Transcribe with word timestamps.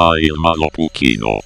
Maailmanlopu 0.00 0.88
kino. 0.96 1.40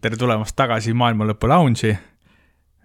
tere 0.00 0.16
tulemast 0.16 0.56
tagasi 0.56 0.94
Maailma 0.94 1.24
Lõpu 1.28 1.48
Lounge'i. 1.48 1.92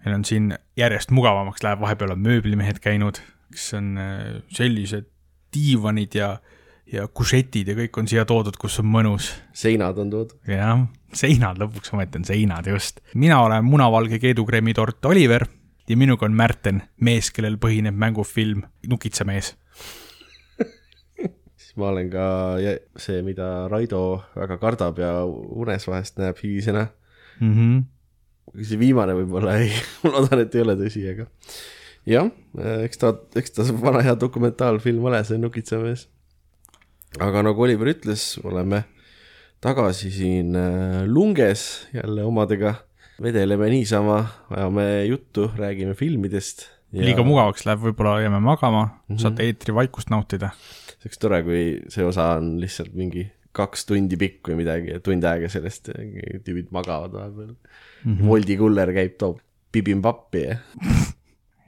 meil 0.04 0.14
on 0.14 0.24
siin 0.24 0.52
järjest 0.76 1.10
mugavamaks 1.10 1.64
läheb, 1.64 1.80
vahepeal 1.80 2.12
on 2.12 2.20
mööblimehed 2.28 2.84
käinud, 2.84 3.24
kes 3.56 3.72
on 3.80 3.96
äh, 3.96 4.42
sellised 4.52 5.08
diivanid 5.54 6.12
ja, 6.14 6.34
ja 6.92 7.06
kušetid 7.08 7.68
ja 7.68 7.76
kõik 7.76 8.00
on 8.00 8.08
siia 8.08 8.24
toodud, 8.28 8.56
kus 8.60 8.78
on 8.82 8.88
mõnus. 8.90 9.30
seinad 9.52 9.98
on 9.98 10.10
toodud. 10.12 10.36
jah, 10.48 10.86
seinad, 11.12 11.60
lõpuks 11.60 11.92
ometi 11.92 12.20
on 12.20 12.26
seinad, 12.28 12.66
just. 12.66 13.00
mina 13.14 13.40
olen 13.44 13.64
munavalge 13.64 14.18
keedukreemitort 14.22 15.04
Oliver 15.10 15.46
ja 15.88 15.96
minuga 15.96 16.26
on 16.26 16.36
Märten, 16.36 16.82
mees, 17.00 17.30
kellel 17.32 17.58
põhineb 17.60 17.96
mängufilm 17.96 18.64
Nukitsamees. 18.88 19.54
siis 21.60 21.76
ma 21.76 21.92
olen 21.92 22.10
ka 22.12 22.26
see, 22.96 23.22
mida 23.26 23.68
Raido 23.68 24.02
väga 24.36 24.58
kardab 24.60 25.00
ja 25.00 25.12
unes 25.28 25.88
vahest 25.88 26.20
näeb 26.20 26.36
higisena. 26.42 26.88
Mm 27.40 27.54
-hmm. 27.54 28.62
see 28.64 28.78
viimane 28.78 29.14
võib-olla 29.14 29.58
ei, 29.60 29.72
ma 30.02 30.16
loodan, 30.16 30.40
et 30.40 30.54
ei 30.54 30.64
ole 30.64 30.76
tõsi, 30.76 31.04
aga 31.12 31.28
jah, 32.08 32.30
eks 32.82 32.98
ta, 32.98 33.14
eks 33.36 33.50
ta 33.50 33.66
vana 33.80 34.02
hea 34.02 34.16
dokumentaalfilm 34.20 35.04
ole, 35.04 35.24
see 35.24 35.38
Nukitsamees. 35.38 36.08
Aga 37.16 37.42
nagu 37.46 37.64
Oliver 37.64 37.92
ütles, 37.94 38.36
oleme 38.44 38.84
tagasi 39.64 40.10
siin 40.14 40.56
äh, 40.58 41.04
lunges 41.06 41.88
jälle 41.94 42.26
omadega, 42.28 42.74
vedeleme 43.22 43.70
niisama, 43.72 44.20
ajame 44.50 44.88
juttu, 45.08 45.48
räägime 45.56 45.96
filmidest. 45.98 46.68
liiga 46.92 47.24
mugavaks 47.26 47.66
läheb, 47.68 47.82
võib-olla 47.84 48.22
jääme 48.22 48.38
magama 48.40 48.84
mm, 48.84 48.92
-hmm. 49.08 49.20
saate 49.20 49.44
eetrivaikust 49.44 50.10
nautida. 50.10 50.50
see 50.98 51.04
oleks 51.04 51.18
tore, 51.18 51.42
kui 51.44 51.64
see 51.92 52.04
osa 52.04 52.30
on 52.38 52.56
lihtsalt 52.60 52.94
mingi 52.94 53.26
kaks 53.52 53.86
tundi 53.88 54.16
pikk 54.16 54.50
või 54.50 54.62
midagi 54.62 54.94
ja 54.94 55.00
tund 55.04 55.24
aega 55.24 55.50
sellest 55.52 55.90
ja 55.92 56.40
tüübid 56.44 56.70
magavad 56.74 57.12
vahepeal 57.12 57.52
mm. 57.52 58.14
-hmm. 58.14 58.24
Woldi 58.28 58.56
kuller 58.56 58.92
käib, 58.94 59.16
toob 59.18 59.40
bibimbappi 59.72 60.44
ja 60.48 60.58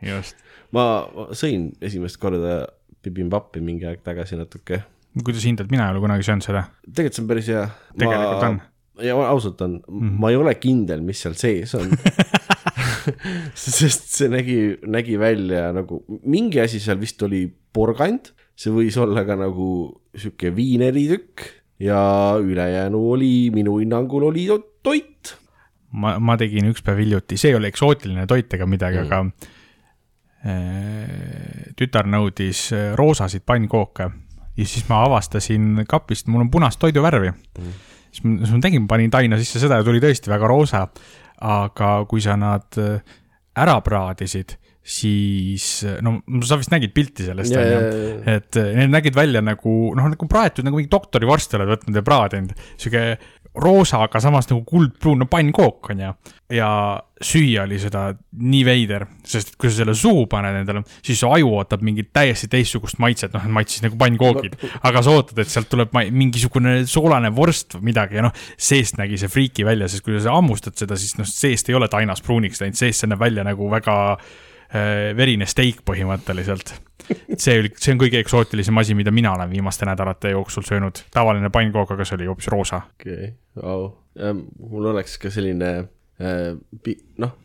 just. 0.15 0.37
ma 0.73 0.87
ma 1.15 1.29
sõin 1.37 1.71
esimest 1.81 2.21
korda 2.23 2.63
bibimbappi 3.05 3.63
mingi 3.65 3.87
aeg 3.89 4.03
tagasi 4.05 4.37
natuke. 4.37 4.83
Kuidas 5.19 5.47
hindad, 5.47 5.71
mina 5.73 5.89
ei 5.89 5.95
ole 5.95 6.03
kunagi 6.05 6.27
söönud 6.27 6.47
seda. 6.47 6.67
tegelikult 6.87 7.17
see 7.17 7.25
on 7.25 7.31
päris 7.31 7.49
hea. 7.51 7.65
Tegelikult 7.99 8.47
on.. 8.49 8.61
ja 9.07 9.17
ausalt 9.31 9.61
on 9.67 9.79
mm, 9.79 10.01
-hmm. 10.01 10.19
ma 10.23 10.31
ei 10.31 10.37
ole 10.37 10.55
kindel, 10.61 11.01
mis 11.07 11.23
seal 11.25 11.35
sees 11.39 11.75
on 11.75 11.91
sest 13.55 14.11
see 14.13 14.29
nägi, 14.33 14.59
nägi 14.87 15.19
välja 15.19 15.71
nagu, 15.73 16.03
mingi 16.25 16.61
asi 16.61 16.81
seal 16.81 17.01
vist 17.01 17.23
oli 17.23 17.47
porgand, 17.73 18.33
see 18.59 18.73
võis 18.75 18.99
olla 19.01 19.25
ka 19.25 19.37
nagu 19.41 19.69
sihuke 20.15 20.53
viineritükk 20.57 21.47
ja 21.81 22.37
ülejäänu 22.41 23.01
oli 23.13 23.51
minu 23.55 23.79
hinnangul 23.81 24.29
oli 24.29 24.47
to 24.47 24.59
toit. 24.83 25.37
ma, 25.93 26.19
ma 26.19 26.37
tegin 26.37 26.69
üks 26.71 26.85
päev 26.85 27.01
hiljuti, 27.03 27.39
see 27.41 27.55
ei 27.55 27.59
ole 27.59 27.71
eksootiline 27.73 28.27
toit 28.31 28.53
ega 28.55 28.67
midagi 28.69 29.01
mm., 29.01 29.07
aga 29.09 29.19
äh, 30.45 31.71
tütar 31.79 32.07
nõudis 32.11 32.69
äh, 32.77 32.93
roosasid 32.99 33.47
pannkooke 33.49 34.11
ja 34.59 34.67
siis 34.67 34.89
ma 34.91 35.05
avastasin 35.07 35.85
kapist, 35.89 36.29
mul 36.31 36.47
on 36.47 36.51
punast 36.53 36.81
toiduvärvi 36.83 37.31
mm.. 37.31 37.75
siis 38.11 38.25
ma, 38.27 38.37
siis 38.43 38.55
ma 38.57 38.63
tegin, 38.67 38.89
panin 38.91 39.13
taina 39.13 39.39
sisse 39.41 39.63
seda 39.63 39.81
ja 39.81 39.87
tuli 39.87 40.03
tõesti 40.03 40.33
väga 40.33 40.51
roosa. 40.51 40.87
aga 41.41 41.93
kui 42.05 42.21
sa 42.21 42.35
nad 42.37 42.77
äh, 42.77 42.99
ära 43.57 43.79
praadisid, 43.81 44.53
siis 44.81 45.85
no 46.05 46.19
sa 46.45 46.59
vist 46.61 46.73
nägid 46.73 46.93
pilti 46.97 47.25
sellest 47.27 47.53
Jaa, 47.53 47.63
onju 47.65 48.23
et 48.33 48.59
eh, 48.61 48.71
need 48.79 48.93
nägid 48.93 49.17
välja 49.17 49.43
nagu 49.45 49.75
noh, 49.97 50.09
nagu 50.13 50.29
praetud 50.29 50.67
nagu 50.67 50.81
mingi 50.81 50.91
doktorivorsti 50.93 51.59
oled 51.59 51.73
võtnud 51.75 52.01
ja 52.01 52.05
praadinud, 52.05 52.55
sihuke 52.81 53.05
roosa, 53.55 53.99
aga 54.05 54.21
samas 54.23 54.47
nagu 54.51 54.63
kuldpruun, 54.67 55.25
no 55.25 55.27
pannkook 55.31 55.91
on 55.91 56.03
ju. 56.05 56.11
ja 56.55 56.69
süüa 57.23 57.65
oli 57.67 57.79
seda 57.79 58.09
nii 58.43 58.61
veider, 58.67 59.05
sest 59.27 59.53
kui 59.61 59.71
sa 59.71 59.81
selle 59.81 59.95
suhu 59.99 60.25
paned 60.31 60.61
endale, 60.63 60.83
siis 61.03 61.21
su 61.21 61.29
aju 61.31 61.53
ootab 61.59 61.83
mingit 61.87 62.11
täiesti 62.15 62.49
teistsugust 62.51 62.99
maitset, 63.03 63.35
noh, 63.35 63.47
maitses 63.55 63.83
nagu 63.85 63.99
pannkoogid. 64.01 64.57
aga 64.87 65.03
sa 65.03 65.15
ootad, 65.19 65.43
et 65.43 65.51
sealt 65.51 65.71
tuleb 65.71 65.95
mingisugune 66.11 66.81
soolane 66.91 67.33
vorst 67.35 67.77
või 67.79 67.91
midagi 67.91 68.21
ja 68.21 68.27
noh, 68.29 68.45
seest 68.59 68.99
nägi 69.01 69.19
see 69.21 69.31
friiki 69.31 69.67
välja, 69.67 69.91
sest 69.91 70.07
kui 70.07 70.19
sa 70.23 70.37
hammustad 70.39 70.79
seda, 70.79 70.99
siis 70.99 71.19
noh, 71.19 71.29
seest 71.29 71.71
ei 71.71 71.79
ole 71.79 71.91
tainas 71.91 72.23
pruuniks 72.27 72.63
läinud, 72.63 72.79
seest 72.79 73.03
see 73.03 73.11
näeb 73.11 73.23
välja 73.23 73.47
nagu 73.47 73.71
väga 73.71 73.99
verine 75.17 75.47
steik 75.51 75.81
põhimõtteliselt 75.87 76.77
see 77.37 77.59
oli, 77.59 77.71
see 77.79 77.95
on 77.95 78.01
kõige 78.01 78.21
eksootilisem 78.23 78.81
asi, 78.81 78.95
mida 78.99 79.13
mina 79.15 79.33
olen 79.35 79.51
viimaste 79.51 79.87
nädalate 79.89 80.35
jooksul 80.35 80.67
söönud. 80.67 81.03
tavaline 81.11 81.51
pannkook, 81.51 81.95
aga 81.95 82.07
see 82.07 82.19
oli 82.21 82.29
hoopis 82.31 82.49
roosa. 82.53 82.83
okei 83.01 83.15
okay., 83.15 83.31
vau, 83.63 83.93
mul 84.71 84.91
oleks 84.93 85.19
ka 85.19 85.31
selline 85.33 85.71
äh, 86.23 86.99
noh, 87.19 87.37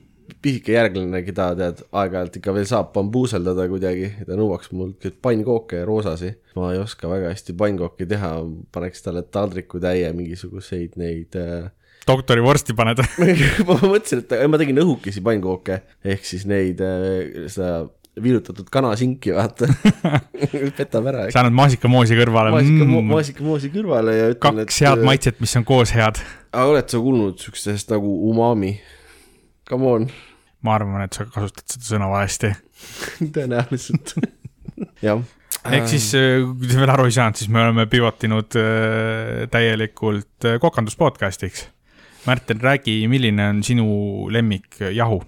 pisike 0.42 0.76
järglane, 0.76 1.22
keda 1.26 1.50
tead, 1.58 1.82
aeg-ajalt 2.02 2.40
ikka 2.40 2.54
veel 2.56 2.68
saab 2.70 2.92
bambuuseldada 2.96 3.68
kuidagi, 3.70 4.12
ta 4.26 4.38
nõuaks 4.38 4.72
mult 4.74 5.08
pannkooke 5.22 5.82
ja 5.82 5.88
roosasi. 5.88 6.34
ma 6.58 6.74
ei 6.74 6.82
oska 6.82 7.10
väga 7.12 7.34
hästi 7.34 7.58
pannkooki 7.58 8.10
teha, 8.10 8.36
paneks 8.76 9.06
talle 9.06 9.26
taldrikutäie 9.38 10.12
mingisuguseid 10.18 11.00
neid 11.02 11.38
äh, 11.42 11.72
doktorivorsti 12.08 12.76
paned. 12.78 13.04
ma 13.68 13.78
mõtlesin, 13.82 14.24
et 14.24 14.34
ma 14.52 14.62
tegin 14.62 14.82
õhukesi 14.84 15.24
pannkooke 15.26 15.82
ehk 16.06 16.28
siis 16.28 16.48
neid 16.50 16.82
äh, 16.86 17.46
seda 17.52 17.86
viilutatud 18.22 18.68
kanasinki, 18.72 19.34
vaata. 19.36 19.68
petab 20.78 21.10
ära. 21.12 21.26
sa 21.34 21.42
annad 21.44 21.56
maasikamoosi 21.58 22.18
kõrvale 22.20 22.54
maasika 22.56 22.88
mm., 22.88 23.10
maasikamoosi 23.12 23.72
kõrvale 23.74 24.16
ja 24.16 24.30
ütlen, 24.32 24.62
kaks 24.64 24.82
head 24.86 25.04
maitset, 25.06 25.42
mis 25.44 25.56
on 25.60 25.68
koos 25.68 25.92
head. 25.96 26.22
aga 26.54 26.68
oled 26.72 26.92
sa 26.92 27.02
kuulnud 27.04 27.42
siuksest 27.44 27.92
nagu 27.92 28.14
umami? 28.30 28.78
Come 29.68 29.90
on, 29.90 30.10
ma 30.64 30.78
arvan, 30.78 31.06
et 31.08 31.18
sa 31.18 31.26
kasutad 31.28 31.66
seda 31.76 31.90
sõna 31.90 32.10
valesti. 32.12 32.54
tõenäoliselt. 33.36 34.16
jah. 35.04 35.24
ehk 35.66 35.92
siis, 35.92 36.12
kui 36.14 36.70
te 36.70 36.80
veel 36.80 36.96
aru 36.96 37.10
ei 37.10 37.16
saanud, 37.18 37.42
siis 37.42 37.52
me 37.52 37.66
oleme 37.66 37.88
pivotinud 37.92 38.60
äh, 38.62 39.46
täielikult 39.52 40.48
äh, 40.48 40.60
kokandus 40.64 40.96
podcast'iks. 41.00 41.68
Märten, 42.26 42.62
räägi, 42.62 43.00
milline 43.12 43.50
on 43.54 43.64
sinu 43.64 43.88
lemmik 44.34 44.80
jahu? 44.94 45.22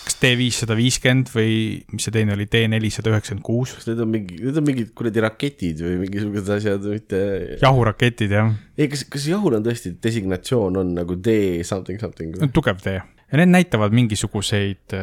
kas 0.00 0.16
D 0.20 0.32
viissada 0.40 0.74
viiskümmend 0.78 1.28
või 1.32 1.52
mis 1.92 2.06
see 2.06 2.12
teine 2.14 2.34
oli, 2.34 2.46
D 2.50 2.64
nelisada 2.72 3.12
üheksakümmend 3.12 3.44
kuus? 3.46 3.72
need 3.86 4.00
on 4.00 4.10
mingi, 4.10 4.40
need 4.40 4.58
on 4.58 4.66
mingid 4.66 4.90
kuradi 4.96 5.22
raketid 5.24 5.80
või 5.84 5.96
mingisugused 6.02 6.50
asjad, 6.56 6.86
mitte. 6.88 7.22
jahuraketid 7.60 8.34
jah, 8.36 8.52
ei, 8.76 8.88
kas, 8.92 9.04
kas 9.12 9.28
jahul 9.30 9.58
on 9.58 9.64
tõesti 9.66 9.94
designatsioon 10.02 10.80
on 10.82 10.92
nagu 10.98 11.16
D 11.20 11.64
something 11.68 12.00
something 12.02 12.36
tugev 12.56 12.80
tee 12.84 13.00
ja 13.30 13.38
need 13.38 13.52
näitavad 13.52 13.94
mingisuguseid, 13.94 14.96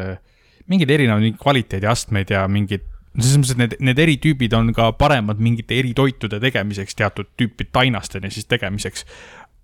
mingeid 0.68 0.94
erinevaid 0.98 1.40
kvaliteediastmeid 1.42 2.34
ja 2.36 2.44
mingid, 2.52 2.86
selles 3.16 3.40
mõttes, 3.40 3.56
et 3.56 3.62
need, 3.62 3.76
need 3.90 4.02
eritüübid 4.04 4.56
on 4.58 4.74
ka 4.76 4.92
paremad 5.00 5.40
mingite 5.44 5.78
eritoitude 5.80 6.42
tegemiseks, 6.44 6.98
teatud 6.98 7.32
tüüpi 7.40 7.70
tainasteni 7.72 8.32
siis 8.34 8.50
tegemiseks. 8.52 9.08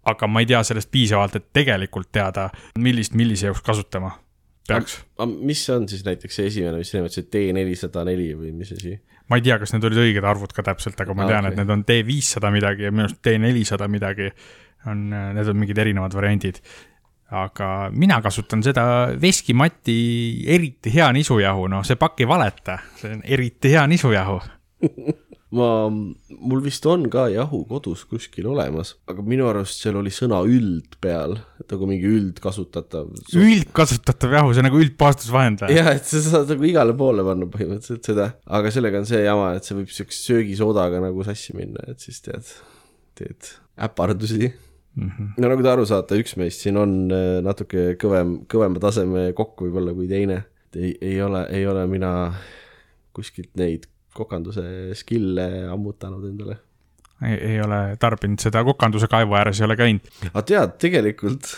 Aga 0.06 0.28
ma 0.28 0.42
ei 0.44 0.46
tea 0.50 0.64
sellest 0.68 0.92
piisavalt, 0.92 1.36
et 1.40 1.46
tegelikult 1.56 2.10
teada, 2.12 2.50
millist 2.80 3.14
millise 3.16 3.48
jaoks 3.50 3.62
kasutama 3.64 4.12
peaks. 4.68 4.98
mis 5.44 5.60
see 5.66 5.74
on 5.76 5.88
siis 5.92 6.06
näiteks 6.08 6.36
see 6.40 6.46
esimene, 6.48 6.78
mis 6.80 6.92
sa 6.92 6.98
nimetasid, 7.02 7.26
D 7.34 7.50
nelisada 7.56 8.04
neli 8.08 8.30
või 8.36 8.54
mis 8.56 8.72
asi? 8.76 8.94
ma 9.30 9.40
ei 9.40 9.44
tea, 9.44 9.58
kas 9.60 9.74
need 9.74 9.84
olid 9.90 10.00
õiged 10.04 10.24
arvud 10.28 10.52
ka 10.56 10.64
täpselt, 10.64 11.00
aga 11.00 11.14
ma 11.16 11.24
Ah, 11.26 11.28
tean, 11.34 11.46
okei. 11.48 11.52
et 11.54 11.60
need 11.62 11.70
on 11.76 11.84
D 11.88 11.98
viissada 12.08 12.52
midagi 12.52 12.84
ja 12.88 12.92
minu 12.92 13.06
arust 13.08 13.20
D 13.24 13.38
nelisada 13.40 13.88
midagi 13.92 14.30
on, 14.88 15.10
need 15.10 15.48
on 15.52 15.58
mingid 15.60 15.78
erinevad 15.80 16.14
variandid. 16.16 16.60
aga 17.34 17.90
mina 17.92 18.20
kasutan 18.22 18.62
seda 18.64 18.84
veskimati 19.18 20.44
eriti 20.54 20.92
hea 20.94 21.08
nisujahu, 21.16 21.68
noh, 21.72 21.82
see 21.88 21.96
pakk 21.98 22.20
ei 22.22 22.28
valeta, 22.30 22.76
see 23.00 23.16
on 23.16 23.22
eriti 23.26 23.72
hea 23.74 23.88
nisujahu. 23.90 24.36
ma, 25.54 25.70
mul 25.90 26.64
vist 26.66 26.86
on 26.90 27.06
ka 27.14 27.28
jahu 27.32 27.64
kodus 27.70 28.04
kuskil 28.10 28.48
olemas, 28.52 28.96
aga 29.10 29.24
minu 29.26 29.48
arust 29.50 29.84
seal 29.84 29.98
oli 30.00 30.12
sõna 30.14 30.42
üld 30.48 30.98
peal, 31.04 31.38
et 31.62 31.72
nagu 31.74 31.88
mingi 31.90 32.10
üldkasutatav. 32.10 33.12
üldkasutatav 33.38 34.38
jahu, 34.40 34.54
see 34.54 34.64
on 34.64 34.70
nagu 34.70 34.82
üldpaastusvahend 34.84 35.66
või? 35.66 35.78
jah, 35.78 35.92
et 35.94 36.10
sa 36.10 36.22
saad 36.26 36.54
nagu 36.54 36.70
igale 36.70 36.98
poole 36.98 37.26
panna 37.28 37.50
põhimõtteliselt 37.54 38.12
seda, 38.12 38.30
aga 38.60 38.74
sellega 38.74 39.04
on 39.04 39.10
see 39.10 39.24
jama, 39.26 39.54
et 39.58 39.68
see 39.68 39.78
võib 39.78 39.94
siukse 39.94 40.22
söögisoodaga 40.32 41.02
nagu 41.04 41.28
sassi 41.28 41.56
minna, 41.58 41.86
et 41.94 42.04
siis 42.04 42.22
tead, 42.26 42.50
teed 43.20 43.54
äpardusi 43.84 44.50
mm. 44.50 45.10
-hmm. 45.10 45.30
no 45.38 45.54
nagu 45.54 45.64
te 45.64 45.72
aru 45.74 45.86
saate, 45.90 46.20
üks 46.24 46.38
meist 46.40 46.66
siin 46.66 46.78
on 46.82 46.98
äh, 47.14 47.38
natuke 47.46 47.94
kõvem, 48.02 48.42
kõvema 48.50 48.82
taseme 48.82 49.30
kokk 49.38 49.68
võib-olla 49.68 49.94
kui 49.94 50.10
teine. 50.10 50.44
ei, 50.76 50.98
ei 51.02 51.22
ole, 51.22 51.46
ei 51.54 51.68
ole 51.70 51.86
mina 51.88 52.34
kuskilt 53.14 53.52
neid 53.60 53.86
kokanduse 54.18 54.66
skill'e 54.98 55.48
ammutanud 55.74 56.28
endale. 56.30 56.60
ei, 57.24 57.60
ole 57.64 57.82
tarbinud 58.00 58.44
seda 58.44 58.64
kokanduse 58.68 59.10
kaevu 59.12 59.38
ääres 59.40 59.62
ei 59.62 59.68
ole 59.70 59.80
käinud. 59.80 60.14
aga 60.32 60.46
tead, 60.54 60.78
tegelikult, 60.84 61.50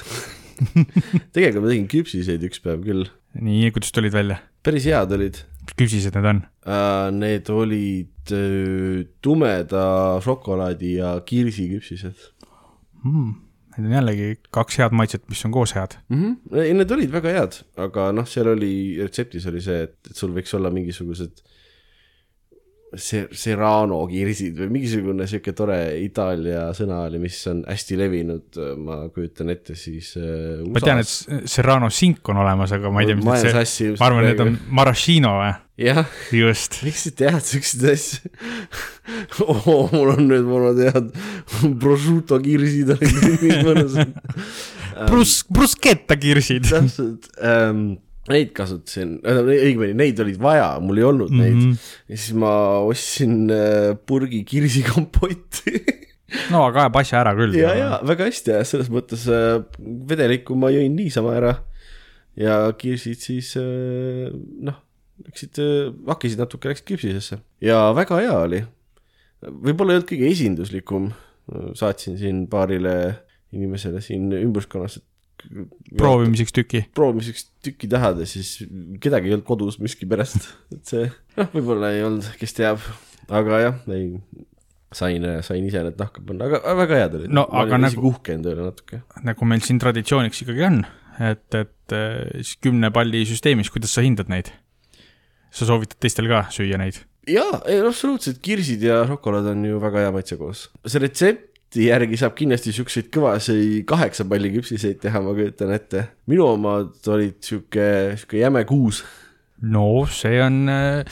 tegelikult 1.35 1.65
ma 1.65 1.73
tegin 1.73 1.91
küpsiseid 1.91 2.45
üks 2.49 2.63
päev 2.63 2.85
küll, 2.85 3.09
nii, 3.39 3.71
kuidas 3.75 3.95
tulid 3.95 4.15
välja? 4.15 4.41
päris 4.65 4.87
head 4.89 5.13
olid 5.15 5.43
mis 5.65 5.77
küpsised 5.79 6.15
need 6.17 6.29
on? 6.29 6.43
uh,. 6.65 7.07
Need 7.15 7.49
olid 7.53 8.35
uh, 8.35 9.01
tumeda 9.23 9.87
šokolaadi 10.25 10.95
ja 10.99 11.15
kirsiküpsised 11.25 12.29
mm,. 13.03 13.33
Need 13.75 13.89
on 13.89 13.95
jällegi 13.97 14.27
kaks 14.55 14.77
head 14.79 14.93
maitset, 14.95 15.25
mis 15.27 15.41
on 15.47 15.51
koos 15.51 15.73
head. 15.75 15.97
mm. 16.07 16.21
-hmm. 16.21 16.61
ei, 16.61 16.73
need 16.73 16.91
olid 16.91 17.11
väga 17.11 17.33
head, 17.39 17.59
aga 17.75 18.11
noh, 18.15 18.27
seal 18.27 18.47
oli, 18.53 18.95
retseptis 19.01 19.47
oli 19.51 19.61
see, 19.61 19.81
et, 19.89 19.97
sul 20.15 20.31
võiks 20.35 20.53
olla 20.55 20.71
mingisugused 20.71 21.41
se-, 21.41 21.55
serrano 22.99 24.01
kirsid 24.09 24.57
või 24.59 24.69
mingisugune 24.77 25.27
sihuke 25.29 25.53
tore 25.57 25.79
Itaalia 26.03 26.67
sõna 26.77 27.03
oli, 27.09 27.19
mis 27.23 27.37
on 27.51 27.63
hästi 27.67 27.99
levinud, 27.99 28.61
ma 28.81 29.01
kujutan 29.13 29.53
ette 29.53 29.77
siis 29.79 30.13
äh, 30.19 30.63
ma 30.67 30.83
tean, 30.83 31.03
et 31.03 31.49
Serrano 31.49 31.91
sink 31.93 32.27
on 32.31 32.41
olemas, 32.43 32.73
aga 32.75 32.91
ma 32.93 33.03
ei 33.03 33.11
tea, 33.11 33.19
mis 33.19 33.27
Ma 33.27 33.37
need 33.41 33.69
see, 33.69 33.93
ma 33.95 34.09
arvan, 34.09 34.27
need 34.29 34.43
on 34.45 34.57
maraschino 34.79 35.35
või? 35.41 35.53
jah, 35.81 36.05
miks 36.31 37.01
sa 37.03 37.11
tead 37.19 37.43
siukseid 37.43 37.89
asju 37.91 38.29
oh,? 39.43 39.91
mul 39.91 40.13
on 40.13 40.23
nüüd, 40.29 40.47
mul 40.47 40.69
on 40.71 40.79
tead, 40.79 41.11
prosciutto 41.81 42.39
kirsid 42.43 42.95
olid 42.95 43.43
nii 43.43 43.61
mõnusad. 43.65 44.15
Brus-, 45.09 45.43
bruschetta 45.51 46.15
kirsid. 46.15 46.69
täpselt 46.69 47.27
ähm,, 47.43 47.97
neid 48.31 48.53
kasutasin, 48.57 49.19
õigemini 49.21 49.95
neid 49.97 50.19
olid 50.23 50.39
vaja, 50.41 50.69
mul 50.81 51.01
ei 51.01 51.05
olnud 51.05 51.33
neid 51.33 51.53
mm. 51.53 51.67
-hmm. 51.75 51.91
ja 52.09 52.17
siis 52.17 52.37
ma 52.41 52.53
ostsin 52.85 53.51
äh, 53.53 53.91
purgi 54.07 54.41
kirsikompotti 54.47 55.75
no 56.53 56.65
aga 56.65 56.85
ajab 56.85 56.99
asja 57.01 57.21
ära 57.21 57.35
küll. 57.37 57.57
ja, 57.59 57.75
ja 57.77 57.89
väga 58.05 58.29
hästi 58.29 58.55
ja 58.55 58.63
selles 58.65 58.89
mõttes 58.93 59.27
äh, 59.29 59.61
vedelikku 60.09 60.57
ma 60.57 60.73
jõin 60.73 60.97
niisama 60.97 61.35
ära 61.37 61.53
ja 62.39 62.57
kirsid 62.77 63.21
siis 63.21 63.53
äh, 63.61 64.33
noh, 64.33 64.81
läksid 65.27 65.61
hakkisid 66.09 66.41
natuke, 66.41 66.73
läksid 66.73 66.89
küpsisesse 66.89 67.39
ja 67.61 67.91
väga 67.95 68.23
hea 68.23 68.39
oli. 68.41 68.63
võib-olla 69.45 69.93
ei 69.93 70.01
olnud 70.01 70.09
kõige 70.09 70.31
esinduslikum, 70.33 71.11
saatsin 71.77 72.17
siin 72.17 72.47
paarile 72.49 72.95
inimesele 73.53 74.01
siin 74.01 74.31
ümbruskonnas, 74.33 74.97
et 74.97 75.05
proovimiseks 75.97 76.53
tüki. 76.55 76.83
proovimiseks 76.97 77.47
tüki 77.65 77.89
tahad 77.91 78.19
ja 78.23 78.27
siis 78.29 78.57
kedagi 79.03 79.29
ei 79.29 79.35
olnud 79.37 79.47
kodus 79.47 79.77
miskipärast, 79.83 80.49
et 80.75 80.83
see 80.91 81.05
noh, 81.37 81.49
võib-olla 81.53 81.93
ei 81.95 82.03
olnud, 82.07 82.27
kes 82.39 82.55
teab, 82.57 82.83
aga 83.29 83.61
jah, 83.63 83.79
ei 83.93 84.11
sain, 84.95 85.25
sain 85.45 85.65
ise 85.67 85.81
need 85.85 85.97
nahka 86.01 86.23
panna, 86.25 86.49
aga 86.49 86.75
väga 86.81 86.99
head 87.01 87.17
olid 87.19 87.33
No 87.35 87.47
ma 87.51 87.63
aga 87.65 87.81
nagu- 87.81 88.11
uhke 88.11 88.35
enda 88.37 88.53
üle 88.53 88.67
natuke. 88.69 89.01
nagu 89.25 89.49
meil 89.49 89.63
siin 89.65 89.81
traditsiooniks 89.81 90.45
ikkagi 90.45 90.67
on, 90.69 90.83
et, 91.19 91.47
et 91.57 91.95
eh, 91.97 92.21
siis 92.41 92.59
kümne 92.63 92.91
palli 92.95 93.25
süsteemis, 93.27 93.71
kuidas 93.73 93.95
sa 93.95 94.05
hindad 94.05 94.31
neid? 94.31 94.53
sa 95.55 95.63
soovitad 95.63 95.99
teistel 96.03 96.27
ka 96.27 96.45
süüa 96.51 96.79
neid? 96.81 96.97
jaa, 97.31 97.61
ei 97.71 97.79
absoluutselt, 97.81 98.41
kirsid 98.43 98.83
ja 98.85 99.03
šokolaad 99.09 99.47
on 99.55 99.65
ju 99.65 99.79
väga 99.81 100.05
hea 100.05 100.11
maitse 100.15 100.37
koos. 100.37 100.69
see 100.85 101.37
retsepti 101.75 101.89
järgi 101.89 102.17
saab 102.19 102.35
kindlasti 102.35 102.73
siukseid 102.73 103.09
kõvasid 103.11 103.85
kaheksa 103.87 104.25
palli 104.25 104.51
küpsiseid 104.53 105.01
teha, 105.01 105.21
ma 105.21 105.33
kujutan 105.35 105.73
ette. 105.73 106.07
minu 106.27 106.47
omad 106.47 106.95
olid 107.07 107.41
sihuke, 107.43 108.15
sihuke 108.17 108.39
jäme 108.39 108.65
kuus. 108.65 109.03
no 109.61 110.05
see 110.07 110.39
on 110.41 110.69
äh,, 110.69 111.03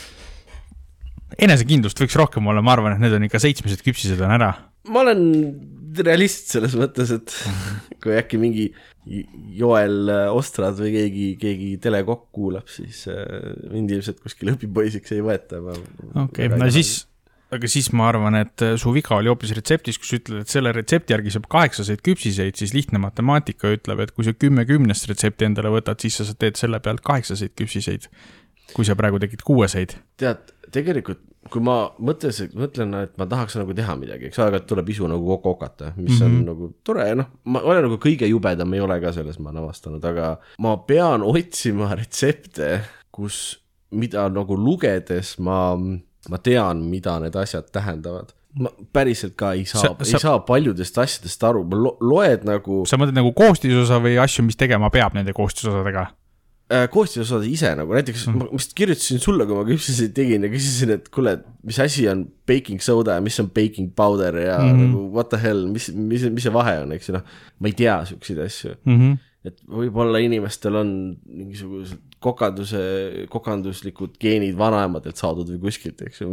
enesekindlust 1.38 2.00
võiks 2.00 2.16
rohkem 2.16 2.48
olla, 2.48 2.62
ma 2.62 2.74
arvan, 2.74 2.96
et 2.96 3.04
need 3.04 3.14
on 3.14 3.28
ikka 3.28 3.40
seitsmesed 3.40 3.84
küpsised 3.84 4.22
on 4.22 4.32
ära. 4.32 4.54
ma 4.88 5.04
olen 5.04 5.24
realist 5.94 6.50
selles 6.56 6.76
mõttes, 6.76 7.12
et 7.12 7.34
kui 8.02 8.16
äkki 8.16 8.40
mingi 8.40 8.72
Joel 9.54 10.08
Ostrad 10.32 10.78
või 10.80 10.94
keegi, 10.94 11.26
keegi 11.42 11.74
telekokk 11.84 12.30
kuulab, 12.32 12.70
siis 12.72 13.04
äh, 13.12 13.26
mind 13.74 13.92
ilmselt 13.92 14.24
kuskile 14.24 14.56
õpipoisiks 14.56 15.12
ei 15.12 15.24
võeta. 15.26 15.60
okei 15.60 16.48
okay., 16.48 16.56
no 16.56 16.72
siis, 16.72 17.02
aga 17.54 17.70
siis 17.70 17.92
ma 17.96 18.08
arvan, 18.12 18.38
et 18.40 18.64
äh, 18.66 18.76
su 18.82 18.94
viga 18.96 19.18
oli 19.18 19.32
hoopis 19.32 19.54
retseptis, 19.58 20.00
kus 20.02 20.16
ütled, 20.20 20.44
et 20.44 20.54
selle 20.54 20.74
retsepti 20.76 21.16
järgi 21.16 21.36
saab 21.36 21.50
kaheksaseid 21.54 22.04
küpsiseid, 22.06 22.58
siis 22.60 22.74
lihtne 22.76 23.02
matemaatika 23.04 23.74
ütleb, 23.76 24.04
et 24.04 24.16
kui 24.16 24.28
sa 24.28 24.36
kümme 24.38 24.66
kümnest 24.70 25.10
retsepti 25.12 25.48
endale 25.50 25.74
võtad, 25.74 26.02
siis 26.04 26.20
sa 26.20 26.34
teed 26.34 26.60
selle 26.60 26.82
pealt 26.84 27.04
kaheksaseid 27.06 27.56
küpsiseid. 27.60 28.10
kui 28.74 28.86
sa 28.88 28.96
praegu 28.96 29.20
tegid 29.20 29.42
kuueseid. 29.46 29.98
tead, 30.18 30.54
tegelikult 30.72 31.20
kui 31.52 31.64
ma 31.64 31.76
mõtlesin, 32.02 32.54
mõtlen, 32.58 32.94
et 33.04 33.18
ma 33.20 33.28
tahaks 33.30 33.58
nagu 33.60 33.76
teha 33.76 33.96
midagi, 34.00 34.30
eks 34.30 34.40
aeg-ajalt 34.40 34.68
tuleb 34.70 34.92
isu 34.94 35.10
nagu 35.12 35.26
kokku 35.34 35.52
okata, 35.58 35.92
mis 35.98 36.16
mm 36.16 36.20
-hmm. 36.20 36.38
on 36.40 36.46
nagu 36.48 36.70
tore, 36.84 37.08
noh, 37.20 37.28
ma 37.46 37.62
olen 37.62 37.84
nagu 37.88 37.98
kõige 38.02 38.30
jubedam 38.30 38.74
ei 38.74 38.80
ole 38.80 39.00
ka 39.02 39.12
selles, 39.12 39.40
ma 39.40 39.50
olen 39.50 39.64
avastanud, 39.64 40.06
aga 40.06 40.38
ma 40.60 40.78
pean 40.78 41.24
otsima 41.24 41.92
retsepte, 41.96 42.82
kus, 43.12 43.60
mida 43.92 44.30
nagu 44.30 44.58
lugedes 44.58 45.38
ma, 45.40 45.76
ma 46.30 46.38
tean, 46.38 46.86
mida 46.90 47.18
need 47.20 47.36
asjad 47.36 47.68
tähendavad. 47.72 48.34
ma 48.54 48.70
päriselt 48.94 49.34
ka 49.36 49.54
ei 49.58 49.66
saa 49.66 49.82
Sa-, 49.82 49.96
sa, 49.98 50.06
sa- 50.06 50.18
ei 50.18 50.22
saa 50.22 50.40
paljudest 50.46 50.98
asjadest 51.02 51.44
aru, 51.44 51.64
ma 51.66 51.76
lo, 51.76 51.98
loed 52.02 52.44
nagu 52.46 52.84
sa 52.86 53.00
mõtled 53.02 53.18
nagu 53.18 53.32
koostisosa 53.34 53.98
või 54.04 54.20
asju, 54.22 54.44
mis 54.46 54.56
tegema 54.60 54.90
peab 54.94 55.16
nende 55.18 55.34
koostisosadega? 55.34 56.04
äh, 56.74 56.86
koostisosad 56.94 57.44
ise 57.50 57.74
nagu 57.76 57.94
näiteks 57.98 58.28
mm., 58.30 58.38
ma 58.40 58.46
vist 58.54 58.72
kirjutasin 58.78 59.20
sulle, 59.20 59.46
kui 59.50 59.58
ma 59.58 59.66
küpsiseid 59.68 60.14
tegin 60.14 60.46
ja 60.46 60.50
küsisin, 60.54 60.94
et 60.96 61.10
kuule, 61.14 61.34
mis 61.66 61.80
asi 61.82 62.06
on 62.10 62.24
baking 62.48 62.82
soda 62.82 63.18
ja 63.18 63.22
mis 63.26 63.40
on 63.42 63.50
baking 63.50 63.90
powder 63.98 64.38
ja 64.38 64.60
mm. 64.60 64.70
-hmm. 64.70 64.86
nagu 64.86 65.04
what 65.18 65.30
the 65.34 65.42
hell, 65.42 65.66
mis, 65.68 65.90
mis, 65.94 66.24
mis 66.30 66.44
see 66.44 66.54
vahe 66.54 66.78
on, 66.86 66.92
eks 66.96 67.10
ju, 67.10 67.18
noh. 67.18 67.26
ma 67.60 67.68
ei 67.68 67.74
tea 67.74 68.00
siukseid 68.06 68.40
asju, 68.46 68.76
Mm 68.86 69.00
-hmm. 69.00 69.18
Et 69.44 69.58
võib-olla 69.68 70.22
inimestel 70.24 70.78
on 70.80 70.92
mingisugused 71.28 72.00
kokanduse, 72.24 72.82
kokanduslikud 73.32 74.16
geenid 74.22 74.56
vanaemadelt 74.60 75.20
saadud 75.20 75.50
või 75.52 75.60
kuskilt, 75.66 76.00
eks 76.08 76.24
ju, 76.24 76.30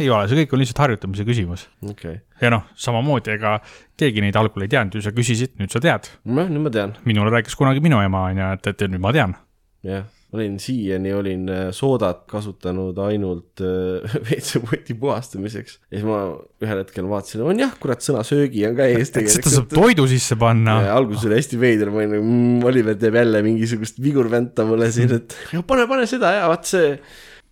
ei 0.00 0.08
ole, 0.08 0.28
see 0.30 0.38
kõik 0.40 0.54
on 0.56 0.62
lihtsalt 0.62 0.80
harjutamise 0.86 1.26
küsimus. 1.28 1.66
okay.. 1.84 2.22
ja 2.40 2.52
noh, 2.54 2.64
samamoodi, 2.80 3.34
ega 3.36 3.58
keegi 4.00 4.24
neid 4.24 4.38
algul 4.40 4.64
ei 4.64 4.72
teadnud 4.72 4.96
ju, 4.96 5.04
sa 5.04 5.12
küsisid, 5.16 5.58
nüüd 5.60 5.74
sa 5.74 5.82
tead. 5.84 6.08
noh, 6.24 6.48
nüüd 6.48 6.64
ma 6.64 6.72
tean, 6.72 6.96
minule 7.08 7.34
rääkis 7.36 7.58
kunagi 7.60 7.84
minu 7.84 8.00
ema, 8.00 8.30
on 8.30 8.40
ju, 8.40 8.48
et, 8.56 8.72
et 8.72 8.88
nüüd 8.88 9.04
ma 9.04 9.12
tean. 9.16 9.36
jah, 9.84 10.08
olin 10.36 10.58
siiani 10.62 11.12
olin 11.14 11.48
äh, 11.50 11.62
soodat 11.74 12.22
kasutanud 12.30 12.98
ainult 13.02 13.62
äh, 13.64 14.14
WC-poti 14.28 14.94
puhastamiseks 15.00 15.78
ja 15.90 15.98
siis 15.98 16.06
ma 16.06 16.20
ühel 16.62 16.82
hetkel 16.84 17.08
vaatasin, 17.10 17.42
on 17.46 17.62
jah, 17.62 17.72
kurat, 17.82 18.04
sõna 18.04 18.22
söögi 18.26 18.62
on 18.68 18.76
ka 18.78 18.86
ees 18.90 19.10
et 19.10 19.32
seda 19.34 19.54
saab 19.56 19.72
toidu 19.72 20.06
sisse 20.10 20.38
panna. 20.40 20.78
alguses 20.94 21.26
oli 21.26 21.40
hästi 21.40 21.60
veider, 21.60 21.90
ma 21.90 22.02
olin 22.02 22.14
nagu 22.16 22.28
mmm,, 22.28 22.68
Oliver 22.70 22.98
teeb 23.00 23.18
jälle 23.18 23.42
mingisugust 23.46 23.98
vigurvänta 24.02 24.66
mulle 24.68 24.90
siin, 24.94 25.16
et 25.18 25.36
ja 25.56 25.64
pane, 25.66 25.88
pane 25.90 26.06
seda 26.10 26.34
ja 26.38 26.46
vaat 26.52 26.70
see 26.70 26.94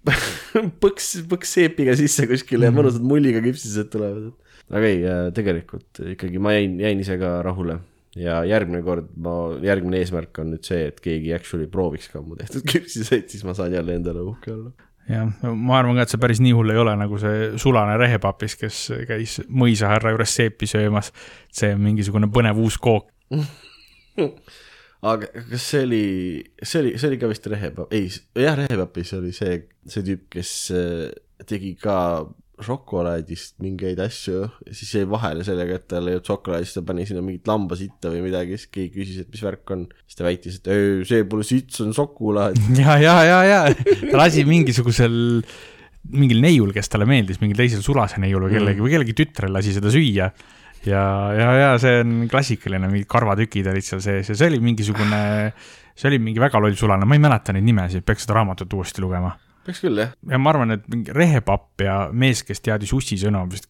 põks, 0.82 1.12
põks 1.28 1.58
seepiga 1.58 1.99
sisse 1.99 2.28
kuskile 2.30 2.70
ja 2.70 2.75
mõnusad 2.75 3.02
mulliga 3.04 3.42
küpsised 3.44 3.90
tulevad. 3.92 4.30
aga 4.70 4.87
ei, 4.87 5.04
tegelikult 5.35 6.04
ikkagi 6.14 6.40
ma 6.42 6.54
jäin, 6.54 6.78
jäin 6.85 7.02
ise 7.02 7.18
ka 7.20 7.40
rahule 7.42 7.80
ja 8.17 8.41
järgmine 8.49 8.83
kord 8.87 9.09
ma, 9.21 9.35
järgmine 9.65 10.00
eesmärk 10.03 10.41
on 10.43 10.53
nüüd 10.55 10.67
see, 10.67 10.88
et 10.91 11.00
keegi 11.05 11.33
actually 11.37 11.69
prooviks 11.71 12.09
ka 12.12 12.23
mu 12.25 12.38
tehtud 12.38 12.65
küpsiseid, 12.69 13.29
siis 13.33 13.45
ma 13.47 13.57
saan 13.57 13.75
jälle 13.77 13.99
endale 13.99 14.23
uhke 14.25 14.53
olla. 14.55 14.73
jah, 15.09 15.29
ma 15.53 15.79
arvan 15.81 15.99
ka, 15.99 16.07
et 16.07 16.15
see 16.15 16.23
päris 16.23 16.43
nii 16.45 16.55
hull 16.57 16.73
ei 16.73 16.81
ole, 16.81 16.95
nagu 17.00 17.21
see 17.21 17.50
sulane 17.61 17.99
rehepapis, 18.00 18.57
kes 18.61 18.81
käis 19.09 19.38
mõisahärra 19.49 20.15
juures 20.15 20.38
seepi 20.41 20.71
söömas. 20.71 21.12
see 21.53 21.75
on 21.77 21.85
mingisugune 21.85 22.31
põnev 22.33 22.61
uus 22.65 22.81
kook. 22.81 23.12
aga 25.03 25.31
kas 25.53 25.71
see 25.75 25.85
oli, 25.87 26.05
see 26.62 26.83
oli, 26.83 26.97
see 26.99 27.12
oli 27.12 27.21
ka 27.21 27.31
vist 27.31 27.47
rehepap-, 27.53 27.95
ei, 27.95 28.11
jah, 28.41 28.57
rehepapis 28.59 29.15
oli 29.21 29.33
see, 29.37 29.62
see 29.87 30.07
tüüp, 30.07 30.29
kes 30.33 30.53
äh, 30.75 31.09
tegi 31.47 31.77
ka 31.79 31.99
šokolaadist 32.65 33.57
mingeid 33.62 34.00
asju 34.03 34.49
siis 34.75 34.91
jäi 34.99 35.07
vahele 35.09 35.45
sellega, 35.47 35.79
et 35.79 35.87
tal 35.91 36.09
ei 36.11 36.17
olnud 36.17 36.29
šokolaadi, 36.29 36.67
siis 36.67 36.79
ta 36.79 36.83
pani 36.88 37.07
sinna 37.09 37.23
mingit 37.25 37.49
lambasitta 37.49 38.12
või 38.12 38.25
midagi, 38.27 38.59
siis 38.59 38.71
keegi 38.75 38.93
küsis, 38.97 39.23
et 39.23 39.33
mis 39.33 39.43
värk 39.45 39.73
on. 39.75 39.87
siis 40.05 40.19
ta 40.19 40.27
väitis, 40.27 40.61
et 40.61 40.71
öö, 40.75 41.00
see 41.09 41.25
pole 41.31 41.47
sitt, 41.47 41.73
see 41.75 41.87
on 41.87 41.97
šokolaad. 41.97 42.61
ja, 42.83 42.99
ja, 43.03 43.17
ja, 43.27 43.41
ja 43.47 43.61
ta 43.73 44.21
lasi 44.21 44.45
mingisugusel, 44.49 45.19
mingil 46.15 46.43
neiul, 46.45 46.73
kes 46.77 46.93
talle 46.93 47.09
meeldis, 47.09 47.41
mingil 47.43 47.59
teisel 47.62 47.85
sulase 47.85 48.21
neiul 48.23 48.49
või 48.49 48.59
kellegi 48.59 48.85
või 48.85 48.95
kellegi 48.97 49.19
tütrel 49.23 49.55
lasi 49.55 49.75
seda 49.77 49.93
süüa. 49.95 50.31
ja, 50.87 51.03
ja, 51.38 51.50
ja 51.62 51.75
see 51.83 52.00
on 52.05 52.23
klassikaline, 52.31 52.91
mingid 52.91 53.11
karvatükid 53.11 53.71
olid 53.71 53.87
seal 53.87 54.03
sees 54.05 54.33
ja 54.33 54.38
see 54.38 54.50
oli 54.50 54.62
mingisugune, 54.62 55.21
see 55.95 56.11
oli 56.11 56.23
mingi 56.23 56.43
väga 56.43 56.62
loll 56.62 56.79
sulane, 56.79 57.07
ma 57.07 57.19
ei 57.19 57.23
mäleta 57.23 57.55
neid 57.55 57.67
nimesid, 57.67 58.07
peaks 58.07 58.27
seda 58.27 58.41
raamatut 58.41 58.79
uuesti 58.79 59.05
lugema 59.05 59.35
peaks 59.68 59.82
küll 59.84 60.00
jah, 60.02 60.14
ja 60.30 60.40
ma 60.42 60.54
arvan, 60.54 60.76
et 60.78 60.87
mingi 60.92 61.14
rehepapp 61.16 61.84
ja 61.84 61.98
mees, 62.12 62.44
kes 62.46 62.64
teadis 62.64 62.94
ussisõna 62.96 63.44
on 63.44 63.52
vist 63.52 63.68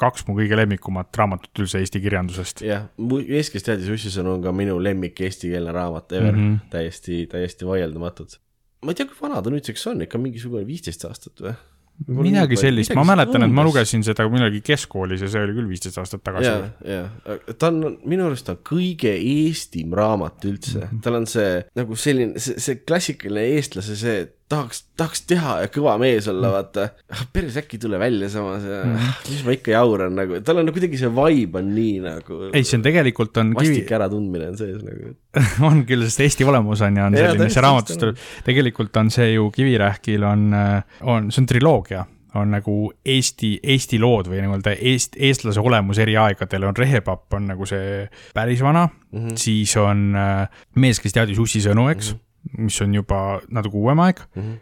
kaks 0.00 0.24
mu 0.28 0.36
kõige 0.38 0.58
lemmikumat 0.58 1.16
raamatut 1.18 1.64
üldse 1.64 1.80
eesti 1.82 2.02
kirjandusest. 2.02 2.62
jah, 2.66 2.86
mees, 3.00 3.50
kes 3.52 3.66
teadis 3.66 3.90
ussisõnu 3.92 4.36
on 4.36 4.44
ka 4.44 4.52
minu 4.56 4.78
lemmik 4.82 5.18
eestikeelne 5.26 5.74
raamat 5.76 6.14
ever 6.16 6.32
mm. 6.36 6.46
-hmm. 6.46 6.70
täiesti, 6.72 7.24
täiesti 7.30 7.68
vaieldamatult. 7.68 8.38
ma 8.84 8.94
ei 8.94 9.00
tea, 9.00 9.10
kui 9.10 9.18
vana 9.20 9.42
ta 9.42 9.52
nüüdseks 9.52 9.86
on, 9.92 10.06
ikka 10.06 10.18
mingisugune 10.22 10.66
viisteist 10.66 11.04
aastat 11.08 11.44
või? 11.44 11.54
midagi 12.08 12.56
sellist, 12.56 12.94
ma 12.96 13.04
mäletan, 13.04 13.44
et 13.44 13.52
ma 13.52 13.64
lugesin 13.66 14.00
seda 14.06 14.24
millalgi 14.32 14.62
keskkoolis 14.64 15.20
ja 15.20 15.28
see 15.28 15.42
oli 15.44 15.56
küll 15.58 15.68
viisteist 15.68 15.98
aastat 16.00 16.22
tagasi 16.24 16.48
ja, 16.48 16.70
ja 16.88 17.54
ta 17.60 17.68
on 17.68 17.98
minu 18.08 18.24
arust 18.30 18.46
ta 18.48 18.54
on 18.56 18.62
kõige 18.64 19.12
eestim 19.12 19.92
raamat 19.96 20.46
üldse, 20.48 20.86
Mhm. 20.86 21.00
tal 21.04 21.20
on 21.20 21.26
see 21.26 21.64
nagu 21.76 21.96
selline, 21.96 22.40
see, 22.40 22.56
see 22.62 22.80
klassikaline 22.86 23.58
eestlase 23.58 23.96
see, 24.00 24.20
et 24.24 24.36
tahaks, 24.50 24.82
tahaks 24.98 25.22
teha 25.30 25.52
ja 25.62 25.68
kõva 25.72 25.94
mees 26.02 26.26
olla, 26.30 26.48
Mhm. 26.48 26.54
vaata. 26.56 26.88
päris 27.32 27.56
äkki 27.60 27.78
ei 27.78 27.82
tule 27.84 27.98
välja 28.02 28.28
samas 28.32 28.64
ja 28.66 28.82
mis 29.28 29.44
ma 29.46 29.54
ikka 29.54 29.70
jauran 29.76 30.14
nagu, 30.18 30.40
tal 30.46 30.58
on 30.60 30.66
nagu 30.66 30.74
kuidagi 30.76 30.98
see 30.98 31.10
vibe 31.14 31.58
on 31.62 31.72
nii 31.74 31.96
nagu. 32.04 32.40
ei, 32.52 32.64
see 32.66 32.78
on 32.80 32.82
tegelikult 32.86 33.36
on 33.42 33.54
kivi 33.54 33.76
vastik, 33.78 33.92
äratundmine 33.98 34.48
on 34.50 34.56
sees 34.58 34.82
nagu. 34.86 35.14
on 35.70 35.84
küll, 35.88 36.02
sest 36.08 36.20
Eesti 36.26 36.44
olemus 36.50 36.82
on 36.86 36.96
ja 36.98 37.04
on 37.06 37.16
selline, 37.16 37.32
mis 37.34 37.42
täiesti, 37.44 37.54
see 37.54 37.66
raamatus 37.66 37.92
täiesti 37.94 38.06
tuleb, 38.06 38.24
tegelikult 38.44 38.96
on 39.02 39.10
see 39.14 39.28
ju 39.34 39.50
Kivirähkil 39.54 40.24
on, 40.26 40.48
on, 41.02 41.30
see 41.30 41.42
on 41.42 41.46
triloogia, 41.50 42.04
on 42.38 42.50
nagu 42.54 42.74
Eesti, 43.04 43.52
Eesti 43.62 43.98
lood 44.02 44.28
või 44.30 44.42
nii-öelda 44.42 44.74
eest-, 44.78 45.18
eestlase 45.18 45.60
olemus 45.62 45.98
eri 46.02 46.16
aegadel 46.20 46.66
on 46.68 46.76
Rehepapp 46.78 47.34
on 47.38 47.46
nagu 47.50 47.66
see 47.66 48.04
päris 48.34 48.62
vana 48.62 48.88
mm, 48.88 49.18
-hmm. 49.18 49.36
siis 49.38 49.76
on 49.76 50.10
äh, 50.14 50.48
Mees, 50.74 51.00
kes 51.02 51.12
teadis 51.16 51.38
ussisõnu, 51.38 51.88
eks 51.90 52.12
mm, 52.12 52.18
-hmm. 52.18 52.26
Mis 52.58 52.80
on 52.82 52.94
juba 52.94 53.40
natuke 53.48 53.76
uuem 53.76 54.04
aeg 54.06 54.26
mm. 54.34 54.42
-hmm 54.42 54.58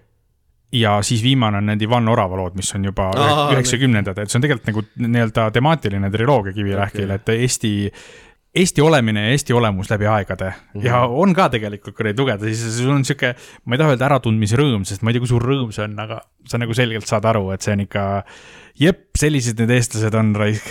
ja 0.73 0.99
siis 1.03 1.23
viimane 1.23 1.59
on 1.59 1.67
need 1.67 1.83
Ivan 1.83 2.09
Orava 2.09 2.37
lood, 2.37 2.57
mis 2.59 2.71
on 2.77 2.85
juba 2.85 3.09
üheksakümnendad, 3.55 4.19
et 4.21 4.31
see 4.31 4.39
on 4.39 4.45
tegelikult 4.45 4.69
nagu 4.69 5.09
nii-öelda 5.09 5.51
temaatiline 5.55 6.11
triloogia 6.13 6.53
Kivirähkil 6.57 7.09
okay., 7.09 7.17
et 7.17 7.43
Eesti, 7.47 7.71
Eesti 8.59 8.85
olemine 8.85 9.23
ja 9.25 9.33
Eesti 9.33 9.57
olemus 9.57 9.91
läbi 9.91 10.07
aegade 10.07 10.51
mm 10.51 10.81
-hmm. 10.81 10.87
ja 10.87 11.01
on 11.07 11.35
ka 11.35 11.49
tegelikult, 11.49 11.97
kui 11.97 12.05
neid 12.05 12.21
lugeda, 12.21 12.45
siis 12.45 12.79
sul 12.79 12.93
on 12.93 13.05
sihuke, 13.05 13.35
ma 13.65 13.75
ei 13.75 13.79
taha 13.79 13.95
öelda 13.95 14.09
äratundmisrõõm, 14.11 14.85
sest 14.85 15.03
ma 15.03 15.11
ei 15.11 15.17
tea, 15.17 15.25
kui 15.25 15.33
suur 15.33 15.43
rõõm 15.43 15.73
see 15.73 15.85
on, 15.85 15.99
aga 15.99 16.21
sa 16.45 16.59
nagu 16.59 16.75
selgelt 16.75 17.07
saad 17.07 17.25
aru, 17.25 17.51
et 17.51 17.65
see 17.65 17.73
on 17.73 17.85
ikka, 17.87 18.25
jep, 18.81 19.05
sellised 19.19 19.61
need 19.61 19.71
eestlased 19.71 20.15
on 20.15 20.35
raisk. 20.37 20.69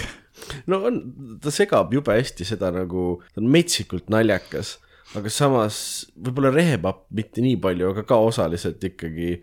no 0.67 0.83
on, 0.85 1.01
ta 1.41 1.51
segab 1.51 1.93
jube 1.93 2.13
hästi 2.13 2.45
seda 2.45 2.71
nagu, 2.71 3.23
ta 3.33 3.41
on 3.41 3.49
metsikult 3.49 4.09
naljakas, 4.09 4.77
aga 5.15 5.31
samas 5.31 5.77
võib-olla 6.19 6.51
rehepapp 6.51 7.05
mitte 7.15 7.43
nii 7.43 7.59
palju, 7.63 7.93
aga 7.93 8.03
ka 8.07 8.19
osaliselt 8.19 8.83
ikkagi 8.83 9.37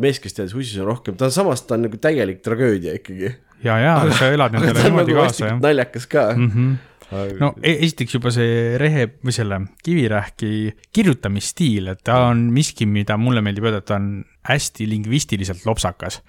mees, 0.00 0.20
kes 0.20 0.36
teadis 0.36 0.56
ussis 0.56 0.80
on 0.82 0.88
rohkem, 0.90 1.16
ta 1.18 1.28
on 1.28 1.34
samas, 1.34 1.64
ta 1.64 1.76
on 1.76 1.86
nagu 1.86 2.00
täielik 2.00 2.42
tragöödia 2.44 2.96
ikkagi. 2.98 3.32
ja, 3.64 3.78
ja 3.82 3.94
sa 4.16 4.30
elad 4.32 4.52
aga 4.52 4.64
nendele 4.64 4.84
niimoodi 4.90 5.14
nagu 5.14 5.24
kaasa, 5.24 5.50
jah. 5.52 5.60
naljakas 5.62 6.06
ka 6.10 6.28
mm. 6.34 6.44
Mhm. 6.44 6.74
-hmm. 7.10 7.40
no 7.40 7.54
e- 7.62 7.78
esiteks 7.86 8.14
juba 8.14 8.30
see 8.34 8.76
Rehe 8.78 9.08
või 9.24 9.34
selle 9.34 9.60
Kivirähki 9.84 10.52
kirjutamisstiil, 10.92 11.88
et 11.94 12.04
ta 12.04 12.26
on 12.28 12.48
miski, 12.52 12.86
mida 12.86 13.16
mulle 13.16 13.42
meeldib 13.44 13.68
öelda, 13.68 13.82
et 13.84 13.88
ta 13.88 13.96
on 13.96 14.24
hästi 14.48 14.88
lingvistiliselt 14.88 15.66
lopsakas. 15.66 16.22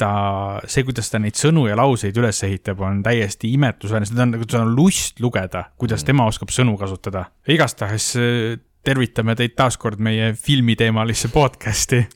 ta, 0.00 0.10
see, 0.70 0.84
kuidas 0.86 1.10
ta 1.12 1.20
neid 1.22 1.38
sõnu 1.38 1.66
ja 1.68 1.76
lauseid 1.78 2.16
üles 2.20 2.40
ehitab, 2.46 2.80
on 2.86 3.02
täiesti 3.06 3.52
imetlusväärne, 3.56 4.08
seda 4.08 4.26
on 4.26 4.34
nagu, 4.36 4.48
seda 4.48 4.64
on 4.64 4.74
lust 4.78 5.20
lugeda, 5.22 5.66
kuidas 5.80 6.06
tema 6.06 6.26
oskab 6.30 6.52
sõnu 6.54 6.76
kasutada. 6.80 7.26
igastahes 7.50 8.12
äh, 8.20 8.60
tervitame 8.86 9.36
teid 9.38 9.56
taas 9.58 9.76
kord 9.80 10.00
meie 10.02 10.32
filmiteemalisse 10.38 11.30
podcast'i. 11.34 12.06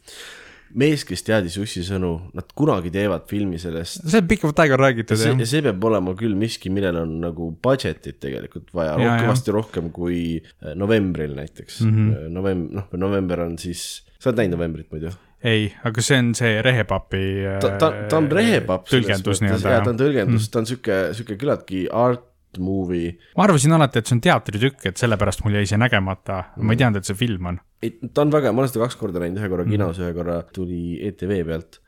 mees, 0.74 1.04
kes 1.06 1.22
teadis 1.22 1.54
ussisõnu, 1.60 2.08
nad 2.34 2.48
kunagi 2.58 2.90
teevad 2.94 3.28
filmi 3.30 3.60
sellest. 3.62 4.00
see 4.08 4.22
on 4.22 4.30
pikemat 4.30 4.64
aega 4.64 4.78
räägitud, 4.80 5.20
see 5.20 5.34
jah., 5.34 5.44
see 5.50 5.62
peab 5.68 5.84
olema 5.90 6.16
küll 6.18 6.34
miski, 6.38 6.72
millel 6.74 6.98
on 7.04 7.12
nagu 7.22 7.52
budget'it 7.62 8.18
tegelikult 8.22 8.72
vaja, 8.74 8.96
Ja, 8.98 9.12
ja. 9.12 9.20
kõvasti 9.26 9.54
rohkem 9.54 9.92
kui 9.94 10.24
äh, 10.40 10.72
novembril 10.78 11.36
näiteks 11.36 11.84
mm. 11.84 11.94
-hmm.. 11.94 12.34
november, 12.40 12.80
noh, 12.80 12.98
november 13.06 13.46
on 13.46 13.58
siis, 13.60 14.02
sa 14.18 14.32
oled 14.32 14.42
näinud 14.42 14.58
novembrit 14.58 14.90
muidu? 14.94 15.12
ei, 15.44 15.66
aga 15.84 16.00
see 16.04 16.18
on 16.22 16.30
see 16.38 16.60
Rehepapi 16.64 17.24
äh, 17.44 17.58
ta, 17.62 17.74
ta, 17.80 17.90
ta 18.08 18.16
on 18.20 18.30
rehepapp. 18.32 18.86
tõlgendus 18.90 19.42
nii-öelda, 19.44 19.74
jaa, 19.76 19.82
ta 19.84 19.92
on 19.92 19.98
tõlgendus, 20.00 20.46
ta 20.50 20.62
on 20.62 20.68
sihuke, 20.70 21.00
sihuke 21.18 21.36
küllaltki 21.40 21.84
art 21.92 22.30
movie. 22.62 23.16
ma 23.36 23.44
arvasin 23.48 23.72
alati, 23.76 23.98
et 24.00 24.06
see 24.10 24.14
on 24.16 24.20
teatritükk, 24.24 24.84
et 24.92 25.00
sellepärast 25.00 25.42
mul 25.44 25.56
jäi 25.58 25.66
see 25.66 25.78
nägemata, 25.80 26.40
ma 26.62 26.72
ei 26.76 26.78
teadnud, 26.80 27.02
et 27.02 27.08
see 27.10 27.18
film 27.18 27.48
on. 27.52 27.60
ei, 27.82 27.96
ta 28.14 28.22
on 28.24 28.30
väga 28.32 28.48
hea, 28.48 28.56
ma 28.56 28.62
olen 28.64 28.72
seda 28.72 28.84
kaks 28.86 28.96
korda 29.00 29.20
näinud, 29.22 29.38
ühe 29.42 29.48
Mhm. 29.48 29.54
korra 29.56 29.64
kinos, 29.70 29.98
ühe 30.00 30.12
korra 30.16 30.36
tuli 30.54 30.82
ETV 31.08 31.40
pealt. 31.50 31.80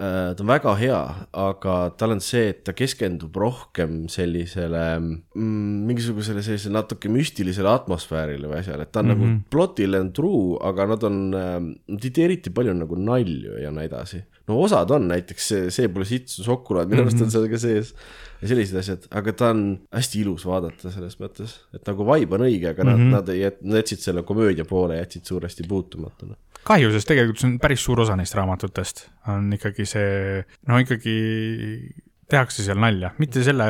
Ta 0.00 0.40
on 0.40 0.48
väga 0.48 0.74
hea, 0.80 1.00
aga 1.36 1.74
tal 2.00 2.14
on 2.14 2.22
see, 2.24 2.48
et 2.54 2.62
ta 2.64 2.72
keskendub 2.76 3.36
rohkem 3.36 4.06
sellisele 4.08 4.84
mm, 4.96 5.84
mingisugusele 5.90 6.44
sellisele 6.46 6.78
natuke 6.78 7.10
müstilisele 7.12 7.68
atmosfäärile 7.68 8.48
või 8.48 8.62
asjale, 8.62 8.88
et 8.88 8.92
ta 8.92 9.02
on 9.02 9.10
mm 9.10 9.12
-hmm. 9.12 9.20
Mhm. 9.20 9.36
nagu 9.36 9.50
plotile 9.52 10.00
on 10.00 10.12
true, 10.16 10.58
aga 10.70 10.86
nad 10.94 11.04
on, 11.04 11.18
nad 11.30 12.04
ei 12.04 12.10
tee 12.10 12.24
eriti 12.24 12.50
palju 12.50 12.74
nagu 12.74 12.96
nalju 12.96 13.60
ja 13.60 13.70
nii 13.70 13.90
edasi. 13.90 14.22
No 14.50 14.58
osad 14.64 14.90
on 14.96 15.06
näiteks 15.10 15.46
see, 15.52 15.70
see 15.74 15.88
pole 15.92 16.08
sitt, 16.08 16.28
su 16.32 16.44
sokulaad, 16.46 16.90
minu 16.90 17.06
arust 17.06 17.16
Mhm. 17.20 17.28
on 17.28 17.30
seal 17.36 17.48
ka 17.52 17.60
sees 17.62 17.94
ja 18.40 18.48
sellised 18.50 18.76
asjad, 18.80 19.06
aga 19.20 19.32
ta 19.36 19.50
on 19.54 19.64
hästi 19.94 20.22
ilus 20.24 20.46
vaadata 20.48 20.90
selles 20.92 21.16
mõttes, 21.20 21.58
et 21.76 21.86
nagu 21.86 22.06
vibe 22.08 22.38
on 22.38 22.46
õige, 22.48 22.70
aga 22.72 22.84
mm 22.84 22.90
-hmm. 22.90 23.06
Mhm. 23.06 23.10
nad, 23.16 23.32
jät-, 23.36 23.62
nad 23.62 23.82
jätsid 23.82 24.00
selle 24.06 24.22
komöödia 24.26 24.64
poole, 24.64 24.96
jätsid 24.96 25.24
suuresti 25.28 25.66
puutumata. 25.68 26.26
noh. 26.26 26.36
kahju, 26.64 26.90
sest 26.92 27.08
tegelikult 27.08 27.38
see 27.40 27.48
on 27.48 27.58
päris 27.58 27.80
suur 27.84 28.00
osa 28.00 28.16
neist 28.16 28.34
raamatutest, 28.36 29.06
on 29.32 29.52
ikkagi 29.52 29.86
see, 29.88 30.44
no 30.68 30.78
ikkagi 30.78 31.14
tehakse 32.30 32.62
seal 32.62 32.78
nalja, 32.78 33.10
mitte 33.18 33.42
selle 33.44 33.64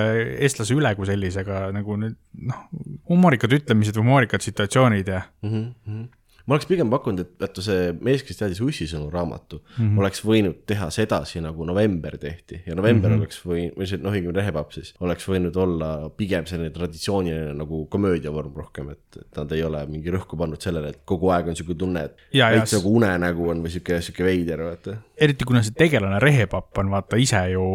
eestlase 0.45 0.75
üle 0.77 0.91
kui 0.99 1.07
sellise, 1.09 1.41
aga 1.45 1.71
nagu 1.73 1.97
nüüd 1.97 2.17
noh, 2.51 2.65
humoorikad 3.09 3.55
ütlemised, 3.57 3.97
humoorikad 3.97 4.43
situatsioonid 4.45 5.09
ja 5.09 5.23
mm. 5.43 5.51
-hmm. 5.89 6.09
Ma 6.47 6.57
oleks 6.57 6.69
pigem 6.71 6.91
pakkunud, 6.93 7.23
et 7.25 7.43
vaata 7.43 7.65
see 7.65 7.91
mees, 8.05 8.25
kes 8.27 8.41
teadis 8.41 8.61
ussisõnu 8.65 9.11
raamatu 9.13 9.61
mm, 9.61 9.77
-hmm. 9.77 10.01
oleks 10.03 10.25
võinud 10.25 10.61
teha 10.67 10.91
sedasi, 10.95 11.41
nagu 11.45 11.67
november 11.69 12.17
tehti 12.19 12.63
ja 12.67 12.75
november 12.75 13.11
mm 13.11 13.17
-hmm. 13.17 13.25
oleks 13.25 13.41
võinud, 13.45 13.77
või 13.79 13.91
see 13.91 14.03
noh, 14.03 14.15
õigemini 14.15 14.41
rehepapp 14.41 14.77
siis, 14.77 14.95
oleks 15.01 15.29
võinud 15.29 15.57
olla 15.57 15.91
pigem 16.17 16.47
selline 16.47 16.71
traditsiooniline 16.71 17.55
nagu 17.55 17.85
komöödiavorm 17.91 18.55
rohkem, 18.57 18.91
et, 18.91 19.21
et 19.23 19.43
nad 19.43 19.53
ei 19.53 19.65
ole 19.65 19.85
mingi 19.87 20.11
rõhku 20.11 20.39
pannud 20.39 20.61
sellele, 20.61 20.95
et 20.95 21.03
kogu 21.05 21.31
aeg 21.35 21.49
on 21.49 21.57
sihuke 21.59 21.79
tunne, 21.79 22.05
et 22.05 22.17
veits 22.33 22.77
nagu 22.79 22.95
unenägu 23.01 23.51
on 23.51 23.65
või 23.65 23.75
sihuke, 23.75 24.01
sihuke 24.01 24.25
veider, 24.25 24.65
vaata. 24.71 24.97
eriti 25.17 25.45
kuna 25.45 25.63
see 25.63 25.77
tegelane 25.77 26.19
Rehepapp 26.21 26.79
on 26.79 26.91
vaata 26.91 27.17
ise 27.17 27.45
ju 27.53 27.67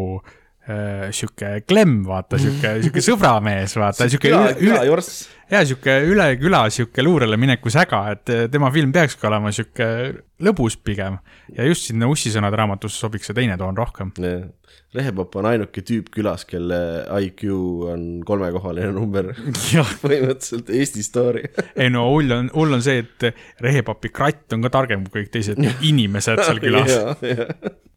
sihuke 0.66 1.60
klemm, 1.68 2.02
vaata 2.08 2.40
sihuke, 2.42 2.76
sihuke 2.84 3.04
sõbramees, 3.04 3.76
vaata 3.78 4.08
sihuke 4.10 4.32
ja 5.50 5.62
sihuke 5.66 5.94
üle 6.10 6.26
küla 6.40 6.64
sihuke 6.74 7.04
luurele 7.04 7.38
mineku 7.38 7.70
säga, 7.70 8.02
et 8.16 8.32
eh, 8.34 8.46
tema 8.50 8.70
film 8.74 8.92
peakski 8.94 9.28
olema 9.28 9.52
sihuke 9.54 9.86
lõbus 10.42 10.76
pigem. 10.82 11.20
ja 11.54 11.64
just 11.64 11.86
sinna 11.86 12.08
ussisõnade 12.10 12.58
raamatusse 12.58 12.98
sobiks 12.98 13.30
see 13.30 13.36
teine 13.36 13.56
toon 13.60 13.76
rohkem. 13.78 14.10
rehepapp 14.96 15.36
on 15.38 15.46
ainuke 15.52 15.82
tüüp 15.86 16.10
külas, 16.10 16.44
kelle 16.48 16.78
IQ 17.22 17.46
on 17.92 18.04
kolmekohaline 18.26 18.92
number. 18.96 19.32
põhimõtteliselt 20.02 20.70
Eesti 20.70 21.06
story. 21.06 21.46
ei 21.82 21.90
no 21.94 22.08
hull 22.10 22.32
on, 22.32 22.50
hull 22.54 22.78
on 22.78 22.82
see, 22.82 23.04
et 23.04 23.30
Rehepapi 23.62 24.10
kratt 24.10 24.56
on 24.56 24.66
ka 24.66 24.72
targem 24.80 25.06
kui 25.06 25.22
kõik 25.22 25.34
teised 25.38 25.62
inimesed 25.62 26.42
seal 26.42 26.62
külas. 26.64 26.96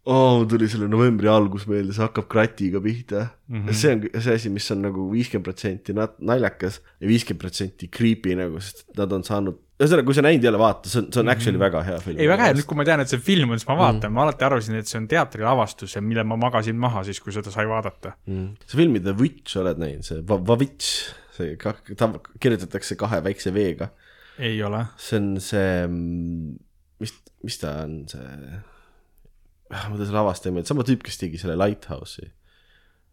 oo, 0.10 0.40
mul 0.40 0.48
tuli 0.50 0.68
selle 0.72 0.90
novembri 0.90 1.30
algus 1.30 1.66
meelde, 1.70 1.94
see 1.94 2.04
hakkab 2.04 2.28
kratiga 2.32 2.82
pihta 2.84 3.28
mm. 3.48 3.62
-hmm. 3.62 3.78
see 3.78 3.94
on 3.94 4.22
see 4.26 4.36
asi, 4.40 4.52
mis 4.54 4.70
on 4.74 4.82
nagu 4.88 5.06
viiskümmend 5.12 5.46
protsenti 5.46 5.96
naljakas 5.96 6.80
ja 7.00 7.10
viiskümmend 7.10 7.42
protsenti 7.44 7.90
creepy 7.94 8.36
nagu, 8.40 8.62
sest 8.64 8.88
nad 8.98 9.14
on 9.16 9.26
saanud, 9.28 9.60
ühesõnaga, 9.80 10.08
kui 10.08 10.18
sa 10.18 10.24
näinud 10.26 10.46
ei 10.46 10.52
ole, 10.52 10.62
vaata, 10.62 10.92
see 10.92 11.02
on, 11.04 11.12
see 11.14 11.24
on 11.24 11.34
actually 11.34 11.62
väga 11.62 11.84
hea 11.86 12.00
film. 12.04 12.20
ei, 12.20 12.30
väga 12.32 12.50
hea, 12.50 12.58
nüüd 12.58 12.68
kui 12.70 12.80
ma 12.80 12.88
tean, 12.90 13.04
et 13.04 13.14
see 13.14 13.22
film 13.30 13.54
on, 13.54 13.62
siis 13.62 13.70
ma 13.70 13.78
vaatan 13.80 14.10
mm., 14.10 14.18
ma 14.18 14.26
alati 14.26 14.48
arvasin, 14.50 14.80
et 14.82 14.90
see 14.90 15.00
on 15.02 15.08
teatrilavastus 15.12 15.96
ja 15.96 16.04
mille 16.06 16.26
ma 16.28 16.40
magasin 16.42 16.80
maha 16.80 17.06
siis, 17.08 17.22
kui 17.24 17.36
seda 17.36 17.54
sai 17.54 17.68
vaadata. 17.70 18.16
mm.. 18.28 18.50
sa 18.66 18.82
filmi 18.82 19.04
The 19.06 19.16
Witch 19.20 19.62
oled 19.62 19.82
näinud, 19.82 20.08
see 20.08 20.26
Va- 20.30 20.42
Vavitš, 20.52 20.90
see 21.38 21.54
ka, 21.62 21.76
ta 22.00 22.12
kirjutatakse 22.42 22.98
kahe 23.00 23.22
väikse 23.30 23.54
V-ga. 23.54 23.92
ei 24.40 24.58
ole. 24.64 24.84
see 24.98 25.22
on 25.22 25.32
see, 25.44 25.88
mis, 27.00 27.16
mis 27.46 27.62
ta 27.62 27.78
on, 27.86 28.02
see, 28.10 28.60
ma 29.70 29.96
teda 30.00 30.16
lavastaja 30.16 30.52
ei 30.52 30.56
meeldi, 30.58 30.72
sama 30.72 30.86
tüüp, 30.88 31.04
kes 31.06 31.18
tegi 31.22 31.38
selle 31.42 31.56
Lighthouse'i. 31.60 32.30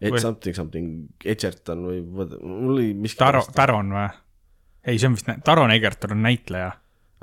et 0.00 0.12
Või- 0.12 0.20
something 0.20 0.56
something, 0.56 0.88
Edgerton 1.25 1.84
või 1.88 2.02
mul 2.04 2.72
oli 2.75 2.90
miski. 2.94 3.18
Taro, 3.20 3.44
Taron 3.54 3.92
või? 3.96 4.08
ei, 4.86 4.98
see 4.98 5.08
on 5.08 5.16
vist, 5.16 5.30
Taron 5.44 5.72
Egerton 5.72 6.12
on 6.16 6.22
näitleja. 6.22 6.70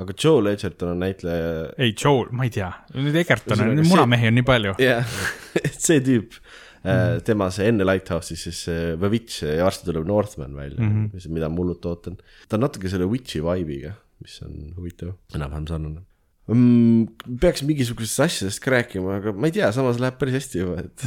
aga 0.04 0.14
Joel 0.24 0.50
Edgerton 0.54 0.90
on 0.96 1.00
näitleja. 1.00 1.74
ei, 1.78 1.94
Joel, 1.94 2.32
ma 2.32 2.44
ei 2.48 2.50
tea, 2.54 2.72
nüüd 2.98 3.16
Egerton 3.22 3.62
on, 3.62 3.78
see- 3.78 3.90
munamehi 3.94 4.28
on 4.32 4.38
nii 4.40 4.46
palju. 4.50 4.76
jah, 4.82 5.06
see 5.86 6.00
tüüp 6.02 6.38
mm., 6.84 7.22
tema 7.26 7.50
see 7.54 7.70
enne 7.72 7.86
Lighthouse'i 7.88 8.36
siis 8.40 8.64
see 8.68 8.96
The 8.98 9.10
Witch 9.14 9.44
ja 9.46 9.64
varsti 9.68 9.86
tuleb 9.90 10.08
Northman 10.10 10.56
välja 10.58 10.80
mm, 10.82 11.10
-hmm. 11.14 11.30
mida 11.30 11.50
ma 11.50 11.62
hullult 11.62 11.86
ootan. 11.86 12.18
ta 12.50 12.58
on 12.58 12.66
natuke 12.66 12.90
selle 12.90 13.06
Witch'i 13.10 13.42
vibe'iga, 13.46 13.94
mis 14.22 14.42
on 14.46 14.74
huvitav, 14.78 15.14
enam-vähem 15.36 15.68
sarnane. 15.70 16.02
Peaks 16.48 17.64
mingisugusest 17.64 18.26
asjadest 18.26 18.64
ka 18.64 18.74
rääkima, 18.76 19.20
aga 19.22 19.36
ma 19.36 19.48
ei 19.48 19.56
tea, 19.56 19.72
samas 19.76 20.02
läheb 20.02 20.20
päris 20.20 20.42
hästi 20.42 20.64
juba, 20.64 20.84
et 20.84 21.06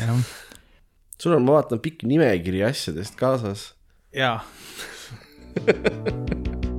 sul 1.21 1.37
on, 1.37 1.45
ma 1.45 1.59
vaatan, 1.59 1.83
pikk 1.85 2.07
nimekiri 2.09 2.64
asjadest 2.71 3.19
kaasas. 3.21 3.69
jaa. 4.16 4.40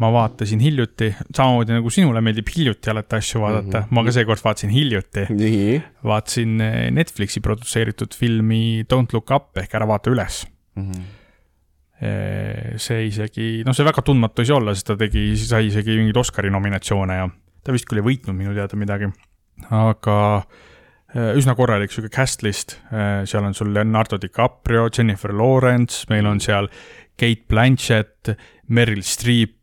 ma 0.00 0.10
vaatasin 0.12 0.60
hiljuti, 0.60 1.08
samamoodi 1.34 1.76
nagu 1.76 1.90
sinule 1.92 2.20
meeldib 2.24 2.50
hiljuti 2.52 2.90
alati 2.92 3.16
asju 3.18 3.40
vaadata 3.42 3.80
mm, 3.80 3.84
-hmm. 3.84 3.94
ma 3.96 4.04
ka 4.04 4.12
seekord 4.16 4.42
vaatasin 4.44 4.72
hiljuti, 4.74 5.26
vaatasin 6.04 6.60
eh, 6.60 6.90
Netflixi 6.92 7.40
produtseeritud 7.40 8.16
filmi 8.16 8.84
Don't 8.92 9.16
look 9.16 9.32
up 9.34 9.56
ehk 9.56 9.74
Ära 9.74 9.88
vaata 9.88 10.12
üles 10.12 10.44
mm. 10.76 10.90
-hmm. 10.90 11.02
see 12.76 13.06
isegi, 13.06 13.62
noh, 13.64 13.72
see 13.72 13.84
väga 13.88 14.02
tundmatu 14.04 14.42
ei 14.42 14.50
saa 14.50 14.60
olla, 14.60 14.74
sest 14.74 14.86
ta 14.90 14.96
tegi, 15.00 15.30
sai 15.40 15.70
isegi 15.70 15.96
mingeid 15.96 16.16
Oscari 16.20 16.50
nominatsioone 16.52 17.16
ja 17.16 17.28
ta 17.64 17.72
vist 17.72 17.88
küll 17.88 18.02
ei 18.02 18.08
võitnud 18.10 18.36
minu 18.36 18.52
teada 18.54 18.76
midagi. 18.76 19.08
aga 19.70 20.18
eh, 21.14 21.32
üsna 21.40 21.56
korralik 21.56 21.90
sihuke 21.90 22.12
cast 22.12 22.44
list, 22.44 22.78
seal 23.24 23.44
on 23.44 23.54
sul 23.54 23.72
Leonardo 23.72 24.20
DiCaprio, 24.20 24.90
Jennifer 24.92 25.32
Lawrence, 25.32 26.04
meil 26.12 26.26
on 26.26 26.40
seal 26.40 26.68
Kate 27.16 27.46
Blanchett, 27.48 28.36
Meryl 28.68 29.02
Streep, 29.02 29.56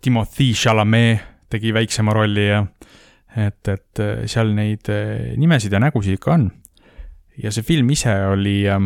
Timothy 0.00 0.52
Chalamet 0.56 1.20
tegi 1.52 1.72
väiksema 1.74 2.14
rolli 2.16 2.46
ja 2.46 2.62
et, 3.36 3.68
et 3.68 4.00
eh, 4.02 4.22
seal 4.30 4.54
neid 4.56 4.88
eh, 4.92 5.34
nimesid 5.38 5.74
ja 5.74 5.80
nägusid 5.82 6.16
ikka 6.16 6.32
on. 6.34 6.46
ja 7.36 7.52
see 7.52 7.66
film 7.66 7.90
ise 7.92 8.14
oli 8.32 8.62
äh, 8.70 8.80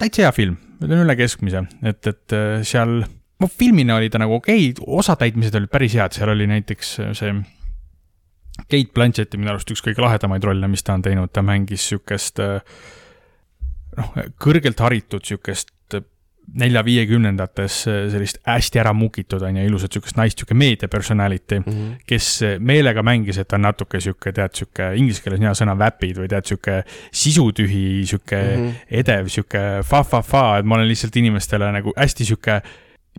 täitsa 0.00 0.26
hea 0.26 0.32
film, 0.34 0.56
ütleme 0.78 1.04
üle 1.06 1.16
keskmise, 1.18 1.64
et, 1.82 2.00
et 2.06 2.34
äh, 2.36 2.60
seal, 2.66 3.00
no 3.42 3.50
filmina 3.50 3.98
oli 3.98 4.10
ta 4.12 4.20
nagu 4.22 4.38
okei 4.38 4.70
okay,, 4.70 4.88
osatäitmised 5.00 5.56
olid 5.58 5.72
päris 5.72 5.96
head, 5.98 6.14
seal 6.16 6.32
oli 6.34 6.48
näiteks 6.50 6.96
äh, 7.02 7.12
see 7.18 7.34
Kate 8.56 8.94
Blanchetti 8.94 9.36
minu 9.36 9.52
arust 9.52 9.70
üks 9.74 9.82
kõige 9.84 10.00
lahedamaid 10.00 10.44
rolle, 10.46 10.68
mis 10.72 10.84
ta 10.84 10.94
on 10.96 11.02
teinud, 11.04 11.28
ta 11.32 11.42
mängis 11.44 11.90
sihukest 11.90 12.40
äh, 12.44 12.78
noh, 13.98 14.14
kõrgelt 14.42 14.80
haritud 14.80 15.26
sihukest 15.26 15.74
nelja-viiekümnendates 16.54 17.78
äh, 17.90 17.98
sellist 18.12 18.40
hästi 18.46 18.80
ära 18.82 18.92
mukitud 18.96 19.42
on 19.42 19.58
ju, 19.58 19.66
ilusat 19.66 19.96
sihukest 19.96 20.18
naist, 20.18 20.38
sihuke 20.38 20.54
meedia 20.54 20.88
personality 20.88 21.58
mm, 21.58 21.72
-hmm. 21.72 21.92
kes 22.06 22.30
meelega 22.58 23.02
mängis, 23.02 23.38
et 23.38 23.48
ta 23.48 23.56
on 23.56 23.66
natuke 23.66 24.00
sihuke, 24.00 24.32
tead, 24.32 24.54
sihuke 24.54 24.90
inglise 24.96 25.22
keeles 25.22 25.40
on 25.40 25.48
hea 25.48 25.54
sõna 25.58 25.76
vapid 25.78 26.18
või 26.22 26.28
tead, 26.30 26.46
sihuke 26.46 26.82
sisutühi, 27.12 28.06
sihuke 28.06 28.40
mm 28.42 28.64
-hmm. 28.64 28.88
edev, 29.02 29.28
sihuke 29.28 29.64
fa-fa-fa, 29.82 30.58
et 30.58 30.64
ma 30.64 30.78
olen 30.78 30.88
lihtsalt 30.88 31.16
inimestele 31.16 31.72
nagu 31.72 31.92
hästi 31.96 32.24
sihuke 32.24 32.60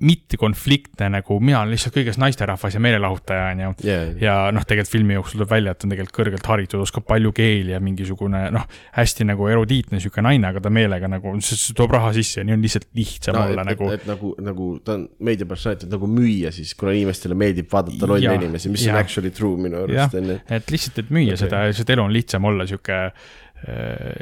mittekonfliktne 0.01 1.09
nagu, 1.17 1.39
mina 1.41 1.61
olen 1.61 1.73
lihtsalt 1.73 1.95
kõiges 1.95 2.19
naisterahvas 2.21 2.75
ja 2.77 2.81
meelelahutaja, 2.83 3.47
on 3.53 3.63
ju. 3.63 3.71
yeah.. 3.87 4.11
ja 4.21 4.35
noh, 4.53 4.65
tegelikult 4.67 4.93
filmi 4.93 5.17
jooksul 5.17 5.39
tuleb 5.39 5.51
välja, 5.51 5.73
et 5.73 5.85
on 5.85 5.93
tegelikult 5.93 6.15
kõrgelt 6.19 6.49
haritud, 6.51 6.83
oskab 6.83 7.07
palju 7.07 7.31
keeli 7.37 7.73
ja 7.73 7.81
mingisugune 7.83 8.43
noh, 8.53 8.67
hästi 8.97 9.27
nagu 9.27 9.49
erudiitne 9.49 10.01
sihuke 10.03 10.23
naine, 10.25 10.51
aga 10.51 10.61
ta 10.63 10.71
meelega 10.73 11.09
nagu, 11.11 11.33
see 11.41 11.75
toob 11.77 11.95
raha 11.97 12.13
sisse 12.17 12.41
ja 12.41 12.47
nii 12.47 12.57
on 12.57 12.67
lihtsalt 12.67 12.87
lihtsam 12.97 13.37
no, 13.37 13.45
olla 13.47 13.65
et, 13.65 13.71
nagu 13.71 13.89
et, 13.95 14.05
nagu, 14.09 14.33
nagu 14.49 14.69
ta 14.85 14.97
on 14.97 15.07
meediapersonaalselt 15.29 15.97
nagu 15.97 16.11
müüa 16.11 16.53
siis, 16.55 16.75
kuna 16.77 16.93
inimestele 16.97 17.37
meeldib 17.37 17.71
vaadata 17.73 18.11
lolle 18.13 18.37
inimesi, 18.37 18.71
mis 18.73 18.85
ja. 18.85 18.93
on 18.93 19.01
actually 19.01 19.33
true 19.33 19.57
minu 19.61 19.83
arust 19.85 20.17
on 20.21 20.33
ju., 20.33 20.39
et 20.59 20.71
lihtsalt, 20.73 21.03
et 21.03 21.11
müüa 21.13 21.33
okay. 21.33 21.43
seda, 21.45 21.65
lihtsalt 21.71 21.95
elu 21.97 22.07
on 22.07 22.15
lihtsam 22.15 22.49
olla 22.51 22.69
sihuke 22.69 23.01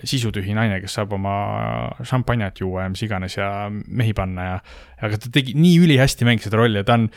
sisutühi 0.08 0.54
naine, 0.56 0.78
kes 0.82 0.94
saab 0.96 1.12
oma 1.18 1.36
šampanjat 2.08 2.62
juua 2.64 2.86
ja 2.86 2.92
mis 2.94 3.02
iganes 3.04 3.36
ja 3.36 3.50
mehi 3.70 4.14
panna 4.16 4.46
ja, 4.46 4.60
aga 5.04 5.20
ta 5.20 5.32
tegi 5.34 5.58
nii 5.60 5.80
ülihästi 5.84 6.28
mängis 6.28 6.48
seda 6.48 6.62
rolli 6.62 6.80
ja 6.80 6.88
ta 6.88 6.96
on 6.96 7.10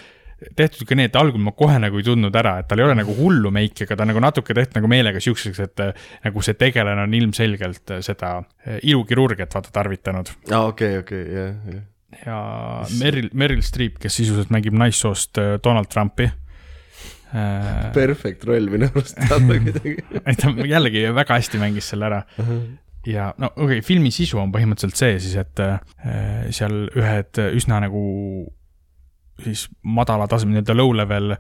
tehtud 0.59 0.87
ka 0.87 0.97
nii, 0.99 1.09
et 1.11 1.19
algul 1.19 1.43
ma 1.43 1.53
kohe 1.57 1.77
nagu 1.83 1.99
ei 1.99 2.07
tundnud 2.07 2.35
ära, 2.39 2.59
et 2.63 2.69
tal 2.71 2.81
ei 2.81 2.87
ole 2.87 2.97
nagu 2.99 3.15
hullu 3.17 3.51
meiki, 3.55 3.85
aga 3.87 3.97
ta 3.99 4.05
on 4.05 4.13
nagu 4.13 4.23
natuke 4.23 4.55
tehtud 4.57 4.79
nagu 4.79 4.91
meelega 4.91 5.23
siukseks, 5.23 5.61
et 5.65 5.83
äh, 5.83 6.09
nagu 6.27 6.43
see 6.45 6.59
tegelane 6.59 7.07
on 7.07 7.17
ilmselgelt 7.19 7.95
äh, 7.95 8.03
seda 8.07 8.37
äh, 8.39 8.79
ilukirurgiat 8.87 9.55
vaata 9.55 9.75
tarvitanud. 9.75 10.31
aa, 10.53 10.65
okei, 10.71 10.99
okei, 11.03 11.25
jah, 11.35 11.57
jah. 11.75 11.87
ja 12.25 12.43
Meryl, 13.01 13.31
Meryl 13.35 13.65
Streep, 13.67 13.99
kes 14.03 14.21
sisuliselt 14.21 14.55
mängib 14.55 14.79
naissoost 14.79 15.43
äh, 15.43 15.57
Donald 15.65 15.91
Trumpi. 15.93 16.31
Perfect 17.95 18.45
roll 18.49 18.71
minu 18.73 18.89
arust 18.89 19.19
talle 19.29 19.59
kuidagi. 19.61 19.97
ta 20.41 20.53
jällegi 20.65 21.03
väga 21.13 21.41
hästi 21.41 21.61
mängis 21.61 21.91
selle 21.93 22.09
ära 22.09 22.23
ja 23.07 23.33
no 23.39 23.51
okei 23.55 23.79
okay,, 23.79 23.83
filmi 23.85 24.11
sisu 24.15 24.41
on 24.41 24.53
põhimõtteliselt 24.55 25.01
see 25.01 25.19
siis, 25.23 25.37
et 25.41 25.61
äh, 25.63 26.49
seal 26.55 26.87
ühed 26.97 27.41
üsna 27.53 27.83
nagu 27.85 28.03
siis 29.45 29.69
madala 29.83 30.27
taseme 30.29 30.57
nii-öelda 30.57 30.77
low-level 30.77 31.35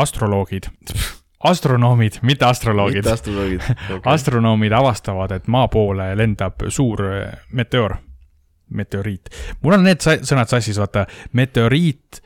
astroloogid, 0.00 0.68
astronoomid, 1.50 2.20
mitte 2.22 2.46
astroloogid 2.46 3.02
mitte, 3.02 3.12
astroloogid 3.12 3.64
okay.. 3.96 4.12
astronoomid 4.12 4.76
avastavad, 4.76 5.34
et 5.34 5.50
maa 5.50 5.68
poole 5.72 6.12
lendab 6.18 6.66
suur 6.68 7.04
äh, 7.10 7.32
meteoor, 7.52 7.96
meteoriit. 8.70 9.32
mul 9.62 9.78
on 9.78 9.88
need 9.88 10.04
sõnad 10.06 10.50
sassis, 10.50 10.78
vaata, 10.80 11.06
meteoriit 11.36 12.22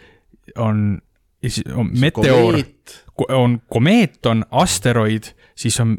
on, 0.61 0.87
on 1.73 1.91
meteoor, 2.01 2.61
on 3.29 3.63
komeet, 3.69 4.27
on 4.27 4.45
asteroid, 4.51 5.23
siis 5.55 5.77
on 5.81 5.95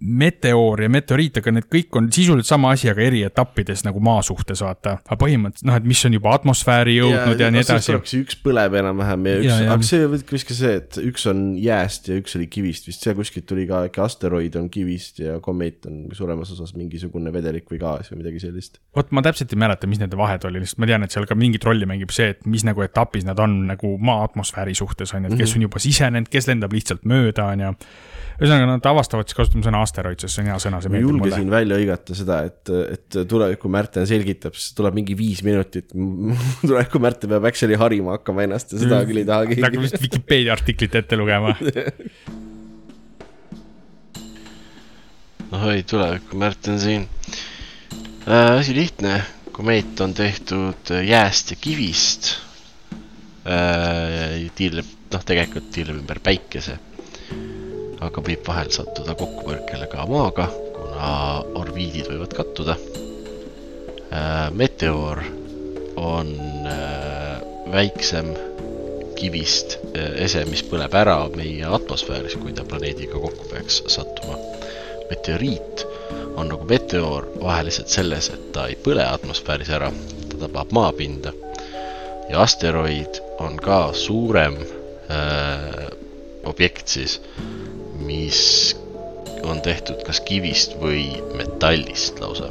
meteoor 0.00 0.82
ja 0.82 0.88
meteoriit, 0.90 1.38
aga 1.38 1.52
need 1.54 1.68
kõik 1.70 1.94
on 1.98 2.08
sisuliselt 2.12 2.48
sama 2.48 2.72
asi, 2.74 2.88
aga 2.90 3.04
eri 3.04 3.22
etappides 3.26 3.84
nagu 3.86 4.00
maa 4.02 4.22
suhtes, 4.26 4.62
vaata. 4.64 4.96
aga 5.04 5.18
põhimõtteliselt 5.20 5.68
noh, 5.70 5.78
et 5.78 5.86
mis 5.86 6.02
on 6.08 6.16
juba 6.16 6.32
atmosfääri 6.34 6.96
jõudnud 6.98 7.38
ja, 7.38 7.46
ja 7.46 7.54
nii 7.54 7.62
edasi. 7.62 7.96
üks 8.24 8.38
põleb 8.42 8.74
enam-vähem 8.80 9.28
ja 9.30 9.36
üks 9.38 9.54
aga 9.76 9.88
see 9.90 10.08
võib 10.10 10.26
kuskil 10.32 10.58
see, 10.58 10.72
et 10.80 10.98
üks 11.02 11.28
on 11.30 11.44
jääst 11.62 12.10
ja 12.10 12.18
üks 12.18 12.34
oli 12.38 12.48
kivist 12.50 12.90
vist, 12.90 13.06
see 13.06 13.14
kuskilt 13.18 13.46
tuli 13.46 13.68
ka 13.70 13.84
äkki 13.86 14.02
asteroid 14.02 14.58
on 14.58 14.66
kivist 14.74 15.22
ja 15.22 15.38
komeet 15.44 15.86
on 15.86 16.02
suuremas 16.16 16.50
osas 16.56 16.74
mingisugune 16.78 17.30
vedelik 17.34 17.70
või 17.70 17.78
gaas 17.82 18.10
või 18.10 18.24
midagi 18.24 18.42
sellist. 18.42 18.80
vot 18.96 19.14
ma 19.14 19.22
täpselt 19.26 19.54
ei 19.54 19.62
mäleta, 19.62 19.86
mis 19.90 20.02
nende 20.02 20.18
vahed 20.18 20.48
oli, 20.50 20.64
lihtsalt 20.64 20.82
ma 20.82 20.90
tean, 20.90 21.06
et 21.06 21.14
seal 21.14 21.30
ka 21.30 21.38
mingit 21.38 21.64
rolli 21.66 21.86
mängib 21.86 22.10
see, 22.14 22.34
et 22.34 22.42
mis 22.50 22.66
nagu 22.66 22.82
etapis 22.82 23.26
nad 23.28 23.38
on 23.42 23.62
nagu 23.70 23.94
maa 24.02 24.26
atmosfääri 24.26 24.74
suhtes 24.74 25.14
on 25.14 25.26
ju, 25.28 25.32
et 25.32 25.44
kes 25.44 25.56
on 25.56 25.66
juba 25.68 25.82
sisenenud, 25.82 26.30
kes 26.32 26.50
lendab 26.50 26.74
lihtsalt 26.74 27.06
mööda 27.06 27.50
on 27.54 27.66
ju. 27.68 27.74
Ühesõnaga 28.36 28.68
nad 28.68 28.86
avastavad 28.90 29.28
siis 29.28 29.38
kasutame 29.38 29.64
sõna 29.64 29.80
asteroid, 29.84 30.20
sest 30.20 30.36
see 30.36 30.44
on 30.44 30.50
hea 30.50 30.56
sõna, 30.62 30.80
see 30.82 30.90
ma 30.90 30.96
meeldib 30.98 31.14
mulle 31.14 31.30
julgesin. 31.30 31.52
välja 31.52 31.78
hõigata 31.80 32.16
seda, 32.18 32.38
et, 32.50 32.72
et 32.92 33.18
tuleviku 33.30 33.70
Märten 33.72 34.08
selgitab, 34.08 34.56
siis 34.58 34.74
tuleb 34.76 34.96
mingi 34.98 35.16
viis 35.18 35.42
minutit. 35.46 35.92
tuleviku 36.66 37.00
Märten 37.02 37.32
peab 37.32 37.48
actually 37.48 37.78
harima 37.80 38.18
hakkama 38.18 38.44
ennast 38.44 38.74
ja 38.74 38.82
seda 38.82 39.00
küll 39.08 39.22
ei 39.22 39.28
taha 39.28 39.46
hakkab 39.46 39.62
keegi. 39.62 39.84
vist 39.86 40.02
Vikipeedia 40.02 40.56
artiklit 40.56 40.98
ette 41.00 41.18
lugema. 41.18 41.54
ahoi, 45.56 45.82
tuleviku 45.88 46.36
Märten 46.42 46.80
siin 46.82 47.06
äh,. 48.26 48.58
asi 48.58 48.74
lihtne, 48.76 49.22
komeet 49.56 50.00
on 50.04 50.12
tehtud 50.14 50.92
äh, 50.92 51.06
jääst 51.08 51.54
ja 51.54 51.56
kivist 51.60 52.34
äh,. 53.48 54.50
tiirleb, 54.58 54.92
noh, 55.14 55.24
tegelikult 55.24 55.70
tiirleb 55.72 56.02
ümber 56.02 56.20
päikese. 56.20 56.76
Aga 58.04 58.22
võib 58.28 58.42
vahel 58.46 58.70
sattuda 58.74 59.16
kokkupõrkele 59.18 59.88
ka 59.92 60.06
maaga, 60.10 60.48
kuna 60.76 61.10
orbiidid 61.62 62.10
võivad 62.10 62.34
kattuda 62.36 62.76
äh,. 62.76 64.50
meteoor 64.52 65.22
on 65.96 66.34
äh, 66.68 67.40
väiksem 67.72 68.34
kivist 69.16 69.78
äh, 69.94 70.12
ese, 70.26 70.44
mis 70.50 70.64
põleb 70.66 70.94
ära 70.94 71.22
meie 71.36 71.64
atmosfääris, 71.78 72.36
kui 72.40 72.52
ta 72.52 72.64
planeediga 72.68 73.20
kokku 73.20 73.48
peaks 73.52 73.82
sattuma 73.92 74.36
meteoriit 75.10 75.86
on 76.36 76.48
nagu 76.48 76.64
meteoor 76.68 77.26
vaheliselt 77.42 77.88
selles, 77.88 78.28
et 78.30 78.52
ta 78.52 78.66
ei 78.70 78.76
põle 78.84 79.04
atmosfääris 79.06 79.70
ära, 79.72 79.90
ta 80.30 80.40
tabab 80.44 80.72
maapinda. 80.76 81.32
ja 82.28 82.40
asteroid 82.42 83.20
on 83.38 83.56
ka 83.56 83.92
suurem 83.94 84.56
äh, 85.10 85.86
objekt 86.44 86.88
siis, 86.88 87.20
mis 88.04 88.76
on 89.46 89.60
tehtud 89.62 90.02
kas 90.06 90.20
kivist 90.26 90.76
või 90.80 91.08
metallist 91.36 92.20
lausa. 92.20 92.50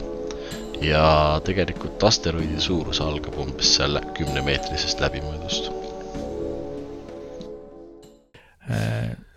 ja 0.81 1.39
tegelikult 1.45 2.03
asteroidi 2.03 2.59
suurus 2.59 2.99
algab 3.01 3.37
umbes 3.39 3.75
seal 3.77 3.99
kümnemeetrisest 4.17 4.99
läbimõõdust. 4.99 5.71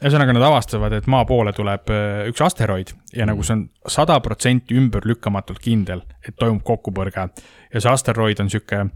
ühesõnaga 0.03 0.33
nad 0.33 0.44
avastavad, 0.47 0.92
et 0.92 1.07
maa 1.11 1.25
poole 1.29 1.53
tuleb 1.53 1.90
äh, 1.92 2.29
üks 2.31 2.42
asteroid 2.42 2.92
ja 3.12 3.27
nagu 3.27 3.42
see 3.42 3.57
on 3.57 3.64
sada 3.87 4.18
protsenti 4.25 4.77
ümberlükkamatult 4.79 5.61
kindel, 5.62 6.03
et 6.23 6.37
toimub 6.38 6.62
kokkupõrge 6.64 7.29
ja 7.75 7.81
see 7.83 7.92
asteroid 7.92 8.40
on 8.40 8.51
sihuke, 8.51 8.87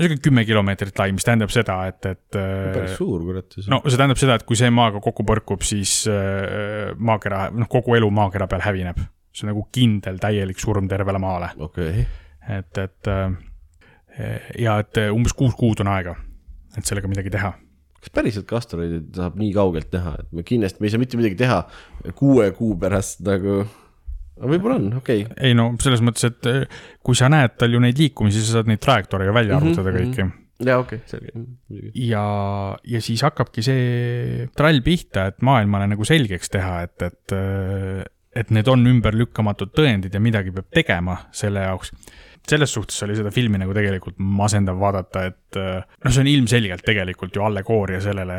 sihuke 0.00 0.22
kümme 0.24 0.44
kilomeetrit 0.48 0.98
lai, 1.00 1.10
mis 1.16 1.26
tähendab 1.26 1.52
seda, 1.54 1.76
et, 1.90 2.00
et 2.08 2.38
päris 2.38 2.94
äh, 2.94 2.98
suur 2.98 3.24
kurat. 3.26 3.56
no 3.70 3.80
see 3.86 3.96
tähendab 4.00 4.20
seda, 4.20 4.38
et 4.40 4.46
kui 4.48 4.58
see 4.58 4.70
maaga 4.74 5.02
kokku 5.04 5.26
põrkub, 5.28 5.64
siis 5.66 6.02
äh, 6.10 6.92
maakera, 6.98 7.48
noh, 7.54 7.70
kogu 7.70 7.96
elu 7.98 8.10
maakera 8.14 8.48
peal 8.50 8.64
hävineb. 8.64 9.02
see 9.30 9.46
on 9.46 9.52
nagu 9.52 9.64
kindel 9.70 10.18
täielik 10.22 10.58
surm 10.58 10.88
tervele 10.90 11.20
maale, 11.22 11.52
okei, 11.62 12.04
et, 12.58 12.82
et 12.82 13.10
äh, 13.12 14.36
ja 14.58 14.80
et 14.82 15.04
umbes 15.10 15.36
kuus 15.36 15.54
kuud 15.58 15.84
on 15.84 15.92
aega, 15.92 16.16
et 16.76 16.86
sellega 16.86 17.10
midagi 17.10 17.32
teha 17.32 17.54
kas 18.00 18.12
päriselt 18.16 18.46
ka 18.48 18.56
asteroidid 18.56 19.12
saab 19.16 19.36
nii 19.36 19.50
kaugelt 19.52 19.92
näha, 19.92 20.14
et 20.22 20.32
me 20.32 20.44
kindlasti, 20.46 20.80
me 20.80 20.88
ei 20.88 20.94
saa 20.94 21.02
mitte 21.02 21.20
midagi 21.20 21.36
teha 21.42 21.58
kuue 22.16 22.48
kuu 22.56 22.72
pärast 22.80 23.20
nagu, 23.26 23.62
võib-olla 24.40 24.78
on, 24.80 24.92
okei 25.00 25.24
okay.. 25.24 25.48
ei 25.48 25.56
no 25.56 25.70
selles 25.82 26.02
mõttes, 26.04 26.28
et 26.30 26.50
eh, 26.50 26.78
kui 27.04 27.18
sa 27.18 27.30
näed 27.32 27.56
tal 27.60 27.74
ju 27.74 27.80
neid 27.82 27.98
liikumisi, 28.00 28.44
sa 28.44 28.58
saad 28.58 28.70
neid 28.70 28.82
trajektoore 28.84 29.28
ju 29.28 29.34
välja 29.36 29.58
Mhm, 29.58 29.66
arvutada 29.66 29.92
mhm. 29.92 29.98
kõiki. 29.98 30.28
jaa, 30.68 30.78
okei 30.78 31.02
okay,, 31.02 31.10
selge, 31.10 31.44
ja, 32.06 32.24
ja 32.94 33.02
siis 33.04 33.24
hakkabki 33.26 33.64
see 33.64 34.48
trall 34.56 34.80
pihta, 34.86 35.28
et 35.32 35.42
maailmale 35.46 35.90
nagu 35.92 36.04
selgeks 36.08 36.52
teha, 36.52 36.82
et, 36.88 37.06
et, 37.08 37.36
et 38.42 38.50
need 38.54 38.68
on 38.68 38.86
ümberlükkamatud 38.94 39.72
tõendid 39.76 40.14
ja 40.14 40.20
midagi 40.22 40.52
peab 40.56 40.68
tegema 40.72 41.16
selle 41.32 41.64
jaoks 41.66 41.94
selles 42.48 42.72
suhtes 42.72 43.02
oli 43.04 43.14
seda 43.18 43.30
filmi 43.34 43.58
nagu 43.60 43.74
tegelikult 43.76 44.18
masendav 44.18 44.78
vaadata, 44.80 45.24
et 45.28 45.58
noh, 45.58 46.10
see 46.10 46.22
on 46.22 46.30
ilmselgelt 46.30 46.82
tegelikult 46.86 47.36
ju 47.36 47.44
allegooria 47.46 48.00
sellele 48.02 48.36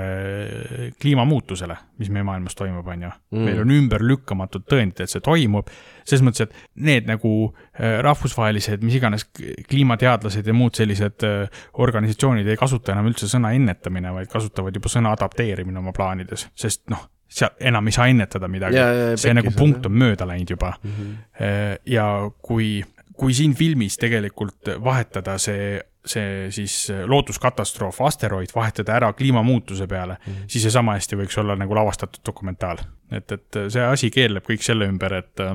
kliimamuutusele, 1.02 1.78
mis 2.02 2.12
meie 2.14 2.26
maailmas 2.28 2.58
toimub, 2.58 2.88
on 2.88 3.06
ju 3.06 3.12
mm.. 3.12 3.46
meil 3.48 3.62
on 3.64 3.74
ümberlükkamatud 3.78 4.66
tõendid, 4.70 5.06
et 5.06 5.14
see 5.14 5.24
toimub, 5.24 5.70
selles 6.04 6.26
mõttes, 6.26 6.50
et 6.50 6.84
need 6.88 7.08
nagu 7.10 7.34
äh, 7.48 8.00
rahvusvahelised, 8.04 8.84
mis 8.86 9.00
iganes 9.00 9.28
kliimateadlased 9.70 10.48
ja 10.48 10.58
muud 10.58 10.78
sellised 10.80 11.28
äh, 11.28 11.64
organisatsioonid 11.86 12.52
ei 12.52 12.60
kasuta 12.60 12.96
enam 12.96 13.12
üldse 13.12 13.30
sõna 13.32 13.54
ennetamine, 13.58 14.14
vaid 14.18 14.32
kasutavad 14.32 14.76
juba 14.76 14.92
sõna 14.92 15.16
adapteerimine 15.16 15.82
oma 15.82 15.96
plaanides, 15.96 16.50
sest 16.58 16.88
noh, 16.92 17.08
seal 17.32 17.54
enam 17.64 17.88
ei 17.88 17.96
saa 17.96 18.10
ennetada 18.12 18.50
midagi 18.52 18.82
see 19.20 19.32
nagu 19.36 19.54
punkt 19.56 19.86
on 19.88 19.94
mööda 19.96 20.28
läinud 20.28 20.50
juba 20.52 20.74
mm. 20.76 20.96
-hmm. 20.98 21.78
ja 21.94 22.08
kui, 22.44 22.82
kui 23.22 23.36
siin 23.38 23.54
filmis 23.54 24.00
tegelikult 24.02 24.72
vahetada 24.82 25.36
see, 25.42 25.76
see 26.06 26.50
siis 26.54 26.76
looduskatastroof, 27.06 28.00
asteroid, 28.08 28.50
vahetada 28.56 28.96
ära 28.98 29.12
kliimamuutuse 29.14 29.86
peale 29.88 30.16
mm, 30.18 30.32
-hmm. 30.34 30.48
siis 30.50 30.66
see 30.66 30.74
sama 30.74 30.98
hästi 30.98 31.20
võiks 31.20 31.38
olla 31.38 31.56
nagu 31.56 31.76
lavastatud 31.78 32.24
dokumentaal. 32.26 32.82
et, 33.12 33.32
et 33.32 33.60
see 33.70 33.86
asi 33.86 34.10
keerleb 34.10 34.48
kõik 34.48 34.66
selle 34.66 34.90
ümber, 34.90 35.14
et, 35.14 35.46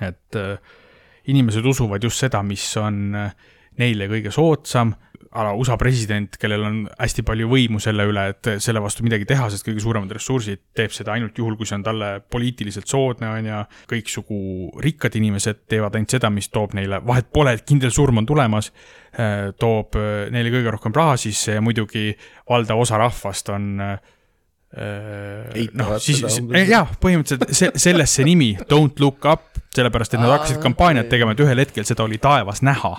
et 0.00 0.38
äh, 0.38 0.76
inimesed 1.26 1.64
usuvad 1.66 2.04
just 2.04 2.22
seda, 2.22 2.42
mis 2.42 2.76
on 2.76 3.14
äh, 3.14 3.34
neile 3.78 4.08
kõige 4.10 4.32
soodsam, 4.34 4.94
a 5.30 5.44
la 5.44 5.52
USA 5.52 5.76
president, 5.76 6.36
kellel 6.40 6.62
on 6.64 6.76
hästi 6.96 7.22
palju 7.26 7.48
võimu 7.50 7.80
selle 7.82 8.06
üle, 8.08 8.24
et 8.32 8.48
selle 8.64 8.80
vastu 8.80 9.04
midagi 9.04 9.26
teha, 9.28 9.48
sest 9.52 9.66
kõige 9.66 9.82
suuremad 9.84 10.12
ressursid, 10.16 10.62
teeb 10.76 10.92
seda 10.94 11.12
ainult 11.14 11.36
juhul, 11.36 11.56
kui 11.58 11.68
see 11.68 11.76
on 11.76 11.84
talle 11.84 12.10
poliitiliselt 12.32 12.88
soodne, 12.88 13.28
on 13.28 13.48
ju. 13.50 13.58
kõiksugu 13.92 14.38
rikkad 14.84 15.18
inimesed 15.20 15.66
teevad 15.68 15.98
ainult 15.98 16.16
seda, 16.16 16.30
mis 16.32 16.48
toob 16.52 16.76
neile, 16.78 17.02
vahet 17.06 17.28
pole, 17.34 17.52
et 17.58 17.66
kindel 17.68 17.92
surm 17.94 18.22
on 18.22 18.28
tulemas, 18.28 18.70
toob 19.60 19.98
äh, 20.00 20.28
neile 20.32 20.52
kõige 20.54 20.72
rohkem 20.76 20.94
raha 20.96 21.18
sisse 21.20 21.58
ja 21.58 21.64
muidugi 21.64 22.12
valdav 22.48 22.80
osa 22.80 23.00
rahvast 23.00 23.52
on 23.52 23.68
äh, 23.84 23.98
noh, 25.76 25.94
siis 26.00 26.24
umbes. 26.40 26.68
jah, 26.68 26.88
põhimõtteliselt 27.02 27.52
see, 27.56 27.70
sellest 27.88 28.20
see 28.20 28.28
nimi, 28.28 28.54
Don't 28.70 29.00
look 29.04 29.28
up, 29.28 29.60
sellepärast 29.76 30.16
et 30.16 30.24
nad 30.24 30.34
hakkasid 30.38 30.60
kampaaniat 30.64 31.12
tegema, 31.12 31.36
et 31.36 31.44
ühel 31.44 31.64
hetkel 31.66 31.88
seda 31.88 32.08
oli 32.08 32.20
taevas 32.22 32.64
näha 32.64 32.96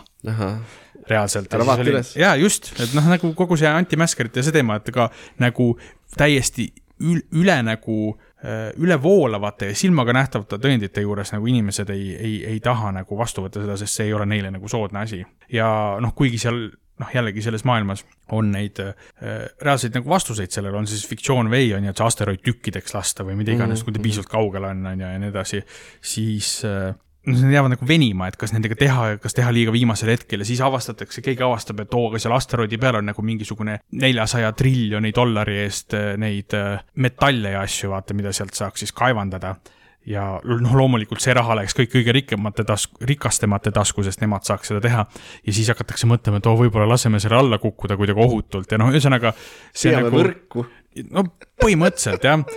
reaalselt. 1.09 1.53
Ära 1.53 1.65
vaata 1.65 1.87
üles. 1.87 2.13
jaa, 2.19 2.35
just, 2.39 2.73
et 2.79 2.93
noh, 2.97 3.07
nagu 3.13 3.33
kogu 3.37 3.57
see 3.59 3.69
antimäskerite 3.71 4.43
see 4.45 4.55
teema, 4.55 4.79
et 4.79 4.91
ka 4.93 5.09
nagu 5.41 5.71
täiesti 6.17 6.69
ül, 6.99 7.21
üle 7.39 7.55
nagu 7.63 7.97
äh, 8.43 8.69
ülevoolavate 8.77 9.71
ja 9.71 9.77
silmaga 9.77 10.13
nähtavate 10.15 10.59
tõendite 10.61 11.03
juures 11.05 11.33
nagu 11.35 11.47
inimesed 11.47 11.89
ei, 11.95 12.11
ei, 12.17 12.35
ei 12.53 12.59
taha 12.63 12.93
nagu 12.99 13.17
vastu 13.17 13.45
võtta 13.45 13.63
seda, 13.63 13.79
sest 13.79 13.99
see 13.99 14.09
ei 14.09 14.13
ole 14.17 14.27
neile 14.29 14.51
nagu 14.51 14.69
soodne 14.71 15.05
asi. 15.05 15.23
ja 15.53 15.69
noh, 16.03 16.13
kuigi 16.17 16.41
seal 16.41 16.67
noh, 16.99 17.11
jällegi 17.15 17.41
selles 17.43 17.63
maailmas 17.67 18.03
on 18.35 18.51
neid 18.51 18.81
äh, 18.83 18.93
reaalseid 19.63 19.95
nagu 19.95 20.11
vastuseid 20.11 20.51
sellele, 20.51 20.77
on 20.77 20.87
siis 20.89 21.05
fiktsioon 21.07 21.51
või 21.51 21.63
ei, 21.65 21.73
on 21.77 21.87
ju, 21.87 21.93
et 21.93 22.01
see 22.01 22.09
asteroid 22.11 22.43
tükkideks 22.45 22.95
lasta 22.97 23.25
või 23.27 23.37
mida 23.39 23.55
iganes 23.55 23.79
mm, 23.79 23.81
-hmm. 23.81 23.85
kui 23.87 23.95
ta 23.95 24.07
piisavalt 24.07 24.33
kaugel 24.33 24.67
on, 24.71 24.85
on 24.91 25.05
ju, 25.05 25.13
ja 25.13 25.21
nii 25.23 25.31
edasi, 25.31 25.63
siis 26.15 26.57
äh, 26.67 26.91
noh, 27.27 27.39
need 27.41 27.53
jäävad 27.53 27.73
nagu 27.73 27.87
venima, 27.87 28.27
et 28.29 28.37
kas 28.39 28.53
nendega 28.55 28.77
teha, 28.79 29.07
kas 29.21 29.35
teha 29.37 29.51
liiga 29.55 29.73
viimasel 29.75 30.13
hetkel 30.13 30.43
ja 30.43 30.47
siis 30.47 30.61
avastatakse, 30.65 31.23
keegi 31.25 31.43
avastab, 31.45 31.81
et 31.83 31.97
oo, 31.97 32.07
aga 32.09 32.21
seal 32.21 32.35
asteroidi 32.35 32.79
peal 32.81 32.99
on 33.01 33.09
nagu 33.11 33.25
mingisugune 33.25 33.79
neljasaja 34.01 34.51
triljoni 34.57 35.11
dollari 35.15 35.59
eest 35.65 35.97
äh, 35.97 36.13
neid 36.21 36.55
äh, 36.57 36.79
metalle 36.95 37.55
ja 37.57 37.65
asju, 37.65 37.91
vaata, 37.93 38.15
mida 38.17 38.33
sealt 38.35 38.55
saaks 38.57 38.85
siis 38.85 38.95
kaevandada. 38.95 39.57
ja 40.09 40.23
noh, 40.47 40.71
loomulikult 40.79 41.21
see 41.21 41.33
raha 41.35 41.57
läks 41.59 41.75
kõik 41.75 41.91
kõige 41.91 42.13
rikkamate 42.15 42.63
tasku, 42.65 43.01
rikastemate 43.05 43.71
tasku, 43.75 44.03
sest 44.03 44.21
nemad 44.23 44.47
saaks 44.47 44.71
seda 44.71 44.81
teha. 44.81 45.05
ja 45.45 45.53
siis 45.53 45.69
hakatakse 45.69 46.07
mõtlema, 46.07 46.39
et 46.39 46.47
oo, 46.47 46.55
võib-olla 46.63 46.87
laseme 46.93 47.19
selle 47.19 47.41
alla 47.41 47.59
kukkuda 47.59 47.97
kuidagi 47.99 48.23
ohutult 48.23 48.71
ja 48.71 48.79
noh, 48.79 48.93
ühesõnaga. 48.93 49.33
peame 49.83 50.07
nagu... 50.07 50.23
võrku. 50.23 50.65
no 51.11 51.25
põhimõtteliselt 51.59 52.25
jah, 52.25 52.47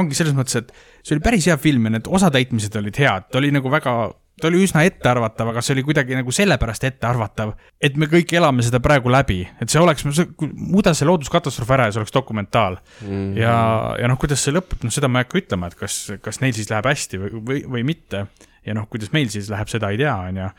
ongi 0.00 0.16
selles 0.18 0.36
mõttes, 0.36 0.60
et 0.60 0.70
see 1.04 1.16
oli 1.16 1.24
päris 1.24 1.48
hea 1.50 1.56
film 1.60 1.88
ja 1.88 1.96
need 1.96 2.08
osatäitmised 2.18 2.78
olid 2.80 3.00
head, 3.00 3.28
ta 3.32 3.40
oli 3.40 3.50
nagu 3.54 3.70
väga, 3.72 3.94
ta 4.40 4.48
oli 4.50 4.62
üsna 4.64 4.84
ettearvatav, 4.86 5.50
aga 5.52 5.62
see 5.64 5.76
oli 5.76 5.84
kuidagi 5.86 6.16
nagu 6.18 6.34
sellepärast 6.34 6.86
ettearvatav, 6.90 7.54
et 7.80 7.98
me 8.00 8.08
kõik 8.10 8.34
elame 8.36 8.64
seda 8.66 8.80
praegu 8.84 9.12
läbi, 9.12 9.40
et 9.62 9.72
see 9.72 9.82
oleks, 9.82 10.06
muuda 10.42 10.94
see 10.96 11.08
looduskatastroof 11.08 11.72
ära 11.76 11.88
ja 11.88 11.96
see 11.96 12.02
oleks 12.02 12.16
dokumentaal 12.16 12.78
mm. 12.78 13.06
-hmm. 13.06 13.36
ja, 13.40 13.56
ja 14.02 14.10
noh, 14.12 14.20
kuidas 14.20 14.44
see 14.44 14.54
lõpeb, 14.56 14.82
noh, 14.84 14.94
seda 14.94 15.08
ma 15.08 15.22
ei 15.22 15.28
hakka 15.28 15.40
ütlema, 15.42 15.70
et 15.72 15.78
kas, 15.78 16.00
kas 16.22 16.42
neil 16.44 16.56
siis 16.56 16.70
läheb 16.72 16.90
hästi 16.90 17.22
või, 17.22 17.44
või, 17.50 17.62
või 17.76 17.86
mitte. 17.94 18.26
ja 18.66 18.74
noh, 18.74 18.88
kuidas 18.90 19.12
meil 19.14 19.30
siis 19.32 19.48
läheb, 19.52 19.70
seda 19.72 19.92
ei 19.94 20.02
tea, 20.02 20.16
on 20.16 20.42
ju. 20.42 20.50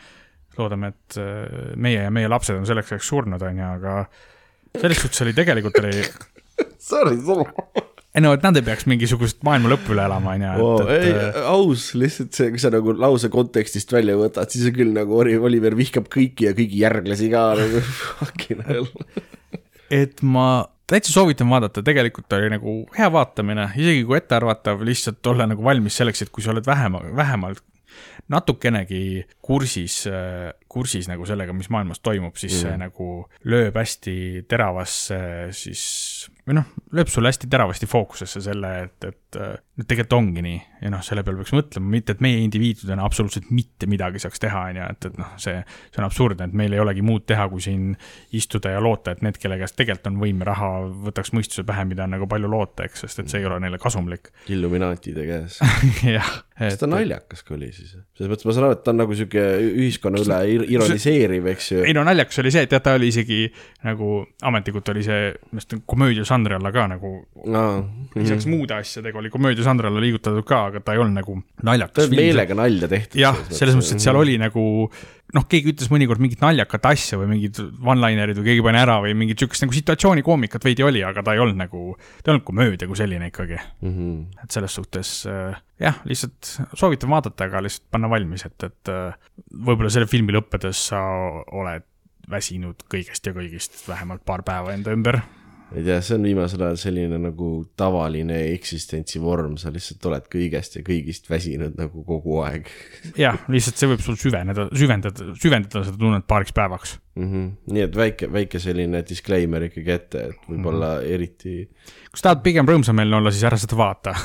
loodame, 0.57 0.87
et 0.87 1.19
äh, 1.21 1.75
meie 1.75 2.01
ja 2.07 2.11
meie 2.11 2.27
lapsed 2.27 2.57
on 2.57 2.65
selleks 2.65 2.91
ajaks 2.91 3.07
surnud, 3.07 3.41
on 3.41 3.59
ju, 3.59 3.67
aga 3.77 3.99
selles 4.77 5.01
suhtes 5.01 5.21
oli 5.21 5.33
tegelikult 5.37 5.77
oli 5.83 6.01
Sorry, 6.89 7.17
sorry. 7.21 7.51
Ei 8.17 8.23
no, 8.23 8.31
et 8.33 8.45
nad 8.45 8.57
ei 8.57 8.65
peaks 8.65 8.87
mingisugust 8.89 9.43
maailma 9.45 9.69
lõppu 9.75 9.93
üle 9.93 10.07
elama, 10.07 10.33
on 10.33 10.45
ju, 10.45 10.69
ei 10.89 11.11
et, 11.13 11.37
aus, 11.45 11.91
lihtsalt 11.97 12.33
see, 12.33 12.49
kui 12.53 12.61
sa 12.61 12.71
nagu 12.73 12.95
lause 12.97 13.29
kontekstist 13.33 13.93
välja 13.93 14.17
võtad, 14.17 14.49
siis 14.53 14.71
on 14.71 14.73
küll 14.79 14.95
nagu 14.95 15.19
Oliver 15.21 15.77
vihkab 15.77 16.09
kõiki 16.13 16.47
ja 16.49 16.55
kõigi 16.57 16.81
järglasi 16.81 17.29
ka 17.33 17.43
nagu 17.59 17.83
fucking 18.17 18.65
hell. 18.65 18.89
et 19.93 20.25
ma 20.25 20.65
täitsa 20.89 21.13
soovitan 21.13 21.49
vaadata, 21.51 21.83
tegelikult 21.85 22.33
oli 22.39 22.49
nagu 22.55 22.75
hea 22.97 23.09
vaatamine, 23.13 23.69
isegi 23.77 24.05
kui 24.07 24.17
ettearvatav, 24.17 24.81
lihtsalt 24.87 25.33
olla 25.33 25.45
nagu 25.51 25.65
valmis 25.65 25.99
selleks, 26.01 26.25
et 26.25 26.33
kui 26.33 26.45
sa 26.45 26.55
oled 26.55 26.65
vähema, 26.65 27.03
vähemalt 27.15 27.61
natukenegi 28.33 29.27
kursis, 29.45 30.01
kursis 30.67 31.07
nagu 31.07 31.25
sellega, 31.29 31.53
mis 31.55 31.69
maailmas 31.73 32.01
toimub, 32.03 32.35
siis 32.39 32.57
mm. 32.57 32.63
see 32.65 32.81
nagu 32.81 33.11
lööb 33.47 33.77
hästi 33.77 34.17
teravasse 34.49 35.19
siis 35.55 35.85
või 36.47 36.59
noh, 36.59 36.67
lööb 36.95 37.11
sulle 37.11 37.31
hästi 37.31 37.49
teravasti 37.51 37.89
fookusesse 37.89 38.41
selle, 38.41 38.73
et, 38.87 39.09
et 39.11 39.39
no 39.41 39.66
tegelikult 39.85 40.13
ongi 40.17 40.41
nii 40.41 40.57
ja 40.81 40.91
noh, 40.93 41.01
selle 41.05 41.23
peale 41.25 41.41
peaks 41.41 41.53
mõtlema, 41.53 41.89
mitte 41.93 42.15
et 42.15 42.21
meie 42.23 42.39
indiviididena 42.41 43.05
absoluutselt 43.05 43.51
mitte 43.53 43.89
midagi 43.89 44.21
saaks 44.21 44.41
teha, 44.41 44.63
on 44.71 44.79
ju, 44.79 44.87
et, 44.93 45.07
et 45.09 45.19
noh, 45.21 45.29
see, 45.41 45.59
see 45.93 46.01
on 46.01 46.07
absurdne, 46.07 46.47
et 46.49 46.57
meil 46.57 46.73
ei 46.73 46.81
olegi 46.81 47.03
muud 47.05 47.27
teha, 47.29 47.45
kui 47.51 47.61
siin 47.61 47.91
istuda 48.37 48.73
ja 48.73 48.81
loota, 48.83 49.13
et 49.13 49.21
need, 49.25 49.37
kelle 49.41 49.59
käest 49.61 49.77
tegelikult 49.77 50.09
on 50.09 50.19
võim 50.21 50.41
ja 50.41 50.49
raha, 50.49 50.71
võtaks 51.09 51.33
mõistuse 51.37 51.65
pähe, 51.67 51.85
mida 51.89 52.07
on 52.07 52.15
nagu 52.15 52.29
palju 52.29 52.49
loota, 52.49 52.87
eks, 52.87 53.05
sest 53.05 53.21
et 53.21 53.29
see 53.33 53.43
ei 53.43 53.49
ole 53.49 53.59
neile 53.61 53.77
kasumlik. 53.81 54.31
Illuminaatide 54.53 55.27
käes. 55.29 55.59
jah, 56.17 56.33
kas 56.57 56.81
ta 56.81 56.89
naljakas 56.89 57.45
ka 57.45 57.53
oli 57.57 57.69
siis? 57.75 57.93
selles 58.17 58.33
mõttes 58.33 58.49
ma 58.49 58.57
saan 58.57 58.69
aru, 58.69 58.79
et 58.79 58.83
ta 58.85 58.93
on 58.93 59.01
nagu 59.03 59.17
sihuke 59.17 59.45
ühiskonna 59.67 60.21
üle 60.23 60.39
ir- 60.55 60.65
ironiseeriv, 60.73 61.51
eks 61.53 61.71
ju. 61.75 61.85
ei 61.85 61.93
no 61.97 62.05
naljakas 62.07 62.41
oli 62.41 62.53
see, 62.53 62.65
et 62.65 62.73
jah, 62.73 62.81
ta 62.81 62.95
oli 62.97 63.11
isegi 63.13 63.43
nagu 63.85 64.23
ametlikult 64.45 64.93
oli 64.93 65.05
see, 65.05 65.31
komöödiažanri 65.85 66.57
alla 66.57 66.73
ka 66.73 66.89
nagu 66.89 67.13
no,. 67.45 67.65
lisaks 68.17 68.49
muude 68.49 68.73
asjadega 68.77 69.21
oli 69.21 69.29
komöödiažanri 69.33 69.66
alla 69.67 70.01
liigutatud 70.03 70.45
ka, 70.47 70.63
aga 70.71 70.81
ta 70.83 70.95
ei 70.95 71.01
olnud 71.03 71.19
nagu 71.19 71.37
ta 71.41 71.69
naljakas 71.69 72.09
on. 72.09 72.15
meelega 72.17 72.57
nalja 72.57 72.89
tehtud. 72.91 73.19
jah, 73.21 73.37
selles 73.49 73.77
mõttes, 73.77 73.93
et 73.95 74.03
seal 74.03 74.19
oli 74.19 74.37
nagu 74.41 74.63
noh, 75.35 75.45
keegi 75.51 75.73
ütles 75.73 75.91
mõnikord 75.91 76.21
mingit 76.23 76.43
naljakat 76.43 76.87
asja 76.91 77.19
või 77.19 77.31
mingid 77.33 77.59
one-linerid 77.59 78.39
või 78.39 78.47
keegi 78.51 78.63
pani 78.63 78.79
ära 78.79 78.97
või 79.03 79.13
mingit 79.19 79.41
sihukest 79.41 79.65
nagu 79.65 79.75
situatsioonikoomikat 79.75 80.67
veidi 80.67 80.85
oli, 80.87 81.03
aga 81.03 81.23
ta 81.25 81.35
ei 81.35 81.43
olnud 81.43 81.59
nagu, 81.59 81.83
ta 82.21 82.31
ei 82.31 82.35
olnud 82.35 82.47
komöödia 82.47 82.87
kui 82.87 82.99
selline 82.99 83.29
ikkagi. 83.31 83.59
mm. 83.81 83.93
-hmm. 83.97 84.43
et 84.43 84.55
selles 84.55 84.77
suhtes 84.79 85.11
äh, 85.27 85.59
jah, 85.83 85.99
lihtsalt 86.07 86.53
soovitan 86.73 87.11
vaadata, 87.11 87.49
aga 87.49 87.63
lihtsalt 87.65 87.89
panna 87.91 88.09
valmis, 88.09 88.45
et, 88.47 88.69
et 88.69 88.93
äh, 88.93 89.13
võib-olla 89.51 89.91
selle 89.93 90.07
filmi 90.07 90.35
lõppedes 90.35 90.87
sa 90.93 91.03
oled 91.51 91.85
väsinud 92.31 92.87
kõigest 92.91 93.27
ja 93.27 93.33
kõigist 93.35 93.83
vähemalt 93.87 94.23
paar 94.27 94.43
päeva 94.47 94.73
enda 94.75 94.91
ümber. 94.95 95.21
Ei 95.75 95.83
tea, 95.83 95.97
see 96.05 96.15
on 96.15 96.23
viimasel 96.27 96.63
ajal 96.63 96.79
selline 96.79 97.19
nagu 97.19 97.49
tavaline 97.79 98.39
eksistentsivorm, 98.53 99.57
sa 99.59 99.71
lihtsalt 99.73 100.05
oled 100.09 100.29
kõigest 100.31 100.79
ja 100.79 100.85
kõigist 100.87 101.27
väsinud 101.31 101.75
nagu 101.79 102.03
kogu 102.07 102.39
aeg 102.45 102.69
jah, 103.19 103.39
lihtsalt 103.51 103.81
see 103.81 103.91
võib 103.91 104.03
sul 104.05 104.19
süveneda, 104.19 104.69
süvendada, 104.77 105.31
süvendada 105.35 105.83
seda 105.89 105.99
tunnet 105.99 106.27
paariks 106.29 106.55
päevaks. 106.55 106.97
mm. 107.19 107.29
-hmm. 107.31 107.53
nii 107.75 107.85
et 107.87 107.99
väike, 107.99 108.31
väike 108.33 108.63
selline 108.63 109.03
disclaimer 109.07 109.67
ikkagi 109.67 109.95
ette, 109.95 110.25
et 110.31 110.49
võib-olla 110.49 110.97
mm 110.97 111.03
-hmm. 111.03 111.13
eriti 111.17 111.55
kui 111.67 112.19
sa 112.19 112.29
tahad 112.29 112.43
pigem 112.45 112.67
rõõmsameelne 112.67 113.19
olla, 113.19 113.31
siis 113.31 113.43
ära 113.47 113.59
seda 113.59 113.77
vaata. 113.77 114.15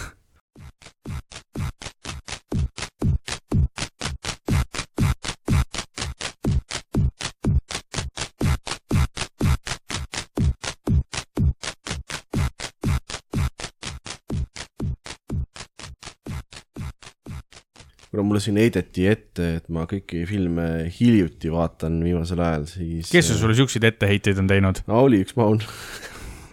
Kuna 18.13 18.27
mulle 18.29 18.43
siin 18.45 18.59
heideti 18.61 19.07
ette, 19.09 19.47
et 19.59 19.71
ma 19.73 19.87
kõiki 19.89 20.27
filme 20.29 20.67
hiljuti 20.93 21.49
vaatan 21.53 21.97
viimasel 22.05 22.43
ajal, 22.45 22.67
siis. 22.69 23.09
kes 23.09 23.31
sul 23.31 23.39
sulle 23.41 23.57
siukseid 23.57 23.87
etteheiteid 23.89 24.43
on 24.43 24.51
teinud? 24.51 24.83
no 24.91 25.01
oli 25.07 25.23
üks 25.25 25.33
maun, 25.39 25.63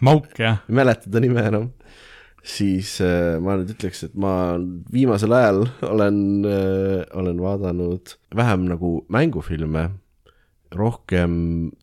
Mauk 0.07 0.39
jah? 0.39 0.61
ei 0.69 0.77
mäleta 0.79 1.11
ta 1.11 1.19
nime 1.19 1.43
enam. 1.49 1.65
siis 2.47 2.93
äh, 3.03 3.35
ma 3.43 3.57
nüüd 3.59 3.73
ütleks, 3.75 4.05
et 4.07 4.15
ma 4.15 4.55
viimasel 4.93 5.35
ajal 5.35 5.65
olen 5.89 6.21
äh,, 6.47 7.03
olen 7.19 7.43
vaadanud 7.43 8.15
vähem 8.39 8.63
nagu 8.71 8.93
mängufilme, 9.11 9.89
rohkem 10.71 11.35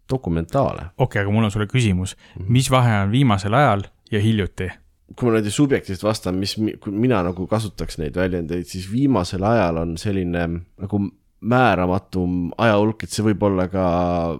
dokumentaale. 0.09 0.89
okei 0.97 1.05
okay,, 1.05 1.27
aga 1.27 1.37
mul 1.37 1.51
on 1.51 1.53
sulle 1.53 1.69
küsimus, 1.69 2.17
mis 2.49 2.73
vahe 2.73 2.97
on 3.05 3.13
viimasel 3.13 3.61
ajal 3.61 3.85
ja 4.09 4.25
hiljuti? 4.25 4.73
Kui 5.15 5.29
ma 5.29 5.37
niimoodi 5.37 5.53
subjektiivselt 5.55 6.03
vastan, 6.07 6.41
mis 6.41 6.57
mina 6.59 7.21
nagu 7.23 7.47
kasutaks 7.47 8.01
neid 8.01 8.17
väljendeid, 8.19 8.67
siis 8.67 8.89
viimasel 8.91 9.45
ajal 9.47 9.79
on 9.85 9.95
selline 10.01 10.49
nagu 10.49 11.03
määramatum 11.47 12.51
ajahulk, 12.59 13.05
et 13.05 13.13
see 13.13 13.25
võib 13.27 13.43
olla 13.47 13.69
ka, 13.71 13.87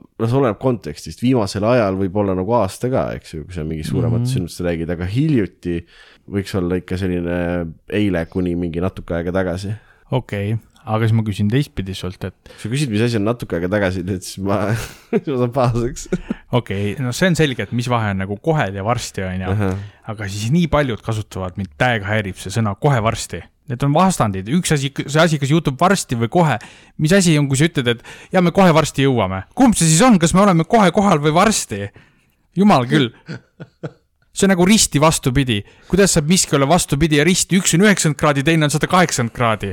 no 0.01 0.29
see 0.29 0.39
oleneb 0.39 0.59
kontekstist, 0.59 1.23
viimasel 1.23 1.67
ajal 1.69 1.99
võib 2.01 2.17
olla 2.19 2.35
nagu 2.35 2.57
aasta 2.59 2.91
ka, 2.91 3.09
eks 3.19 3.35
ju, 3.35 3.45
kui 3.47 3.55
sa 3.55 3.67
mingi 3.69 3.85
suurematest 3.87 4.19
mm 4.19 4.27
-hmm. 4.27 4.35
sündmustest 4.35 4.67
räägid, 4.67 4.93
aga 4.97 5.11
hiljuti 5.13 5.77
võiks 6.37 6.57
olla 6.59 6.81
ikka 6.81 6.99
selline 6.99 7.37
eile 7.89 8.25
kuni 8.27 8.57
mingi 8.57 8.81
natuke 8.81 9.15
aega 9.15 9.33
tagasi. 9.33 9.75
okei 10.11 10.55
okay., 10.55 10.76
aga 10.87 11.07
siis 11.07 11.17
ma 11.19 11.25
küsin 11.27 11.49
teistpidi 11.51 11.97
sult, 11.99 12.23
et 12.29 12.53
sa 12.61 12.71
küsid, 12.71 12.93
mis 12.93 13.03
asi 13.03 13.19
on 13.19 13.27
natuke 13.27 13.59
aega 13.59 13.71
tagasi, 13.73 14.05
siis 14.21 14.39
ma, 14.47 14.61
siis 15.11 15.27
ma 15.33 15.41
saan 15.43 15.53
pahaseks. 15.57 16.07
okei 16.15 16.93
okay,, 16.93 16.95
no 17.03 17.13
see 17.17 17.33
on 17.33 17.39
selge, 17.39 17.67
et 17.67 17.75
mis 17.77 17.91
vahe 17.91 18.15
on 18.15 18.23
nagu 18.23 18.39
kohe 18.43 18.69
ja 18.75 18.87
varsti, 18.87 19.27
on 19.27 19.45
ju. 19.45 19.73
aga 20.13 20.31
siis 20.31 20.49
nii 20.55 20.71
paljud 20.73 21.03
kasutavad, 21.05 21.59
mind 21.59 21.75
täiega 21.81 22.09
häirib 22.13 22.39
see 22.41 22.55
sõna 22.55 22.77
kohe 22.79 23.03
varsti. 23.05 23.43
Need 23.67 23.83
on 23.83 23.95
vastandid, 23.97 24.47
üks 24.55 24.71
asi, 24.77 24.93
see 24.95 25.19
asi, 25.19 25.41
kas 25.43 25.51
juhtub 25.51 25.75
varsti 25.81 26.15
või 26.19 26.31
kohe. 26.31 26.55
mis 27.03 27.15
asi 27.17 27.35
on, 27.39 27.49
kui 27.51 27.59
sa 27.59 27.67
ütled, 27.67 27.97
et 27.97 28.35
ja 28.35 28.43
me 28.45 28.55
kohe 28.55 28.71
varsti 28.75 29.09
jõuame, 29.09 29.43
kumb 29.59 29.75
see 29.75 29.89
siis 29.91 30.05
on, 30.07 30.21
kas 30.23 30.37
me 30.39 30.45
oleme 30.45 30.67
kohe 30.71 30.93
kohal 30.95 31.23
või 31.23 31.35
varsti? 31.35 31.89
jumal 32.57 32.87
küll. 32.89 33.11
see 34.37 34.47
on 34.47 34.53
nagu 34.53 34.67
risti 34.69 35.01
vastupidi, 35.01 35.63
kuidas 35.89 36.15
saab 36.17 36.29
miski 36.29 36.57
olla 36.57 36.69
vastupidi 36.69 37.19
ja 37.19 37.25
risti, 37.25 37.57
üks 37.59 37.75
on 37.77 37.87
üheksakümmend 37.87 38.21
kraadi, 38.21 38.45
teine 38.45 38.69
on 38.69 38.73
sada 38.73 38.89
kaheksakümmend 38.93 39.35
kraadi. 39.35 39.73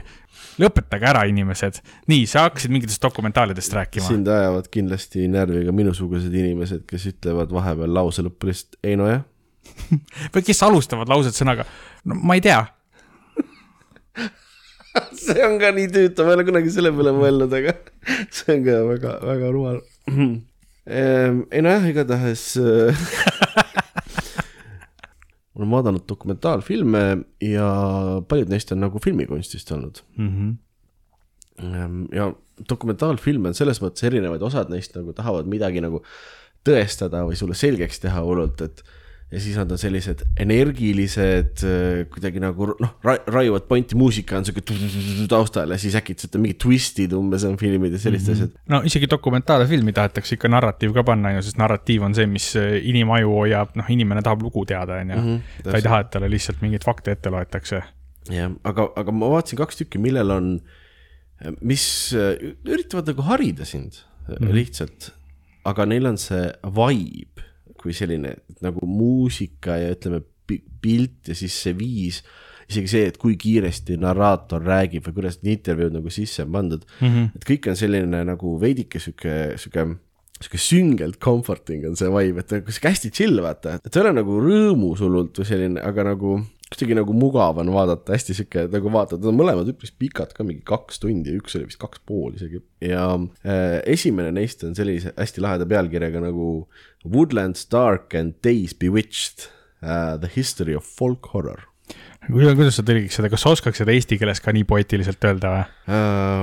Lõpetage 0.62 1.10
ära, 1.10 1.24
inimesed. 1.30 1.80
nii, 2.12 2.28
sa 2.30 2.48
hakkasid 2.48 2.74
mingitest 2.74 3.04
dokumentaalidest 3.04 3.74
rääkima. 3.74 4.08
sind 4.08 4.30
ajavad 4.30 4.70
kindlasti 4.74 5.28
närvi 5.32 5.66
ka 5.68 5.76
minusugused 5.76 6.34
inimesed, 6.34 6.86
kes 6.90 7.10
ütlevad 7.14 7.54
vahepeal 7.54 7.94
lause 7.94 8.26
lõppu 8.26 8.52
lihtsalt 8.52 8.80
ei 8.84 9.00
nojah. 9.00 9.26
või 10.36 10.46
kes 10.46 10.64
alustavad 10.68 11.10
lauset 11.10 11.38
sõnaga, 11.38 11.66
no 12.06 12.20
ma 12.20 12.36
ei 12.38 12.44
tea 12.44 12.62
see 15.24 15.44
on 15.46 15.58
ka 15.62 15.72
nii 15.76 15.90
tüütu, 15.94 16.26
ma 16.26 16.34
ei 16.34 16.40
ole 16.40 16.48
kunagi 16.48 16.74
selle 16.74 16.94
peale 16.96 17.14
mõelnud, 17.18 17.54
aga 17.60 17.76
see 18.36 18.58
on 18.58 18.66
ka 18.68 18.80
väga, 18.90 19.14
väga 19.30 19.52
rumal. 19.56 19.80
ei 21.56 21.64
nojah, 21.64 21.88
igatahes 21.90 22.46
äh, 22.62 23.06
olen 25.56 25.70
vaadanud 25.70 26.06
dokumentaalfilme 26.10 27.04
ja 27.42 27.68
paljud 28.28 28.50
neist 28.50 28.72
on 28.74 28.82
nagu 28.82 29.00
filmikunstist 29.04 29.72
olnud. 29.72 30.02
mm. 30.18 30.58
-hmm. 31.62 32.08
ja 32.16 32.34
dokumentaalfilme 32.70 33.52
on 33.52 33.58
selles 33.58 33.82
mõttes 33.82 34.06
erinevaid, 34.08 34.42
osad 34.42 34.70
neist 34.70 34.96
nagu 34.96 35.14
tahavad 35.14 35.50
midagi 35.50 35.82
nagu 35.82 36.04
tõestada 36.66 37.26
või 37.28 37.36
sulle 37.36 37.54
selgeks 37.54 38.00
teha 38.00 38.22
hullult, 38.24 38.62
et 38.62 38.84
ja 39.34 39.42
siis 39.42 39.58
nad 39.58 39.72
on 39.74 39.80
sellised 39.82 40.22
energilised, 40.40 41.64
kuidagi 42.14 42.42
nagu 42.44 42.68
noh, 42.82 42.92
raiuvad 43.04 43.66
pointi, 43.70 43.98
muusika 43.98 44.38
on 44.38 44.46
siuke 44.46 44.62
taustal 45.30 45.74
ja 45.74 45.80
siis 45.82 45.96
äkitselt 45.98 46.38
on 46.38 46.44
mingid 46.46 46.60
twistid 46.62 47.16
umbes 47.18 47.46
on 47.48 47.58
filmid 47.58 47.96
ja 47.98 48.02
sellised 48.02 48.36
asjad 48.36 48.52
mm. 48.52 48.74
no 48.74 48.82
isegi 48.86 49.10
dokumentaalfilmi 49.10 49.96
tahetakse 49.96 50.38
ikka 50.38 50.52
narratiiv 50.54 50.94
ka 50.98 51.06
panna 51.08 51.34
ju, 51.36 51.44
sest 51.48 51.58
narratiiv 51.62 52.06
on 52.06 52.16
see, 52.18 52.28
mis 52.30 52.52
inimaju 52.60 53.34
hoiab, 53.40 53.74
noh, 53.80 53.90
inimene 53.94 54.24
tahab 54.26 54.46
lugu 54.46 54.66
teada, 54.70 55.00
on 55.02 55.14
ju. 55.14 55.20
Mhm, 55.20 55.42
ta 55.66 55.78
ei 55.78 55.86
taha, 55.86 56.02
et 56.04 56.12
talle 56.14 56.30
lihtsalt 56.32 56.62
mingeid 56.64 56.86
fakte 56.86 57.16
ette 57.16 57.34
loetakse. 57.34 57.82
jah, 58.32 58.54
aga, 58.64 58.88
aga 59.00 59.16
ma 59.16 59.32
vaatasin 59.34 59.60
kaks 59.60 59.82
tükki, 59.82 60.02
millel 60.04 60.32
on, 60.32 60.52
mis 61.60 61.86
äh, 62.16 62.54
üritavad 62.64 63.10
nagu 63.12 63.26
harida 63.28 63.66
sind 63.66 64.00
mm 64.28 64.36
-hmm. 64.36 64.54
lihtsalt, 64.60 65.12
aga 65.66 65.86
neil 65.86 66.06
on 66.08 66.18
see 66.18 66.52
vibe 66.64 67.50
kui 67.84 67.96
selline 67.96 68.38
nagu 68.64 68.88
muusika 68.88 69.78
ja 69.82 69.92
ütleme 69.96 70.24
pi- 70.48 70.64
pilt 70.84 71.32
ja 71.32 71.38
siis 71.38 71.56
see 71.66 71.76
viis, 71.78 72.22
isegi 72.70 72.90
see, 72.90 73.12
et 73.12 73.20
kui 73.22 73.36
kiiresti 73.40 74.00
narraator 74.02 74.64
räägib 74.64 75.06
või 75.10 75.20
kuidas 75.20 75.42
need 75.42 75.60
intervjuud 75.60 76.00
nagu 76.00 76.14
sisse 76.14 76.46
on 76.46 76.56
pandud 76.56 76.88
mm, 76.88 77.08
-hmm. 77.08 77.30
et 77.36 77.48
kõik 77.52 77.70
on 77.70 77.80
selline 77.80 78.24
nagu 78.28 78.56
veidike 78.62 79.04
sihuke, 79.04 79.60
sihuke 79.60 79.88
sihuke 80.44 80.60
süngelt 80.60 81.20
comforting 81.24 81.86
on 81.88 81.96
see 82.00 82.10
vibe, 82.12 82.42
et 82.44 82.52
nagu 82.58 82.74
sihuke 82.74 82.92
hästi 82.92 83.12
chill 83.16 83.40
vaata, 83.44 83.78
et 83.80 83.92
see 83.92 84.02
ei 84.02 84.08
ole 84.08 84.18
nagu 84.20 84.40
rõõmus 84.44 85.04
hullult 85.04 85.40
või 85.40 85.50
selline, 85.50 85.84
aga 85.84 86.08
nagu 86.14 86.40
kuidagi 86.74 86.96
nagu 86.98 87.14
mugav 87.14 87.60
on 87.62 87.70
vaadata, 87.74 88.16
hästi 88.16 88.36
sihuke 88.38 88.66
nagu 88.74 88.92
vaatad, 88.94 89.22
nad 89.22 89.30
on 89.30 89.38
mõlemad 89.38 89.70
üpris 89.74 89.94
pikad 89.94 90.34
ka, 90.34 90.46
mingi 90.48 90.64
kaks 90.66 91.02
tundi, 91.04 91.36
üks 91.38 91.58
oli 91.58 91.68
vist 91.70 91.82
kaks 91.82 92.02
pool 92.08 92.34
isegi. 92.38 92.64
ja 92.84 93.06
äh, 93.46 93.78
esimene 93.94 94.34
neist 94.34 94.64
on 94.66 94.76
sellise 94.78 95.14
hästi 95.18 95.44
laheda 95.44 95.68
pealkirjaga 95.70 96.24
nagu 96.24 96.50
Woodlands 97.04 97.68
Dark 97.70 98.16
and 98.16 98.36
Days 98.44 98.74
Bewitched 98.74 99.50
uh,, 99.82 100.18
The 100.18 100.32
History 100.34 100.76
of 100.76 100.88
Folk 100.88 101.32
Horror 101.34 101.68
kuidas 102.32 102.78
sa 102.78 102.84
tõlgiks 102.86 103.18
seda, 103.18 103.30
kas 103.32 103.44
sa 103.44 103.52
oskaks 103.54 103.82
seda 103.82 103.94
eesti 103.94 104.18
keeles 104.20 104.40
ka 104.44 104.54
nii 104.56 104.66
poeetiliselt 104.68 105.26
öelda 105.28 105.52
või? 105.52 105.64
uh,. 105.88 105.96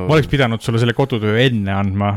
ma 0.08 0.16
oleks 0.16 0.28
pidanud 0.32 0.64
sulle 0.64 0.80
selle 0.82 0.94
kodutöö 0.96 1.38
enne 1.40 1.72
andma, 1.72 2.10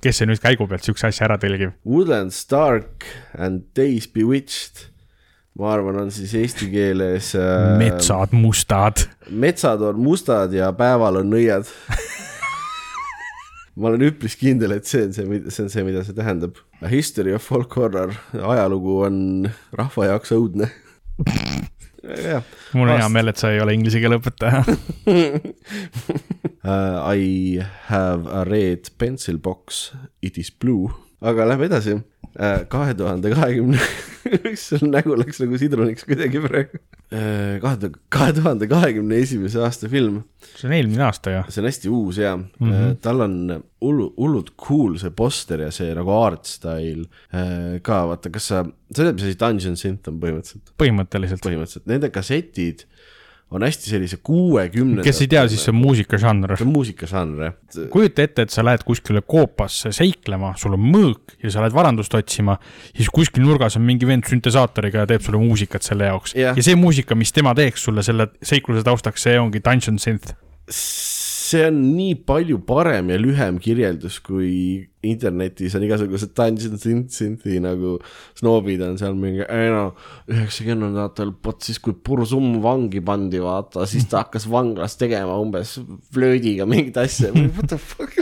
kes 0.00 0.22
see 0.22 0.30
nüüd 0.30 0.40
käigu 0.42 0.68
pealt 0.70 0.86
siukse 0.86 1.10
asja 1.10 1.26
ära 1.28 1.36
tõlgib? 1.40 1.74
Woodlands 1.84 2.40
Dark 2.50 3.08
and 3.36 3.68
Days 3.76 4.08
Bewitched, 4.10 4.86
ma 5.60 5.74
arvan, 5.74 6.00
on 6.06 6.14
siis 6.14 6.32
eesti 6.40 6.70
keeles 6.72 7.34
uh, 7.38 7.76
metsad 7.80 8.32
mustad. 8.36 9.04
metsad 9.28 9.84
on 9.90 10.00
mustad 10.00 10.56
ja 10.56 10.72
päeval 10.76 11.20
on 11.20 11.32
nõiad. 11.36 11.68
ma 13.80 13.90
olen 13.90 14.06
üpris 14.10 14.36
kindel, 14.40 14.76
et 14.76 14.88
see 14.88 15.06
on 15.08 15.14
see, 15.16 15.40
see 15.48 15.64
on 15.64 15.72
see, 15.72 15.84
mida 15.86 16.04
see 16.06 16.16
tähendab. 16.16 16.60
A 16.84 16.88
history 16.90 17.34
of 17.36 17.44
folk 17.44 17.74
horror, 17.80 18.14
ajalugu 18.36 19.00
on 19.08 19.18
rahva 19.76 20.10
jaoks 20.12 20.34
õudne. 20.36 20.70
jah, 22.30 22.44
mul 22.76 22.92
on 22.92 23.00
hea 23.00 23.08
meel, 23.12 23.32
et 23.32 23.40
sa 23.40 23.52
ei 23.52 23.62
ole 23.64 23.76
inglise 23.76 24.02
keele 24.02 24.20
õpetaja. 24.20 24.64
Uh, 26.60 27.00
I 27.16 27.64
have 27.88 28.26
a 28.26 28.44
red 28.44 28.90
pencil 28.98 29.38
box, 29.38 29.92
it 30.20 30.36
is 30.36 30.50
blue, 30.50 30.92
aga 31.20 31.48
lähme 31.48 31.68
edasi. 31.68 31.98
kahe 32.70 32.92
tuhande 32.94 33.32
kahekümne, 33.32 33.78
sul 34.60 34.84
nägu 34.86 35.16
läks 35.18 35.40
nagu 35.42 35.58
sidruniks 35.58 36.04
kuidagi 36.06 36.38
praegu? 36.44 36.78
kahe, 37.10 37.90
kahe 38.14 38.34
tuhande 38.36 38.68
kahekümne 38.70 39.18
esimese 39.18 39.58
aasta 39.66 39.90
film, 39.90 40.20
see 40.54 40.68
on 40.68 40.76
eelmine 40.76 41.02
aasta 41.08 41.34
ju. 41.34 41.40
see 41.50 41.64
on 41.64 41.66
hästi 41.66 41.90
uus 41.90 42.20
ja 42.22 42.36
mm 42.36 42.52
-hmm. 42.60 42.94
tal 43.02 43.24
on 43.26 43.34
hullu, 43.82 44.12
hullult 44.16 44.52
cool 44.68 44.94
see 45.02 45.10
poster 45.10 45.66
ja 45.66 45.72
see 45.74 45.90
nagu 45.94 46.14
art 46.14 46.46
style 46.46 47.08
äh, 47.34 47.80
ka, 47.82 48.04
vaata, 48.12 48.30
kas 48.30 48.46
sa, 48.52 48.62
sa 48.94 49.02
tead, 49.02 49.18
mis 49.18 49.26
asi 49.26 49.40
Dungeon 49.40 49.76
Synth 49.76 50.08
on 50.12 50.20
põhimõtteliselt? 50.22 50.70
põhimõtteliselt. 50.78 51.42
põhimõtteliselt 51.42 51.90
nende 51.90 52.12
kassetid 52.14 52.86
on 53.50 53.64
hästi 53.66 53.90
sellise 53.90 54.18
kuuekümnendate. 54.22 55.08
kes 55.08 55.20
ei 55.24 55.30
tea, 55.30 55.42
siis 55.50 55.64
see 55.66 55.72
on 55.72 55.78
muusikažanr. 55.80 56.54
see 56.56 56.66
on 56.66 56.72
muusikažanr 56.74 57.46
jah. 57.48 57.56
kujuta 57.92 58.26
ette, 58.26 58.46
et 58.46 58.54
sa 58.54 58.64
lähed 58.66 58.84
kuskile 58.86 59.22
koopasse 59.26 59.92
seiklema, 59.96 60.52
sul 60.60 60.76
on 60.78 60.84
mõõk 60.92 61.34
ja 61.42 61.52
sa 61.52 61.64
lähed 61.64 61.74
varandust 61.74 62.14
otsima, 62.14 62.56
siis 62.94 63.10
kuskil 63.14 63.44
nurgas 63.46 63.78
on 63.80 63.86
mingi 63.86 64.08
vend 64.08 64.28
süntesaatoriga 64.30 65.04
ja 65.04 65.10
teeb 65.10 65.26
sulle 65.26 65.42
muusikat 65.42 65.86
selle 65.86 66.10
jaoks 66.10 66.36
Jah. 66.38 66.58
ja 66.58 66.66
see 66.66 66.78
muusika, 66.78 67.18
mis 67.18 67.34
tema 67.34 67.54
teeks 67.58 67.88
sulle 67.88 68.06
selle 68.06 68.30
seikluse 68.42 68.86
taustaks, 68.86 69.26
see 69.26 69.38
ongi 69.40 69.62
Dungeon 69.64 69.98
Synth. 70.02 70.36
See 71.50 71.64
on 71.66 71.78
nii 71.96 72.14
palju 72.28 72.60
parem 72.66 73.10
ja 73.10 73.18
lühem 73.18 73.58
kirjeldus, 73.62 74.20
kui 74.22 74.50
internetis 75.06 75.74
on 75.76 75.84
igasugused 75.86 76.32
Dungeon 76.36 76.78
Synth, 76.78 77.16
Synthi 77.16 77.58
nagu 77.64 77.96
snoobid 78.38 78.82
on 78.84 78.98
seal 79.00 79.16
mingi, 79.18 79.42
ei 79.48 79.70
no 79.72 79.90
üheksakümnendatel, 80.30 81.32
vot 81.44 81.66
siis 81.66 81.80
kui 81.82 81.96
Pursum 82.06 82.60
vangi 82.64 83.02
pandi, 83.04 83.40
vaata, 83.42 83.86
siis 83.90 84.08
ta 84.10 84.24
hakkas 84.24 84.46
vanglas 84.52 84.98
tegema 85.00 85.38
umbes 85.40 85.78
flöödiga 86.14 86.68
mingit 86.70 87.00
asja, 87.00 87.32
what 87.56 87.72
the 87.72 87.80
fuck. 87.80 88.14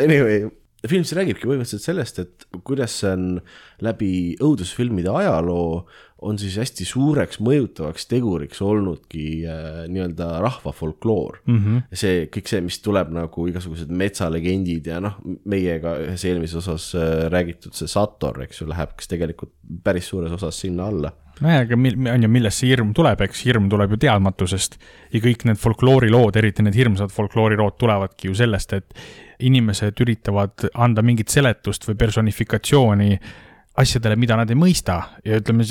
Anyway, 0.00 0.46
film 0.88 1.06
siis 1.06 1.16
räägibki 1.18 1.48
põhimõtteliselt 1.48 1.88
sellest, 1.88 2.22
et 2.22 2.46
kuidas 2.66 3.00
see 3.02 3.12
on 3.16 3.26
läbi 3.82 4.12
õudusfilmide 4.42 5.12
ajaloo 5.22 5.82
on 6.22 6.38
siis 6.38 6.56
hästi 6.60 6.86
suureks 6.86 7.40
mõjutavaks 7.42 8.06
teguriks 8.10 8.62
olnudki 8.64 9.26
äh, 9.48 9.82
nii-öelda 9.92 10.28
rahva 10.42 10.72
folkloor 10.76 11.40
mm. 11.44 11.58
-hmm. 11.58 11.96
see 12.02 12.26
kõik 12.32 12.50
see, 12.50 12.60
mis 12.64 12.78
tuleb 12.84 13.10
nagu 13.14 13.46
igasugused 13.50 13.90
metsalegendid 13.90 14.86
ja 14.92 15.00
noh, 15.02 15.18
meiega 15.44 15.96
ühes 16.06 16.26
eelmises 16.28 16.62
osas 16.62 16.92
äh, 16.98 17.26
räägitud 17.32 17.74
see 17.76 17.90
Sator, 17.90 18.42
eks 18.46 18.62
ju, 18.62 18.68
läheb 18.70 18.94
kas 18.96 19.10
tegelikult 19.10 19.54
päris 19.84 20.08
suures 20.12 20.32
osas 20.38 20.60
sinna 20.64 20.88
alla 20.92 21.12
nojah, 21.40 21.64
aga 21.66 21.76
mil- 21.76 22.08
on 22.14 22.22
ju, 22.22 22.30
millest 22.30 22.62
see 22.62 22.70
hirm 22.72 22.92
tuleb, 22.96 23.20
eks 23.26 23.44
hirm 23.46 23.68
tuleb 23.72 23.94
ju 23.94 24.00
teadmatusest 24.04 24.78
ja 25.12 25.22
kõik 25.22 25.46
need 25.48 25.60
folkloorilood, 25.60 26.36
eriti 26.38 26.64
need 26.64 26.76
hirmsad 26.78 27.12
folkloorilood 27.14 27.78
tulevadki 27.80 28.30
ju 28.30 28.36
sellest, 28.38 28.76
et 28.78 28.94
inimesed 29.42 29.98
üritavad 30.04 30.68
anda 30.74 31.02
mingit 31.02 31.32
seletust 31.32 31.88
või 31.88 31.98
personifikatsiooni 31.98 33.16
asjadele, 33.76 34.16
mida 34.20 34.36
nad 34.36 34.50
ei 34.52 34.56
mõista 34.58 34.98
ja 35.24 35.38
ütleme, 35.40 35.64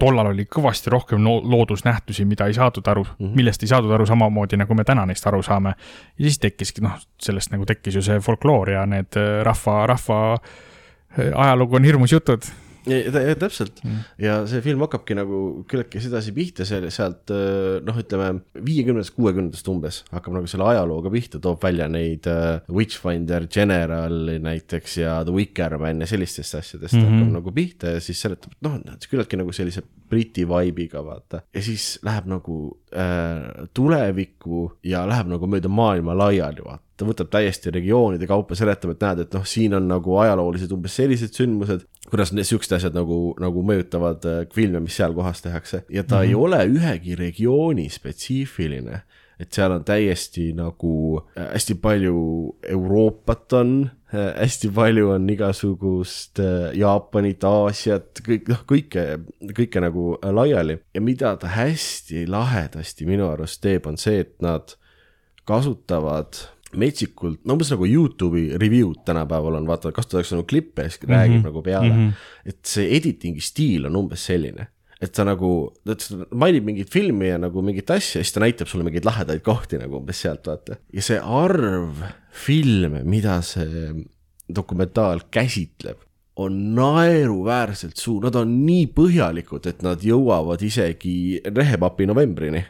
tollal 0.00 0.32
oli 0.32 0.46
kõvasti 0.50 0.90
rohkem 0.90 1.22
lo- 1.22 1.40
loodusnähtusi, 1.50 2.26
mida 2.26 2.48
ei 2.50 2.56
saadud 2.56 2.86
aru 2.90 3.04
mm, 3.04 3.14
-hmm. 3.20 3.36
millest 3.38 3.62
ei 3.62 3.70
saadud 3.70 3.92
aru 3.94 4.06
samamoodi, 4.06 4.58
nagu 4.58 4.74
me 4.74 4.84
täna 4.84 5.06
neist 5.06 5.26
aru 5.26 5.42
saame. 5.42 5.74
ja 6.18 6.24
siis 6.24 6.38
tekkiski, 6.38 6.82
noh, 6.82 6.98
sellest 7.22 7.52
nagu 7.54 7.66
tekkis 7.66 7.94
ju 7.94 8.02
see 8.02 8.20
folkloor 8.20 8.70
ja 8.70 8.86
need 8.86 9.16
äh, 9.16 9.42
rahva, 9.46 9.86
rahva 9.86 10.20
äh, 10.34 11.30
ajalugu 11.34 11.76
on 11.76 11.84
hirmus 11.84 12.12
jutud 12.12 12.42
täpselt 12.84 13.80
mm. 13.84 14.00
ja 14.24 14.36
see 14.50 14.62
film 14.64 14.84
hakkabki 14.84 15.16
nagu 15.16 15.40
küllaltki 15.70 16.02
sedasi 16.02 16.34
pihta 16.36 16.66
seal, 16.68 16.86
sealt 16.94 17.32
noh, 17.84 18.00
ütleme 18.00 18.42
viiekümnendast, 18.54 19.14
kuuekümnendast 19.16 19.68
umbes 19.72 20.02
hakkab 20.12 20.36
nagu 20.36 20.50
selle 20.50 20.68
ajalooga 20.74 21.12
pihta, 21.14 21.40
toob 21.42 21.62
välja 21.64 21.88
neid 21.90 22.28
uh, 22.30 22.60
Witchfinder 22.74 23.48
Generali 23.48 24.38
näiteks 24.44 24.98
ja 25.00 25.18
The 25.24 25.34
Wicker 25.34 25.78
Man 25.80 26.04
ja 26.04 26.10
sellistest 26.10 26.60
asjadest 26.60 26.94
mm 26.94 27.00
-hmm. 27.00 27.18
hakkab 27.18 27.34
nagu 27.38 27.52
pihta 27.52 27.96
ja 27.96 28.00
siis 28.04 28.20
seletab, 28.20 28.52
et 28.52 28.68
noh, 28.68 28.80
küllaltki 29.10 29.40
nagu 29.40 29.52
sellise 29.52 29.82
Briti 30.10 30.44
vibe'iga 30.46 31.00
vaata 31.04 31.42
ja 31.54 31.62
siis 31.62 31.98
läheb 32.04 32.26
nagu 32.30 32.78
äh, 32.92 33.68
tulevikku 33.74 34.72
ja 34.84 35.06
läheb 35.08 35.32
nagu 35.32 35.46
mööda 35.46 35.68
maailma 35.68 36.16
laiali 36.18 36.64
vaata 36.64 36.84
ta 36.94 37.06
võtab 37.08 37.30
täiesti 37.32 37.72
regioonide 37.74 38.26
kaupa, 38.30 38.54
seletab, 38.58 38.94
et 38.94 39.02
näed, 39.02 39.24
et 39.24 39.34
noh, 39.34 39.46
siin 39.48 39.74
on 39.74 39.88
nagu 39.90 40.18
ajaloolised 40.22 40.70
umbes 40.76 40.94
sellised 41.00 41.34
sündmused, 41.34 41.86
kuidas 42.10 42.32
niisugused 42.34 42.76
asjad 42.76 42.96
nagu, 42.96 43.34
nagu 43.40 43.64
mõjutavad 43.66 44.24
äh, 44.28 44.40
filme, 44.54 44.82
mis 44.84 44.96
seal 44.98 45.14
kohas 45.16 45.42
tehakse 45.44 45.84
ja 45.88 46.04
ta 46.04 46.16
mm 46.16 46.20
-hmm. 46.20 46.24
ei 46.24 46.34
mhm. 46.34 46.42
ole 46.42 46.64
ühegi 46.66 47.14
regiooni 47.18 47.88
spetsiifiline. 47.90 49.02
et 49.38 49.52
seal 49.52 49.72
on 49.72 49.84
täiesti 49.84 50.52
nagu 50.52 51.22
äh, 51.38 51.52
hästi 51.52 51.74
palju 51.74 52.56
Euroopat 52.62 53.52
on, 53.52 53.90
äh, 54.14 54.40
hästi 54.40 54.68
palju 54.68 55.10
on 55.10 55.30
igasugust 55.30 56.38
Jaapanit, 56.74 57.44
Aasiat, 57.44 58.20
kõik 58.28 58.48
noh, 58.48 58.62
kõike, 58.72 59.18
kõike 59.58 59.80
nagu 59.80 60.18
laiali 60.22 60.78
ja 60.94 61.00
mida 61.00 61.36
ta 61.36 61.46
hästi 61.46 62.26
lahedasti 62.26 63.06
minu 63.06 63.28
arust 63.28 63.60
teeb, 63.60 63.86
on 63.86 63.96
see, 63.96 64.20
et 64.20 64.42
nad 64.42 64.76
kasutavad 65.44 66.34
metsikult, 66.80 67.40
no 67.44 67.56
umbes 67.56 67.72
nagu 67.74 67.88
Youtube'i 67.88 68.58
review'd 68.60 69.02
tänapäeval 69.08 69.58
on, 69.60 69.66
vaata, 69.68 69.92
kasutatakse 69.94 70.36
nagu 70.36 70.46
klippe 70.50 70.86
ja 70.86 70.92
siis 70.92 71.02
räägib 71.08 71.36
mm 71.36 71.40
-hmm. 71.40 71.50
nagu 71.50 71.62
peale 71.62 71.92
mm. 71.92 72.08
-hmm. 72.08 72.48
et 72.52 72.58
see 72.66 72.88
editing'i 72.96 73.40
stiil 73.40 73.86
on 73.86 73.96
umbes 73.96 74.26
selline, 74.26 74.66
et 75.00 75.12
ta 75.12 75.24
nagu, 75.24 75.72
ta 75.84 75.96
mainib 76.30 76.64
mingit 76.64 76.90
filmi 76.90 77.28
ja 77.28 77.38
nagu 77.38 77.62
mingit 77.62 77.90
asja, 77.90 78.22
siis 78.22 78.32
ta 78.32 78.40
näitab 78.40 78.68
sulle 78.68 78.84
mingeid 78.84 79.04
lahedaid 79.04 79.40
kohti 79.40 79.78
nagu 79.78 79.96
umbes 79.96 80.20
sealt, 80.20 80.46
vaata. 80.46 80.76
ja 80.92 81.02
see 81.02 81.20
arv 81.20 82.02
filme, 82.30 83.04
mida 83.04 83.40
see 83.42 83.94
dokumentaal 84.54 85.20
käsitleb, 85.30 85.98
on 86.36 86.74
naeruväärselt 86.74 87.96
suur, 87.96 88.24
nad 88.24 88.34
on 88.34 88.66
nii 88.66 88.86
põhjalikud, 88.86 89.66
et 89.70 89.82
nad 89.86 90.02
jõuavad 90.02 90.62
isegi 90.66 91.40
Rehepapi 91.44 92.06
novembrini 92.10 92.64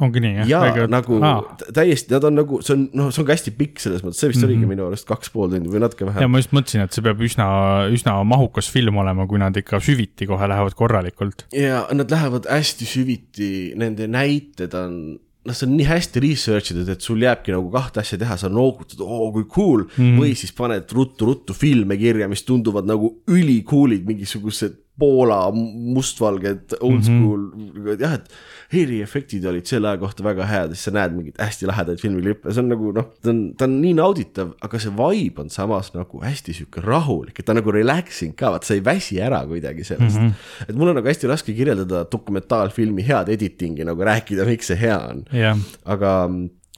ongi 0.00 0.22
nii, 0.24 0.36
jah? 0.40 0.48
jaa, 0.48 0.60
Väige, 0.64 0.86
nagu 0.90 1.18
aa. 1.22 1.56
täiesti, 1.76 2.14
nad 2.14 2.24
on 2.28 2.38
nagu, 2.40 2.60
see 2.64 2.74
on, 2.76 2.86
noh, 2.96 3.10
see 3.12 3.22
on 3.22 3.28
ka 3.28 3.36
hästi 3.36 3.54
pikk 3.58 3.82
selles 3.82 4.04
mõttes, 4.04 4.22
see 4.22 4.30
vist 4.32 4.40
mm 4.40 4.46
-hmm. 4.46 4.54
oligi 4.54 4.70
minu 4.70 4.86
arust 4.88 5.08
kaks 5.08 5.32
pool 5.34 5.50
tundi 5.52 5.72
või 5.72 5.82
natuke 5.84 6.08
vähem. 6.08 6.24
ja 6.24 6.30
ma 6.30 6.40
just 6.40 6.54
mõtlesin, 6.56 6.86
et 6.86 6.96
see 6.96 7.04
peab 7.04 7.20
üsna, 7.20 7.48
üsna 7.92 8.16
mahukas 8.24 8.70
film 8.72 9.02
olema, 9.02 9.26
kui 9.26 9.42
nad 9.42 9.56
ikka 9.56 9.80
süviti 9.80 10.26
kohe 10.30 10.48
lähevad 10.48 10.74
korralikult. 10.78 11.46
ja 11.52 11.84
nad 11.92 12.10
lähevad 12.10 12.48
hästi 12.50 12.88
süviti, 12.88 13.50
nende 13.76 14.08
näited 14.08 14.74
on 14.74 14.96
noh, 15.42 15.56
see 15.56 15.66
on 15.66 15.74
nii 15.76 15.88
hästi 15.88 16.22
research 16.22 16.72
itud, 16.72 16.88
et 16.92 17.04
sul 17.04 17.22
jääbki 17.22 17.54
nagu 17.54 17.70
kahte 17.72 18.02
asja 18.02 18.18
teha, 18.20 18.36
sa 18.38 18.50
noogutad, 18.52 19.02
oo 19.02 19.30
kui 19.34 19.46
cool 19.50 19.84
mm. 19.88 20.20
või 20.20 20.36
siis 20.38 20.54
paned 20.56 20.90
ruttu-ruttu 20.94 21.56
filme 21.56 21.98
kirja, 22.00 22.28
mis 22.30 22.44
tunduvad 22.46 22.86
nagu 22.88 23.10
ülikoolid, 23.30 24.06
mingisugused 24.08 24.78
Poola 25.00 25.46
mustvalged 25.52 26.74
old 26.80 27.00
mhm. 27.00 27.06
school 27.06 27.40
mm, 27.40 27.68
-hmm. 27.74 28.00
jah, 28.00 28.18
et 28.18 28.82
eriefektid 28.82 29.46
olid 29.48 29.66
selle 29.68 29.88
aja 29.88 30.00
kohta 30.00 30.24
väga 30.24 30.46
head, 30.46 30.74
siis 30.74 30.84
sa 30.88 30.92
näed 30.92 31.16
mingeid 31.16 31.40
hästi 31.40 31.68
lahedaid 31.68 32.00
filmiklippe, 32.00 32.52
see 32.52 32.60
on 32.60 32.68
nagu 32.72 32.92
noh, 32.92 33.08
ta 33.24 33.32
on, 33.32 33.40
ta 33.56 33.68
on 33.68 33.78
nii 33.80 33.94
nauditav, 33.96 34.52
aga 34.60 34.80
see 34.82 34.92
vibe 35.00 35.44
on 35.44 35.50
samas 35.52 35.92
nagu 35.96 36.22
hästi 36.22 36.56
sihuke 36.58 36.84
rahulik, 36.84 37.40
et 37.40 37.48
ta 37.48 37.56
nagu 37.56 37.72
relaxing 37.72 38.36
ka, 38.36 38.52
vaat 38.54 38.68
sa 38.68 38.76
ei 38.76 38.84
väsi 38.84 39.20
ära 39.20 39.42
kuidagi 39.48 39.84
sellest 39.84 40.20
mm. 40.20 40.28
-hmm. 40.28 40.68
et 40.68 40.76
mul 40.76 40.92
on 40.92 41.00
nagu 41.00 41.08
hästi 41.08 41.32
raske 41.32 41.56
kirjeldada 41.56 42.04
dokumentaalfilmi 42.12 43.08
head 43.08 43.32
editing'i 43.32 43.88
nagu 43.88 44.04
rääkida, 44.04 44.44
miks 44.48 44.72
see 44.72 44.76
hea 44.76 45.00
on 45.08 45.24
yeah.. 45.32 45.58
aga 45.84 46.28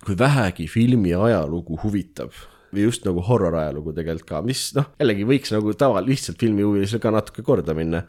kui 0.04 0.18
vähegi 0.18 0.68
filmi 0.68 1.14
ajalugu 1.14 1.78
huvitab 1.82 2.30
või 2.74 2.88
just 2.88 3.06
nagu 3.08 3.22
horror 3.24 3.56
ajalugu 3.60 3.94
tegelikult 3.96 4.28
ka, 4.28 4.42
mis 4.46 4.66
noh, 4.76 4.90
jällegi 5.00 5.26
võiks 5.28 5.54
nagu 5.54 5.74
tava, 5.78 6.02
lihtsalt 6.04 6.40
filmihuvilisele 6.42 7.02
ka 7.02 7.14
natuke 7.14 7.46
korda 7.46 7.76
minna. 7.76 8.04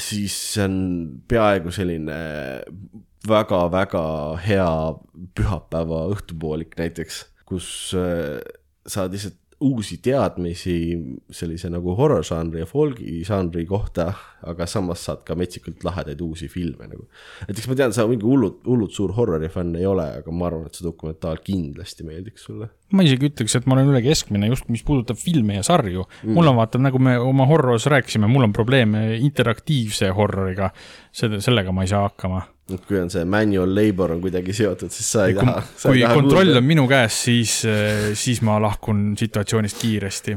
Siis 0.00 0.36
see 0.54 0.64
on 0.64 0.76
peaaegu 1.28 1.72
selline 1.74 2.16
väga-väga 3.28 4.04
hea 4.44 4.68
pühapäeva 5.36 6.04
õhtupoolik 6.12 6.76
näiteks, 6.80 7.24
kus 7.48 7.68
äh, 7.98 8.40
saad 8.88 9.12
lihtsalt 9.16 9.36
uusi 9.60 9.98
teadmisi 10.02 10.76
sellise 11.32 11.70
nagu 11.72 11.94
horror 11.98 12.24
žanri 12.26 12.62
ja 12.62 12.68
folgi 12.68 13.20
žanri 13.26 13.64
kohta, 13.68 14.08
aga 14.44 14.66
samas 14.68 15.04
saad 15.06 15.22
ka 15.26 15.36
metsikult 15.38 15.84
lahedaid 15.86 16.20
uusi 16.24 16.48
filme 16.52 16.88
nagu. 16.90 17.06
näiteks 17.48 17.68
ma 17.70 17.76
tean, 17.78 17.94
sa 17.96 18.06
mingi 18.10 18.26
hullult, 18.26 18.62
hullult 18.66 18.94
suur 18.96 19.14
horrori 19.16 19.48
fänn 19.52 19.76
ei 19.78 19.86
ole, 19.86 20.06
aga 20.20 20.34
ma 20.34 20.48
arvan, 20.50 20.66
et 20.68 20.78
see 20.78 20.86
dokumentaal 20.86 21.40
kindlasti 21.44 22.06
meeldiks 22.08 22.48
sulle. 22.48 22.70
ma 22.94 23.06
isegi 23.06 23.30
ütleks, 23.30 23.58
et 23.58 23.68
ma 23.68 23.78
olen 23.78 23.92
üle 23.94 24.02
keskmine 24.04 24.50
just, 24.50 24.68
mis 24.72 24.84
puudutab 24.86 25.20
filme 25.20 25.60
ja 25.60 25.66
sarju 25.66 26.06
mm.. 26.06 26.34
mul 26.36 26.50
on 26.52 26.58
vaata, 26.60 26.82
nagu 26.82 27.00
me 27.02 27.18
oma 27.20 27.48
horroris 27.50 27.88
rääkisime, 27.92 28.30
mul 28.30 28.48
on 28.48 28.56
probleeme 28.56 29.06
interaktiivse 29.20 30.10
horroriga. 30.16 30.72
selle, 31.12 31.40
sellega 31.44 31.72
ma 31.72 31.86
ei 31.86 31.94
saa 31.94 32.08
hakkama 32.08 32.42
kui 32.64 32.96
on 32.96 33.10
see 33.12 33.24
manual 33.28 33.74
labor 33.76 34.14
on 34.14 34.22
kuidagi 34.24 34.54
seotud, 34.56 34.92
siis 34.92 35.10
sa 35.12 35.26
ei 35.28 35.36
taha. 35.36 35.60
kui 35.82 36.00
kontroll 36.00 36.48
kuulda. 36.48 36.62
on 36.62 36.68
minu 36.68 36.86
käes, 36.88 37.18
siis, 37.26 37.58
eh, 37.68 38.14
siis 38.16 38.40
ma 38.46 38.56
lahkun 38.62 39.12
situatsioonist 39.20 39.82
kiiresti 39.82 40.36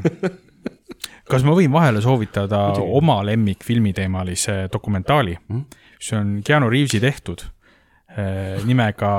kas 1.31 1.45
ma 1.47 1.55
võin 1.55 1.71
vahele 1.71 2.01
soovitada 2.03 2.65
Muidugi. 2.73 2.97
oma 2.99 3.21
lemmikfilmi 3.27 3.95
teemalise 3.95 4.65
dokumentaali 4.73 5.37
mm., 5.39 5.63
mis 5.97 6.11
on 6.19 6.35
Keanu 6.45 6.69
Reavesi 6.69 6.99
tehtud 7.03 7.47
eh, 7.47 8.59
nimega 8.67 9.11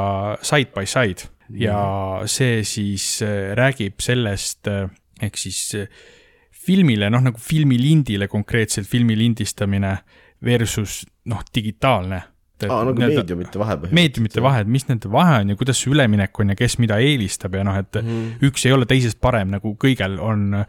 Side 0.43 0.75
by 0.77 0.85
Side 0.85 1.25
mm. 1.25 1.59
ja 1.65 1.81
see 2.29 2.63
siis 2.69 3.11
eh, 3.25 3.55
räägib 3.57 4.05
sellest, 4.05 4.69
ehk 4.69 5.41
siis 5.41 5.65
filmile, 6.69 7.09
noh 7.09 7.25
nagu 7.25 7.41
filmilindile 7.41 8.29
konkreetselt 8.29 8.89
filmi 8.89 9.17
lindistamine 9.17 9.97
versus 10.45 11.07
noh, 11.33 11.41
digitaalne 11.55 12.21
Aa, 12.67 12.81
nagu 12.89 12.99
meediumite 12.99 13.61
vahe 13.61 13.77
põhimõtteliselt. 13.77 13.95
meediumite 13.95 14.43
vahe, 14.43 14.63
et 14.65 14.73
mis 14.75 14.87
nende 14.89 15.11
vahe 15.13 15.37
on 15.45 15.53
ja 15.53 15.59
kuidas 15.61 15.79
see 15.79 15.93
üleminek 15.93 16.41
on 16.43 16.51
ja 16.51 16.59
kes 16.59 16.79
mida 16.83 16.99
eelistab 16.99 17.55
ja 17.55 17.63
noh, 17.69 17.79
et 17.79 18.01
mm. 18.01 18.43
üks 18.49 18.67
ei 18.67 18.75
ole 18.75 18.89
teisest 18.91 19.21
parem, 19.23 19.53
nagu 19.55 19.75
kõigel 19.79 20.19
on, 20.19 20.65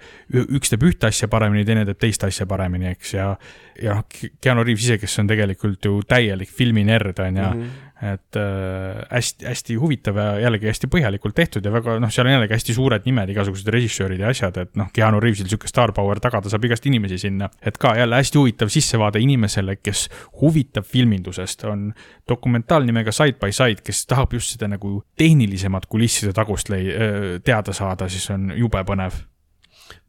üks 0.45 0.73
teeb 0.73 0.85
ühte 0.85 1.09
asja 1.09 1.29
paremini, 1.31 1.65
teine 1.65 1.87
teeb 1.89 1.97
teist 2.05 2.23
asja 2.27 2.45
paremini, 2.49 2.91
eks, 2.93 3.15
ja 3.17 3.33
ja 3.79 3.95
noh, 3.95 4.05
Keanu 4.43 4.65
Reaves 4.67 4.85
ise, 4.85 4.99
kes 4.99 5.21
on 5.21 5.29
tegelikult 5.29 5.85
ju 5.87 6.01
täielik 6.07 6.49
filminerd, 6.51 7.19
on 7.23 7.37
ju 7.41 7.43
mm 7.43 7.61
-hmm 7.61 7.88
et 8.01 8.37
äh, 8.39 8.99
hästi, 9.11 9.45
hästi 9.45 9.75
huvitav 9.75 10.17
ja 10.19 10.27
jällegi 10.45 10.69
hästi 10.69 10.87
põhjalikult 10.91 11.35
tehtud 11.35 11.65
ja 11.65 11.71
väga 11.73 11.97
noh, 11.99 12.11
seal 12.13 12.29
on 12.29 12.35
jällegi 12.37 12.55
hästi 12.55 12.75
suured 12.77 13.07
nimed, 13.09 13.33
igasugused 13.33 13.67
režissöörid 13.75 14.23
ja 14.23 14.29
asjad, 14.31 14.55
et 14.61 14.71
noh, 14.79 14.87
Keanu 14.95 15.19
Reavesil 15.23 15.49
sihuke 15.51 15.67
star 15.67 15.91
power 15.95 16.21
tagada 16.23 16.51
saab 16.51 16.67
igast 16.69 16.87
inimesi 16.87 17.19
sinna. 17.19 17.49
et 17.61 17.77
ka 17.77 17.95
jälle 17.97 18.15
hästi 18.21 18.39
huvitav 18.39 18.71
sissevaade 18.71 19.19
inimesele, 19.19 19.75
kes 19.83 20.07
huvitab 20.41 20.87
filmindusest, 20.87 21.65
on 21.67 21.89
dokumentaal 22.29 22.87
nimega 22.87 23.11
Side 23.11 23.39
by 23.41 23.51
Side, 23.51 23.83
kes 23.83 24.05
tahab 24.07 24.33
just 24.33 24.55
seda 24.55 24.71
nagu 24.71 25.01
tehnilisemat 25.19 25.89
kulisside 25.91 26.33
tagust 26.33 26.71
lei-, 26.71 26.95
teada 27.43 27.75
saada, 27.75 28.07
siis 28.09 28.29
on 28.31 28.53
jube 28.55 28.83
põnev 28.87 29.19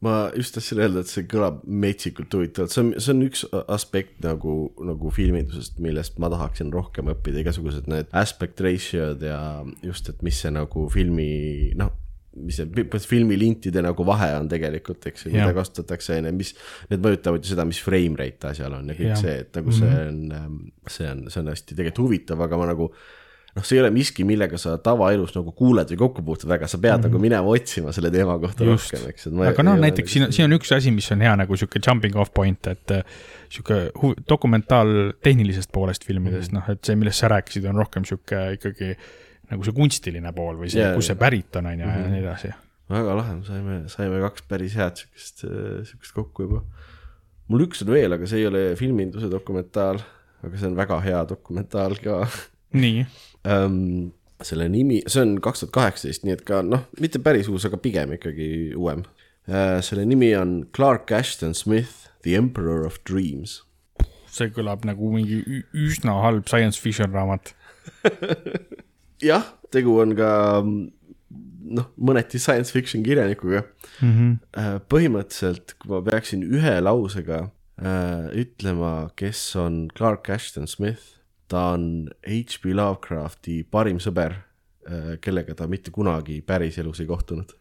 ma 0.05 0.15
just 0.35 0.55
tahtsin 0.55 0.81
öelda, 0.83 1.03
et 1.03 1.11
see 1.11 1.25
kõlab 1.29 1.61
metsikult 1.65 2.33
huvitavalt, 2.37 2.73
see 2.73 2.83
on, 2.83 2.91
see 2.97 3.15
on 3.15 3.25
üks 3.25 3.45
aspekt 3.61 4.21
nagu, 4.25 4.55
nagu 4.87 5.13
filmindusest, 5.13 5.79
millest 5.83 6.19
ma 6.21 6.31
tahaksin 6.33 6.71
rohkem 6.73 7.11
õppida, 7.13 7.41
igasugused 7.43 7.89
need 7.91 8.11
aspect 8.23 8.61
ratio'd 8.63 9.25
ja 9.25 9.41
just, 9.85 10.11
et 10.11 10.21
mis 10.25 10.39
see 10.43 10.53
nagu 10.53 10.87
filmi, 10.93 11.31
noh 11.79 11.97
mis 12.31 12.55
see 12.61 13.07
filmilintide 13.11 13.81
nagu 13.83 14.05
vahe 14.07 14.29
on 14.37 14.47
tegelikult, 14.51 15.03
eks 15.09 15.25
ju, 15.25 15.33
mida 15.33 15.51
kasutatakse, 15.55 16.15
on 16.21 16.29
ju, 16.29 16.35
mis, 16.37 16.53
need 16.91 17.03
mõjutavad 17.03 17.43
ju 17.43 17.51
seda, 17.51 17.65
mis 17.67 17.81
frame 17.83 18.15
rate 18.19 18.53
asjal 18.53 18.77
on 18.77 18.87
ja 18.87 18.95
kõik 18.95 19.09
ja. 19.09 19.17
see, 19.19 19.33
et 19.43 19.57
nagu 19.59 19.73
see 19.75 19.89
mhm. 19.89 20.29
on, 20.37 20.61
see 20.87 21.09
on, 21.11 21.25
see 21.27 21.41
on 21.43 21.51
hästi 21.51 21.75
tegelikult 21.75 22.05
huvitav, 22.05 22.45
aga 22.47 22.61
ma 22.61 22.69
nagu 22.71 22.87
noh, 23.55 23.63
see 23.67 23.75
ei 23.77 23.81
ole 23.83 23.89
miski, 23.91 24.23
millega 24.27 24.57
sa 24.61 24.77
tavaelus 24.79 25.33
nagu 25.35 25.51
kuuled 25.57 25.89
või 25.91 25.97
kokku 25.99 26.23
puutud 26.23 26.47
väga, 26.49 26.67
sa 26.71 26.77
pead 26.77 26.93
mm 26.97 27.03
-hmm. 27.03 27.09
nagu 27.11 27.19
minema 27.19 27.47
otsima 27.51 27.91
selle 27.91 28.11
teema 28.11 28.37
kohta 28.39 28.63
Mhm. 28.63 28.71
Just. 28.71 28.93
rohkem, 28.93 29.09
eks. 29.09 29.27
aga 29.49 29.63
noh, 29.63 29.75
näiteks 29.81 30.11
siin, 30.13 30.31
siin 30.33 30.45
on 30.51 30.57
üks 30.59 30.71
asi, 30.75 30.91
mis 30.91 31.11
on 31.11 31.21
hea 31.21 31.35
nagu 31.35 31.55
sihuke 31.57 31.79
jumping 31.87 32.15
off 32.15 32.31
point, 32.33 32.67
et 32.67 32.91
äh, 32.91 33.03
sihuke 33.49 33.91
hu- 34.01 34.15
dokumentaal 34.29 35.13
tehnilisest 35.23 35.71
poolest 35.71 36.05
filmidest, 36.05 36.51
noh, 36.51 36.69
et 36.69 36.79
see, 36.85 36.95
millest 36.95 37.19
sa 37.19 37.27
rääkisid, 37.27 37.65
on 37.69 37.75
rohkem 37.75 38.05
sihuke 38.05 38.53
ikkagi 38.53 38.95
nagu 39.51 39.63
see 39.63 39.73
kunstiline 39.75 40.31
pool 40.33 40.55
või 40.55 40.69
see 40.71 40.79
yeah,, 40.81 40.95
kus 40.95 41.07
see 41.11 41.15
pärit 41.19 41.55
on, 41.59 41.65
on 41.65 41.79
ju, 41.79 41.87
ja 41.87 42.07
nii 42.07 42.19
edasi. 42.23 42.53
väga 42.89 43.15
lahe, 43.15 43.35
saime, 43.43 43.81
saime 43.91 44.21
kaks 44.21 44.41
päris 44.47 44.75
head 44.75 44.95
siukest, 44.95 45.43
siukest 45.91 46.13
kokku 46.15 46.43
juba. 46.43 46.61
mul 47.51 47.65
üks 47.67 47.81
on 47.83 47.91
veel, 47.91 48.13
aga 48.15 48.27
see 48.27 48.39
ei 48.39 48.47
ole 48.47 48.75
filminduse 48.79 49.27
dokumentaal, 49.31 49.99
aga 50.43 50.57
see 50.57 50.67
on 50.71 50.75
väga 50.79 51.01
hea 51.03 51.25
dokumentaal 51.29 51.95
ka 52.03 52.27
nii, 52.73 53.05
um,. 53.45 54.11
selle 54.41 54.65
nimi, 54.73 55.03
see 55.05 55.21
on 55.21 55.35
kaks 55.37 55.61
tuhat 55.61 55.73
kaheksateist, 55.75 56.23
nii 56.25 56.33
et 56.33 56.39
ka 56.47 56.63
noh, 56.65 56.87
mitte 56.97 57.19
päris 57.21 57.45
uus, 57.51 57.67
aga 57.67 57.77
pigem 57.77 58.15
ikkagi 58.17 58.47
uuem 58.73 59.03
uh,. 59.05 59.77
selle 59.85 60.05
nimi 60.09 60.31
on 60.37 60.63
Clark 60.73 61.11
Ashton 61.13 61.53
Smith, 61.53 62.09
The 62.25 62.33
Emperor 62.39 62.85
of 62.87 62.97
Dreams. 63.05 63.61
see 64.31 64.49
kõlab 64.55 64.87
nagu 64.87 65.11
mingi 65.13 65.43
üsna 65.75 66.17
halb 66.23 66.47
science 66.47 66.79
fiction 66.79 67.11
raamat. 67.13 67.53
jah, 69.29 69.51
tegu 69.73 69.97
on 70.01 70.15
ka 70.17 70.31
noh, 70.65 71.87
mõneti 71.99 72.39
science 72.41 72.73
fiction 72.73 73.03
kirjanikuga 73.05 73.65
Mm 74.01 74.11
-hmm. 74.11 74.61
Äh, 74.61 74.79
põhimõtteliselt, 74.89 75.75
kui 75.79 75.89
ma 75.91 76.01
peaksin 76.01 76.43
ühe 76.43 76.79
lausega 76.81 77.51
äh, 77.77 78.27
ütlema, 78.33 79.11
kes 79.15 79.55
on 79.55 79.89
Clark 79.97 80.29
Ashton 80.29 80.67
Smith, 80.67 81.20
ta 81.51 81.71
on 81.75 81.87
H.P. 82.23 82.71
Lovecrafti 82.77 83.61
parim 83.67 83.99
sõber 83.99 84.37
äh,, 84.87 85.17
kellega 85.21 85.55
ta 85.59 85.67
mitte 85.67 85.91
kunagi 85.91 86.39
päriselus 86.41 87.01
ei 87.03 87.09
kohtunud. 87.09 87.51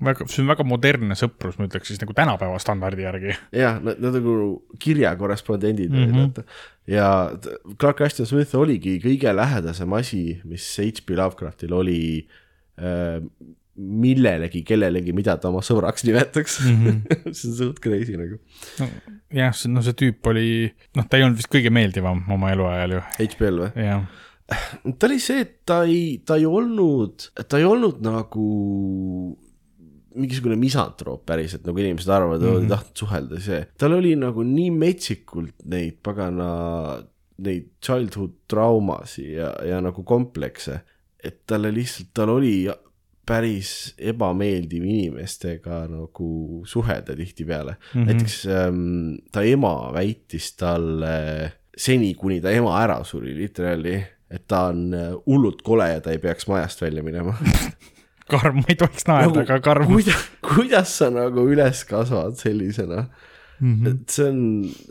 väga, 0.00 0.24
see 0.32 0.40
on 0.40 0.48
väga 0.48 0.64
modernne 0.64 1.16
sõprus, 1.18 1.58
ma 1.60 1.66
ütleks 1.68 1.90
siis 1.90 2.00
nagu 2.00 2.14
tänapäeva 2.16 2.56
standardi 2.62 3.04
järgi. 3.04 3.34
jah, 3.52 3.76
nad, 3.84 3.98
nagu 4.00 4.36
kirjakorrespondendid 4.80 5.90
Mhm. 5.92 5.98
mm 6.06 6.12
-hmm., 6.14 6.30
vaata. 6.30 6.44
ja 6.86 7.08
t- 7.36 7.76
Clark 7.80 8.00
Ashton 8.00 8.26
Smith 8.26 8.54
oligi 8.56 8.98
kõige 9.04 9.34
lähedasem 9.36 9.92
asi, 9.92 10.40
mis 10.44 10.64
H.P. 10.78 11.10
Lovecraftil 11.20 11.72
oli 11.72 12.28
äh, 12.78 13.20
millelegi, 13.78 14.64
kellelegi, 14.66 15.14
mida 15.14 15.36
ta 15.38 15.52
oma 15.52 15.62
sõbraks 15.64 16.04
nimetaks 16.06 16.58
mm. 16.64 16.78
-hmm. 16.84 17.34
see 17.36 17.50
on 17.50 17.56
suht 17.60 17.82
crazy 17.82 18.16
nagu. 18.18 18.38
jah, 19.34 19.54
see, 19.54 19.70
no 19.72 19.82
see 19.86 19.96
tüüp 19.98 20.30
oli, 20.32 20.48
noh, 20.98 21.06
ta 21.06 21.18
ei 21.18 21.26
olnud 21.26 21.38
vist 21.38 21.52
kõige 21.52 21.72
meeldivam 21.74 22.24
oma 22.34 22.52
eluajal 22.54 22.96
ju, 22.96 23.02
HPL 23.18 23.60
või? 23.64 23.84
jah. 23.86 24.08
ta 24.98 25.10
oli 25.10 25.20
see, 25.22 25.44
et 25.44 25.54
ta 25.68 25.82
ei, 25.86 26.18
ta 26.26 26.40
ei 26.40 26.48
olnud, 26.48 27.28
ta 27.46 27.60
ei 27.60 27.68
olnud 27.68 28.02
nagu 28.04 28.48
mingisugune 30.18 30.56
misantroop 30.58 31.22
päriselt, 31.28 31.62
nagu 31.68 31.78
inimesed 31.78 32.10
arvavad 32.10 32.42
mm, 32.42 32.50
-hmm. 32.56 32.66
ei 32.66 32.72
tahtnud 32.72 33.04
suhelda, 33.04 33.40
see, 33.44 33.62
tal 33.78 33.94
oli 33.94 34.16
nagu 34.18 34.42
nii 34.42 34.72
metsikult 34.74 35.62
neid 35.70 36.00
pagana, 36.02 36.50
neid 37.46 37.70
childhood 37.84 38.34
traumasid 38.50 39.36
ja, 39.36 39.52
ja 39.62 39.78
nagu 39.84 40.02
komplekse, 40.02 40.80
et 41.22 41.44
talle 41.46 41.70
lihtsalt, 41.74 42.10
tal 42.16 42.34
oli 42.34 42.66
päris 43.28 43.70
ebameeldiv 43.98 44.84
inimestega 44.88 45.82
nagu 45.92 46.62
suhelda 46.66 47.16
tihtipeale 47.16 47.76
mm. 47.76 48.00
-hmm. 48.00 48.06
näiteks 48.06 48.46
ähm, 48.46 49.14
ta 49.32 49.42
ema 49.42 49.92
väitis 49.94 50.52
talle 50.56 51.52
seni, 51.78 52.14
kuni 52.14 52.40
ta 52.40 52.50
ema 52.50 52.74
ära 52.82 53.02
suri, 53.06 53.34
literaali, 53.36 53.94
et 54.30 54.44
ta 54.50 54.66
on 54.72 54.94
äh, 54.94 55.12
hullult 55.26 55.62
kole 55.62 55.88
ja 55.92 56.00
ta 56.00 56.10
ei 56.10 56.18
peaks 56.18 56.48
majast 56.50 56.82
välja 56.82 57.02
minema 57.02 57.36
karm, 58.32 58.60
ma 58.62 58.68
ei 58.68 58.76
tohiks 58.76 59.06
naerda, 59.08 59.44
aga 59.46 59.60
karm. 59.64 59.88
Nagu 59.88 60.18
kuidas, 60.54 60.96
sa 61.00 61.08
nagu 61.12 61.46
üles 61.48 61.84
kasvad 61.88 62.36
sellisena 62.40 63.06
mm. 63.60 63.74
-hmm. 63.74 63.88
et 63.92 64.08
see 64.08 64.28
on, 64.28 64.40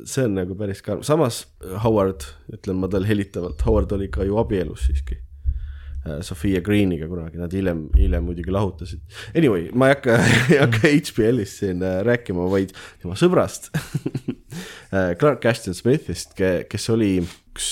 see 0.05 0.25
on 0.25 0.35
nagu 0.39 0.55
päris 0.55 0.81
karm, 0.81 1.03
samas 1.03 1.45
Howard, 1.83 2.25
ütlen 2.53 2.81
ma 2.81 2.89
talle 2.91 3.09
hellitavalt, 3.09 3.65
Howard 3.65 3.91
oli 3.91 4.07
ka 4.13 4.23
ju 4.23 4.39
abielus 4.41 4.87
siiski. 4.87 5.19
Sofia 6.25 6.61
Greeniga 6.65 7.09
kunagi, 7.09 7.39
nad 7.41 7.53
hiljem, 7.53 7.87
hiljem 7.97 8.25
muidugi 8.27 8.53
lahutasid. 8.53 9.03
Anyway, 9.35 9.69
ma 9.73 9.91
ei 9.91 9.95
hakka, 9.97 10.17
ei 10.53 10.61
hakka 10.61 10.93
HBL-ist 10.93 11.61
siin 11.63 11.83
äh, 11.85 11.99
rääkima, 12.07 12.47
vaid 12.51 12.73
tema 13.01 13.17
sõbrast 13.19 13.71
Clark 15.19 15.45
Ashton 15.45 15.75
Smithist, 15.77 16.35
kes 16.37 16.89
oli 16.93 17.15
üks 17.21 17.71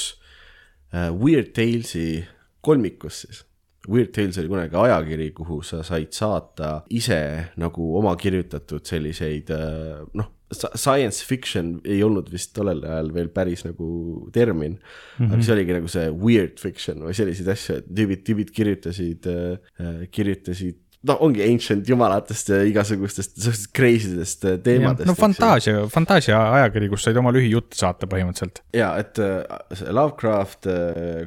äh, 0.93 1.09
Weird 1.15 1.53
Talesi 1.57 2.23
kolmikus 2.65 3.25
siis 3.25 3.45
Weird 3.89 4.11
Tales 4.13 4.37
oli 4.37 4.47
kunagi 4.47 4.75
ajakiri, 4.75 5.31
kuhu 5.31 5.61
sa 5.63 5.83
said 5.85 6.13
saata 6.13 6.69
ise 6.89 7.19
nagu 7.61 7.91
oma 7.99 8.15
kirjutatud 8.17 8.85
selliseid 8.85 9.51
äh, 9.53 10.01
noh, 10.17 10.31
science 10.53 11.25
fiction 11.25 11.79
ei 11.85 12.03
olnud 12.05 12.29
vist 12.33 12.53
tollel 12.55 12.83
ajal 12.85 13.11
veel 13.15 13.29
päris 13.33 13.65
nagu 13.65 13.87
termin 14.33 14.77
mm. 14.77 15.25
-hmm. 15.25 15.33
aga 15.33 15.43
see 15.43 15.55
oligi 15.55 15.77
nagu 15.79 15.91
see 15.91 16.09
weird 16.11 16.59
fiction 16.61 17.01
või 17.05 17.17
selliseid 17.17 17.49
asju, 17.55 17.79
et 17.81 17.87
tüübid, 17.89 18.25
tüübid 18.27 18.51
kirjutasid 18.53 19.29
äh,, 19.31 20.09
kirjutasid 20.11 20.81
noh, 21.05 21.21
ongi 21.25 21.43
ancient 21.45 21.89
jumalatest 21.89 22.49
ja 22.51 22.61
igasugustest 22.67 23.67
crazy 23.75 24.15
dest 24.17 24.45
äh, 24.47 24.57
teemadest. 24.63 25.07
no 25.09 25.15
fantaasia, 25.17 25.85
fantaasia 25.91 26.39
ajakiri, 26.59 26.89
kus 26.93 27.05
said 27.05 27.19
oma 27.21 27.33
lühijutte 27.35 27.77
saata 27.79 28.09
põhimõtteliselt. 28.11 28.63
ja 28.75 28.91
et 29.01 29.21
äh, 29.21 29.43
Lovecraft, 29.89 30.69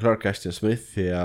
Clark 0.02 0.26
Ashton 0.30 0.54
Smith 0.56 0.98
ja 0.98 1.24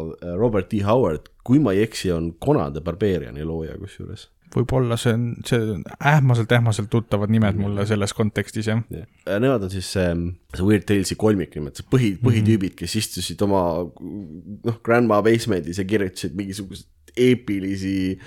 äh, 0.00 0.36
Robert 0.40 0.70
D 0.72 0.84
Howard, 0.86 1.30
kui 1.46 1.60
ma 1.62 1.74
ei 1.76 1.84
eksi, 1.86 2.12
on 2.14 2.32
Conan 2.44 2.76
the 2.76 2.84
Barbariani 2.84 3.46
looja 3.46 3.76
kusjuures. 3.80 4.28
Võib-olla 4.54 4.96
see 5.00 5.14
on, 5.16 5.26
see 5.46 5.58
on 5.74 5.82
ähmaselt-ähmaselt 5.98 6.90
tuttavad 6.92 7.32
nimed 7.32 7.58
mulle 7.58 7.86
selles 7.88 8.14
kontekstis 8.16 8.68
jah. 8.70 8.82
Nemad 9.26 9.66
on 9.66 9.72
siis 9.72 9.88
see, 9.96 10.08
see 10.54 10.66
Weird 10.66 10.86
Talesi 10.88 11.16
kolmik 11.20 11.56
nimelt, 11.58 11.80
see 11.80 11.88
põhi, 11.90 12.14
põhitüübid, 12.22 12.76
kes 12.78 12.96
istusid 13.00 13.42
oma 13.46 13.62
noh, 13.84 14.80
grandma 14.86 15.20
basement'is 15.26 15.80
ja 15.82 15.86
kirjutasid 15.88 16.36
mingisuguseid 16.38 16.90
eepilisi 17.24 18.18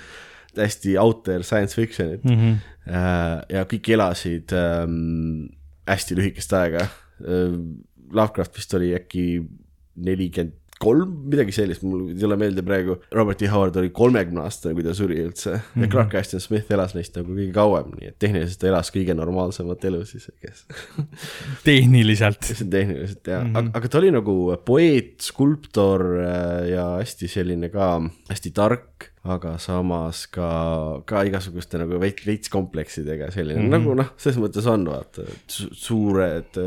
hästi 0.58 0.96
out 0.98 1.22
there 1.26 1.44
science 1.44 1.76
fiction'it 1.76 2.24
mm. 2.24 2.34
-hmm. 2.34 2.54
ja 3.52 3.64
kõik 3.68 3.92
elasid 3.94 4.52
ähm, 4.56 5.48
hästi 5.88 6.16
lühikest 6.18 6.52
aega 6.52 6.88
äh,. 6.88 7.60
Lovecraft 8.08 8.56
vist 8.56 8.72
oli 8.72 8.94
äkki 8.96 9.42
nelikümmend 10.00 10.54
kolm, 10.82 11.14
midagi 11.30 11.54
sellist, 11.54 11.82
mul 11.86 12.08
ei 12.12 12.18
tule 12.20 12.38
meelde 12.40 12.62
praegu. 12.66 12.98
Robert 13.14 13.42
E. 13.42 13.50
Howard 13.50 13.76
oli 13.80 13.90
kolmekümne 13.94 14.44
aastane, 14.44 14.76
kui 14.76 14.86
ta 14.86 14.94
suri 14.96 15.18
üldse 15.24 15.56
mm 15.56 15.60
-hmm. 15.60 15.82
ja 15.82 15.90
Clark 15.92 16.14
Ashton 16.14 16.40
Smith 16.40 16.72
elas 16.74 16.94
neist 16.94 17.16
nagu 17.18 17.34
kõige 17.34 17.52
kauem, 17.56 17.92
nii 17.98 18.12
et 18.12 18.18
tehniliselt 18.18 18.60
ta 18.62 18.70
elas 18.70 18.92
kõige 18.94 19.14
normaalsemat 19.18 19.84
elu 19.90 20.04
siis, 20.04 20.30
kes 20.40 20.64
tehniliselt. 21.68 22.40
tehniliselt 22.70 23.26
jah 23.26 23.44
mm, 23.44 23.52
-hmm. 23.52 23.58
aga, 23.58 23.70
aga 23.74 23.88
ta 23.88 23.98
oli 23.98 24.10
nagu 24.14 24.56
poeet, 24.64 25.20
skulptor 25.20 26.06
äh, 26.22 26.68
ja 26.74 26.84
hästi 26.98 27.28
selline 27.28 27.68
ka 27.68 28.00
hästi 28.30 28.50
tark, 28.54 29.12
aga 29.32 29.54
samas 29.62 30.24
ka, 30.32 30.48
ka 31.08 31.22
igasuguste 31.28 31.80
nagu 31.80 31.98
veits, 32.02 32.24
veits 32.26 32.52
kompleksidega 32.52 33.30
selline 33.34 33.60
mm 33.60 33.66
-hmm. 33.66 33.76
nagu 33.76 33.94
noh, 33.98 34.10
selles 34.16 34.38
mõttes 34.42 34.66
on 34.70 34.86
vaata, 34.88 35.24
et 35.28 35.56
su- 35.58 35.70
suured, 35.74 36.58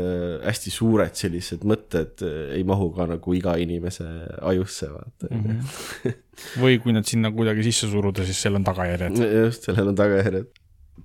hästi 0.46 0.72
suured 0.74 1.18
sellised 1.18 1.66
mõtted 1.68 2.24
äh, 2.26 2.56
ei 2.58 2.64
mahu 2.68 2.90
ka 2.96 3.06
nagu 3.10 3.34
iga 3.34 3.56
inimese 3.60 4.06
ajusse 4.40 4.90
vaata 4.92 5.30
mm. 5.30 5.44
-hmm. 5.44 6.16
või 6.62 6.80
kui 6.82 6.92
nad 6.96 7.08
sinna 7.08 7.32
kuidagi 7.32 7.66
sisse 7.68 7.90
suruda, 7.90 8.24
siis 8.24 8.42
seal 8.42 8.58
on 8.58 8.64
tagajärjed. 8.64 9.22
just, 9.44 9.68
sellel 9.68 9.92
on 9.92 9.98
tagajärjed. 9.98 10.46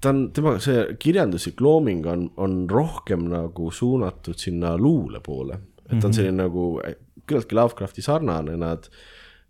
ta 0.02 0.10
on, 0.10 0.32
tema 0.32 0.60
see 0.60 0.86
kirjanduslik 1.00 1.62
looming 1.62 2.06
on, 2.06 2.30
on 2.38 2.70
rohkem 2.70 3.30
nagu 3.32 3.72
suunatud 3.72 4.38
sinna 4.38 4.78
luule 4.78 5.20
poole, 5.20 5.60
et 5.90 6.00
ta 6.00 6.08
on 6.08 6.14
selline 6.14 6.44
nagu 6.44 6.74
küllaltki 7.28 7.56
Lovecrafti 7.56 8.02
sarnane, 8.02 8.56
nad 8.58 8.88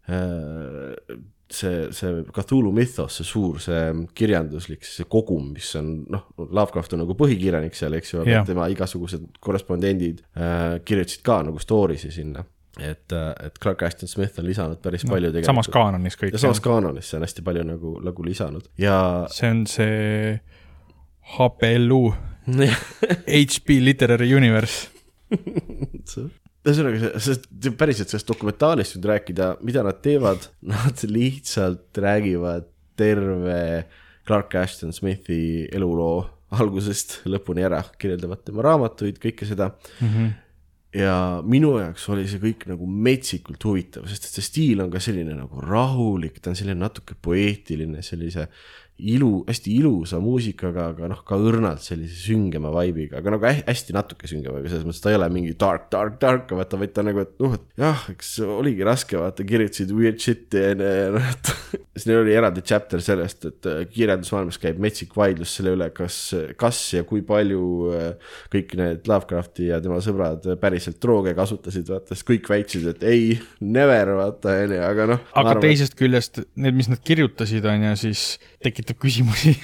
äh, 0.10 1.18
see, 1.54 1.88
see 1.95 2.24
Cthulhu 2.36 2.72
mythos, 2.76 3.20
see 3.20 3.28
suur, 3.28 3.62
see 3.64 3.80
kirjanduslik, 4.18 4.86
see 4.86 5.08
kogum, 5.10 5.52
mis 5.56 5.70
on 5.80 5.93
noh, 6.14 6.28
Lovecraft 6.38 6.98
on 6.98 7.04
nagu 7.06 7.16
põhikirjanik 7.20 7.78
seal, 7.78 7.95
eks 7.98 8.14
ju, 8.14 8.22
aga 8.24 8.36
Jah. 8.39 8.45
tema 8.48 8.68
igasugused 8.74 9.26
korrespondendid 9.43 10.24
äh, 10.36 10.78
kirjutasid 10.88 11.26
ka 11.28 11.41
nagu 11.48 11.62
story'si 11.64 12.12
sinna. 12.14 12.45
et, 12.78 13.10
et 13.10 13.56
Clark 13.58 13.82
Ashton 13.88 14.10
Smith 14.10 14.38
on 14.38 14.45
lisanud 14.45 14.82
päris 14.84 15.02
no, 15.08 15.16
palju 15.16 15.32
tegelikult. 15.32 15.50
samas 15.50 15.70
kaanonis 15.74 16.20
kõik 16.20 16.36
ja. 16.36 16.41
samas 16.43 16.62
kaanonis, 16.62 17.08
see 17.10 17.18
on 17.18 17.26
hästi 17.26 17.45
palju 17.48 17.64
nagu, 17.66 17.93
nagu 18.06 18.26
lisanud 18.28 18.68
ja 18.78 19.00
see 19.34 19.50
on 19.50 19.64
see 19.72 20.36
HBLU, 21.38 22.04
HB 22.48 23.80
Literary 23.84 24.30
Universe. 24.36 24.88
ühesõnaga, 26.66 27.12
see, 27.24 27.72
päriselt 27.78 28.12
sellest 28.12 28.30
dokumentaalist 28.32 28.97
nüüd 28.97 29.08
rääkida, 29.12 29.51
mida 29.66 29.84
nad 29.86 30.01
teevad, 30.03 30.49
nad 30.74 31.03
lihtsalt 31.08 32.01
räägivad 32.03 32.68
terve 32.97 33.62
Clark 34.28 34.58
Ashton 34.60 34.93
Smithi 34.95 35.68
eluloo 35.72 36.26
algusest 36.58 37.22
lõpuni 37.28 37.64
ära, 37.68 37.82
kirjeldavad 37.99 38.43
tema 38.47 38.64
raamatuid, 38.66 39.20
kõike 39.24 39.47
seda 39.47 39.70
mm. 39.99 40.10
-hmm. 40.12 40.30
ja 41.01 41.16
minu 41.43 41.74
jaoks 41.80 42.08
oli 42.14 42.28
see 42.28 42.41
kõik 42.43 42.68
nagu 42.72 42.88
metsikult 42.88 43.64
huvitav, 43.68 44.08
sest 44.08 44.30
et 44.30 44.38
see 44.38 44.47
stiil 44.47 44.84
on 44.84 44.91
ka 44.91 45.01
selline 45.03 45.36
nagu 45.36 45.64
rahulik, 45.64 46.39
ta 46.39 46.53
on 46.53 46.60
selline 46.60 46.80
natuke 46.80 47.18
poeetiline, 47.22 48.03
sellise 48.03 48.47
ilu, 48.98 49.43
hästi 49.45 49.74
ilusa 49.78 50.18
muusikaga, 50.22 50.88
aga 50.93 51.10
noh, 51.12 51.20
ka 51.28 51.38
õrnalt 51.38 51.84
sellise 51.86 52.18
süngema 52.18 52.72
vibe'iga, 52.74 53.20
aga 53.20 53.34
nagu 53.36 53.45
hä- 53.45 53.66
hästi 53.68 53.93
natuke 53.93 54.30
süngema, 54.30 54.64
selles 54.66 54.88
mõttes 54.88 55.04
ta 55.04 55.12
ei 55.12 55.18
ole 55.20 55.28
mingi 55.34 55.54
dark, 55.60 55.86
dark, 55.93 56.18
dark, 56.22 56.50
vaata, 56.58 56.80
vaid 56.82 56.95
ta 56.95 57.06
nagu, 57.06 57.22
et 57.22 57.36
noh, 57.43 57.54
et 57.54 57.84
jah, 57.84 58.08
eks 58.14 58.32
oligi 58.41 58.86
raske, 58.88 59.20
vaata, 59.22 59.45
kirjutasid 59.48 59.93
weird 59.93 60.18
shit'i 60.24 60.64
ja 60.64 60.74
noh, 61.14 61.30
et 61.30 61.52
siis 61.98 62.08
neil 62.10 62.24
oli 62.24 62.34
eraldi 62.38 62.64
chapter 62.66 63.04
sellest, 63.04 63.45
et 63.52 63.70
äh, 63.70 63.84
kirjandusmaailmas 63.93 64.58
käib 64.62 64.82
metsik 64.82 65.14
vaidlus 65.18 65.54
selle 65.60 65.76
üle, 65.78 65.91
kas, 65.93 66.18
kas 66.58 66.82
ja 66.98 67.06
kui 67.08 67.22
palju 67.28 67.64
äh, 67.93 68.34
kõik 68.54 68.74
need 68.82 69.06
Lovecrafti 69.10 69.70
ja 69.70 69.82
tema 69.84 70.02
sõbrad 70.04 70.45
päriselt 70.62 70.98
drooge 71.04 71.36
kasutasid, 71.38 71.86
vaata, 71.93 72.18
siis 72.18 72.26
kõik 72.34 72.50
väitsid, 72.50 72.89
et 72.95 73.06
ei, 73.06 73.38
never, 73.62 74.16
vaata, 74.18 74.58
onju, 74.66 74.82
aga 74.89 75.10
noh. 75.14 75.24
aga 75.38 75.54
arvan, 75.54 75.66
teisest 75.70 75.98
küljest 76.00 76.41
need, 76.58 76.74
mis 76.78 76.89
nad 76.89 77.06
kirjutasid, 77.06 77.66
on 77.70 77.91
ju, 77.91 77.95
siis 78.08 78.26
tekitab 78.64 78.99
küsimusi. 79.01 79.55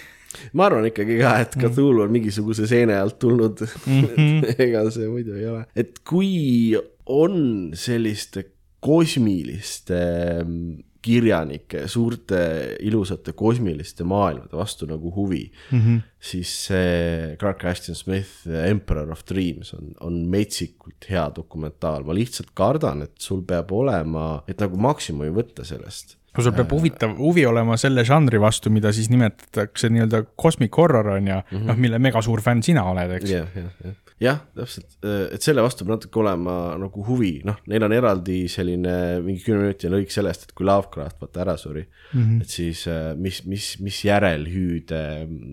ma 0.57 0.67
arvan 0.69 0.87
ikkagi 0.89 1.19
ka, 1.21 1.35
et 1.45 1.57
Cthulhu 1.59 2.05
on 2.05 2.13
mingisuguse 2.13 2.67
seene 2.69 2.97
alt 2.97 3.19
tulnud 3.21 3.61
mm. 3.61 4.07
-hmm. 4.15 4.55
ega 4.65 4.87
see 4.93 5.09
muidu 5.09 5.37
ei 5.37 5.45
ole, 5.49 5.65
et 5.75 5.99
kui 6.07 6.73
on 7.05 7.35
selliste 7.77 8.47
kosmiliste 8.83 9.99
mm, 10.43 10.81
kirjanike, 11.03 11.83
suurte 11.91 12.39
ilusate 12.87 13.33
kosmiliste 13.35 14.05
maailmade 14.07 14.55
vastu 14.55 14.87
nagu 14.87 15.11
huvi 15.15 15.51
mm, 15.71 15.79
-hmm. 15.79 16.01
siis 16.19 16.53
see 16.65 17.35
Clark 17.39 17.65
Ashton 17.65 17.95
Smith 17.95 18.47
Emperor 18.47 19.11
of 19.11 19.23
Dreams 19.29 19.73
on, 19.73 19.93
on 19.99 20.13
metsikult 20.31 21.09
hea 21.09 21.25
dokumentaal, 21.35 22.03
ma 22.03 22.15
lihtsalt 22.15 22.53
kardan, 22.53 23.01
et 23.01 23.15
sul 23.19 23.43
peab 23.47 23.71
olema, 23.71 24.43
et 24.47 24.59
nagu 24.59 24.79
maksimumi 24.79 25.31
võtta 25.35 25.67
sellest 25.67 26.17
no 26.33 26.43
sul 26.45 26.55
peab 26.57 26.71
huvitav 26.73 27.17
huvi 27.19 27.45
olema 27.45 27.77
selle 27.81 28.05
žanri 28.07 28.39
vastu, 28.41 28.71
mida 28.73 28.93
siis 28.95 29.09
nimetatakse 29.13 29.89
nii-öelda 29.93 30.23
cosmic 30.39 30.73
horror 30.79 31.13
on 31.15 31.27
ju 31.27 31.35
mm 31.35 31.43
-hmm., 31.51 31.67
noh, 31.69 31.77
mille 31.77 31.99
mega 31.99 32.21
suur 32.21 32.41
fänn 32.41 32.63
sina 32.65 32.85
oled, 32.89 33.11
eks. 33.19 33.29
jah, 33.29 33.47
jah, 33.55 33.69
jah, 33.83 33.99
jah, 34.23 34.39
täpselt, 34.57 34.97
et 35.05 35.45
selle 35.45 35.61
vastu 35.65 35.85
peab 35.85 35.97
natuke 35.97 36.19
olema 36.21 36.55
nagu 36.79 37.05
huvi, 37.05 37.33
noh, 37.45 37.59
neil 37.69 37.85
on 37.85 37.93
eraldi 37.93 38.39
selline 38.51 38.95
mingi 39.25 39.43
kümneminutine 39.45 39.93
lõik 39.93 40.13
sellest, 40.13 40.47
et 40.47 40.55
kui 40.57 40.65
Lovecraft 40.65 41.21
vaata 41.21 41.43
ära 41.45 41.55
suri 41.57 41.83
mm, 41.83 42.23
-hmm. 42.23 42.41
et 42.41 42.49
siis 42.49 42.87
äh, 42.87 43.13
mis, 43.15 43.43
mis, 43.45 43.79
mis 43.79 44.01
järelhüüde 44.05 45.03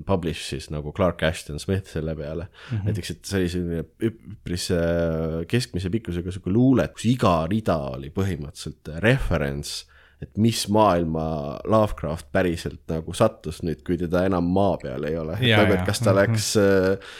publish 0.07 0.49
siis 0.55 0.71
nagu 0.71 0.93
Clark 0.97 1.23
Ashton 1.23 1.59
Smith 1.59 1.93
selle 1.93 2.17
peale 2.17 2.49
mm. 2.49 2.77
-hmm. 2.77 2.85
näiteks, 2.89 3.11
et 3.11 3.25
see 3.25 3.41
oli 3.41 3.49
selline 3.49 3.85
üpris 4.01 4.71
äh, 4.71 5.47
keskmise 5.49 5.91
pikkusega 5.91 6.33
sihuke 6.33 6.51
luule, 6.51 6.89
kus 6.89 7.05
iga 7.05 7.47
rida 7.51 7.77
oli 7.77 8.09
põhimõtteliselt 8.09 8.97
reference 9.05 9.91
et 10.21 10.37
mis 10.37 10.61
maailma 10.69 11.25
Lovecraft 11.71 12.29
päriselt 12.33 12.83
nagu 12.93 13.15
sattus 13.17 13.63
nüüd, 13.65 13.81
kui 13.87 13.97
teda 14.01 14.27
enam 14.29 14.51
maa 14.53 14.77
peal 14.83 15.07
ei 15.09 15.17
ole, 15.17 15.39
et 15.41 15.55
nagu, 15.57 15.77
et 15.79 15.87
kas 15.89 16.03
ta 16.05 16.13
läks 16.17 16.51
äh, 16.61 17.15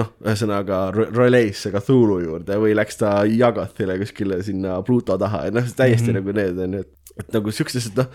noh, 0.00 0.12
ühesõnaga 0.24 0.82
Ro- 0.96 1.10
Roleisse 1.12 1.72
Cthulhu 1.74 2.20
juurde 2.24 2.56
või 2.62 2.72
läks 2.78 3.00
ta 3.02 3.20
Jagathile 3.28 3.98
kuskile 4.00 4.40
sinna 4.46 4.80
Pluto 4.86 5.18
taha. 5.20 5.46
Ja 5.48 5.56
noh, 5.58 5.68
täiesti 5.68 6.10
mm 6.10 6.16
-hmm. 6.16 6.20
nagu 6.20 6.38
need 6.40 6.62
on 6.64 6.78
ju, 6.78 6.86
et, 6.86 7.16
et 7.20 7.34
nagu 7.36 7.52
siuksed, 7.52 7.92
noh 8.00 8.08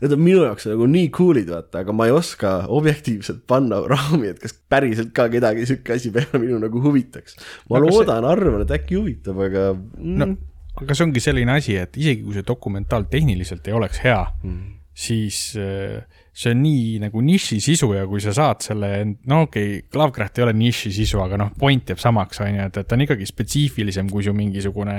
Need 0.00 0.14
on 0.16 0.20
minu 0.24 0.44
jaoks 0.46 0.64
nagu 0.64 0.86
nii 0.88 1.08
cool'id, 1.12 1.50
vaata, 1.52 1.82
aga 1.82 1.92
ma 1.92 2.06
ei 2.08 2.12
oska 2.16 2.50
objektiivselt 2.72 3.42
panna 3.50 3.82
raami, 3.84 4.30
et 4.32 4.38
kas 4.40 4.54
päriselt 4.72 5.10
ka 5.12 5.26
kedagi 5.28 5.66
sihuke 5.68 5.92
asi 5.92 6.08
peale 6.14 6.40
minu 6.40 6.56
nagu 6.62 6.80
huvitaks. 6.80 7.36
ma 7.68 7.82
no, 7.82 7.90
loodan 7.90 8.24
see..., 8.24 8.30
arvan, 8.30 8.64
et 8.64 8.72
äkki 8.78 8.96
huvitab, 8.96 9.42
aga 9.44 9.66
mm, 9.76 10.16
no 10.22 10.30
aga 10.78 10.94
see 10.94 11.06
ongi 11.06 11.22
selline 11.22 11.56
asi, 11.56 11.76
et 11.80 11.96
isegi 11.98 12.22
kui 12.24 12.36
see 12.36 12.46
dokumentaal 12.46 13.08
tehniliselt 13.10 13.66
ei 13.68 13.76
oleks 13.76 14.02
hea 14.04 14.20
mm., 14.42 14.76
siis 15.00 15.36
äh, 15.58 16.00
see 16.32 16.54
on 16.54 16.62
nii 16.62 16.98
nagu 17.02 17.22
niši 17.24 17.60
sisu 17.62 17.92
ja 17.94 18.06
kui 18.08 18.20
sa 18.22 18.34
saad 18.36 18.64
selle, 18.64 18.90
no 19.30 19.44
okei 19.46 19.78
okay,, 19.78 19.98
Lovecraft 19.98 20.38
ei 20.38 20.46
ole 20.46 20.56
niši 20.58 20.92
sisu, 20.94 21.20
aga 21.24 21.38
noh, 21.40 21.52
point 21.58 21.92
jääb 21.92 22.00
samaks, 22.02 22.42
on 22.44 22.54
ju, 22.54 22.66
et, 22.66 22.80
et 22.82 22.88
ta 22.88 22.98
on 22.98 23.06
ikkagi 23.06 23.28
spetsiifilisem 23.28 24.10
kui 24.12 24.26
su 24.26 24.34
mingisugune 24.36 24.96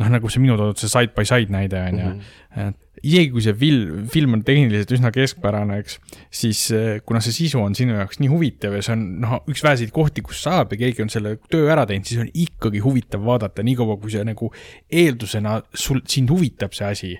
noh, 0.00 0.08
nagu 0.10 0.30
see 0.32 0.42
minu 0.42 0.56
toodud 0.58 0.80
see 0.80 0.90
side 0.90 1.14
by 1.16 1.26
side 1.28 1.52
näide 1.52 1.82
on 1.90 2.00
ju, 2.00 2.12
et 2.64 2.78
isegi 3.00 3.30
kui 3.32 3.44
see 3.44 3.56
film, 3.56 4.04
film 4.12 4.36
on 4.38 4.44
tehniliselt 4.46 4.92
üsna 4.96 5.12
keskpärane, 5.14 5.80
eks, 5.82 5.96
siis 6.42 6.66
eh, 6.76 6.90
kuna 7.06 7.22
see 7.24 7.34
sisu 7.36 7.62
on 7.62 7.76
sinu 7.78 7.96
jaoks 7.96 8.20
nii 8.20 8.30
huvitav 8.32 8.76
ja 8.76 8.82
see 8.84 8.96
on 8.96 9.06
noh, 9.24 9.38
üks 9.50 9.64
väheseid 9.66 9.94
kohti, 9.94 10.24
kus 10.26 10.42
saab 10.44 10.74
ja 10.74 10.82
keegi 10.84 11.06
on 11.06 11.12
selle 11.12 11.36
töö 11.50 11.70
ära 11.72 11.86
teinud, 11.88 12.08
siis 12.08 12.20
on 12.24 12.30
ikkagi 12.30 12.82
huvitav 12.84 13.24
vaadata, 13.26 13.64
niikaua 13.66 13.96
kui 14.02 14.12
see 14.12 14.26
nagu 14.28 14.52
eeldusena 15.02 15.60
sul, 15.72 16.04
sind 16.10 16.32
huvitab 16.32 16.76
see 16.76 16.92
asi. 16.92 17.16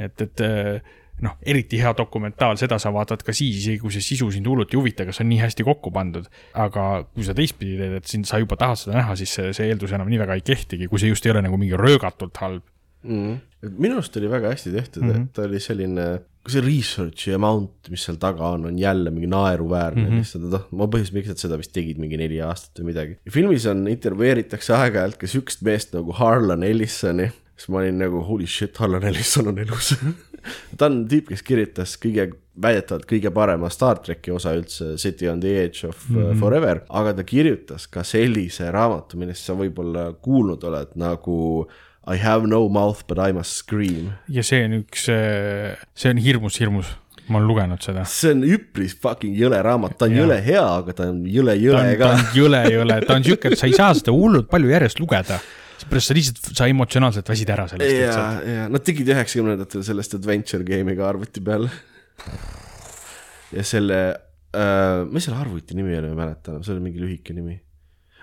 et, 0.00 0.22
et 0.22 0.46
eh, 0.46 0.96
noh, 1.24 1.36
eriti 1.46 1.78
hea 1.80 1.92
dokumentaal, 1.96 2.58
seda 2.60 2.78
sa 2.80 2.92
vaatad 2.94 3.22
ka 3.24 3.34
siis, 3.36 3.58
isegi 3.60 3.80
kui 3.82 3.92
see 3.94 4.04
sisu 4.04 4.30
sind 4.34 4.48
hullult 4.48 4.72
ei 4.72 4.80
huvita, 4.80 5.06
kas 5.08 5.20
see 5.20 5.26
on 5.26 5.30
nii 5.32 5.40
hästi 5.42 5.66
kokku 5.66 5.92
pandud. 5.94 6.28
aga 6.54 6.86
kui 7.14 7.26
sa 7.26 7.34
teistpidi 7.36 7.76
teed, 7.80 7.96
et 8.00 8.10
sind, 8.10 8.28
sa 8.28 8.40
juba 8.40 8.58
tahad 8.60 8.80
seda 8.80 8.96
näha, 8.98 9.16
siis 9.20 9.34
see, 9.36 9.54
see 9.56 9.68
eeldus 9.70 9.92
enam 9.96 10.08
nii 10.10 10.20
väga 10.22 10.38
ei 10.38 10.44
kehtigi, 10.46 10.88
kui 10.90 11.02
see 11.02 11.12
just 11.12 11.26
ei 11.26 11.34
ole 11.34 11.44
nagu 11.44 11.60
mingi 11.60 11.78
röögatult 11.78 12.40
halb. 12.42 12.64
mm.. 13.02 13.36
minu 13.76 13.98
arust 13.98 14.16
oli 14.20 14.30
väga 14.30 14.52
hästi 14.54 14.72
tehtud 14.74 15.02
mm, 15.04 15.10
-hmm. 15.10 15.28
et 15.28 15.32
ta 15.36 15.46
oli 15.48 15.60
selline, 15.60 16.06
see 16.48 16.64
research'i 16.64 17.34
amount, 17.36 17.90
mis 17.92 18.06
seal 18.06 18.18
taga 18.20 18.54
on, 18.56 18.66
on 18.70 18.78
jälle 18.78 19.10
mingi 19.10 19.28
naeruväärne 19.30 20.02
mm 20.02 20.08
-hmm. 20.08 20.22
lihtsalt, 20.22 20.48
noh, 20.54 20.66
ma 20.72 20.88
põhjus, 20.92 21.12
miks 21.16 21.28
nad 21.32 21.42
seda 21.42 21.58
vist 21.60 21.72
tegid 21.76 22.00
mingi 22.00 22.20
neli 22.20 22.40
aastat 22.44 22.80
või 22.80 22.92
midagi. 22.92 23.18
filmis 23.30 23.66
on, 23.66 23.86
intervjueeritakse 23.88 24.74
aeg-ajalt 24.76 25.20
ka 25.20 25.26
sihukest 25.26 25.62
meest 25.62 25.94
nagu 25.94 26.12
Harlan 26.12 26.62
Ellisoni, 26.62 27.30
siis 27.56 27.68
ma 27.68 27.84
olin 27.84 27.98
nagu 27.98 28.24
holy 28.24 28.46
shit, 28.46 28.76
Harlan 28.76 29.04
Ellison 29.04 29.48
on 29.48 29.58
elus 29.58 29.94
ta 30.78 30.88
on 30.88 31.02
tüüp, 31.10 31.28
kes 31.32 31.42
kirjutas 31.44 31.96
kõige, 32.00 32.30
väidetavalt 32.62 33.06
kõige 33.08 33.32
parema 33.34 33.70
Star 33.72 34.00
tracki 34.04 34.32
osa 34.34 34.54
üldse, 34.56 34.94
City 35.00 35.28
on 35.28 35.40
the 35.40 35.52
edge 35.64 35.86
of 35.88 36.08
mm 36.08 36.16
-hmm. 36.16 36.40
forever, 36.40 36.82
aga 36.88 37.14
ta 37.14 37.24
kirjutas 37.24 37.86
ka 37.86 38.04
sellise 38.04 38.70
raamatu, 38.70 39.16
millest 39.20 39.44
sa 39.44 39.54
võib-olla 39.54 40.12
kuulnud 40.22 40.64
oled 40.64 40.96
nagu 40.96 41.68
I 42.10 42.18
have 42.18 42.48
no 42.50 42.64
mouth 42.72 43.04
but 43.06 43.20
I 43.22 43.32
must 43.36 43.60
scream. 43.62 44.10
ja 44.28 44.42
see 44.46 44.64
on 44.66 44.80
üks, 44.80 45.06
see 45.06 46.10
on 46.10 46.20
hirmus, 46.22 46.58
hirmus, 46.62 46.90
ma 47.30 47.38
olen 47.38 47.48
lugenud 47.50 47.84
seda. 47.84 48.04
see 48.10 48.34
on 48.34 48.42
üpris 48.48 48.96
fucking 49.02 49.36
jõle 49.38 49.60
raamat, 49.64 49.96
ta 50.00 50.08
on 50.08 50.16
Jaa. 50.16 50.24
jõle 50.24 50.38
hea, 50.44 50.64
aga 50.80 50.96
ta 50.96 51.08
on 51.12 51.22
jõle 51.30 51.54
ta 51.54 51.62
jõle 51.62 51.82
on, 51.82 51.90
ta 51.92 51.98
ka 52.00 52.10
on. 52.16 52.24
jõle, 52.40 52.62
jõle, 52.74 53.00
ta 53.06 53.18
on 53.18 53.26
siuke, 53.28 53.52
et 53.52 53.60
sa 53.60 53.70
ei 53.70 53.76
saa 53.78 53.92
seda 53.98 54.14
hullult 54.16 54.50
palju 54.50 54.72
järjest 54.72 55.02
lugeda. 55.02 55.38
seepärast 55.80 56.10
sa 56.10 56.16
lihtsalt, 56.18 56.50
sa 56.58 56.68
emotsionaalselt 56.72 57.30
väsid 57.32 57.54
ära 57.54 57.68
sellest 57.70 57.94
ja 57.96 58.24
ja 58.44 58.66
nad 58.72 58.84
tegid 58.84 59.08
üheksakümnendatel 59.14 59.86
sellest 59.86 60.18
adventure 60.18 60.66
game'i 60.66 60.98
ka 60.98 61.08
arvuti 61.08 61.44
peal. 61.44 61.70
ja 63.54 63.64
selle 63.64 64.02
äh,, 64.10 65.06
mis 65.08 65.28
selle 65.28 65.40
arvuti 65.40 65.78
nimi 65.78 65.94
oli, 65.96 66.10
ma 66.10 66.16
ei 66.16 66.22
mäleta 66.26 66.54
enam, 66.54 66.66
see 66.66 66.74
oli 66.74 66.88
mingi 66.90 67.02
lühike 67.02 67.36
nimi. 67.36 67.60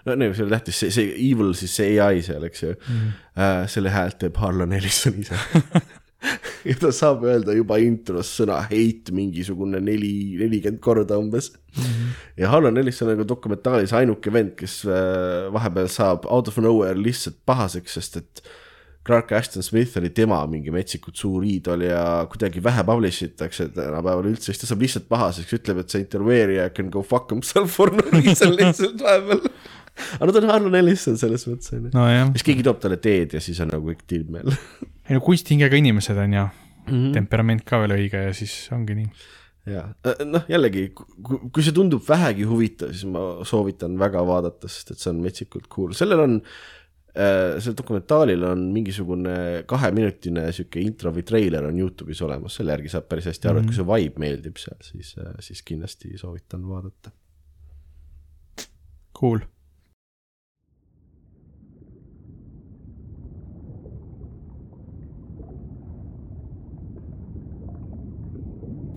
No 0.08 0.18
nii, 0.18 0.34
see 0.34 0.47
oli 0.47 0.55
tähtis, 0.55 0.82
see, 0.82 0.93
see 0.95 1.14
evil 1.30 1.53
siis 1.58 1.78
see 1.82 1.95
ai 2.03 2.24
seal, 2.26 2.43
eks 2.47 2.64
ju 2.64 2.74
mm.. 2.74 3.16
äh, 3.38 3.64
selle 3.72 3.93
häält 3.93 4.20
teeb 4.24 4.38
Harlan 4.41 4.76
Ellison 4.78 5.18
ise 5.22 5.39
ja 6.70 6.76
ta 6.82 6.91
saab 6.95 7.26
öelda 7.28 7.55
juba 7.55 7.80
intros 7.84 8.32
sõna 8.39 8.62
hate 8.66 9.14
mingisugune 9.16 9.82
neli, 9.84 10.38
nelikümmend 10.39 10.82
korda 10.84 11.20
umbes 11.22 11.51
mm. 11.53 11.82
-hmm. 11.84 12.14
ja 12.43 12.53
Harlan 12.53 12.78
Ellison 12.78 13.12
on 13.12 13.18
nagu 13.18 13.28
dokumentaalis 13.30 13.93
ainuke 13.93 14.34
vend, 14.34 14.55
kes 14.60 14.80
äh, 14.86 15.51
vahepeal 15.53 15.91
saab 15.91 16.26
out 16.26 16.47
of 16.47 16.58
nowhere 16.64 16.97
lihtsalt 17.01 17.43
pahaseks, 17.45 17.99
sest 17.99 18.24
et 18.24 18.47
Clark 19.08 19.32
Ashton 19.32 19.64
Smith 19.64 19.97
oli 19.97 20.10
tema 20.10 20.41
mingi 20.51 20.72
metsikult 20.74 21.16
suur 21.16 21.45
iidol 21.47 21.86
ja 21.86 22.01
kuidagi 22.28 22.60
vähe 22.64 22.84
publish 22.84 23.24
itakse 23.24 23.70
tänapäeval 23.72 24.28
üldse, 24.34 24.51
siis 24.51 24.60
ta 24.60 24.68
saab 24.68 24.84
lihtsalt 24.84 25.08
pahaseks, 25.08 25.53
ütleb, 25.55 25.80
et 25.80 25.93
see 25.93 26.03
intervjueerija 26.03 26.70
can 26.76 26.91
go 26.91 27.05
fuck 27.08 27.32
himself 27.32 27.72
for 27.72 27.93
no 27.95 28.03
reason 28.12 28.51
lihtsalt 28.58 28.99
vahepeal. 29.05 29.47
aga 30.19 30.29
no 30.29 30.35
ta 30.35 30.43
on 30.43 30.51
Harlan 30.53 30.79
Ellison 30.81 31.17
selles 31.17 31.47
mõttes 31.49 31.73
onju. 31.73 31.91
nojah, 31.95 32.31
siis 32.37 32.47
keegi 32.51 32.63
toob 32.67 32.79
talle 32.83 32.99
teed 33.01 33.35
ja 33.37 33.43
siis 33.43 33.59
on 33.63 33.73
nagu 33.73 33.91
kõik 33.91 34.05
tilm 34.07 34.39
jälle. 34.41 34.55
ei 35.09 35.17
no 35.17 35.23
kunsthingega 35.25 35.79
inimesed 35.79 36.17
on 36.17 36.39
ju 36.39 36.45
mm, 36.45 36.63
Mhm. 36.87 36.95
-hmm. 36.95 37.13
temperament 37.13 37.63
ka 37.67 37.81
veel 37.83 37.97
õige 37.97 38.23
ja 38.29 38.33
siis 38.33 38.55
ongi 38.71 38.95
nii. 39.01 39.09
ja 39.67 39.83
noh, 40.25 40.45
jällegi, 40.47 40.87
kui 40.95 41.63
see 41.63 41.75
tundub 41.75 42.03
vähegi 42.07 42.47
huvitav, 42.47 42.93
siis 42.95 43.05
ma 43.11 43.43
soovitan 43.43 43.97
väga 43.99 44.23
vaadata, 44.27 44.69
sest 44.71 44.93
et 44.93 45.01
see 45.03 45.11
on 45.11 45.19
metsikult 45.25 45.67
cool, 45.73 45.91
sellel 45.97 46.23
on 46.23 46.37
äh,. 47.17 47.57
sellel 47.59 47.75
dokumentaalil 47.81 48.43
on 48.47 48.63
mingisugune 48.71 49.65
kaheminutine 49.67 50.45
sihuke 50.55 50.79
intro 50.79 51.11
või 51.11 51.25
treiler 51.27 51.67
on 51.67 51.79
Youtube'is 51.81 52.23
olemas, 52.23 52.55
selle 52.55 52.71
järgi 52.77 52.93
saab 52.95 53.09
päris 53.11 53.27
hästi 53.27 53.51
aru, 53.51 53.59
et 53.59 53.71
kui 53.71 53.75
see 53.75 53.89
vibe 53.91 54.23
meeldib 54.23 54.61
seal, 54.61 54.79
siis, 54.87 55.15
siis 55.49 55.63
kindlasti 55.67 56.15
soovitan 56.17 56.63
vaadata. 56.69 57.11
Cool. 59.17 59.39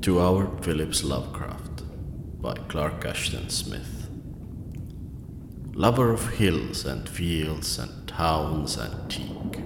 To 0.03 0.19
Our 0.19 0.47
Phillips 0.63 1.05
Lovecraft 1.05 1.83
by 2.41 2.55
Clark 2.55 3.05
Ashton 3.05 3.51
Smith. 3.51 4.09
Lover 5.75 6.11
of 6.11 6.37
hills 6.37 6.87
and 6.87 7.07
fields 7.07 7.79
and 7.79 8.09
town's 8.09 8.79
antique. 8.79 9.63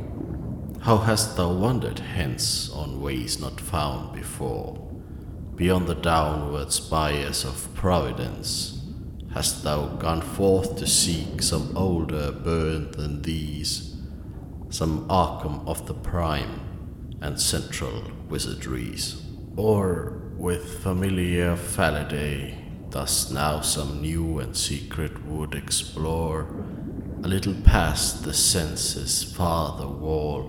How 0.81 0.97
hast 0.97 1.37
thou 1.37 1.53
wandered 1.53 2.01
hence 2.01 2.69
on 2.69 3.01
ways 3.01 3.39
not 3.39 3.61
found 3.61 4.13
before? 4.13 4.75
Beyond 5.55 5.87
the 5.87 5.95
downward 5.95 6.73
spires 6.73 7.45
of 7.45 7.73
Providence, 7.77 8.83
hast 9.35 9.63
thou 9.63 9.87
gone 9.87 10.21
forth 10.21 10.75
to 10.79 10.87
seek 10.89 11.43
some 11.43 11.77
older 11.77 12.33
burn 12.33 12.91
than 12.91 13.23
these, 13.23 13.97
some 14.69 15.07
Arkham 15.09 15.65
of 15.69 15.87
the 15.87 15.95
prime 15.95 16.61
and 17.21 17.41
central 17.41 18.03
wizardries? 18.29 19.21
Or 19.57 20.24
with 20.37 20.83
familiar 20.83 21.57
Faladay, 21.57 22.55
thus 22.91 23.31
now 23.31 23.61
some 23.61 24.01
new 24.01 24.39
and 24.39 24.57
secret 24.57 25.25
wood 25.25 25.55
explore, 25.55 26.47
a 27.23 27.29
little 27.29 27.55
past 27.65 28.25
the 28.25 28.35
senses' 28.35 29.23
farther 29.23 29.89
wall, 29.89 30.43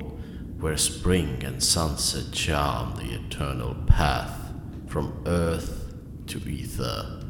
where 0.59 0.77
spring 0.77 1.43
and 1.43 1.63
sunset 1.63 2.33
charm 2.33 2.95
the 2.95 3.13
eternal 3.13 3.75
path 3.87 4.53
from 4.87 5.21
earth 5.25 5.93
to 6.27 6.39
ether 6.49 7.21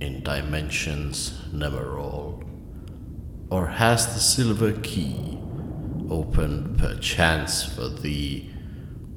in 0.00 0.22
dimensions 0.22 1.40
never 1.52 1.98
all? 1.98 2.42
Or 3.50 3.66
has 3.66 4.14
the 4.14 4.20
silver 4.20 4.72
key 4.80 5.38
opened 6.10 6.78
perchance 6.78 7.64
for 7.64 7.88
thee 7.88 8.50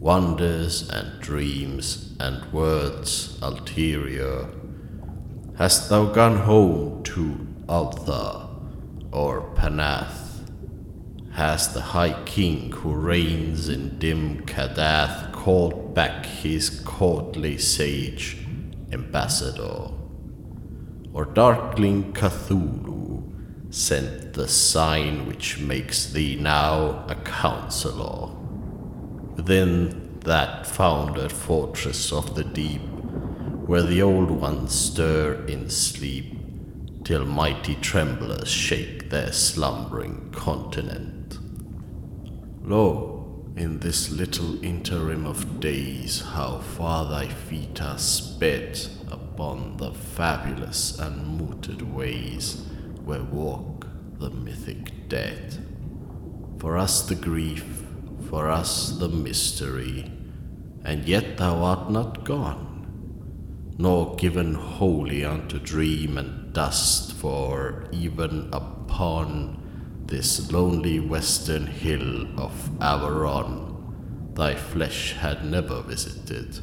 wonders 0.04 0.90
and 0.90 1.22
dreams 1.22 2.14
and 2.20 2.52
words 2.52 3.40
ulterior? 3.42 4.50
Hast 5.58 5.90
thou 5.90 6.08
gone 6.08 6.40
home 6.40 7.02
to 7.04 7.48
Altha 7.70 8.50
or 9.14 9.50
Panath? 9.56 10.42
Has 11.32 11.74
the 11.74 11.80
High 11.80 12.22
King 12.26 12.74
who 12.74 12.94
reigns 12.94 13.70
in 13.70 13.98
dim 13.98 14.46
Kadath 14.46 15.32
called 15.32 15.96
back 15.96 16.26
his 16.26 16.82
courtly 16.82 17.58
sage 17.58 18.46
ambassador? 18.92 19.88
Or 21.14 21.24
darkling 21.24 22.12
Cthulhu 22.12 23.74
sent 23.74 24.34
the 24.34 24.50
sign 24.50 25.28
which 25.28 25.60
makes 25.60 26.12
thee 26.12 26.36
now 26.36 27.06
a 27.08 27.16
counselor? 27.16 28.43
Within 29.36 30.20
that 30.22 30.66
founded 30.66 31.32
fortress 31.32 32.12
of 32.14 32.36
the 32.36 32.44
deep, 32.44 32.82
where 33.66 33.82
the 33.82 34.02
old 34.02 34.30
ones 34.30 34.74
stir 34.74 35.44
in 35.48 35.70
sleep, 35.70 36.38
till 37.04 37.26
mighty 37.26 37.76
tremblers 37.76 38.48
shake 38.48 39.10
their 39.10 39.32
slumbering 39.32 40.30
continent. 40.32 41.40
Lo, 42.62 43.44
in 43.56 43.80
this 43.80 44.10
little 44.10 44.64
interim 44.64 45.26
of 45.26 45.60
days, 45.60 46.22
how 46.22 46.60
far 46.60 47.10
thy 47.10 47.28
feet 47.28 47.82
are 47.82 47.98
sped 47.98 48.80
upon 49.12 49.78
the 49.78 49.92
fabulous 49.92 50.98
unmooted 51.00 51.82
ways 51.94 52.66
where 53.04 53.24
walk 53.24 53.88
the 54.20 54.30
mythic 54.30 55.10
dead. 55.10 55.66
For 56.60 56.78
us 56.78 57.02
the 57.02 57.16
grief, 57.16 57.83
for 58.34 58.50
us 58.50 58.90
the 58.98 59.08
mystery, 59.08 60.12
and 60.84 61.08
yet 61.08 61.38
thou 61.38 61.64
art 61.64 61.92
not 61.92 62.24
gone, 62.24 62.66
nor 63.78 64.16
given 64.16 64.56
wholly 64.56 65.24
unto 65.24 65.60
dream 65.60 66.18
and 66.18 66.52
dust, 66.52 67.14
for 67.14 67.88
even 67.92 68.50
upon 68.52 70.04
this 70.08 70.52
lonely 70.52 71.00
western 71.00 71.68
hill 71.68 72.26
of 72.40 72.72
Averon 72.82 74.32
thy 74.34 74.56
flesh 74.56 75.14
had 75.14 75.46
never 75.46 75.84
visited. 75.84 76.58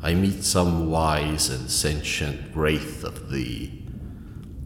I 0.00 0.14
meet 0.14 0.44
some 0.44 0.88
wise 0.88 1.50
and 1.50 1.68
sentient 1.68 2.54
wraith 2.54 3.02
of 3.02 3.32
thee, 3.32 3.84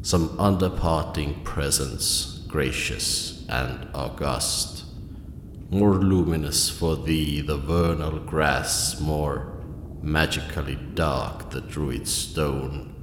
some 0.03 0.39
underparting 0.39 1.43
presence, 1.43 2.45
gracious 2.49 3.47
and 3.49 3.89
august, 3.95 4.82
more 5.73 5.95
luminous 5.95 6.69
for 6.69 6.97
thee 6.97 7.41
the 7.41 7.57
vernal 7.57 8.19
grass, 8.19 9.01
more 9.01 9.65
magically 10.03 10.77
dark 10.93 11.49
the 11.49 11.63
druid 11.63 12.07
stone, 12.07 12.95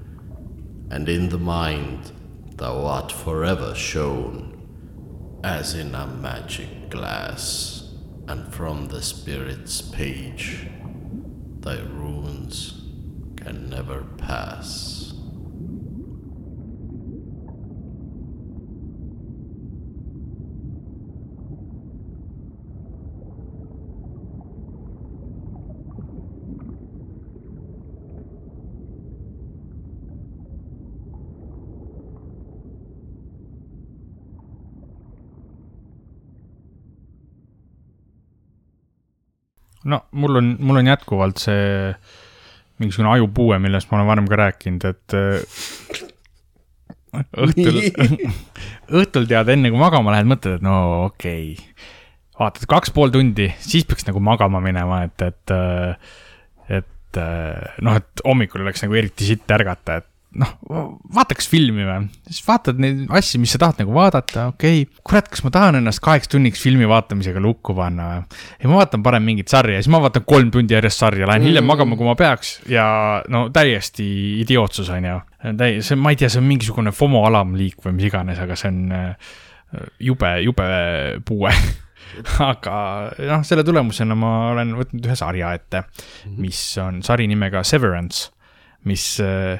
and 0.92 1.10
in 1.10 1.30
the 1.30 1.38
mind 1.40 2.12
thou 2.58 2.86
art 2.86 3.12
forever 3.12 3.74
shown, 3.74 5.40
as 5.44 5.74
in 5.74 5.96
a 5.96 6.06
magic 6.06 6.92
glass, 6.92 7.92
and 8.28 8.54
from 8.54 8.88
the 8.90 9.02
spirit's 9.02 9.82
page 9.82 10.68
thy 11.62 11.80
runes 11.80 12.84
can 13.36 13.68
never 13.68 14.04
pass. 14.20 14.99
No 39.84 40.02
mul 40.12 40.42
on, 40.42 40.56
mul 40.60 40.82
on 40.82 40.90
jätkuvalt 40.92 41.42
see 41.42 41.94
mingisugune 42.80 43.12
ajupuue, 43.18 43.60
millest 43.60 43.92
ma 43.92 44.00
olen 44.00 44.10
varem 44.10 44.28
ka 44.30 44.40
rääkinud, 44.40 44.86
et 44.88 45.16
äh, 45.18 46.04
õhtul, 47.46 47.80
õhtul 49.02 49.28
tead, 49.30 49.52
enne 49.56 49.72
kui 49.72 49.82
magama 49.82 50.14
lähed, 50.16 50.30
mõtled, 50.30 50.60
et 50.60 50.66
no 50.66 50.76
okei 51.10 51.54
okay. 51.56 51.90
vaatad 52.40 52.68
kaks 52.72 52.94
pool 52.96 53.12
tundi, 53.14 53.50
siis 53.64 53.88
peaks 53.88 54.08
nagu 54.08 54.22
magama 54.24 54.62
minema, 54.64 55.04
et, 55.10 55.28
et, 55.28 55.56
äh, 55.56 56.16
et 56.80 57.20
äh, 57.20 57.82
noh, 57.86 58.00
et 58.00 58.24
hommikul 58.28 58.64
oleks 58.64 58.86
nagu 58.86 59.00
eriti 59.00 59.28
sitt 59.28 59.56
ärgata, 59.56 60.00
et 60.00 60.10
noh, 60.38 60.52
vaataks 61.16 61.48
filmi 61.50 61.86
või, 61.88 62.04
siis 62.30 62.44
vaatad 62.46 62.78
neid 62.82 63.08
asju, 63.18 63.40
mis 63.42 63.54
sa 63.56 63.62
tahad 63.64 63.80
nagu 63.82 63.96
vaadata, 63.96 64.46
okei 64.54 64.84
okay., 64.84 65.02
kurat, 65.06 65.30
kas 65.32 65.42
ma 65.46 65.52
tahan 65.54 65.80
ennast 65.80 66.04
kaheks 66.06 66.30
tunniks 66.30 66.62
filmi 66.62 66.86
vaatamisega 66.90 67.42
lukku 67.42 67.74
panna 67.78 68.10
või? 68.12 68.40
ei, 68.60 68.70
ma 68.70 68.78
vaatan 68.78 69.04
parem 69.06 69.26
mingit 69.26 69.50
sarja, 69.50 69.80
siis 69.82 69.90
ma 69.92 70.02
vaatan 70.04 70.28
kolm 70.30 70.52
tundi 70.54 70.78
järjest 70.78 71.02
sarja, 71.02 71.26
lähen 71.30 71.48
hiljem 71.50 71.66
mm. 71.66 71.74
magama, 71.74 71.98
kui 71.98 72.06
ma 72.06 72.16
peaks 72.20 72.60
ja 72.70 72.86
no 73.34 73.48
täiesti 73.54 74.06
idiootsus, 74.44 74.94
on 74.94 75.10
ju. 75.10 75.18
täi-, 75.50 75.82
see, 75.86 75.98
ma 75.98 76.14
ei 76.14 76.22
tea, 76.22 76.30
see 76.30 76.44
on 76.44 76.50
mingisugune 76.52 76.94
FOMO 76.94 77.26
alamliik 77.32 77.82
või 77.86 77.98
mis 77.98 78.10
iganes, 78.12 78.42
aga 78.46 78.58
see 78.60 78.70
on 78.70 78.82
äh, 78.94 79.36
jube, 80.12 80.34
jube 80.46 80.70
puue 81.26 81.56
aga 82.52 82.76
noh, 83.18 83.42
selle 83.48 83.66
tulemusena 83.66 84.18
ma 84.18 84.34
olen 84.54 84.78
võtnud 84.78 85.10
ühe 85.10 85.18
sarja 85.18 85.56
ette, 85.58 85.88
mis 86.38 86.62
on 86.82 87.02
sari 87.06 87.26
nimega 87.30 87.66
Severance, 87.66 88.30
mis 88.86 89.16
äh, 89.26 89.58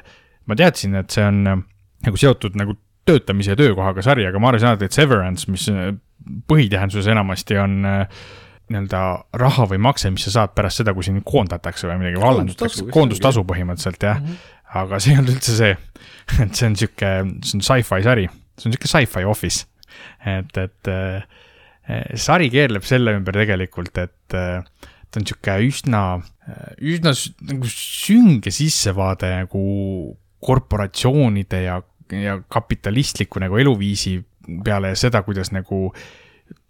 ma 0.50 0.58
teadsin, 0.58 0.98
et 1.00 1.14
see 1.14 1.24
on 1.26 1.40
äh, 1.48 1.64
nagu 2.06 2.20
seotud 2.20 2.58
nagu 2.58 2.76
töötamise 3.08 3.54
ja 3.54 3.58
töökohaga 3.58 4.04
sari, 4.04 4.26
aga 4.28 4.42
ma 4.42 4.50
arvasin 4.50 4.72
alati, 4.72 4.90
et 4.90 4.96
severance, 4.96 5.48
mis 5.52 5.66
äh, 5.72 5.92
põhitähenduses 6.50 7.08
enamasti 7.10 7.58
on 7.60 7.80
äh, 7.88 8.22
nii-öelda 8.70 9.02
raha 9.40 9.66
või 9.72 9.80
makse, 9.82 10.12
mis 10.14 10.26
sa 10.28 10.34
saad 10.38 10.54
pärast 10.54 10.82
seda, 10.82 10.94
kui 10.94 11.06
sind 11.06 11.24
koondatakse 11.26 11.88
või 11.88 11.98
midagi, 12.04 12.20
vallandatakse, 12.22 12.86
koondustasu 12.94 13.42
põhimõtteliselt 13.48 14.06
jah 14.06 14.20
mm. 14.20 14.28
-hmm. 14.28 14.54
aga 14.82 15.00
see 15.02 15.14
ei 15.14 15.22
olnud 15.22 15.34
üldse 15.34 15.56
see, 15.56 15.72
et 16.44 16.54
see 16.54 16.68
on 16.68 16.78
sihuke, 16.78 17.10
see 17.46 17.58
on 17.58 17.66
sci-fi 17.66 18.06
sari, 18.06 18.28
see 18.54 18.70
on 18.70 18.76
sihuke 18.76 18.92
sci-fi 18.92 19.26
office. 19.26 19.66
et, 20.22 20.56
et 20.60 22.20
sari 22.22 22.46
keerleb 22.52 22.86
selle 22.86 23.16
ümber 23.18 23.34
tegelikult, 23.40 23.98
et 23.98 24.14
ta 24.30 25.18
on 25.18 25.26
sihuke 25.26 25.56
üsna, 25.66 26.04
üsna 26.78 27.16
nagu 27.50 27.72
sünge 27.74 28.54
sissevaade 28.54 29.32
nagu 29.34 29.64
korporatsioonide 30.44 31.62
ja, 31.62 31.80
ja 32.14 32.40
kapitalistliku 32.48 33.42
nagu 33.42 33.58
eluviisi 33.60 34.18
peale 34.64 34.94
ja 34.94 34.98
seda, 34.98 35.22
kuidas 35.22 35.52
nagu 35.52 35.90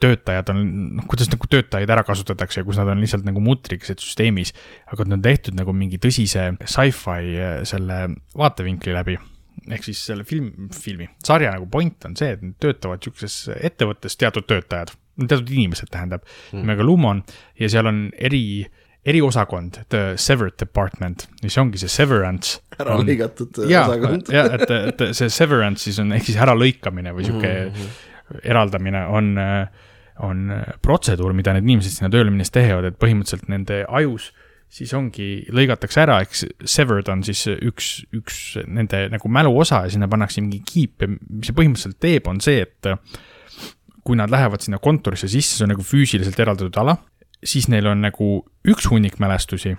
töötajad 0.01 0.51
on, 0.53 0.63
noh, 0.99 1.07
kuidas 1.09 1.31
nagu 1.33 1.49
töötajaid 1.51 1.91
ära 1.93 2.05
kasutatakse 2.05 2.61
ja 2.61 2.67
kus 2.67 2.79
nad 2.81 2.91
on 2.93 3.01
lihtsalt 3.01 3.25
nagu 3.25 3.41
mutrikesed 3.45 4.01
süsteemis. 4.03 4.53
aga 4.93 5.07
nad 5.07 5.19
on 5.19 5.23
tehtud 5.25 5.57
nagu 5.57 5.73
mingi 5.77 6.01
tõsise 6.03 6.51
sci-fi 6.65 7.37
äh, 7.37 7.61
selle 7.69 8.01
vaatevinkli 8.37 8.97
läbi. 8.97 9.19
ehk 9.71 9.85
siis 9.85 10.03
selle 10.11 10.25
film, 10.25 10.69
filmi, 10.73 11.09
sarja 11.25 11.55
nagu 11.55 11.69
point 11.71 12.05
on 12.09 12.17
see, 12.17 12.33
et 12.37 12.43
nad 12.43 12.57
töötavad 12.61 13.03
sihukeses 13.05 13.51
ettevõttes 13.57 14.17
teatud 14.21 14.47
töötajad, 14.49 14.93
teatud 15.21 15.51
inimesed 15.53 15.91
tähendab 15.93 16.25
mm., 16.25 16.63
nimega 16.63 16.85
Lumon 16.85 17.25
ja 17.61 17.69
seal 17.73 17.89
on 17.91 18.07
eri 18.19 18.43
eriosakond, 19.07 19.81
The 19.89 20.17
Severed 20.21 20.59
Department, 20.61 21.27
mis 21.43 21.57
ongi 21.59 21.81
see 21.81 21.89
severance. 21.89 22.61
ära 22.81 22.99
lõigatud 23.01 23.63
ja, 23.69 23.87
osakond. 23.89 24.29
ja, 24.33 24.45
et, 24.57 24.75
et 24.93 25.05
see 25.17 25.31
severance 25.33 25.87
siis 25.89 26.01
on 26.03 26.13
ehk 26.17 26.29
siis 26.29 26.41
äralõikamine 26.41 27.15
või 27.17 27.29
sihuke 27.29 27.49
mm 27.49 27.73
-hmm. 27.79 28.45
eraldamine 28.53 29.07
on, 29.09 29.33
on 30.29 30.45
protseduur, 30.83 31.33
mida 31.33 31.57
need 31.57 31.65
inimesed 31.69 31.97
sinna 31.97 32.13
tööle 32.13 32.31
minnes 32.31 32.53
teevad, 32.53 32.85
et 32.91 33.01
põhimõtteliselt 33.01 33.49
nende 33.49 33.85
ajus 33.89 34.31
siis 34.71 34.93
ongi, 34.95 35.47
lõigatakse 35.51 36.05
ära, 36.05 36.21
eks 36.23 36.45
severed 36.69 37.09
on 37.11 37.25
siis 37.27 37.43
üks, 37.51 38.05
üks 38.15 38.37
nende 38.71 39.09
nagu 39.11 39.29
mäluosa 39.33 39.83
ja 39.87 39.91
sinna 39.91 40.09
pannakse 40.11 40.45
mingi 40.45 40.63
kiip 40.67 41.03
ja 41.03 41.11
mis 41.11 41.49
see 41.49 41.57
põhimõtteliselt 41.57 41.99
teeb, 41.99 42.29
on 42.31 42.39
see, 42.45 42.63
et 42.63 42.93
kui 44.07 44.17
nad 44.17 44.31
lähevad 44.31 44.63
sinna 44.63 44.79
kontorisse 44.83 45.29
sisse, 45.29 45.57
see 45.57 45.67
on 45.67 45.75
nagu 45.75 45.85
füüsiliselt 45.85 46.39
eraldatud 46.41 46.79
ala, 46.81 46.97
siis 47.45 47.69
neil 47.69 47.87
on 47.87 48.03
nagu 48.05 48.31
üks 48.69 48.91
hunnik 48.91 49.19
mälestusi 49.19 49.71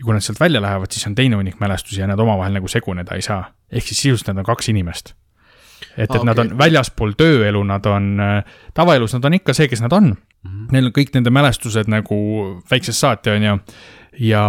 ja 0.00 0.04
kui 0.04 0.14
nad 0.16 0.24
sealt 0.24 0.40
välja 0.40 0.62
lähevad, 0.62 0.90
siis 0.90 1.06
on 1.06 1.14
teine 1.14 1.36
hunnik 1.36 1.60
mälestusi 1.60 2.00
ja 2.00 2.06
nad 2.10 2.18
omavahel 2.18 2.56
nagu 2.56 2.68
seguneda 2.68 3.14
ei 3.14 3.22
saa. 3.22 3.52
ehk 3.72 3.86
siis 3.86 4.02
sisuliselt 4.02 4.32
nad 4.32 4.38
on 4.38 4.44
kaks 4.44 4.68
inimest. 4.68 5.14
et, 5.96 6.10
et 6.10 6.16
Aa, 6.16 6.24
nad 6.24 6.38
on 6.38 6.58
väljaspool 6.58 7.12
tööelu, 7.16 7.62
nad 7.64 7.86
on, 7.86 8.18
tavaelus 8.74 9.14
nad 9.14 9.24
on 9.24 9.34
ikka 9.34 9.54
see, 9.54 9.68
kes 9.68 9.80
nad 9.80 9.92
on 9.92 10.04
mm. 10.04 10.50
-hmm. 10.50 10.66
Neil 10.72 10.86
on 10.86 10.92
kõik 10.92 11.14
nende 11.14 11.30
mälestused 11.30 11.88
nagu 11.88 12.16
väiksest 12.70 12.98
saati, 12.98 13.30
on 13.30 13.42
ju, 13.42 13.58
ja 14.18 14.44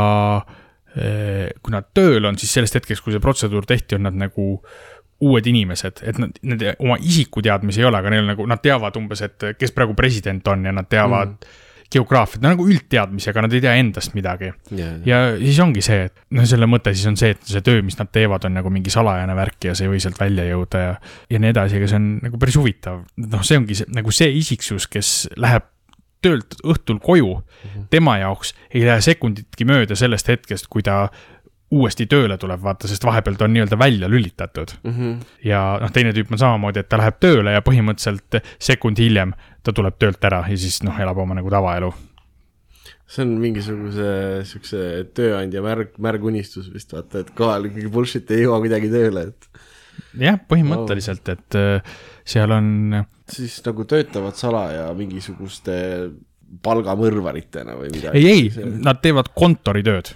eh, 0.96 1.50
kui 1.62 1.72
nad 1.72 1.92
tööl 1.94 2.26
on, 2.26 2.38
siis 2.38 2.54
sellest 2.54 2.76
hetkest, 2.76 3.04
kui 3.04 3.14
see 3.14 3.20
protseduur 3.24 3.66
tehti, 3.66 3.96
on 3.96 4.04
nad 4.04 4.18
nagu 4.18 4.62
uued 5.22 5.48
inimesed, 5.48 6.02
et 6.04 6.18
nad, 6.18 6.38
nende 6.42 6.76
oma 6.80 6.98
isikuteadmisi 6.98 7.82
ei 7.82 7.86
ole, 7.86 7.98
aga 7.98 8.10
neil 8.10 8.24
on 8.24 8.32
nagu, 8.34 8.46
nad 8.50 8.62
teavad 8.62 8.96
umbes, 8.98 9.22
et 9.22 9.52
kes 9.58 9.72
praegu 9.76 9.94
president 9.94 10.48
on 10.48 10.66
ja 10.66 10.72
nad 10.72 10.90
teavad 10.90 11.36
mm. 11.36 11.60
geograafiat, 11.71 11.71
no 12.42 12.54
nagu 12.54 12.68
üldteadmisi, 12.68 13.30
aga 13.32 13.46
nad 13.46 13.56
ei 13.56 13.64
tea 13.64 13.74
endast 13.82 14.16
midagi. 14.18 14.52
ja, 14.78 14.92
ja 15.08 15.22
siis 15.40 15.60
ongi 15.64 15.84
see, 15.86 16.08
et 16.10 16.24
noh, 16.38 16.48
selle 16.48 16.70
mõte 16.70 16.94
siis 16.96 17.10
on 17.12 17.20
see, 17.20 17.34
et 17.36 17.44
see 17.48 17.64
töö, 17.66 17.82
mis 17.86 18.00
nad 18.00 18.12
teevad, 18.14 18.48
on 18.48 18.56
nagu 18.60 18.72
mingi 18.74 18.94
salajane 18.94 19.36
värk 19.38 19.70
ja 19.70 19.76
see 19.78 19.90
ei 19.90 19.94
või 19.96 20.04
sealt 20.04 20.20
välja 20.22 20.48
jõuda 20.48 20.86
ja, 20.86 20.96
ja 21.32 21.42
nii 21.44 21.54
edasi, 21.56 21.82
aga 21.82 21.92
see 21.92 22.00
on 22.00 22.08
nagu 22.28 22.42
päris 22.42 22.60
huvitav. 22.62 23.04
noh, 23.26 23.46
see 23.48 23.60
ongi 23.60 23.82
see, 23.82 23.92
nagu 23.96 24.16
see 24.16 24.32
isiksus, 24.40 24.88
kes 24.92 25.12
läheb 25.36 25.68
töölt 26.22 26.60
õhtul 26.62 27.00
koju 27.02 27.32
mm, 27.34 27.70
-hmm. 27.70 27.86
tema 27.90 28.20
jaoks 28.22 28.54
ei 28.70 28.86
lähe 28.86 29.02
sekunditki 29.02 29.66
mööda 29.66 29.98
sellest 29.98 30.28
hetkest, 30.30 30.68
kui 30.70 30.84
ta 30.86 31.08
uuesti 31.72 32.06
tööle 32.12 32.36
tuleb, 32.40 32.60
vaata, 32.64 32.88
sest 32.92 33.06
vahepeal 33.08 33.38
ta 33.40 33.48
on 33.48 33.54
nii-öelda 33.56 33.78
välja 33.80 34.10
lülitatud. 34.12 34.74
Mhm. 34.84 35.14
ja 35.44 35.78
noh, 35.82 35.92
teine 35.92 36.12
tüüp 36.12 36.32
on 36.32 36.42
samamoodi, 36.42 36.84
et 36.84 36.90
ta 36.92 37.00
läheb 37.00 37.20
tööle 37.24 37.56
ja 37.56 37.64
põhimõtteliselt 37.64 38.42
sekund 38.60 39.00
hiljem 39.00 39.34
ta 39.64 39.74
tuleb 39.76 39.98
töölt 40.02 40.24
ära 40.28 40.44
ja 40.50 40.58
siis 40.58 40.82
noh, 40.86 40.98
elab 41.02 41.20
oma 41.22 41.38
nagu 41.38 41.52
tavaelu. 41.54 41.92
see 43.12 43.26
on 43.26 43.36
mingisuguse 43.42 44.12
siukse 44.48 44.82
tööandja 45.18 45.64
märg, 45.66 45.98
märgunistus 46.00 46.72
vist 46.74 46.94
vaata, 46.96 47.26
et 47.26 47.34
kohal 47.36 47.68
ikkagi 47.70 47.92
bullshit 47.92 48.32
ei 48.32 48.46
jõua 48.46 48.62
kuidagi 48.64 48.92
tööle, 48.92 49.28
et 49.32 49.64
jah, 50.22 50.40
põhimõtteliselt, 50.50 51.34
et 51.34 51.60
äh, 51.60 51.96
seal 52.28 52.56
on 52.56 53.02
siis 53.32 53.60
nagu 53.66 53.86
töötavad 53.88 54.38
salaja 54.40 54.90
mingisuguste 54.98 55.76
palgamõrvaritena 56.64 57.78
või 57.80 57.92
midagi. 57.94 58.20
ei, 58.20 58.50
ei, 58.50 58.72
nad 58.84 59.00
teevad 59.04 59.32
kontoritööd. 59.36 60.16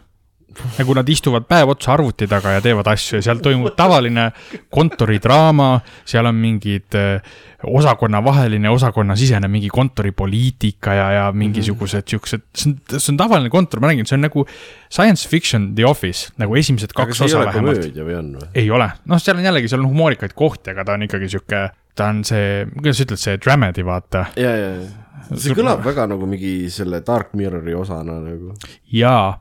Nagu 0.78 0.96
nad 0.98 1.10
istuvad 1.10 1.48
päev 1.50 1.74
otsa 1.76 1.94
arvuti 1.96 2.28
taga 2.32 2.56
ja 2.58 2.64
teevad 2.64 2.88
asju 2.94 3.20
ja 3.20 3.26
seal 3.30 3.42
toimub 3.44 3.76
tavaline 3.78 4.30
kontoridraama, 4.74 5.70
seal 6.08 6.30
on 6.30 6.40
mingid 6.40 6.98
äh, 7.00 7.36
osakonnavaheline, 7.66 8.70
osakonnasisene 8.70 9.48
mingi 9.48 9.70
kontoripoliitika 9.74 10.94
ja, 10.94 11.08
ja 11.12 11.26
mingisugused 11.36 12.08
siuksed, 12.10 12.44
see 12.56 12.72
on, 12.72 12.76
see 12.98 13.14
on 13.14 13.20
tavaline 13.20 13.50
kontor, 13.54 13.82
ma 13.82 13.92
räägin, 13.92 14.08
see 14.10 14.18
on 14.18 14.26
nagu 14.28 14.46
science 14.90 15.30
fiction 15.30 15.72
The 15.76 15.88
Office, 15.88 16.34
nagu 16.42 16.58
esimesed 16.60 16.94
kaks 16.96 17.22
osa 17.26 17.46
vähemalt. 17.46 18.52
ei 18.56 18.70
ole, 18.72 18.90
noh, 19.06 19.22
seal 19.22 19.40
on 19.40 19.48
jällegi, 19.48 19.72
seal 19.72 19.84
on 19.84 19.90
humoorikaid 19.94 20.36
kohti, 20.38 20.76
aga 20.76 20.86
ta 20.86 20.98
on 20.98 21.08
ikkagi 21.08 21.32
sihuke, 21.32 21.64
ta 21.96 22.12
on 22.12 22.22
see, 22.28 22.66
kuidas 22.76 23.00
sa 23.00 23.08
ütled, 23.08 23.24
see 23.24 23.42
dramedy, 23.42 23.86
vaata. 23.88 24.28
Ja, 24.40 24.54
ja, 24.60 24.70
ja. 24.82 25.02
See 25.34 25.56
kõlab 25.58 25.82
väga 25.82 26.06
nagu 26.12 26.28
mingi 26.30 26.70
selle 26.70 27.00
Dark 27.06 27.32
Mirrori 27.38 27.74
osana 27.74 28.20
nagu. 28.22 28.54
jaa, 28.94 29.40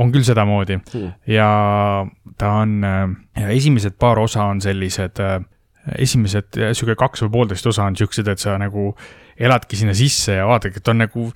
on 0.00 0.12
küll 0.14 0.24
sedamoodi 0.26 0.80
Hmm. 0.80 1.12
ja 1.28 1.48
ta 2.40 2.50
on, 2.62 2.80
esimesed 3.50 3.98
paar 4.00 4.18
osa 4.22 4.46
on 4.48 4.60
sellised, 4.64 5.20
esimesed 5.98 6.58
äh, 6.60 6.74
sihuke 6.76 6.96
kaks 6.98 7.24
või 7.26 7.32
poolteist 7.38 7.66
osa 7.70 7.86
on 7.88 7.96
siuksed, 7.96 8.28
et 8.28 8.42
sa 8.42 8.56
nagu 8.60 8.90
eladki 9.40 9.76
sinna 9.76 9.94
sisse 9.96 10.36
ja 10.38 10.46
vaadadki, 10.48 10.82
et 10.82 10.92
on 10.92 11.02
nagu 11.04 11.30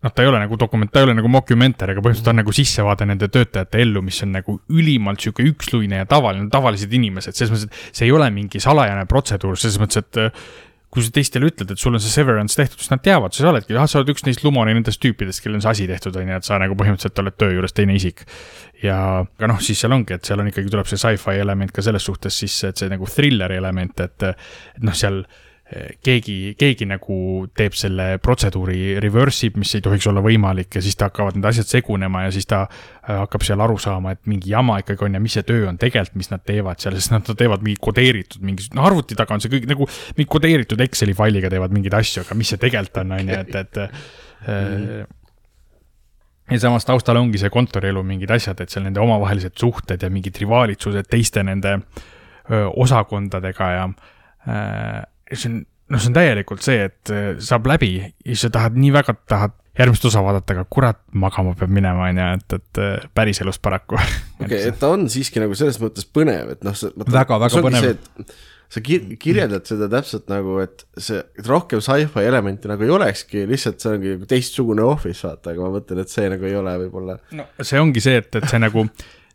noh, 0.00 0.12
ta 0.14 0.24
ei 0.24 0.30
ole 0.30 0.40
nagu 0.40 0.56
dokument, 0.58 0.90
ta 0.92 1.02
ei 1.02 1.08
ole 1.08 1.14
nagu 1.18 1.28
mockumentary, 1.30 1.94
aga 1.94 2.02
põhimõtteliselt 2.04 2.32
on 2.32 2.40
nagu 2.40 2.54
sissevaade 2.56 3.06
nende 3.10 3.28
töötajate 3.32 3.82
ellu, 3.84 4.02
mis 4.04 4.22
on 4.24 4.32
nagu 4.38 4.56
ülimalt 4.72 5.20
sihuke 5.20 5.44
üksluine 5.50 6.00
ja 6.02 6.08
tavaline, 6.08 6.48
tavalised 6.52 6.92
inimesed, 6.96 7.36
selles 7.36 7.52
mõttes, 7.52 7.68
et 7.68 8.00
see 8.00 8.08
ei 8.08 8.14
ole 8.16 8.30
mingi 8.34 8.62
salajane 8.62 9.04
protseduur, 9.10 9.58
selles 9.60 9.78
mõttes, 9.82 10.00
et 10.00 10.20
äh, 10.24 10.48
kui 10.90 11.04
sa 11.06 11.12
teistele 11.14 11.46
ütled, 11.46 11.70
et 11.70 11.78
sul 11.78 11.94
on 11.94 12.02
see 12.02 12.10
severance 12.10 12.58
tehtud, 12.58 12.80
siis 12.82 12.90
nad 12.90 13.02
teavad, 13.04 13.34
sa 13.34 13.52
oledki, 13.52 13.76
ah, 13.78 13.86
sa 13.90 14.00
oled 14.00 14.10
üks 14.10 14.24
neist 14.26 14.42
Lumoni 14.42 14.74
nendest 14.74 14.98
tüüpidest, 15.02 15.42
kellel 15.44 15.60
on 15.60 15.62
see 15.62 15.70
asi 15.70 15.86
tehtud, 15.90 16.16
on 16.18 16.32
ju, 16.32 16.38
et 16.40 16.48
sa 16.48 16.58
nagu 16.58 16.74
põhimõtteliselt 16.78 17.22
oled 17.22 17.36
töö 17.38 17.52
juures 17.54 17.76
teine 17.76 17.94
isik. 17.94 18.24
ja, 18.82 18.96
aga 19.22 19.52
noh, 19.52 19.60
siis 19.62 19.78
seal 19.78 19.94
ongi, 19.94 20.16
et 20.18 20.26
seal 20.26 20.42
on 20.42 20.50
ikkagi, 20.50 20.72
tuleb 20.72 20.90
see 20.90 20.98
sci-fi 20.98 21.38
element 21.38 21.70
ka 21.76 21.84
selles 21.86 22.02
suhtes 22.10 22.40
sisse, 22.42 22.72
et 22.72 22.82
see 22.82 22.90
nagu 22.90 23.06
thrilleri 23.06 23.60
element, 23.60 24.02
et, 24.02 24.26
et 24.32 24.82
noh, 24.82 24.96
seal 24.96 25.22
keegi, 26.02 26.54
keegi 26.58 26.86
nagu 26.90 27.16
teeb 27.54 27.74
selle 27.78 28.16
protseduuri 28.22 28.96
reverse 29.02 29.46
ib, 29.46 29.58
mis 29.62 29.70
ei 29.78 29.84
tohiks 29.84 30.08
olla 30.10 30.22
võimalik 30.24 30.74
ja 30.74 30.82
siis 30.82 30.98
ta 30.98 31.06
hakkavad 31.06 31.36
need 31.38 31.46
asjad 31.46 31.68
segunema 31.70 32.24
ja 32.24 32.32
siis 32.34 32.48
ta 32.50 32.64
äh, 32.64 33.20
hakkab 33.20 33.44
seal 33.46 33.62
aru 33.62 33.76
saama, 33.78 34.16
et 34.16 34.22
mingi 34.30 34.50
jama 34.50 34.80
ikkagi 34.82 35.06
on 35.06 35.14
ja 35.14 35.20
mis 35.22 35.36
see 35.38 35.46
töö 35.46 35.68
on 35.70 35.78
tegelikult, 35.78 36.18
mis 36.18 36.32
nad 36.32 36.42
teevad 36.46 36.82
seal, 36.82 36.96
sest 36.98 37.14
nad 37.14 37.30
teevad 37.30 37.62
mingi 37.66 37.78
kodeeritud 37.86 38.42
mingi, 38.46 38.66
no 38.74 38.82
arvuti 38.88 39.18
taga 39.18 39.36
on 39.36 39.44
see 39.44 39.52
kõik 39.52 39.68
nagu 39.70 39.86
mingi 40.16 40.30
kodeeritud 40.34 40.82
Exceli 40.82 41.14
failiga 41.14 41.52
teevad 41.52 41.76
mingeid 41.76 41.94
asju, 42.00 42.24
aga 42.26 42.38
mis 42.40 42.50
see 42.50 42.62
tegelikult 42.66 43.04
on, 43.04 43.14
on 43.20 43.30
ju, 43.30 43.38
et, 43.44 43.60
et 43.62 43.80
äh, 43.84 45.06
ja 46.50 46.62
samas 46.66 46.88
taustal 46.88 47.20
ongi 47.22 47.38
see 47.38 47.52
kontorielu 47.54 48.02
mingid 48.10 48.34
asjad, 48.34 48.58
et 48.58 48.74
seal 48.74 48.88
nende 48.88 49.02
omavahelised 49.04 49.54
suhted 49.60 50.02
ja 50.02 50.10
mingid 50.10 50.42
rivaalitsused 50.42 51.06
teiste 51.06 51.46
nende 51.46 51.78
osakondadega 52.50 53.66
ja 53.76 53.86
äh, 53.86 55.02
see 55.32 55.50
on, 55.50 55.62
noh, 55.90 56.02
see 56.02 56.10
on 56.10 56.18
täielikult 56.18 56.64
see, 56.64 56.84
et 56.90 57.14
öö, 57.14 57.32
saab 57.44 57.68
läbi 57.70 57.94
ja 58.00 58.36
sa 58.38 58.50
tahad 58.52 58.78
nii 58.80 58.92
väga, 58.94 59.16
tahad 59.30 59.56
järgmist 59.78 60.04
osa 60.10 60.22
vaadata, 60.24 60.54
aga 60.56 60.66
kurat, 60.72 61.00
magama 61.16 61.54
peab 61.58 61.72
minema, 61.72 62.10
on 62.10 62.20
ju, 62.20 62.28
et, 62.36 62.54
et 62.58 62.82
öö, 62.82 62.92
päriselus 63.16 63.60
paraku. 63.62 63.98
okei 64.44 64.62
et 64.68 64.78
ta 64.80 64.92
on 64.94 65.08
siiski 65.12 65.42
nagu 65.42 65.56
selles 65.58 65.80
mõttes 65.82 66.06
põnev, 66.06 66.54
et 66.56 66.64
noh, 66.66 66.76
see. 66.76 66.92
Väga, 67.00 67.40
väga 67.42 67.62
põnev. 67.64 67.90
sa 68.70 68.82
kir-, 68.86 69.08
kirjeldad 69.18 69.66
seda 69.66 69.88
täpselt 69.90 70.28
nagu, 70.30 70.58
et 70.62 70.84
see 70.98 71.18
et 71.18 71.48
rohkem 71.48 71.82
sci-fi 71.82 72.26
elementi 72.26 72.70
nagu 72.70 72.86
ei 72.86 72.94
olekski, 72.94 73.46
lihtsalt 73.50 73.82
see 73.82 73.96
ongi 73.96 74.14
nagu 74.14 74.30
teistsugune 74.30 74.86
office, 74.86 75.24
vaata, 75.26 75.54
aga 75.54 75.66
ma 75.66 75.74
mõtlen, 75.78 76.04
et 76.04 76.12
see 76.12 76.30
nagu 76.30 76.46
ei 76.46 76.58
ole 76.58 76.76
võib-olla. 76.84 77.18
no 77.38 77.48
see 77.58 77.82
ongi 77.82 78.02
see, 78.04 78.20
et, 78.22 78.30
et 78.38 78.48
see 78.50 78.62
nagu, 78.62 78.86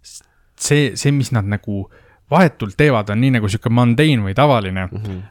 see, 0.03 0.91
see, 0.95 1.15
mis 1.15 1.33
nad 1.35 1.47
nagu 1.51 1.85
vahetult 2.31 2.77
teevad, 2.77 3.11
on 3.13 3.21
nii 3.21 3.37
nagu 3.37 3.49
sihuke 3.51 3.69
mundane 3.73 4.23
või 4.25 4.35
tavaline 4.37 4.87
mm. 4.87 5.01
-hmm. 5.01 5.23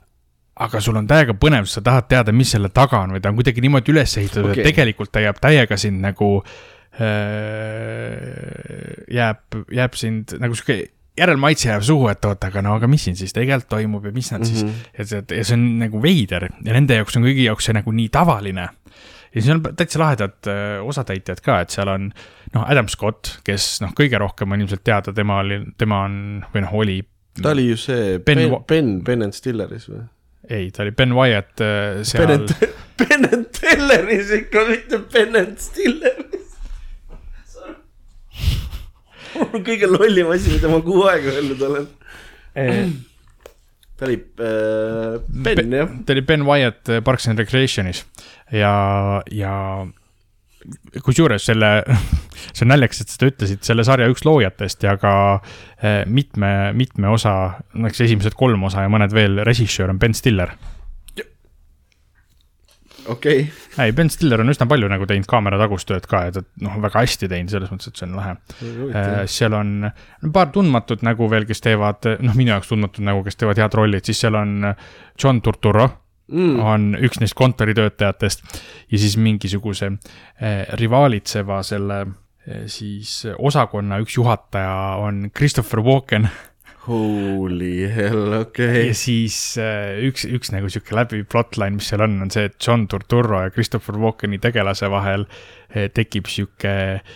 Aga 0.55 0.81
sul 0.81 0.97
on 1.01 1.07
täiega 1.11 1.35
põnev, 1.39 1.67
sa 1.71 1.83
tahad 1.85 2.07
teada, 2.11 2.33
mis 2.37 2.51
selle 2.55 2.71
taga 2.75 3.01
on 3.05 3.15
või 3.17 3.23
ta 3.23 3.29
on 3.33 3.39
kuidagi 3.39 3.65
niimoodi 3.65 3.95
üles 3.95 4.13
ehitatud 4.21 4.51
okay., 4.53 4.63
et 4.63 4.69
tegelikult 4.71 5.11
ta 5.15 5.21
jääb 5.25 5.39
täiega 5.43 5.77
sind 5.81 5.99
nagu 6.05 6.29
äh,, 6.95 7.07
jääb, 9.11 9.43
jääb 9.75 9.99
sind 9.99 10.37
nagu 10.43 10.55
sihuke 10.59 10.77
järelmaitse 11.19 11.69
jääb 11.71 11.83
suhu, 11.87 12.09
et 12.11 12.25
oota, 12.27 12.51
aga 12.51 12.63
no 12.67 12.77
aga 12.79 12.87
mis 12.91 13.05
siin 13.07 13.19
siis 13.19 13.35
tegelikult 13.35 13.69
toimub 13.77 14.07
ja 14.07 14.13
mis 14.15 14.31
nad 14.33 14.41
mm 14.41 14.47
-hmm. 14.47 14.55
siis, 14.55 14.89
ja 14.99 15.07
see, 15.07 15.25
ja 15.39 15.45
see 15.45 15.59
on 15.59 15.67
nagu 15.83 16.03
veider 16.03 16.49
ja 16.65 16.73
nende 16.73 16.95
jaoks 17.01 17.17
on 17.17 17.27
kõigi 17.27 17.45
jaoks 17.49 17.65
see 17.71 17.75
nagu 17.75 17.93
nii 17.93 18.09
tavaline 18.09 18.69
ja 19.35 19.43
siis 19.43 19.51
on 19.55 19.63
täitsa 19.77 19.99
lahedad 19.99 20.39
äh, 20.47 20.87
osatäitjad 20.87 21.41
ka, 21.43 21.61
et 21.61 21.71
seal 21.71 21.89
on 21.89 22.13
noh, 22.55 22.65
Adam 22.71 22.89
Scott, 22.89 23.39
kes 23.45 23.81
noh, 23.83 23.95
kõige 23.99 24.19
rohkem 24.19 24.53
on 24.53 24.61
ilmselt 24.61 24.85
teada, 24.85 25.13
tema 25.13 25.39
oli, 25.43 25.61
tema 25.79 26.05
on 26.07 26.45
või 26.55 26.63
noh, 26.67 26.75
oli. 26.75 26.99
ta 27.43 27.51
oli 27.51 27.69
ju 27.69 27.77
see 27.77 28.19
Ben 28.19 28.39
Ben, 28.69 29.01
Ben 29.05 29.23
and 29.23 29.35
Stilleris 29.35 29.89
või? 29.91 30.05
ei, 30.49 30.71
ta 30.71 30.83
oli 30.85 30.93
Ben 30.97 31.15
Wyatt 31.17 31.61
äh, 31.61 32.03
seal 32.05 32.27
Ben, 32.27 32.41
and, 32.41 32.55
Ben 33.01 33.29
and 33.33 33.47
Telleris 33.55 34.31
ikka, 34.41 34.67
mitte 34.69 35.01
Ben 35.13 35.37
and 35.41 35.59
Stilleris. 35.63 36.31
kõige 39.65 39.89
lollim 39.91 40.31
asi, 40.31 40.53
mida 40.55 40.71
ma 40.71 40.79
kuu 40.85 41.03
aega 41.11 41.33
öelnud 41.35 41.67
olen. 41.69 41.89
ta 43.99 44.07
oli 44.07 44.21
äh, 44.21 45.19
Ben 45.49 45.75
jah, 45.75 45.91
ta 46.07 46.15
oli 46.15 46.23
Ben 46.27 46.47
Wyatt 46.47 46.89
äh, 46.89 47.03
Parks 47.05 47.29
and 47.31 47.39
Recreationis 47.43 48.05
ja, 48.53 49.23
ja 49.31 49.55
kusjuures 51.05 51.49
selle, 51.51 51.71
see 52.55 52.67
on 52.67 52.73
naljakas, 52.75 53.05
et 53.05 53.15
sa 53.15 53.31
ütlesid 53.31 53.65
selle 53.67 53.87
sarja 53.87 54.11
üks 54.11 54.25
loojatest 54.27 54.87
ja 54.87 54.97
ka 55.01 55.15
eh, 55.81 56.05
mitme, 56.07 56.73
mitme 56.77 57.11
osa, 57.13 57.35
näiteks 57.75 58.07
esimesed 58.09 58.39
kolm 58.39 58.65
osa 58.69 58.87
ja 58.87 58.93
mõned 58.93 59.15
veel 59.15 59.43
režissöör 59.47 59.93
on 59.93 60.01
Ben 60.03 60.17
Stiller. 60.17 60.55
okei, 63.13 63.45
ei, 63.85 63.93
Ben 63.93 64.11
Stiller 64.11 64.41
on 64.41 64.53
üsna 64.53 64.67
palju 64.71 64.89
nagu 64.89 65.09
teinud 65.09 65.29
kaamera 65.29 65.59
tagust 65.61 65.89
tööd 65.91 66.07
ka 66.09 66.25
ja 66.29 66.37
ta 66.39 66.45
noh, 66.65 66.79
väga 66.85 67.03
hästi 67.05 67.29
teinud 67.29 67.53
selles 67.53 67.73
mõttes, 67.73 67.93
et 67.93 68.01
see 68.01 68.09
on 68.09 68.17
lahe. 68.21 68.37
seal 69.29 69.57
on 69.59 69.91
paar 70.33 70.55
tundmatut 70.55 71.05
nägu 71.05 71.29
veel, 71.33 71.45
kes 71.49 71.61
teevad, 71.65 72.09
noh, 72.25 72.39
minu 72.39 72.55
jaoks 72.55 72.73
tundmatud 72.73 73.05
nägu, 73.05 73.27
kes 73.27 73.41
teevad 73.41 73.61
head 73.61 73.77
rollid, 73.77 74.09
siis 74.09 74.25
seal 74.25 74.41
on 74.41 74.73
John 75.21 75.45
Turturro, 75.45 75.91
mm. 76.33 76.61
on 76.61 76.93
üks 77.01 77.21
neist 77.21 77.37
kontoritöötajatest 77.39 78.45
ja 78.91 78.99
siis 78.99 79.17
mingisuguse 79.17 79.93
eh, 80.41 80.65
rivaalitseva 80.81 81.63
selle 81.67 82.01
eh, 82.47 82.65
siis 82.67 83.27
osakonna 83.39 84.01
üks 84.05 84.17
juhataja 84.19 84.75
on 85.05 85.31
Christopher 85.37 85.85
Walken 85.85 86.29
Holy 86.85 87.87
hell, 87.89 88.35
okei 88.43 88.67
ja 88.67 88.81
okay.. 88.83 88.97
siis 88.99 89.37
äh, 89.61 90.03
üks, 90.05 90.27
üks 90.29 90.51
nagu 90.53 90.69
sihuke 90.69 90.93
läbiv 90.97 91.23
plotline, 91.33 91.79
mis 91.79 91.89
seal 91.89 92.05
on, 92.05 92.19
on 92.21 92.33
see, 92.33 92.51
et 92.51 92.59
John 92.61 92.85
Turturro 92.91 93.41
ja 93.41 93.53
Christopher 93.55 93.97
Walkeni 94.03 94.37
tegelase 94.43 94.91
vahel 94.93 95.25
eh, 95.71 95.89
tekib 95.97 96.29
sihuke, 96.29 96.75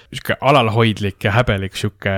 sihuke 0.08 0.38
alalhoidlik 0.40 1.28
ja 1.28 1.34
häbelik 1.36 1.76
sihuke 1.76 2.14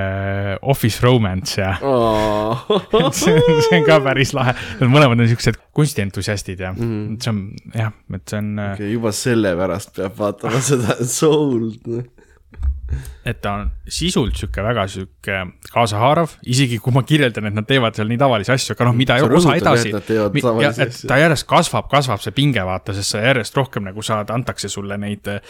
office 0.62 1.02
romance 1.02 1.58
ja 1.58 1.74
see 3.18 3.34
on, 3.34 3.60
see 3.66 3.80
on 3.80 3.88
ka 3.88 3.98
päris 4.04 4.34
lahe. 4.36 4.54
Nad 4.78 4.94
mõlemad 4.94 5.18
on 5.18 5.32
siuksed 5.32 5.58
kunstientusiastid 5.74 6.62
ja 6.62 6.70
mm. 6.76 7.18
see 7.18 7.34
on 7.34 7.42
jah, 7.74 7.90
et 8.14 8.30
see 8.30 8.44
on 8.44 8.64
okay, 8.68 8.94
juba 8.94 9.14
sellepärast 9.16 9.96
peab 9.98 10.18
vaatama 10.22 10.62
seda 10.70 11.00
Soul'd. 11.02 11.82
Et 13.24 13.40
ta 13.40 13.54
on 13.60 13.70
sisult 13.88 14.36
sihuke 14.36 14.62
väga 14.62 14.86
sihuke 14.90 15.40
kaasahaarav, 15.72 16.36
isegi 16.46 16.78
kui 16.82 16.92
ma 16.92 17.02
kirjeldan, 17.06 17.50
et 17.50 17.56
nad 17.56 17.66
teevad 17.68 17.96
seal 17.96 18.10
nii 18.10 18.20
tavalisi 18.20 18.52
asju, 18.52 18.76
aga 18.76 18.88
noh, 18.90 18.96
mida 18.96 19.18
Sa 19.20 19.30
osa 19.40 19.56
edasi 19.56 19.94
ta 21.08 21.20
järjest 21.20 21.48
kasvab, 21.48 21.88
kasvab 21.90 22.20
see 22.20 22.36
pinge, 22.36 22.62
vaata, 22.66 22.94
sest 22.96 23.16
sa 23.16 23.24
järjest 23.24 23.56
rohkem 23.56 23.88
nagu 23.88 24.04
saad, 24.04 24.30
antakse 24.34 24.68
sulle 24.68 24.98
neid 25.00 25.26
eh, 25.32 25.40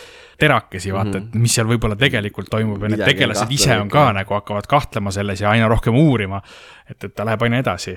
terakesi, 0.41 0.93
vaata 0.95 1.18
mm, 1.18 1.24
-hmm. 1.24 1.36
et 1.36 1.43
mis 1.43 1.55
seal 1.55 1.68
võib-olla 1.68 1.99
tegelikult 1.99 2.51
toimub 2.51 2.82
ja 2.82 2.88
need 2.88 3.01
Mhm. 3.01 3.09
Tegelased 3.16 3.53
ise 3.55 3.76
on 3.80 3.88
ka 3.91 4.11
nagu 4.16 4.36
hakkavad 4.36 4.68
kahtlema 4.70 5.12
selles 5.14 5.41
ja 5.41 5.51
aina 5.51 5.68
rohkem 5.68 5.97
uurima. 5.97 6.43
et, 6.91 7.05
et 7.05 7.14
ta 7.14 7.24
läheb 7.24 7.43
aina 7.47 7.61
edasi, 7.62 7.95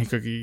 ikkagi 0.00 0.34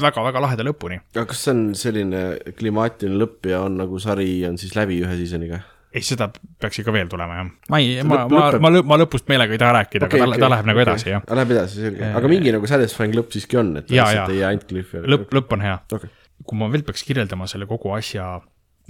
väga-väga 0.00 0.42
laheda 0.44 0.64
lõpuni. 0.66 1.00
aga 1.16 1.26
kas 1.30 1.44
see 1.46 1.54
on 1.54 1.62
selline 1.74 2.22
klimaatiline 2.58 3.16
lõpp 3.16 3.48
ja 3.48 3.62
on 3.64 3.78
nagu 3.80 3.98
sari 3.98 4.44
on 4.48 4.58
siis 4.60 4.74
läbi 4.76 5.00
ühe 5.00 5.16
season'iga? 5.22 5.62
ei, 5.90 6.02
seda 6.06 6.28
peaks 6.62 6.82
ikka 6.82 6.92
veel 6.94 7.08
tulema 7.10 7.40
jah. 7.40 7.50
ma 7.72 7.80
ei, 7.82 7.98
ma, 8.06 8.22
ma, 8.30 8.44
ma, 8.62 8.70
ma 8.92 8.98
lõpust 9.02 9.26
meelega 9.30 9.56
ei 9.56 9.60
taha 9.62 9.74
rääkida 9.80 10.06
okay,, 10.06 10.22
aga 10.22 10.36
ta, 10.36 10.44
ta 10.44 10.50
läheb 10.54 10.70
nagu 10.70 10.82
edasi 10.84 11.10
jah. 11.10 11.24
Läheb 11.40 11.54
edasi, 11.56 11.82
selge, 11.86 12.12
aga 12.20 12.30
mingi 12.30 12.54
nagu 12.54 12.70
satisfying 12.70 13.16
lõpp 13.18 13.34
siiski 13.34 13.58
on, 13.60 13.74
et 13.82 13.90
Jaa, 13.90 14.06
lihtsalt 14.06 14.30
jaa. 14.30 14.36
ei 14.36 14.42
jää 14.42 14.52
ainult 14.54 14.68
cliff'i. 14.70 15.02
lõpp, 15.16 15.34
lõpp 15.38 15.56
on 15.56 15.66
hea. 15.66 15.76
okei, 15.98 16.12
kui 16.46 16.60
ma 16.60 16.70
veel 16.72 16.86
peaks 16.86 17.04
kirjeldama 17.08 17.50
selle 17.50 17.68
kogu 17.70 17.94
asja 17.96 18.30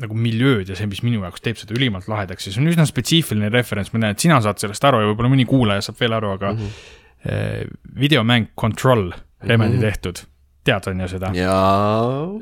nagu 0.01 0.16
miljööd 0.16 0.70
ja 0.70 0.76
see, 0.78 0.88
mis 0.90 1.03
minu 1.05 1.24
jaoks 1.24 1.42
teeb 1.44 1.59
seda 1.61 1.74
ülimalt 1.76 2.09
lahedaks 2.11 2.48
ja 2.48 2.55
see 2.55 2.62
on 2.62 2.70
üsna 2.70 2.86
spetsiifiline 2.88 3.51
referents, 3.53 3.92
ma 3.92 4.03
tean, 4.03 4.16
et 4.16 4.24
sina 4.24 4.38
saad 4.44 4.61
sellest 4.62 4.86
aru 4.88 5.03
ja 5.03 5.11
võib-olla 5.11 5.32
mõni 5.32 5.46
kuulaja 5.48 5.84
saab 5.84 6.01
veel 6.01 6.16
aru, 6.16 6.34
aga 6.38 6.55
mm 6.55 6.62
-hmm. 6.62 7.74
videomäng 8.01 8.53
Control, 8.61 9.11
Remedi 9.42 9.76
mm 9.76 9.78
-hmm. 9.78 9.88
tehtud, 9.88 10.22
tead 10.64 10.88
on 10.88 11.01
ju 11.01 11.09
seda? 11.09 11.32
jaa, 11.36 12.40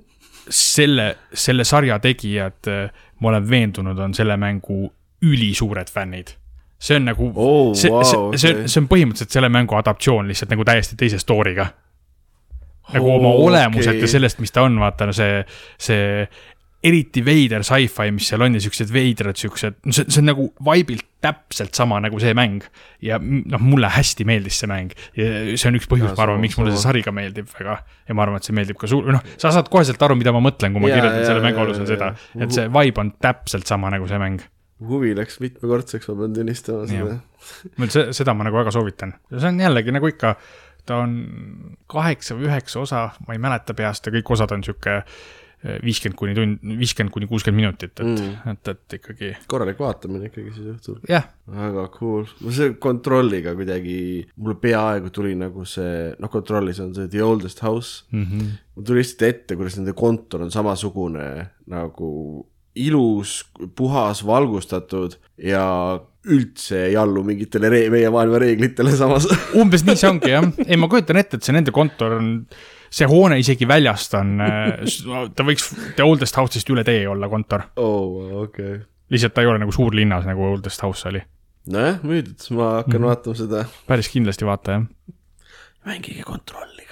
selle, 0.49 1.17
selle 1.33 1.65
sarja 1.65 1.99
tegijad, 1.99 2.71
ma 3.21 3.29
olen 3.29 3.51
veendunud, 3.51 3.99
on 3.99 4.15
selle 4.15 4.37
mängu 4.37 4.93
ülisuured 5.23 5.91
fännid. 5.91 6.29
see 6.79 6.97
on 6.97 7.05
nagu 7.11 7.33
Oh, 7.35 7.75
see, 7.75 7.91
wow, 7.91 8.03
see, 8.05 8.39
see 8.39 8.53
okei., 8.55 8.69
see 8.69 8.81
on 8.81 8.87
põhimõtteliselt 8.89 9.35
selle 9.35 9.49
mängu 9.51 9.75
adaptatsioon 9.75 10.29
lihtsalt 10.29 10.51
nagu 10.55 10.65
täiesti 10.65 10.97
teise 10.97 11.19
story'ga. 11.19 11.67
nagu 12.93 13.11
oma 13.15 13.29
Oh, 13.29 13.47
olemuselt 13.49 13.97
okei. 13.97 14.01
ja 14.07 14.09
sellest, 14.09 14.39
mis 14.39 14.53
ta 14.55 14.63
on, 14.63 14.79
vaata 14.81 15.07
no 15.11 15.13
see, 15.13 15.43
see 15.79 16.29
eriti 16.85 17.23
veider 17.27 17.65
sci-fi, 17.67 18.13
mis 18.15 18.29
seal 18.31 18.45
on 18.47 18.55
ja 18.55 18.61
siuksed 18.63 18.91
veidrad 18.95 19.39
siuksed, 19.39 19.81
see, 19.91 20.05
see 20.07 20.21
on 20.23 20.29
nagu 20.31 20.45
vibe'ilt 20.63 21.07
täpselt 21.25 21.75
sama 21.75 21.99
nagu 22.03 22.21
see 22.23 22.31
mäng. 22.39 22.63
ja 23.03 23.19
noh, 23.19 23.63
mulle 23.63 23.91
hästi 23.91 24.27
meeldis 24.29 24.61
see 24.63 24.71
mäng 24.71 24.93
ja 25.19 25.57
see 25.59 25.71
on 25.71 25.79
üks 25.79 25.89
põhjus, 25.91 26.13
ma 26.15 26.23
arvan, 26.29 26.39
miks 26.43 26.59
mulle 26.59 26.75
see 26.77 26.85
sari 26.85 27.03
ka 27.03 27.15
meeldib 27.15 27.49
väga. 27.51 27.81
ja 28.07 28.15
ma 28.15 28.23
arvan, 28.23 28.39
et 28.39 28.47
see 28.47 28.55
meeldib 28.55 28.79
ka 28.79 28.91
suur, 28.91 29.11
noh, 29.15 29.25
sa 29.35 29.51
saad 29.55 29.71
koheselt 29.73 30.05
aru, 30.07 30.19
mida 30.21 30.35
ma 30.35 30.43
mõtlen, 30.45 30.77
kui 30.77 30.85
ma 30.85 30.93
Jaa, 30.93 31.01
kirjeldan 31.01 31.19
jaa, 31.25 31.33
selle 31.33 31.43
mängu 31.49 31.65
alusel 31.65 31.83
jaa, 31.83 31.91
seda 31.97 32.45
et 32.47 32.55
see 32.55 32.69
vibe 32.79 33.03
on 33.03 33.11
täpselt 33.27 33.75
sama 33.75 33.91
nagu 33.95 34.07
see 34.11 34.23
mäng. 34.23 34.47
huvi 34.93 35.11
läks 35.19 35.43
mitmekordseks, 35.43 36.07
ma 36.13 36.21
pean 36.23 36.39
tunnistama 36.39 36.87
seda. 36.87 37.19
seda 38.21 38.39
ma 38.39 38.47
nagu 38.47 38.63
väga 38.63 38.77
soovitan. 38.79 39.17
see 39.35 39.51
on 39.51 39.59
jällegi 39.67 39.99
nagu 39.99 40.15
ikka, 40.15 40.37
ta 40.87 41.03
on 41.03 41.19
kaheksa 41.91 42.39
või 42.39 42.47
üheksa 42.53 42.87
osa, 42.87 43.05
ma 43.27 43.35
ei 43.35 43.43
mäleta 43.43 43.75
peast 43.75 44.07
ja 44.07 44.15
kõik 44.15 44.31
osad 44.39 44.55
on 44.55 44.63
sihuke 44.63 45.03
viiskümmend 45.63 46.19
kuni 46.19 46.35
tund, 46.39 46.61
viiskümmend 46.79 47.15
kuni 47.15 47.29
kuuskümmend 47.31 47.63
minutit, 47.63 47.95
et 47.99 48.05
mm., 48.05 48.53
et, 48.53 48.71
et 48.73 48.97
ikkagi 49.01 49.31
korralik 49.51 49.81
vaatamine 49.83 50.31
ikkagi 50.31 50.53
siis 50.55 50.69
õhtul. 50.75 51.01
jah, 51.11 51.27
väga 51.51 51.89
cool, 51.97 52.29
ma 52.45 52.55
see 52.55 52.77
kontrolliga 52.83 53.57
kuidagi, 53.59 53.99
mulle 54.39 54.59
peaaegu 54.63 55.11
tuli 55.15 55.35
nagu 55.39 55.67
see, 55.69 56.13
noh, 56.19 56.31
kontrollis 56.33 56.79
on 56.85 56.95
see 56.97 57.11
The 57.11 57.25
Oldest 57.27 57.65
House 57.67 58.05
mm. 58.13 58.23
-hmm. 58.25 58.53
mul 58.77 58.87
tuli 58.87 59.03
lihtsalt 59.03 59.27
ette, 59.31 59.59
kuidas 59.59 59.81
nende 59.81 59.97
kontor 59.99 60.47
on 60.47 60.55
samasugune 60.55 61.27
nagu 61.67 62.13
ilus, 62.79 63.43
puhas, 63.77 64.23
valgustatud 64.27 65.17
ja 65.43 65.65
üldse 66.29 66.85
ei 66.89 66.97
allu 67.01 67.23
mingitele 67.27 67.71
ree-, 67.73 67.91
meie 67.93 68.11
maailma 68.13 68.41
reeglitele 68.43 68.95
samas. 68.99 69.29
umbes 69.59 69.85
nii 69.87 69.99
see 69.99 70.11
ongi 70.11 70.35
jah, 70.35 70.49
ei 70.67 70.79
ma 70.81 70.91
kujutan 70.91 71.21
ette, 71.21 71.39
et 71.39 71.47
see 71.47 71.57
nende 71.57 71.75
kontor 71.75 72.19
on, 72.19 72.33
see 72.91 73.09
hoone 73.11 73.39
isegi 73.41 73.69
väljast 73.69 74.15
on, 74.19 74.37
ta 75.37 75.47
võiks 75.47 75.71
The 75.97 76.07
Oldest 76.07 76.39
House'ist 76.39 76.71
üle 76.73 76.85
tee 76.87 77.05
olla 77.09 77.29
kontor, 77.29 77.69
oo, 77.77 78.45
okei. 78.45 78.79
lihtsalt 79.13 79.37
ta 79.37 79.45
ei 79.45 79.51
ole 79.51 79.63
nagu 79.63 79.75
suurlinnas, 79.75 80.27
nagu 80.29 80.47
Oldest 80.53 80.83
House 80.87 81.09
oli. 81.11 81.23
nojah, 81.69 82.01
müüdud, 82.03 82.49
ma 82.57 82.73
hakkan 82.81 82.95
mm 82.95 83.05
-hmm. 83.05 83.09
vaatama 83.13 83.35
seda. 83.43 83.65
päris 83.87 84.09
kindlasti 84.09 84.47
vaata 84.49 84.79
jah. 84.79 84.87
mängige 85.85 86.23
kontrolliga. 86.23 86.88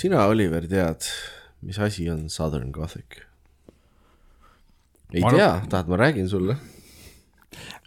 Kas 0.00 0.06
sina, 0.08 0.24
Oliver, 0.32 0.64
tead, 0.64 1.04
mis 1.60 1.78
asi 1.78 2.08
on 2.10 2.28
Southern 2.32 2.70
Gothic? 2.72 3.20
ei 5.12 5.20
Ma 5.20 5.32
tea, 5.34 5.48
tahad, 5.68 5.88
ma 5.90 5.96
räägin 6.00 6.28
sulle? 6.28 6.56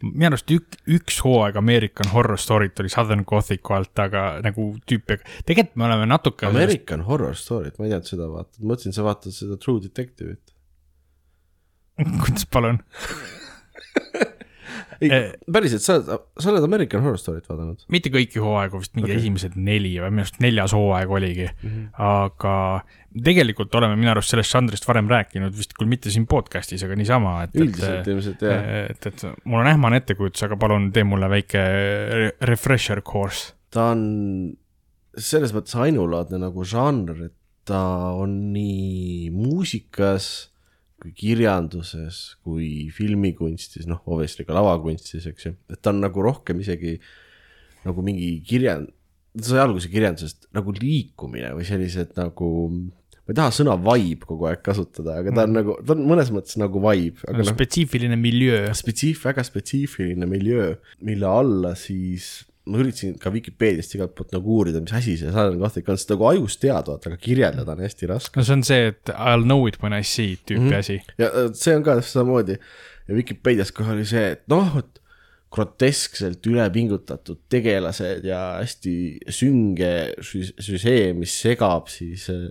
minu 0.03 0.27
arust 0.27 0.51
ük, 0.51 0.75
üks 0.91 1.21
hooaeg 1.23 1.55
American 1.57 2.11
Horror 2.11 2.37
Story't 2.37 2.77
oli 2.83 2.91
Southern 2.91 3.23
Gothicu 3.25 3.73
alt, 3.73 3.97
aga 4.03 4.41
nagu 4.43 4.65
tüüpi, 4.85 5.17
tegelikult 5.47 5.77
me 5.79 5.87
oleme 5.87 6.05
natuke. 6.11 6.45
American 6.51 7.05
Horror 7.07 7.37
Story't, 7.39 7.79
ma 7.79 7.87
ei 7.87 7.93
teadnud 7.95 8.11
seda 8.11 8.27
vaatad, 8.29 8.59
mõtlesin, 8.61 8.93
sa 8.93 9.05
vaatad 9.07 9.33
seda 9.33 9.57
True 9.57 9.81
Detective'it. 9.81 10.53
kuidas 12.25 12.45
palun? 12.51 12.83
ei 15.03 15.11
Eh., 15.13 15.29
päriselt, 15.53 15.83
sa 15.85 15.97
oled, 15.97 16.25
sa 16.39 16.51
oled 16.51 16.65
American 16.67 17.03
Horror 17.03 17.19
Story't 17.19 17.47
vaadanud? 17.49 17.83
mitte 17.93 18.11
kõiki 18.13 18.41
hooaegu, 18.43 18.81
vist 18.81 18.95
mingi 18.97 19.11
okay. 19.11 19.21
esimesed 19.21 19.57
neli 19.59 19.93
või 20.01 20.13
minu 20.13 20.25
arust 20.25 20.39
neljas 20.43 20.75
hooaeg 20.77 21.13
oligi 21.17 21.47
mm. 21.49 21.69
-hmm. 21.69 21.89
aga 22.07 22.55
tegelikult 23.29 23.75
oleme 23.77 23.97
minu 23.99 24.13
arust 24.13 24.33
sellest 24.33 24.55
žanrist 24.55 24.87
varem 24.87 25.11
rääkinud, 25.11 25.53
vist 25.57 25.75
küll 25.77 25.91
mitte 25.91 26.13
siin 26.13 26.25
podcast'is, 26.29 26.85
aga 26.87 26.97
niisama, 26.97 27.35
et. 27.45 27.59
üldiselt 27.59 28.09
ilmselt 28.09 28.41
jah. 28.47 28.71
et, 28.89 29.11
et 29.11 29.27
mul 29.43 29.61
on 29.61 29.69
ähmane 29.69 30.01
ettekujutus, 30.01 30.47
aga 30.47 30.57
palun 30.59 30.89
tee 30.95 31.05
mulle 31.07 31.29
väike 31.29 31.61
re- 31.61 32.33
refresher 32.49 33.03
course. 33.05 33.53
ta 33.73 33.91
on 33.93 34.55
selles 35.13 35.53
mõttes 35.53 35.77
ainulaadne 35.77 36.39
nagu 36.41 36.65
žanr, 36.65 37.27
et 37.27 37.37
ta 37.67 37.83
on 38.17 38.33
nii 38.53 39.29
muusikas 39.33 40.52
kui 41.01 41.13
kirjanduses 41.17 42.19
kui 42.45 42.89
filmikunstis, 42.95 43.87
noh, 43.89 44.01
obviously 44.05 44.45
ka 44.47 44.55
lavakunstis, 44.55 45.27
eks 45.31 45.47
ju, 45.49 45.55
et 45.71 45.81
ta 45.83 45.91
on 45.93 46.03
nagu 46.03 46.25
rohkem 46.25 46.61
isegi 46.63 46.97
nagu 47.83 48.05
mingi 48.05 48.35
kirjand-, 48.47 48.91
sai 49.43 49.63
alguse 49.63 49.89
kirjandusest 49.91 50.47
nagu 50.55 50.75
liikumine 50.77 51.51
või 51.57 51.65
sellised 51.67 52.13
nagu 52.19 52.51
ma 53.23 53.31
ei 53.31 53.37
taha 53.39 53.51
sõna 53.55 53.75
vibe 53.79 54.27
kogu 54.27 54.47
aeg 54.49 54.63
kasutada, 54.65 55.17
aga 55.21 55.31
ta 55.35 55.45
on 55.47 55.53
nagu, 55.55 55.75
ta 55.79 55.95
on 55.95 56.01
mõnes 56.07 56.31
mõttes 56.35 56.57
nagu 56.59 56.81
vibe, 56.83 57.23
aga 57.23 57.39
noh, 57.39 57.51
spetsiifiline 57.53 58.17
miljöö. 58.19 58.65
spetsiif-, 58.75 59.23
väga 59.23 59.45
spetsiifiline 59.47 60.27
miljöö, 60.29 60.73
mille 61.07 61.29
alla 61.29 61.71
siis 61.79 62.43
ma 62.65 62.79
üritasin 62.79 63.17
ka 63.19 63.31
Vikipeediast 63.33 63.97
igalt 63.97 64.13
poolt 64.15 64.31
nagu 64.35 64.57
uurida, 64.57 64.79
mis 64.83 64.93
asi 64.95 65.17
see 65.19 65.31
Southern 65.31 65.59
Gothic 65.59 65.89
on, 65.91 65.99
sest 65.99 66.13
nagu 66.13 66.27
ajus 66.29 66.55
tead, 66.61 66.87
vaata, 66.87 67.11
aga 67.11 67.19
kirjeldada 67.19 67.75
on 67.75 67.83
hästi 67.83 68.09
raske. 68.11 68.39
no 68.39 68.47
see 68.47 68.57
on 68.57 68.65
see, 68.67 68.89
et 68.93 69.13
I 69.13 69.35
will 69.35 69.47
know 69.47 69.67
it 69.67 69.81
when 69.83 69.95
I 69.97 70.03
see 70.07 70.37
it 70.37 70.45
tüüpi 70.47 70.61
mm 70.61 70.69
-hmm. 70.71 70.79
asi. 70.79 71.01
ja 71.17 71.27
äh, 71.27 71.51
see 71.53 71.75
on 71.75 71.83
ka 71.83 71.99
samamoodi 72.01 72.57
ja 73.07 73.15
Vikipeedias 73.15 73.71
kohe 73.71 73.91
oli 73.91 74.05
see, 74.07 74.31
et 74.37 74.47
noh, 74.47 74.77
et 74.79 75.03
groteskselt 75.53 76.47
ülepingutatud 76.49 77.43
tegelased 77.51 78.25
ja 78.25 78.39
hästi 78.57 78.93
sünge 79.29 79.91
sü- 80.25 80.53
süžee, 80.57 81.11
mis 81.13 81.35
segab 81.43 81.91
siis 81.93 82.25
äh, 82.33 82.47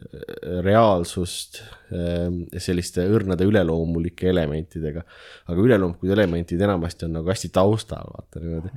reaalsust 0.63 1.63
äh, 1.91 2.29
selliste 2.63 3.09
õrnade 3.11 3.49
üleloomulike 3.49 4.29
elementidega. 4.31 5.03
aga 5.47 5.65
üleloomlikud 5.67 6.15
elemendid 6.15 6.61
enamasti 6.61 7.09
on 7.09 7.19
nagu 7.19 7.33
hästi 7.33 7.51
taustal, 7.55 8.13
vaata 8.15 8.45
niimoodi. 8.45 8.71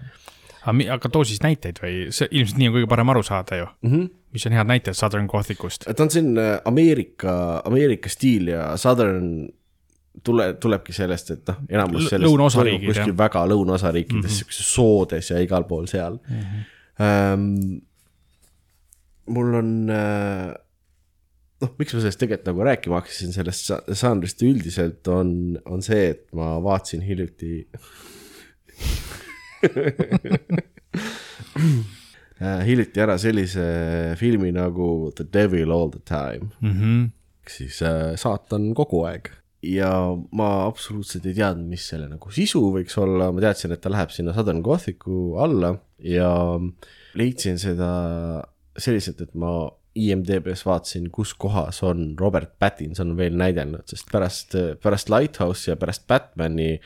Aga, 0.66 1.10
too 1.10 1.24
siis 1.28 1.42
näiteid 1.44 1.82
või 1.84 2.08
see 2.16 2.30
ilmselt 2.32 2.60
nii 2.62 2.70
on 2.70 2.78
kõige 2.80 2.90
parem 2.92 3.12
aru 3.14 3.24
saada 3.26 3.60
ju 3.60 3.68
mm. 3.68 3.92
-hmm. 3.92 4.08
mis 4.36 4.46
on 4.50 4.58
head 4.58 4.72
näited 4.72 4.98
Southern 4.98 5.28
Gothicust? 5.32 5.86
ta 5.86 6.04
on 6.04 6.12
selline 6.14 6.48
Ameerika, 6.66 7.62
Ameerika 7.66 8.10
stiil 8.10 8.48
ja 8.54 8.78
Southern 8.78 9.48
tule, 10.24 10.54
tulebki 10.54 10.94
sellest, 10.96 11.32
et 11.32 11.48
noh, 11.52 11.64
enamus 11.70 12.10
sellest 12.10 12.60
toimub 12.60 12.86
kuskil 12.90 13.12
jah. 13.12 13.18
väga 13.18 13.46
lõunaosariikides 13.52 14.22
mm, 14.22 14.28
-hmm. 14.28 14.38
siukses 14.38 14.74
soodes 14.76 15.32
ja 15.32 15.42
igal 15.44 15.64
pool 15.64 15.90
seal 15.92 16.20
mm. 16.30 16.46
-hmm. 17.00 17.82
mul 19.26 19.54
on 19.62 19.90
äh, 19.90 20.54
noh, 21.62 21.76
miks 21.78 21.94
ma 21.94 22.00
sellest 22.00 22.20
tegelikult 22.20 22.48
nagu 22.52 22.66
rääkima 22.70 23.02
hakkasin, 23.02 23.34
sellest 23.36 23.72
žanrist 24.02 24.42
üldiselt 24.42 25.08
on, 25.08 25.60
on 25.66 25.82
see, 25.82 26.10
et 26.16 26.26
ma 26.34 26.56
vaatasin 26.64 27.02
hiljuti 27.06 27.68
äh, 27.76 27.82
hiljuti 32.68 33.02
ära 33.02 33.18
sellise 33.22 33.66
filmi 34.20 34.52
nagu 34.56 35.12
The 35.16 35.28
Devil 35.32 35.72
All 35.72 35.92
the 35.92 36.02
Time 36.06 36.52
Mm 36.60 36.74
-hmm. 36.74 37.10
siis 37.48 37.82
äh, 37.82 38.16
saatan 38.16 38.74
kogu 38.74 39.06
aeg. 39.06 39.30
ja 39.62 40.18
ma 40.32 40.66
absoluutselt 40.66 41.26
ei 41.26 41.34
teadnud, 41.34 41.70
mis 41.70 41.90
selle 41.90 42.08
nagu 42.08 42.32
sisu 42.32 42.74
võiks 42.74 43.02
olla, 43.02 43.32
ma 43.32 43.42
teadsin, 43.42 43.72
et 43.72 43.82
ta 43.82 43.90
läheb 43.90 44.10
sinna 44.10 44.34
Southern 44.34 44.62
Gothicu 44.62 45.38
alla 45.38 45.76
ja 46.00 46.60
leidsin 47.14 47.60
seda 47.60 48.44
selliselt, 48.78 49.22
et 49.22 49.34
ma 49.34 49.72
IMDB-s 49.96 50.66
vaatasin, 50.68 51.08
kus 51.12 51.34
kohas 51.34 51.80
on 51.84 52.16
Robert 52.20 52.60
Pattinson 52.60 53.16
veel 53.18 53.38
näidelnud, 53.40 53.88
sest 53.88 54.12
pärast, 54.12 54.56
pärast 54.84 55.10
Lighthouse 55.10 55.72
ja 55.72 55.78
pärast 55.80 56.04
Batman'i 56.08 56.80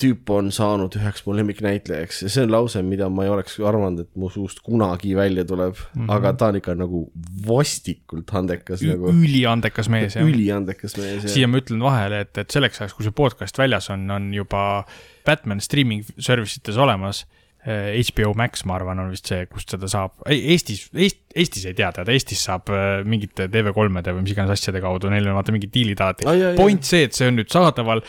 tüüp 0.00 0.30
on 0.34 0.50
saanud 0.54 0.94
üheks 0.98 1.24
mu 1.26 1.34
lemmiknäitlejaks 1.38 2.22
ja 2.24 2.30
see 2.32 2.44
on 2.46 2.54
lause, 2.54 2.82
mida 2.86 3.08
ma 3.12 3.26
ei 3.26 3.32
oleks 3.32 3.58
arvanud, 3.60 4.04
et 4.04 4.10
mu 4.18 4.30
suust 4.32 4.62
kunagi 4.66 5.12
välja 5.18 5.44
tuleb. 5.48 5.76
Mm, 5.76 6.02
-hmm. 6.02 6.12
aga 6.16 6.32
ta 6.32 6.50
on 6.52 6.60
ikka 6.60 6.76
nagu 6.78 7.02
vastikult 7.46 8.32
andekas 8.40 8.84
nagu, 8.86 9.12
üliandekas 9.12 9.90
mees 9.92 10.16
jah. 10.16 10.26
üliandekas 10.26 10.96
mees 11.00 11.26
ja 11.26 11.34
siia 11.34 11.50
ma 11.50 11.60
ütlen 11.60 11.82
vahele, 11.84 12.24
et, 12.26 12.32
et 12.38 12.50
selleks 12.50 12.80
ajaks, 12.80 12.96
kui 12.96 13.08
see 13.08 13.16
podcast 13.16 13.58
väljas 13.60 13.90
on, 13.90 14.08
on 14.10 14.32
juba 14.34 14.84
Batman 15.26 15.60
streaming 15.60 16.06
service 16.18 16.60
ites 16.60 16.80
olemas. 16.80 17.26
HBO 17.60 18.30
Max, 18.40 18.62
ma 18.64 18.78
arvan, 18.78 19.02
on 19.02 19.10
vist 19.12 19.28
see, 19.28 19.44
kust 19.50 19.68
seda 19.74 19.84
saab, 19.90 20.14
Eestis, 20.32 20.86
Eest, 20.96 21.18
Eestis 21.36 21.66
ei 21.68 21.74
tea, 21.76 21.90
tead, 21.92 22.08
Eestis 22.08 22.40
saab 22.46 22.70
äh, 22.72 23.02
mingite 23.04 23.50
TV3-de 23.52 24.14
või 24.16 24.24
mis 24.24 24.32
iganes 24.32 24.54
asjade 24.54 24.80
kaudu, 24.80 25.10
neil 25.12 25.28
on 25.28 25.36
vaata 25.36 25.52
mingid 25.52 25.68
diilid 25.74 26.00
alati. 26.00 26.24
Point 26.56 26.88
see, 26.88 27.04
et 27.04 27.12
see 27.12 27.28
on 27.28 27.36
nüüd 27.36 27.52
saadaval, 27.52 28.00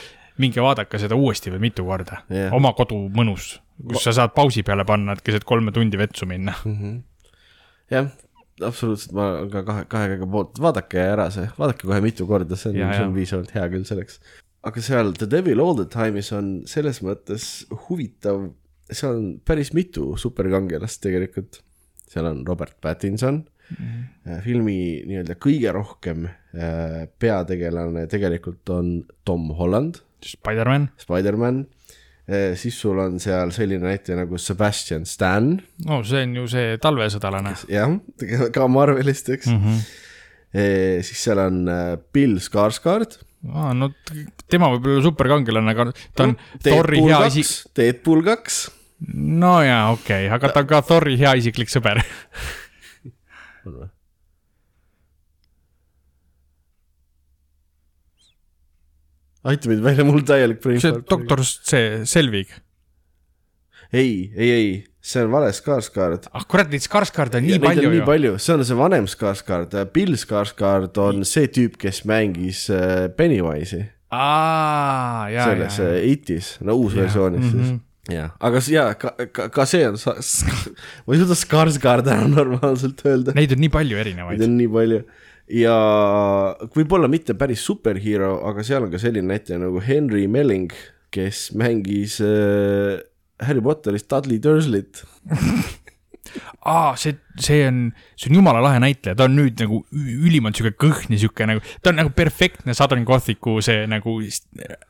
minge 0.41 0.63
vaadake 0.63 0.99
seda 1.01 1.17
uuesti 1.19 1.53
või 1.53 1.67
mitu 1.69 1.85
korda 1.87 2.23
Jah. 2.31 2.53
oma 2.57 2.73
kodu 2.77 2.97
mõnus, 3.13 3.53
kus 3.77 4.05
sa 4.07 4.15
saad 4.15 4.35
pausi 4.35 4.65
peale 4.67 4.85
panna, 4.87 5.15
et 5.15 5.23
keset 5.25 5.45
kolme 5.47 5.73
tundi 5.75 5.99
vetsu 5.99 6.27
minna. 6.29 6.55
jah, 7.93 8.11
absoluutselt, 8.65 9.15
ma 9.17 9.27
ka 9.51 9.63
kahe, 9.67 9.85
kahe 9.91 10.13
käega 10.13 10.29
poolt, 10.31 10.61
vaadake 10.61 11.01
ära 11.03 11.27
see, 11.33 11.49
vaadake 11.57 11.87
kohe 11.87 11.99
mitu 12.03 12.27
korda, 12.29 12.57
see 12.59 12.73
on, 12.73 12.79
see 12.93 13.05
on 13.05 13.15
piisavalt 13.15 13.53
hea 13.55 13.67
küll 13.73 13.85
selleks. 13.87 14.19
aga 14.67 14.83
seal 14.85 15.13
The 15.17 15.29
Devil 15.29 15.63
All 15.63 15.77
the 15.79 15.87
Time'is 15.91 16.31
on 16.37 16.51
selles 16.69 17.01
mõttes 17.05 17.49
huvitav, 17.87 18.49
seal 18.91 19.17
on 19.17 19.25
päris 19.47 19.73
mitu 19.77 20.13
superkangelast 20.19 21.01
tegelikult. 21.03 21.61
seal 22.11 22.27
on 22.27 22.41
Robert 22.47 22.75
Pattinson 22.83 23.37
mm, 23.71 23.75
-hmm. 23.77 24.41
filmi 24.43 24.77
nii-öelda 25.07 25.37
kõige 25.39 25.71
rohkem 25.71 26.25
äh, 26.27 27.07
peategelane 27.19 28.07
tegelikult 28.11 28.69
on 28.69 29.03
Tom 29.25 29.49
Holland, 29.55 30.01
Spider-man, 30.25 30.89
Spider-man, 31.01 31.63
siis 32.55 32.77
sul 32.79 32.99
on 33.01 33.17
seal 33.19 33.51
selline 33.51 33.89
näitleja 33.89 34.21
nagu 34.21 34.37
Sebastian 34.39 35.05
Stan 35.09 35.55
no 35.87 35.97
see 36.07 36.21
on 36.27 36.35
ju 36.37 36.45
see 36.51 36.77
talvesõdalane. 36.81 37.55
jah, 37.71 37.95
ka 38.55 38.67
Marvelist, 38.71 39.31
eks 39.35 39.49
mm. 39.51 39.63
-hmm. 39.65 39.81
siis 41.07 41.23
seal 41.25 41.41
on 41.43 41.63
äh, 41.67 41.97
Bill 42.13 42.37
Skarsgård. 42.39 43.17
aa, 43.51 43.73
no 43.73 43.91
tema 44.47 44.69
võib 44.75 44.87
olla 44.91 45.07
superkangelane, 45.07 45.73
aga 45.75 45.89
ta 46.15 46.29
on 46.29 46.37
Thori 46.61 47.01
Deadpool 47.01 47.09
hea 47.09 47.23
kaks 47.25 47.41
isik,, 47.41 47.73
Deadpool 47.75 48.23
kaks. 48.29 48.61
no 49.13 49.57
jaa, 49.65 49.89
okei 49.91 50.27
okay., 50.27 50.35
aga 50.37 50.53
ta 50.53 50.63
on 50.63 50.69
ka 50.69 50.81
Thori 50.87 51.17
hea 51.19 51.33
isiklik 51.41 51.73
sõber. 51.73 52.03
Aita 59.47 59.71
mind 59.71 59.85
välja, 59.85 60.05
mul 60.05 60.21
täielik 60.27 60.61
brain 60.61 60.81
see 60.81 60.93
fart. 60.93 61.07
doktor, 61.09 61.43
see 61.45 62.01
Selvig. 62.09 62.53
ei, 63.91 64.31
ei, 64.35 64.49
ei, 64.49 64.67
see 65.01 65.23
on 65.25 65.31
vale 65.33 65.51
Skarsgård. 65.55 66.29
ah 66.31 66.45
kurat, 66.49 66.69
neid 66.71 66.85
Skarsgårde 66.85 67.41
on 67.41 67.47
nii 67.47 67.57
Neid 67.57 67.65
palju 67.65 67.87
on 67.89 67.95
nii 67.95 68.03
ju. 68.03 68.09
palju, 68.11 68.33
see 68.39 68.57
on 68.57 68.65
see 68.69 68.77
vanem 68.79 69.09
Skarsgård, 69.09 69.77
Bill 69.95 70.19
Skarsgård 70.19 70.99
on 71.01 71.25
see 71.27 71.49
tüüp, 71.51 71.79
kes 71.81 72.03
mängis 72.09 72.67
äh, 72.73 73.07
Pennywise'i 73.17 73.87
selles 74.11 75.79
äh, 75.79 75.97
Itis, 76.11 76.57
no 76.67 76.75
uus 76.83 76.97
versioonis 76.99 77.47
siis 77.47 77.71
mhm. 77.71 77.81
jah, 78.11 78.35
aga 78.43 78.61
jaa, 78.67 78.93
ka, 78.99 79.15
ka, 79.31 79.49
ka 79.55 79.65
see 79.69 79.87
on, 79.87 79.97
ma 81.07 81.15
ei 81.15 81.23
suuda 81.23 81.39
Skarsgård 81.39 82.13
ära 82.13 82.29
normaalselt 82.29 83.01
öelda. 83.07 83.33
Neid 83.37 83.57
on 83.57 83.63
nii 83.65 83.73
palju 83.73 83.97
Neid 83.97 84.05
erinevaid. 84.05 84.45
on 84.45 84.57
nii 84.59 84.71
palju 84.77 85.03
ja 85.51 85.75
võib-olla 86.75 87.09
mitte 87.11 87.35
päris 87.39 87.65
superhero, 87.67 88.37
aga 88.49 88.63
seal 88.65 88.87
on 88.87 88.93
ka 88.93 89.01
selline 89.01 89.33
näitleja 89.33 89.61
nagu 89.65 89.83
Henry 89.83 90.27
Melling, 90.31 90.73
kes 91.11 91.49
mängis 91.59 92.19
äh, 92.23 93.01
Harry 93.43 93.63
Potteris 93.63 94.07
Dudley 94.07 94.39
Dursley't. 94.43 95.03
aa, 96.69 96.95
see, 96.95 97.17
see 97.41 97.65
on, 97.67 97.79
see 98.15 98.29
on 98.29 98.37
jumala 98.39 98.61
lahe 98.63 98.79
näitleja, 98.83 99.17
ta 99.17 99.25
on 99.27 99.35
nüüd 99.35 99.59
nagu 99.59 99.81
ülimalt 99.91 100.57
sihuke 100.57 100.75
kõhn 100.79 101.15
ja 101.15 101.19
sihuke 101.23 101.47
nagu, 101.49 101.63
ta 101.83 101.91
on 101.91 101.99
nagu 101.99 102.13
perfektne 102.15 102.75
Southern 102.77 103.03
Gothicu 103.07 103.57
see 103.65 103.87
nagu 103.91 104.17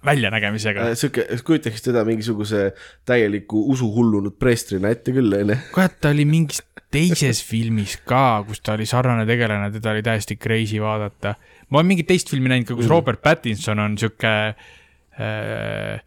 väljanägemisega. 0.05 0.91
sihuke, 0.99 1.25
kujutaks 1.47 1.87
teda 1.87 2.03
mingisuguse 2.07 2.71
täieliku 3.07 3.63
usuhullunud 3.73 4.37
preestrina 4.41 4.91
ette 4.93 5.15
küll, 5.15 5.33
onju. 5.39 5.57
kurat, 5.73 5.97
ta 6.03 6.13
oli 6.13 6.27
mingis 6.29 6.61
teises 6.91 7.41
filmis 7.43 7.95
ka, 8.07 8.43
kus 8.47 8.61
ta 8.61 8.75
oli 8.75 8.85
sarnane 8.89 9.25
tegelane, 9.29 9.71
teda 9.71 9.93
oli 9.95 10.03
täiesti 10.03 10.37
crazy 10.37 10.81
vaadata. 10.81 11.35
ma 11.69 11.79
olen 11.79 11.91
mingit 11.93 12.07
teist 12.07 12.29
filmi 12.29 12.51
näinud 12.51 12.67
ka, 12.67 12.75
kus 12.75 12.85
mm. 12.85 12.91
Robert 12.91 13.21
Pattinson 13.21 13.79
on 13.79 13.97
sihuke 13.97 14.33
äh.... 14.51 16.01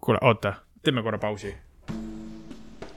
kuule, 0.00 0.18
oota, 0.22 0.54
teeme 0.82 1.02
korra 1.02 1.18
pausi. 1.18 1.54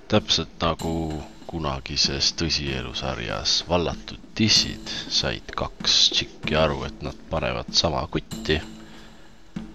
täpselt 0.07 0.59
nagu 0.61 1.23
kunagises 1.47 2.33
tõsielusarjas 2.39 3.61
Vallatud 3.69 4.21
tissid 4.35 4.89
said 4.91 5.53
kaks 5.55 5.97
tšikki 6.11 6.57
aru, 6.59 6.81
et 6.87 7.03
nad 7.05 7.17
panevad 7.29 7.71
sama 7.77 8.01
kutti, 8.11 8.57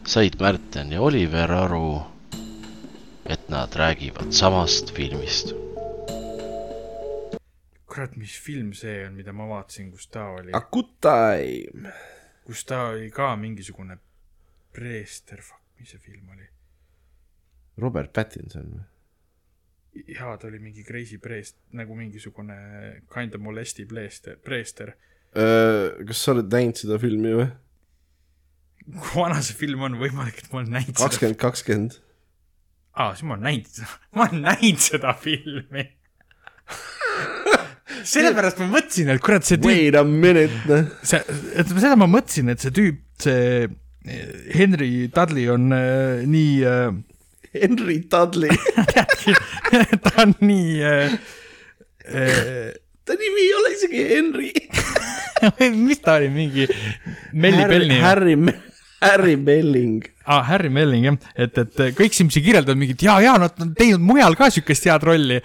said 0.05 0.36
Märten 0.41 0.93
ja 0.93 1.01
Oliver 1.01 1.53
aru, 1.62 2.03
et 3.31 3.49
nad 3.49 3.74
räägivad 3.76 4.33
samast 4.35 4.91
filmist. 4.95 5.55
kurat, 7.91 8.16
mis 8.16 8.37
film 8.39 8.72
see 8.72 9.07
on, 9.07 9.14
mida 9.18 9.33
ma 9.35 9.49
vaatasin, 9.51 9.91
kus 9.91 10.07
ta 10.11 10.24
oli, 10.37 10.53
A 10.55 10.61
good 10.72 10.93
time. 11.03 11.93
kus 12.47 12.64
ta 12.64 12.83
oli 12.93 13.11
ka 13.11 13.33
mingisugune 13.37 13.99
preester, 14.72 15.43
fuck, 15.43 15.62
mis 15.78 15.91
see 15.91 15.99
film 15.99 16.28
oli? 16.35 16.47
Robert 17.78 18.12
Pattinson 18.12 18.68
või? 18.76 18.85
jaa, 20.14 20.37
ta 20.39 20.47
oli 20.47 20.59
mingi 20.62 20.85
crazy 20.87 21.18
preest-, 21.18 21.59
nagu 21.74 21.95
mingisugune 21.99 22.59
kind 23.11 23.35
of 23.35 23.43
molesti 23.43 23.87
preester, 23.91 24.39
preester. 24.39 24.95
kas 25.35 26.22
sa 26.22 26.35
oled 26.35 26.51
näinud 26.51 26.78
seda 26.78 26.99
filmi 27.03 27.35
või? 27.41 27.49
kui 28.91 29.16
vana 29.22 29.43
see 29.43 29.59
film 29.59 29.83
on, 29.87 29.99
võimalik, 29.99 30.45
et 30.45 30.53
ma 30.53 30.62
olen 30.62 30.72
näinud 30.78 30.95
seda. 30.95 31.05
kakskümmend, 31.09 31.39
kakskümmend. 31.43 31.99
aa, 33.01 33.14
siis 33.16 33.26
ma 33.26 33.36
olen 33.36 33.46
näinud, 33.48 33.82
ma 34.16 34.26
olen 34.26 34.46
näinud 34.46 34.82
seda 34.84 35.14
filmi. 35.20 35.86
sellepärast 38.12 38.61
ma 38.62 38.70
mõtlesin, 38.76 39.12
et 39.14 39.22
kurat, 39.24 39.46
see 39.46 39.59
tüüp, 39.61 39.70
Wait 39.70 39.98
a 39.98 40.05
minute, 40.07 40.61
noh. 40.68 40.90
see, 41.07 41.20
et 41.59 41.70
seda 41.72 41.96
ma 42.01 42.09
mõtlesin, 42.11 42.53
et 42.53 42.62
see 42.62 42.74
tüüp, 42.76 43.01
see 43.20 43.64
eh, 43.66 44.34
Henry 44.55 45.09
Dudley 45.14 45.48
on 45.53 45.70
äh, 45.76 46.22
nii 46.28 46.55
äh,, 46.68 46.92
Henry 47.57 47.98
Dudley. 48.11 48.55
ta 50.05 50.14
on 50.22 50.36
nii 50.44 50.80
äh, 50.86 51.18
äh, 52.07 52.70
ta 53.05 53.18
nimi 53.18 53.46
ei 53.46 53.55
ole 53.59 53.74
isegi 53.76 54.07
Henry. 54.14 54.53
mis 55.86 56.03
ta 56.05 56.18
oli, 56.20 56.28
mingi 56.32 56.66
Melli 57.32 57.64
Belni 57.68 58.01
Harry, 58.05 58.36
Harry 58.36 58.69
Belling. 59.36 60.05
ah,, 60.26 60.42
Harry 60.44 60.68
Melling 60.68 61.05
jah, 61.09 61.16
et, 61.34 61.59
et 61.59 61.80
kõik 61.96 62.14
Simsi 62.16 62.42
kirjeldavad 62.44 62.78
mingit 62.80 63.03
ja, 63.03 63.20
ja 63.24 63.38
nad 63.40 63.53
on 63.62 63.74
teinud 63.76 64.01
mujal 64.05 64.36
ka 64.36 64.51
siukest 64.53 64.84
head 64.88 65.03
rolli. 65.09 65.40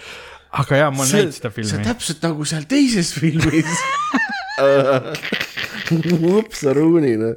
aga 0.55 0.77
jaa, 0.81 0.91
ma 0.91 1.03
olen 1.03 1.11
näinud 1.15 1.33
seda 1.35 1.49
see 1.51 1.63
on 1.63 1.69
filmi. 1.71 1.85
täpselt 1.87 2.19
nagu 2.23 2.45
seal 2.47 2.63
teises 2.69 3.13
filmis. 3.15 3.71
upsaruuni, 6.39 7.13
noh. 7.19 7.35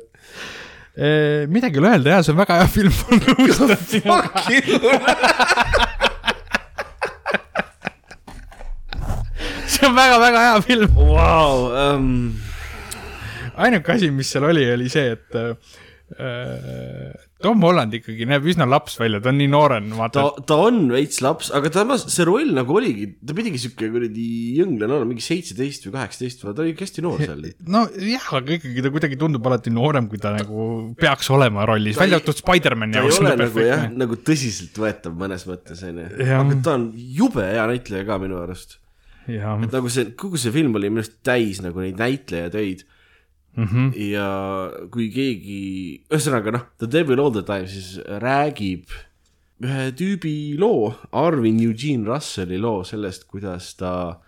midagi 1.51 1.75
ei 1.79 1.83
ole 1.83 1.91
öelda 1.95 2.09
ja 2.17 2.21
see 2.23 2.33
on 2.35 2.41
väga 2.43 2.55
hea 2.61 2.69
film, 2.75 2.95
ma 2.99 3.05
nõustun 3.23 3.71
sinuga. 3.87 4.29
see 9.67 9.85
on 9.87 9.95
väga-väga 9.99 10.39
hea 10.47 10.57
film. 10.67 10.89
Vau, 10.99 11.59
ähm, 11.79 12.11
ainuke 13.55 13.89
asi, 13.95 14.07
mis 14.15 14.29
seal 14.33 14.45
oli, 14.51 14.65
oli 14.75 14.89
see, 14.91 15.07
et 15.15 15.31
Tom 17.43 17.61
Holland 17.63 17.93
ikkagi 17.95 18.27
näeb 18.27 18.47
üsna 18.51 18.67
laps 18.69 18.97
välja, 18.99 19.21
ta 19.23 19.31
on 19.31 19.37
nii 19.39 19.49
noorene, 19.53 19.91
ta 19.93 19.99
vaata., 20.01 20.23
ta 20.49 20.57
on 20.65 20.81
veits 20.91 21.21
laps, 21.23 21.51
aga 21.55 21.71
samas 21.75 22.07
see 22.11 22.25
roll 22.27 22.51
nagu 22.57 22.75
oligi, 22.81 23.07
ta 23.23 23.37
pidigi 23.37 23.61
siuke 23.63 23.91
kuradi 23.93 24.25
jõnglane 24.59 24.97
olema, 24.97 25.11
mingi 25.13 25.23
seitseteist 25.27 25.87
või 25.87 25.95
kaheksateist 25.99 26.43
või 26.47 26.57
ta 26.57 26.65
oli 26.65 26.75
hästi 26.81 27.05
noor 27.05 27.23
seal. 27.23 27.45
nojah, 27.77 28.27
aga 28.41 28.57
ikkagi 28.57 28.85
ta 28.87 28.93
kuidagi 28.97 29.21
tundub 29.21 29.47
alati 29.53 29.75
noorem, 29.75 30.09
kui 30.11 30.19
ta 30.23 30.33
nagu 30.35 30.67
peaks 30.99 31.31
olema 31.37 31.69
rollis, 31.69 31.99
Ta 31.99 32.07
välja 32.07 32.19
arvatud 32.23 32.41
Spider-man 32.43 32.97
ta 32.97 33.03
ei 33.05 33.07
jaoks. 33.07 33.23
ole 33.23 33.37
nagu 33.45 33.65
jah, 33.69 33.87
nagu 34.03 34.21
tõsiseltvõetav 34.33 35.17
mõnes 35.23 35.47
mõttes 35.49 35.85
onju, 35.87 36.11
aga 36.41 36.61
ta 36.65 36.77
on 36.81 36.91
jube 36.97 37.47
hea 37.53 37.69
näitleja 37.71 38.09
ka 38.09 38.19
minu 38.25 38.41
arust. 38.43 38.79
et 39.29 39.73
nagu 39.77 39.91
see, 39.93 40.11
kogu 40.19 40.41
see 40.41 40.51
film 40.55 40.75
oli 40.81 40.89
minu 40.91 41.05
arust 41.05 41.21
täis 41.27 41.61
nagu 41.63 41.85
neid 41.85 42.01
näitlejatöid 42.01 42.87
Mhm. 43.57 43.93
ja 43.97 44.29
kui 44.93 45.09
keegi, 45.11 45.61
ühesõnaga 46.11 46.53
noh, 46.55 46.67
The 46.79 46.87
Devil 46.87 47.21
All 47.21 47.33
The 47.35 47.43
Time 47.43 47.67
siis 47.67 47.97
räägib 48.23 48.93
ühe 49.65 49.89
tüübi 49.99 50.55
loo, 50.61 50.93
Arvin 51.11 51.59
Eugene 51.65 52.07
Russelli 52.07 52.61
loo 52.63 52.85
sellest, 52.87 53.27
kuidas 53.27 53.73
ta 53.81 54.21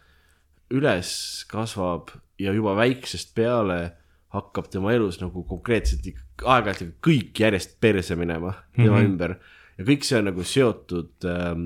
üles 0.74 1.44
kasvab 1.50 2.10
ja 2.40 2.54
juba 2.56 2.74
väiksest 2.78 3.34
peale 3.36 3.92
hakkab 4.34 4.70
tema 4.70 4.92
elus 4.94 5.20
nagu 5.22 5.42
konkreetselt 5.46 6.06
aeg-ajalt 6.40 6.98
kõik 7.04 7.40
järjest 7.42 7.78
perse 7.82 8.16
minema 8.16 8.54
tema 8.76 8.96
mm 8.96 8.96
-hmm. 8.96 9.08
ümber 9.08 9.36
ja 9.80 9.86
kõik 9.88 10.04
see 10.04 10.18
on 10.18 10.26
nagu 10.28 10.44
seotud 10.44 11.28
ähm, 11.28 11.62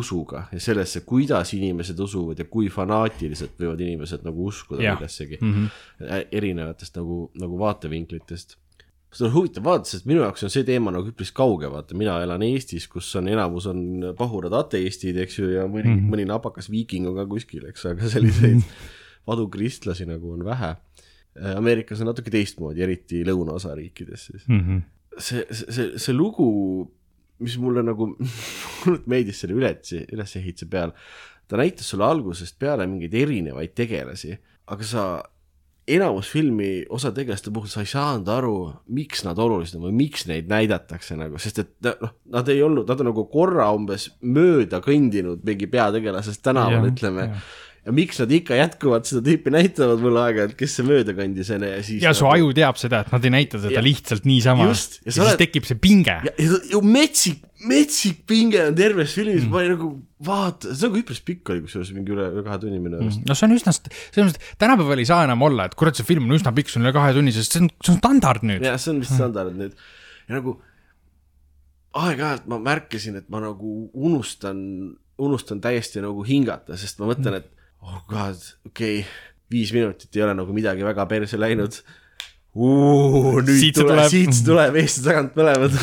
usuga 0.00 0.46
ja 0.54 0.60
sellesse, 0.62 1.02
kuidas 1.08 1.52
inimesed 1.56 1.98
usuvad 2.00 2.40
ja 2.40 2.46
kui 2.48 2.70
fanaatiliselt 2.72 3.58
võivad 3.60 3.82
inimesed 3.84 4.24
nagu 4.24 4.48
uskuda 4.48 4.82
Jah. 4.82 4.96
millessegi 4.96 5.38
Mhm. 5.40 5.50
mm 5.50 5.68
-hmm. 5.68 6.26
erinevatest 6.32 6.96
nagu, 6.96 7.30
nagu 7.34 7.58
vaatevinklitest. 7.58 8.56
seda 9.12 9.28
on 9.28 9.34
huvitav 9.34 9.64
vaadata, 9.64 9.88
sest 9.88 10.06
minu 10.06 10.20
jaoks 10.20 10.42
on 10.44 10.50
see 10.50 10.64
teema 10.64 10.90
nagu 10.92 11.08
üpris 11.08 11.30
kauge, 11.32 11.70
vaata, 11.70 11.94
mina 11.94 12.18
elan 12.22 12.42
Eestis, 12.42 12.88
kus 12.88 13.16
on 13.16 13.28
enamus 13.28 13.66
on 13.66 14.14
pahurad 14.18 14.52
ateistid, 14.52 15.16
eks 15.16 15.38
ju, 15.38 15.48
ja 15.48 15.64
mõni 15.64 15.88
mm, 15.88 15.94
-hmm. 15.96 16.10
mõni 16.12 16.26
napakas 16.28 16.70
viiking 16.70 17.08
on 17.08 17.14
ka 17.14 17.26
kuskil, 17.26 17.64
eks, 17.66 17.86
aga 17.86 18.08
selliseid 18.08 18.60
vadu 19.26 19.48
kristlasi 19.48 20.06
nagu 20.06 20.32
on 20.32 20.44
vähe. 20.44 20.76
Ameerikas 21.56 22.00
on 22.00 22.06
natuke 22.10 22.30
teistmoodi, 22.30 22.82
eriti 22.82 23.24
lõunaosa 23.24 23.74
riikides 23.74 24.26
siis. 24.26 24.46
Mhm. 24.48 24.78
see, 25.18 25.44
see, 25.50 25.72
see, 25.72 25.98
see 25.98 26.14
lugu, 26.14 26.90
mis 27.44 27.56
mulle 27.62 27.84
nagu, 27.86 28.10
meeldis 29.10 29.42
selle 29.44 29.56
üles, 29.58 29.94
ülesehituse 30.12 30.68
peal, 30.70 30.94
ta 31.48 31.60
näitas 31.60 31.88
sulle 31.92 32.06
algusest 32.08 32.58
peale 32.60 32.86
mingeid 32.90 33.14
erinevaid 33.16 33.74
tegelasi, 33.78 34.36
aga 34.68 34.86
sa 34.86 35.08
enamus 35.88 36.28
filmi 36.32 36.84
osa 36.92 37.12
tegelaste 37.14 37.52
puhul 37.54 37.70
sa 37.72 37.82
ei 37.84 37.88
saanud 37.88 38.28
aru, 38.32 38.56
miks 38.94 39.24
nad 39.24 39.38
olulised 39.40 39.78
on 39.78 39.86
või 39.88 39.94
miks 40.02 40.26
neid 40.28 40.50
näidatakse 40.50 41.16
nagu, 41.16 41.40
sest 41.40 41.62
et 41.62 41.70
noh, 41.86 42.12
nad 42.34 42.50
ei 42.52 42.60
olnud, 42.64 42.88
nad 42.88 43.00
on 43.00 43.10
nagu 43.10 43.24
korra 43.32 43.70
umbes 43.76 44.10
mööda 44.20 44.82
kõndinud 44.84 45.44
mingi 45.48 45.70
peategelasest 45.72 46.44
tänaval, 46.44 46.90
ütleme 46.92 47.30
jah. 47.30 47.48
Ja 47.88 47.94
miks 47.96 48.18
nad 48.20 48.32
ikka 48.36 48.56
jätkuvalt 48.58 49.08
seda 49.08 49.22
tüüpi 49.24 49.52
näitavad 49.54 50.02
mulle 50.02 50.20
aeg-ajalt, 50.26 50.54
kes 50.60 50.74
see 50.76 50.84
mööda 50.84 51.14
kõndis 51.16 51.48
onju 51.54 51.70
ja 51.70 51.78
siis 51.86 52.02
ja 52.04 52.12
su 52.16 52.26
nagu- 52.26 52.34
aju 52.36 52.50
teab 52.58 52.80
seda, 52.80 53.00
et 53.06 53.12
nad 53.14 53.24
ei 53.24 53.32
näita 53.32 53.60
teda 53.62 53.78
Ja- 53.78 53.84
lihtsalt 53.86 54.26
niisama. 54.28 54.66
Ja 54.68 54.74
ja 54.74 54.76
sa 54.76 55.00
siis 55.08 55.20
oled- 55.24 55.40
tekib 55.40 55.64
see 55.68 55.78
pinge. 55.80 56.18
ja, 56.28 56.80
metsik, 56.84 57.40
metsik 57.64 58.20
pinge 58.28 58.60
on 58.68 58.76
terves 58.76 59.14
filmis 59.16 59.42
mm., 59.46 59.50
ma 59.50 59.62
olin 59.62 59.74
nagu 59.78 59.90
vaata, 60.28 60.74
see 60.74 60.84
on 60.86 60.92
nagu 60.92 61.02
üpris 61.02 61.22
pikk 61.24 61.54
oli 61.54 61.64
kusjuures 61.64 61.94
mingi 61.96 62.12
üle, 62.12 62.28
üle 62.34 62.44
kahe 62.46 62.60
tunni 62.62 62.78
minu 62.82 63.00
arust 63.00 63.22
mm.. 63.22 63.28
no 63.30 63.34
see 63.38 63.48
on 63.48 63.56
üsna, 63.56 63.74
selles 63.74 64.28
mõttes, 64.28 64.38
et 64.52 64.62
tänapäeval 64.62 65.02
ei 65.02 65.08
saa 65.08 65.24
enam 65.24 65.42
olla, 65.48 65.66
et 65.70 65.76
kurat, 65.78 65.96
see 65.96 66.06
film 66.06 66.28
on 66.28 66.36
üsna 66.38 66.52
pikk, 66.54 66.68
see 66.70 66.82
on 66.82 66.86
üle 66.86 66.94
kahe 66.96 67.16
tunni, 67.16 67.32
sest 67.32 67.56
see 67.56 67.64
on, 67.64 67.70
see 67.80 67.94
on 67.94 68.00
standard 68.02 68.44
nüüd. 68.46 68.62
jah, 68.68 68.76
see 68.78 68.92
on 68.92 69.00
vist 69.02 69.16
standard 69.16 69.56
nüüd 69.56 69.72
ja 70.28 70.36
nagu 70.36 70.58
aeg-ajalt 71.98 72.48
ma 72.52 72.58
märkasin, 72.62 73.16
et 73.22 73.28
ma 73.32 73.40
nagu 73.42 73.88
unustan, 73.96 74.58
unustan 75.18 75.62
täiesti 75.64 76.02
nagu 76.04 76.22
hingata, 76.26 76.76
sest 76.78 77.00
ma 77.00 77.08
mõtlen, 77.10 77.40
et 77.40 77.48
oh 77.86 78.02
god, 78.10 78.42
okei 78.66 79.00
okay,, 79.00 79.08
viis 79.50 79.72
minutit 79.76 80.16
ei 80.16 80.26
ole 80.26 80.36
nagu 80.38 80.54
midagi 80.56 80.86
väga 80.86 81.06
perse 81.10 81.40
läinud. 81.40 81.80
nüüd 82.58 83.60
Siit 83.60 83.76
tuleb, 83.78 83.94
tuleb. 83.94 84.10
siit 84.12 84.44
tuleb, 84.46 84.78
Eesti 84.80 85.04
tagant 85.04 85.34
põlevad. 85.36 85.76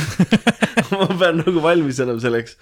ma 1.00 1.08
pean 1.18 1.40
nagu 1.42 1.62
valmis 1.64 2.02
olema 2.04 2.22
selleks, 2.22 2.58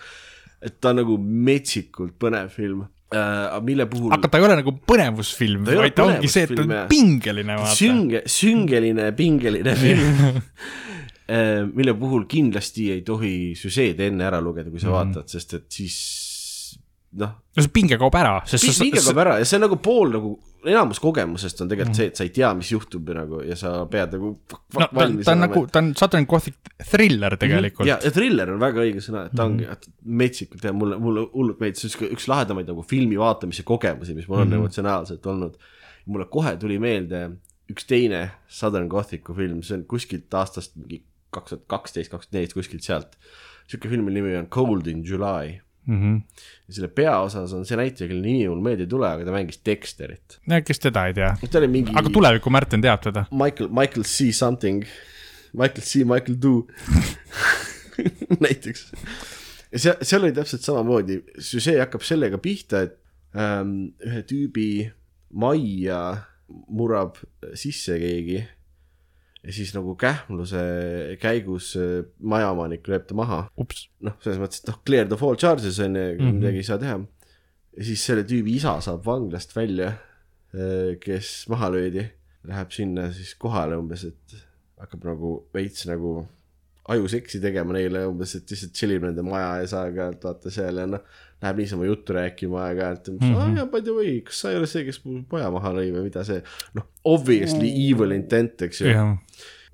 et 0.64 0.78
ta 0.82 0.92
on 0.94 1.02
nagu 1.02 1.18
metsikult 1.20 2.16
põnev 2.22 2.52
film 2.54 2.84
äh,, 3.14 3.58
mille 3.66 3.88
puhul 3.90 4.14
aga 4.16 4.30
ta 4.30 4.40
ei 4.40 4.48
ole 4.48 4.58
nagu 4.62 4.76
põnevusfilm, 4.92 5.68
vaid 5.68 5.96
ta 5.98 6.08
ongi 6.08 6.32
see, 6.32 6.48
et 6.48 6.56
ta 6.56 6.64
on 6.64 6.76
pingeline, 6.92 7.58
sünge, 7.76 8.24
süngeline, 8.30 9.10
pingeline 9.18 9.76
film, 9.80 10.40
mille 11.78 11.96
puhul 12.00 12.28
kindlasti 12.30 12.92
ei 12.96 13.04
tohi 13.08 13.34
süžeed 13.60 14.02
enne 14.08 14.28
ära 14.30 14.42
lugeda, 14.44 14.72
kui 14.72 14.80
sa 14.80 14.88
mm 14.88 14.94
-hmm. 14.94 15.16
vaatad, 15.16 15.36
sest 15.36 15.60
et 15.60 15.68
siis 15.72 15.98
noh, 17.20 17.34
no 17.54 17.64
see 17.64 17.72
pinge 17.74 17.98
kaob 18.02 18.16
ära, 18.18 18.34
sest 18.50 18.82
pinge 18.82 19.02
kaob 19.04 19.20
ära 19.22 19.36
ja 19.42 19.46
see 19.48 19.60
on 19.60 19.64
nagu 19.68 19.78
pool 19.84 20.14
nagu, 20.14 20.32
enamus 20.64 21.02
kogemusest 21.04 21.62
on 21.64 21.70
tegelikult 21.72 22.00
see, 22.00 22.10
et 22.10 22.20
sa 22.20 22.26
ei 22.26 22.32
tea, 22.34 22.50
mis 22.58 22.72
juhtub 22.74 23.12
nagu 23.16 23.42
ja 23.46 23.58
sa 23.60 23.74
pead 23.92 24.16
nagu 24.18 24.32
no 24.34 24.88
ta 24.88 25.06
on, 25.06 25.20
ta 25.22 25.36
on 25.36 25.44
nagu, 25.46 25.64
ta 25.70 25.84
on 25.84 25.92
Southern 26.00 26.28
Gothic 26.30 26.58
thriller 26.90 27.38
tegelikult. 27.40 27.88
Ja, 27.90 28.00
ja 28.04 28.12
thriller 28.14 28.54
on 28.56 28.62
väga 28.64 28.84
õige 28.86 29.04
sõna, 29.04 29.28
et 29.30 29.38
ta 29.38 29.46
ongi 29.50 29.68
mm 29.68 29.72
-hmm. 29.72 29.96
metsikult 30.24 30.66
ja 30.66 30.74
mulle, 30.74 30.98
mulle 31.02 31.28
hullult 31.34 31.62
meeldis, 31.62 31.86
see 31.86 31.94
on 31.94 32.10
üks, 32.10 32.18
üks 32.18 32.30
lahedamaid 32.32 32.70
nagu 32.72 32.86
filmi 32.88 33.20
vaatamise 33.22 33.66
kogemusi, 33.68 34.18
mis 34.18 34.28
mul 34.28 34.42
on 34.42 34.48
mm 34.48 34.54
-hmm. 34.54 34.64
emotsionaalselt 34.64 35.26
olnud. 35.26 35.58
mulle 36.06 36.26
kohe 36.28 36.58
tuli 36.60 36.80
meelde 36.80 37.30
üks 37.72 37.86
teine 37.88 38.32
Southern 38.48 38.90
Gothicu 38.90 39.34
film, 39.34 39.62
see 39.64 39.78
on 39.78 39.86
kuskilt 39.86 40.34
aastast 40.34 40.76
mingi 40.76 41.04
kaks 41.34 41.50
tuhat 41.50 41.68
kaksteist, 41.68 42.12
kaks 42.12 42.28
tuhat 42.28 42.34
neliteist, 42.34 42.58
kuskilt 42.58 42.84
sealt. 42.84 43.18
sihuke 43.68 43.90
filmi 43.90 44.12
nimi 44.12 44.36
on 44.36 44.48
Cold 44.48 44.88
in 44.88 45.06
July 45.08 45.60
mm. 45.86 46.00
-hmm. 46.00 46.22
ja 46.68 46.74
selle 46.78 46.88
peaosas 46.88 47.54
on 47.54 47.66
see 47.66 47.78
näitleja, 47.80 48.10
kelle 48.12 48.22
nimi 48.26 48.48
mul 48.50 48.64
meelde 48.66 48.88
ei 48.88 48.92
tule, 48.92 49.10
aga 49.10 49.28
ta 49.28 49.36
mängis 49.36 49.62
Dexterit. 49.66 50.40
kes 50.66 50.80
teda 50.80 51.06
ei 51.08 51.14
tea, 51.18 51.36
ta 51.50 51.62
oli 51.62 51.68
mingi 51.68 51.96
aga 51.96 52.10
tuleviku 52.10 52.54
Märten 52.54 52.82
teab 52.82 53.04
teda. 53.04 53.26
Michael, 53.32 53.70
Michael 53.70 54.08
C 54.08 54.32
something, 54.32 54.84
Michael 55.54 55.82
C, 55.82 56.04
Michael 56.04 56.38
Do 56.42 56.68
näiteks. 58.46 58.92
ja 59.72 59.80
seal, 59.80 59.96
seal 60.02 60.24
oli 60.24 60.36
täpselt 60.36 60.62
samamoodi, 60.66 61.22
süžee 61.40 61.80
hakkab 61.82 62.06
sellega 62.06 62.38
pihta, 62.38 62.86
et 62.88 63.00
ähm, 63.36 63.94
ühe 64.04 64.26
tüübi 64.30 64.70
majja 65.34 66.02
murrab 66.68 67.18
sisse 67.58 67.98
keegi 68.02 68.44
ja 69.44 69.52
siis 69.52 69.74
nagu 69.76 69.96
kähmluse 70.00 70.62
käigus 71.22 71.74
äh, 71.76 72.06
majaomanik 72.22 72.88
lööb 72.88 73.08
ta 73.10 73.16
maha. 73.16 73.42
ups, 73.60 73.90
noh, 74.02 74.14
selles 74.24 74.40
mõttes, 74.40 74.62
et 74.64 74.68
noh, 74.72 74.80
clear 74.86 75.08
the 75.08 75.18
fall 75.20 75.36
charges 75.36 75.80
on 75.84 75.96
ju, 76.00 76.06
Mhm. 76.20 76.38
midagi 76.40 76.58
ei 76.64 76.64
saa 76.64 76.78
teha. 76.78 77.00
ja 77.78 77.84
siis 77.84 78.04
selle 78.06 78.24
tüübi 78.24 78.56
isa 78.56 78.80
saab 78.82 79.04
vanglast 79.06 79.56
välja, 79.56 79.94
kes 81.02 81.48
maha 81.50 81.70
löödi, 81.74 82.04
läheb 82.46 82.72
sinna 82.72 83.08
siis 83.16 83.34
kohale 83.40 83.78
umbes, 83.80 84.04
et 84.06 84.36
hakkab 84.80 85.04
nagu 85.08 85.32
veits 85.56 85.86
nagu 85.90 86.28
ajuseksi 86.90 87.40
tegema 87.40 87.74
neile 87.78 88.02
umbes, 88.10 88.34
et 88.36 88.50
lihtsalt 88.52 88.74
chill 88.76 88.92
ib 88.98 89.04
nende 89.08 89.24
maja 89.24 89.62
ees 89.62 89.72
aeg-ajalt, 89.78 90.24
vaata 90.28 90.52
seal 90.52 90.82
ja 90.82 90.86
noh, 90.90 91.00
läheb 91.44 91.58
niisama 91.62 91.86
juttu 91.88 92.14
rääkima 92.18 92.60
aeg-ajalt, 92.68 93.08
et 93.08 93.22
Mhm. 93.22 93.36
aa 93.40 93.50
jaa, 93.58 93.66
by 93.72 93.82
the 93.82 93.92
way, 93.96 94.22
kas 94.22 94.40
sa 94.44 94.52
ei 94.52 94.58
ole 94.60 94.68
see, 94.68 94.84
kes 94.86 95.00
mu 95.06 95.22
poja 95.30 95.50
maha 95.52 95.72
lõi 95.78 95.92
või 95.96 96.04
mida 96.10 96.24
see, 96.28 96.42
noh, 96.76 96.84
obviously 97.06 97.70
evil 97.90 98.12
intent, 98.12 98.62
eks 98.68 98.82
ju 98.82 98.88
jah, 98.92 99.14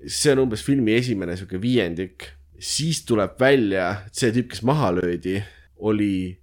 see 0.06 0.32
on 0.36 0.40
umbes 0.46 0.62
filmi 0.64 0.94
esimene 0.98 1.36
sihuke 1.38 1.58
viiendik, 1.62 2.30
siis 2.60 3.02
tuleb 3.06 3.40
välja, 3.42 4.04
et 4.06 4.14
see 4.16 4.32
tüüp, 4.36 4.50
kes 4.54 4.62
maha 4.64 4.92
löödi, 5.00 5.40
oli 5.80 6.38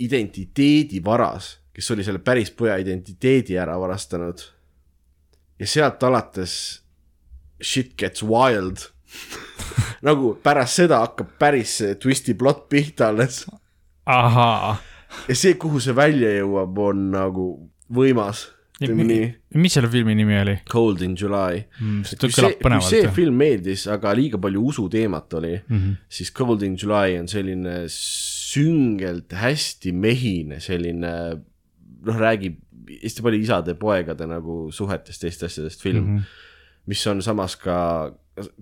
identiteedivaras, 0.00 1.58
kes 1.74 1.90
oli 1.90 2.04
selle 2.06 2.18
päris 2.24 2.50
poja 2.54 2.76
identiteedi 2.82 3.56
ära 3.58 3.76
varastanud. 3.80 4.40
ja 5.58 5.66
sealt 5.70 6.02
alates 6.02 6.82
shit 7.62 7.92
gets 7.98 8.22
wild. 8.22 8.88
nagu 10.08 10.34
pärast 10.42 10.82
seda 10.82 11.02
hakkab 11.04 11.36
päris 11.40 11.78
see 11.80 11.94
twisti 12.00 12.34
plott 12.38 12.68
pihta 12.68 13.08
alles 13.12 13.44
ahaa. 14.06 14.76
ja 15.28 15.36
see, 15.36 15.54
kuhu 15.60 15.80
see 15.82 15.96
välja 15.96 16.32
jõuab, 16.40 16.78
on 16.78 17.08
nagu 17.14 17.46
võimas. 17.94 18.48
nii, 18.84 19.26
mis 19.62 19.76
selle 19.76 19.88
filmi 19.88 20.16
nimi 20.18 20.34
oli? 20.40 20.56
Cold 20.70 21.04
in 21.06 21.14
July 21.18 21.62
see 22.04 22.18
kui 22.18 22.32
see, 22.34 22.56
kui 22.58 22.80
see 22.82 23.10
film 23.14 23.38
meeldis, 23.38 23.86
aga 23.92 24.12
liiga 24.18 24.40
palju 24.42 24.64
usuteemat 24.72 25.36
oli 25.38 25.52
mm. 25.54 25.76
-hmm. 25.78 25.94
siis 26.08 26.32
Cold 26.34 26.62
in 26.66 26.74
July 26.80 27.14
on 27.20 27.30
selline 27.30 27.84
süngelt 27.94 29.32
hästi 29.32 29.92
mehine, 29.92 30.60
selline 30.60 31.12
noh, 32.04 32.18
räägib 32.18 32.58
hästi 32.90 33.22
palju 33.22 33.40
isade-poegade 33.46 34.26
nagu 34.28 34.68
suhetest, 34.74 35.22
teistest 35.22 35.48
asjadest 35.52 35.80
film 35.80 36.04
mm. 36.04 36.18
-hmm. 36.18 36.22
mis 36.86 37.06
on 37.06 37.22
samas 37.22 37.56
ka 37.56 38.12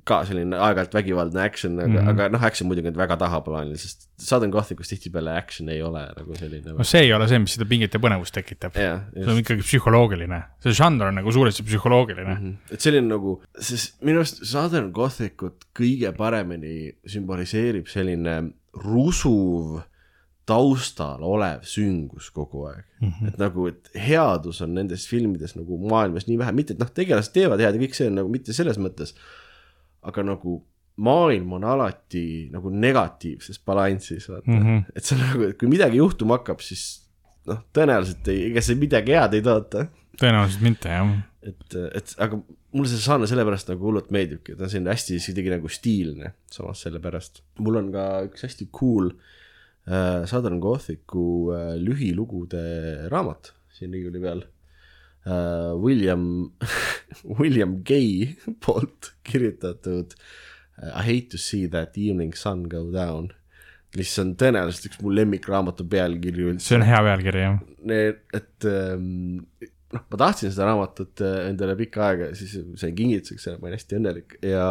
ka 0.04 0.18
selline 0.28 0.58
aeg-ajalt 0.60 0.92
vägivaldne 0.92 1.40
action, 1.40 1.78
aga 1.80 1.88
mm. 1.88 1.94
-hmm. 1.96 2.08
aga 2.10 2.28
noh, 2.34 2.42
action 2.44 2.68
muidugi 2.68 2.90
on 2.90 2.96
väga 2.98 3.16
tahaplaanil, 3.22 3.76
sest 3.80 4.08
Southern 4.20 4.52
Gothicus 4.52 4.90
tihtipeale 4.92 5.32
action 5.32 5.68
ei 5.72 5.80
ole 5.82 6.02
nagu 6.16 6.36
selline 6.36 6.74
no. 6.76 6.84
see 6.84 7.06
ei 7.06 7.12
ole 7.16 7.28
see, 7.28 7.38
mis 7.40 7.54
seda 7.56 7.68
pinget 7.68 7.94
ja 7.96 8.00
põnevust 8.00 8.36
tekitab. 8.36 8.76
jah, 8.76 9.06
see 9.14 9.32
on 9.32 9.40
ikkagi 9.40 9.64
psühholoogiline, 9.64 10.42
see 10.64 10.76
žanr 10.76 11.08
on 11.08 11.16
nagu 11.20 11.32
suuresti 11.32 11.64
psühholoogiline 11.68 12.34
mm. 12.34 12.74
et 12.76 12.84
selline 12.84 13.08
nagu, 13.08 13.38
sest 13.70 13.96
minu 14.04 14.20
arust 14.20 14.44
Southern 14.44 14.92
Gothicut 14.92 15.64
kõige 15.78 16.12
paremini 16.18 16.92
sümboliseerib 17.08 17.88
selline 17.88 18.42
rusuv 18.84 19.80
taustal 20.48 21.22
olev 21.24 21.62
süngus 21.68 22.30
kogu 22.34 22.66
aeg 22.66 22.84
mm. 23.00 23.08
-hmm. 23.08 23.28
et 23.28 23.38
nagu, 23.38 23.66
et 23.70 23.90
headus 24.08 24.60
on 24.64 24.74
nendes 24.74 25.06
filmides 25.08 25.54
nagu 25.56 25.78
maailmas 25.88 26.26
nii 26.26 26.38
vähe, 26.38 26.52
mitte 26.52 26.74
et 26.74 26.82
noh, 26.82 26.90
tegelased 26.90 27.32
teevad 27.32 27.62
head 27.62 27.78
ja 27.78 27.82
kõik 27.82 27.96
see 27.96 28.10
on 28.10 28.18
nagu 28.20 28.32
mitte 28.32 28.52
selles 28.56 28.78
mõttes, 28.78 29.14
aga 30.02 30.24
nagu 30.26 30.58
maailm 31.02 31.56
on 31.56 31.64
alati 31.64 32.50
nagu 32.52 32.70
negatiivses 32.70 33.62
balansis, 33.66 34.28
vaata 34.28 34.50
mm. 34.50 34.62
-hmm. 34.62 34.84
et 34.96 35.04
see 35.04 35.16
on 35.16 35.24
nagu, 35.26 35.48
et 35.48 35.58
kui 35.58 35.70
midagi 35.72 36.02
juhtuma 36.02 36.38
hakkab, 36.38 36.60
siis 36.60 36.84
noh, 37.48 37.62
tõenäoliselt 37.74 38.28
ei, 38.32 38.48
ega 38.50 38.62
see 38.64 38.78
midagi 38.78 39.16
head 39.16 39.38
ei 39.38 39.44
toota 39.46 39.86
tõenäoliselt 40.20 40.64
mitte 40.64 40.92
jah. 40.92 41.12
et, 41.42 41.76
et 41.98 42.14
aga 42.22 42.38
mulle 42.72 42.90
see 42.90 43.04
žanr 43.04 43.28
sellepärast 43.30 43.72
nagu 43.72 43.88
hullult 43.88 44.12
meeldibki, 44.14 44.56
ta 44.56 44.66
on 44.66 44.72
selline 44.72 44.92
hästi 44.92 45.18
kuidagi 45.20 45.54
nagu 45.54 45.72
stiilne, 45.72 46.32
samas 46.52 46.84
sellepärast. 46.86 47.42
mul 47.64 47.80
on 47.80 47.90
ka 47.94 48.06
üks 48.28 48.46
hästi 48.46 48.68
cool 48.74 49.10
äh, 49.12 50.24
Southern 50.30 50.60
Gothicu 50.62 51.26
äh, 51.56 51.74
lühilugude 51.80 53.08
raamat 53.12 53.54
siin 53.72 53.94
riiuli 53.96 54.22
peal 54.22 54.44
äh,. 55.26 55.72
William, 55.82 56.52
William 57.40 57.82
Gay 57.84 58.36
poolt 58.60 59.12
kirjutatud 59.26 60.16
äh, 60.80 60.90
I 60.90 61.02
hate 61.02 61.28
to 61.32 61.38
see 61.38 61.68
that 61.68 61.98
evening 61.98 62.34
sun 62.34 62.68
go 62.68 62.84
down, 62.92 63.30
mis 63.98 64.14
on 64.22 64.34
tõenäoliselt 64.40 64.90
üks 64.90 65.02
mu 65.04 65.12
lemmikraamatu 65.14 65.86
pealkirju 65.88 66.54
üldse 66.54 66.70
see 66.72 66.80
on 66.80 66.88
hea 66.88 67.02
pealkiri 67.08 67.44
jah. 67.44 67.60
et 68.38 68.68
ähm, 68.68 69.44
noh, 69.92 70.04
ma 70.08 70.20
tahtsin 70.24 70.52
seda 70.52 70.70
raamatut 70.70 71.22
äh, 71.24 71.38
endale 71.50 71.76
pikka 71.78 72.06
aega 72.08 72.30
ja 72.30 72.38
siis 72.38 72.56
sain 72.80 72.96
kingituseks 72.96 73.46
ja 73.50 73.56
ma 73.58 73.68
olin 73.68 73.78
hästi 73.78 73.98
õnnelik 74.00 74.36
ja 74.46 74.66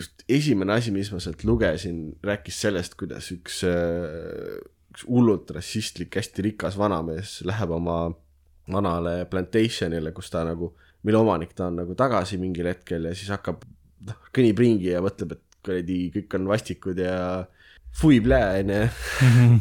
just 0.00 0.24
esimene 0.40 0.78
asi, 0.78 0.94
mis 0.94 1.12
ma 1.12 1.20
sealt 1.22 1.44
lugesin, 1.48 2.04
rääkis 2.24 2.58
sellest, 2.64 2.96
kuidas 3.00 3.28
üks, 3.34 3.62
üks 4.92 5.06
hullult 5.08 5.52
rassistlik, 5.54 6.14
hästi 6.18 6.48
rikas 6.48 6.78
vanamees 6.80 7.40
läheb 7.48 7.76
oma 7.76 7.98
vanale 8.70 9.24
plantation'ile, 9.30 10.12
kus 10.14 10.30
ta 10.30 10.44
nagu, 10.46 10.72
mille 11.02 11.18
omanik 11.18 11.56
ta 11.58 11.66
on 11.70 11.80
nagu 11.82 11.96
tagasi 11.98 12.38
mingil 12.38 12.68
hetkel 12.70 13.08
ja 13.08 13.14
siis 13.16 13.32
hakkab, 13.34 13.64
noh, 14.06 14.20
kõnnib 14.34 14.62
ringi 14.62 14.92
ja 14.92 15.02
mõtleb, 15.02 15.34
et 15.36 15.58
kuradi, 15.62 15.98
kõik 16.14 16.38
on 16.38 16.46
vastikud 16.50 16.98
ja 17.02 17.16
fui 17.98 18.20
plää, 18.24 18.62
onju. 18.62 18.78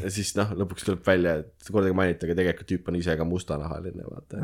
ja 0.04 0.12
siis 0.14 0.34
noh, 0.38 0.54
lõpuks 0.62 0.88
tuleb 0.88 1.02
välja, 1.06 1.40
et 1.44 1.72
kordagi 1.74 1.98
mainiti, 1.98 2.28
aga 2.28 2.38
tegelikult 2.40 2.70
tüüp 2.72 2.88
on 2.92 3.00
ise 3.02 3.18
ka 3.20 3.28
mustanahaline, 3.28 4.06
vaata. 4.08 4.44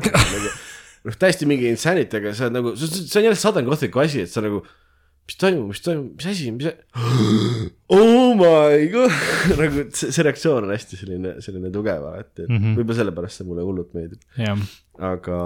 noh, 1.06 1.16
täiesti 1.18 1.48
mingi 1.48 1.70
insanity, 1.72 2.20
aga 2.20 2.34
sa 2.36 2.48
oled 2.48 2.58
nagu, 2.58 2.74
see 2.78 3.20
on 3.20 3.28
jälle 3.30 3.38
Southern 3.38 3.68
Gothicu 3.68 4.02
asi, 4.02 4.26
et 4.26 4.32
sa 4.32 4.44
nagu, 4.44 4.62
mis 5.28 5.36
toimub, 5.36 5.66
mis 5.68 5.80
toimub, 5.84 6.10
mis 6.16 6.26
asi, 6.30 6.50
mis, 6.56 6.68
oh 7.92 8.34
my 8.38 8.86
god, 8.92 9.12
nagu 9.60 9.84
see, 9.96 10.10
see 10.14 10.24
reaktsioon 10.26 10.64
on 10.66 10.72
hästi 10.74 10.98
selline, 11.00 11.34
selline 11.44 11.70
tugev 11.74 12.04
alati, 12.10 12.46
mm 12.46 12.52
Mhm. 12.54 12.62
-hmm. 12.64 12.76
võib-olla 12.80 12.98
sellepärast 13.02 13.40
see 13.42 13.48
mulle 13.48 13.64
hullult 13.66 13.92
meeldib, 13.96 14.20
jah, 14.40 14.58
aga. 15.12 15.38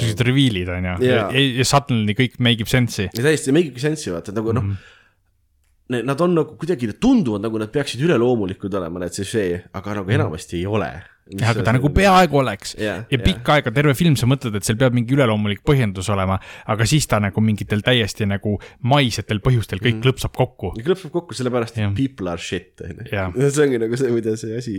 siuksed 0.00 0.22
reveal'id 0.28 0.68
on 0.76 0.84
ju 0.90 0.94
Jaa. 1.08 1.24
ja, 1.32 1.46
ja 1.60 1.64
suddenly 1.66 2.14
kõik 2.18 2.38
make 2.38 2.62
ib 2.64 2.70
sense'i. 2.70 3.08
täiesti 3.16 3.50
ei 3.50 3.56
make'igi 3.58 3.82
sense'i 3.88 4.14
vaata, 4.14 4.32
nagu 4.36 4.52
noh 4.54 4.62
Mhm. 4.62 4.70
mm, 4.70 5.96
-hmm. 5.96 6.04
nad 6.12 6.20
on 6.20 6.34
nagu 6.34 6.56
kuidagi, 6.58 6.86
nad 6.86 6.98
tunduvad 7.02 7.42
nagu 7.42 7.58
nad 7.58 7.70
peaksid 7.74 8.00
üleloomulikud 8.06 8.74
olema, 8.74 8.98
need 9.02 9.12
see, 9.12 9.62
aga 9.74 9.94
nagu 10.00 10.10
enamasti 10.10 10.56
ei 10.62 10.66
ole. 10.66 10.92
jah, 11.34 11.50
aga 11.50 11.64
ta 11.66 11.74
nagu 11.74 11.90
peaaegu 11.94 12.40
oleks 12.42 12.76
Jah, 12.78 13.02
ja 13.10 13.18
pikka 13.22 13.56
aega, 13.56 13.72
terve 13.74 13.94
film, 13.98 14.16
sa 14.18 14.28
mõtled, 14.30 14.54
et 14.58 14.66
seal 14.66 14.78
peab 14.80 14.94
mingi 14.96 15.16
üleloomulik 15.16 15.64
põhjendus 15.66 16.08
olema, 16.14 16.38
aga 16.70 16.86
siis 16.88 17.08
ta 17.10 17.18
nagu 17.22 17.42
mingitel 17.44 17.82
täiesti 17.86 18.28
nagu 18.30 18.56
maisetel 18.86 19.42
põhjustel 19.44 19.82
kõik 19.82 19.98
mm. 19.98 20.06
klõpsab 20.06 20.34
kokku. 20.36 20.72
klõpsab 20.78 21.14
kokku 21.14 21.36
sellepärast, 21.38 21.78
Jah. 21.80 21.90
et 21.90 21.98
people 21.98 22.30
are 22.30 22.42
shit, 22.42 22.74
on 22.84 23.02
ju. 23.10 23.50
see 23.50 23.66
ongi 23.66 23.82
nagu 23.82 23.98
see, 23.98 24.12
mida 24.14 24.36
see 24.38 24.58
asi, 24.60 24.78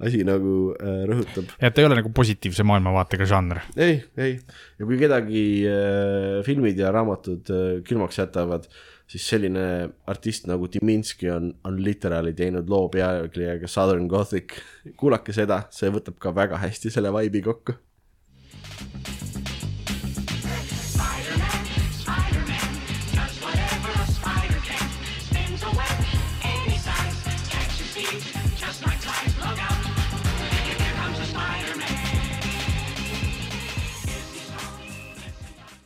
asi 0.00 0.24
nagu 0.28 0.56
äh, 0.80 1.04
rõhutab. 1.10 1.52
ja 1.60 1.70
ta 1.70 1.84
ei 1.84 1.90
ole 1.90 2.00
nagu 2.00 2.12
positiivse 2.16 2.64
maailmavaatega 2.68 3.28
žanr. 3.28 3.64
ei, 3.76 4.00
ei, 4.16 4.36
ja 4.80 4.88
kui 4.88 5.00
kedagi 5.00 5.46
äh, 5.68 6.42
filmid 6.46 6.80
ja 6.80 6.92
raamatud 6.96 7.52
äh, 7.52 7.66
külmaks 7.86 8.22
jätavad, 8.22 8.70
siis 9.06 9.28
selline 9.30 9.64
artist 10.10 10.48
nagu 10.50 10.68
Diminski 10.72 11.30
on, 11.30 11.52
on 11.64 11.78
literaali 11.82 12.34
teinud 12.36 12.70
loo 12.70 12.88
pealkirjaga 12.92 13.70
Southern 13.70 14.08
Gothic. 14.10 14.58
kuulake 14.96 15.34
seda, 15.36 15.62
see 15.70 15.92
võtab 15.94 16.18
ka 16.22 16.34
väga 16.34 16.58
hästi 16.62 16.90
selle 16.90 17.14
vibe'i 17.14 17.44
kokku. 17.46 17.78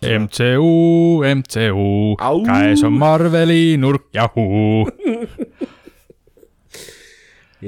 MCU, 0.01 1.21
MCU 1.29 2.17
käes 2.47 2.83
on 2.87 2.95
Marveli 2.97 3.77
nurk, 3.77 4.07
jahuu. 4.17 4.89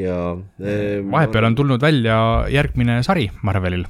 ja 0.05 0.17
äh, 0.33 1.03
vahepeal 1.05 1.51
on 1.51 1.57
tulnud 1.59 1.83
välja 1.83 2.17
järgmine 2.49 3.03
sari 3.05 3.29
Marvelil. 3.43 3.85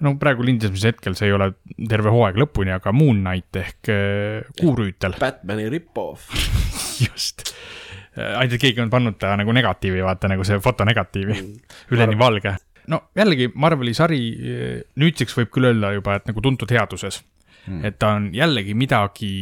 no 0.00 0.16
praegu 0.18 0.42
lindistamise 0.42 0.90
hetkel 0.90 1.14
see 1.14 1.28
ei 1.30 1.36
ole 1.36 1.52
terve 1.88 2.10
hooaeg 2.10 2.40
lõpuni, 2.42 2.74
aga 2.74 2.92
Moon 2.92 3.22
Knight 3.22 3.60
ehk 3.62 3.92
äh, 3.94 4.50
Kuurüütel, 4.58 5.14
Batman'i 5.22 5.68
rip-off. 5.70 6.34
just. 7.06 7.46
ainult 8.16 8.58
et 8.58 8.60
keegi 8.60 8.82
on 8.82 8.90
pannud 8.90 9.20
ta 9.22 9.36
nagu 9.38 9.54
negatiivi, 9.54 10.02
vaata 10.02 10.32
nagu 10.34 10.42
see 10.44 10.58
foto 10.64 10.84
negatiivi, 10.88 11.38
üleni 11.94 12.18
valge. 12.18 12.56
no 12.90 13.04
jällegi 13.14 13.52
Marveli 13.54 13.94
sari 13.94 14.24
eh, 14.34 14.82
nüüdseks 14.98 15.38
võib 15.38 15.54
küll 15.54 15.70
öelda 15.70 15.94
juba, 15.94 16.18
et 16.18 16.26
nagu 16.26 16.42
tuntud 16.42 16.74
headuses 16.74 17.22
mm.. 17.66 17.84
et 17.88 17.98
ta 18.00 18.14
on 18.18 18.30
jällegi 18.34 18.74
midagi 18.78 19.32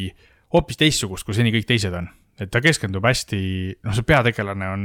hoopis 0.55 0.81
teistsugust, 0.81 1.27
kui 1.27 1.37
seni 1.37 1.53
kõik 1.55 1.69
teised 1.69 1.95
on. 1.97 2.09
et 2.41 2.51
ta 2.51 2.63
keskendub 2.65 3.05
hästi, 3.05 3.41
noh, 3.85 3.97
see 3.97 4.07
peategelane 4.09 4.69
on, 4.73 4.85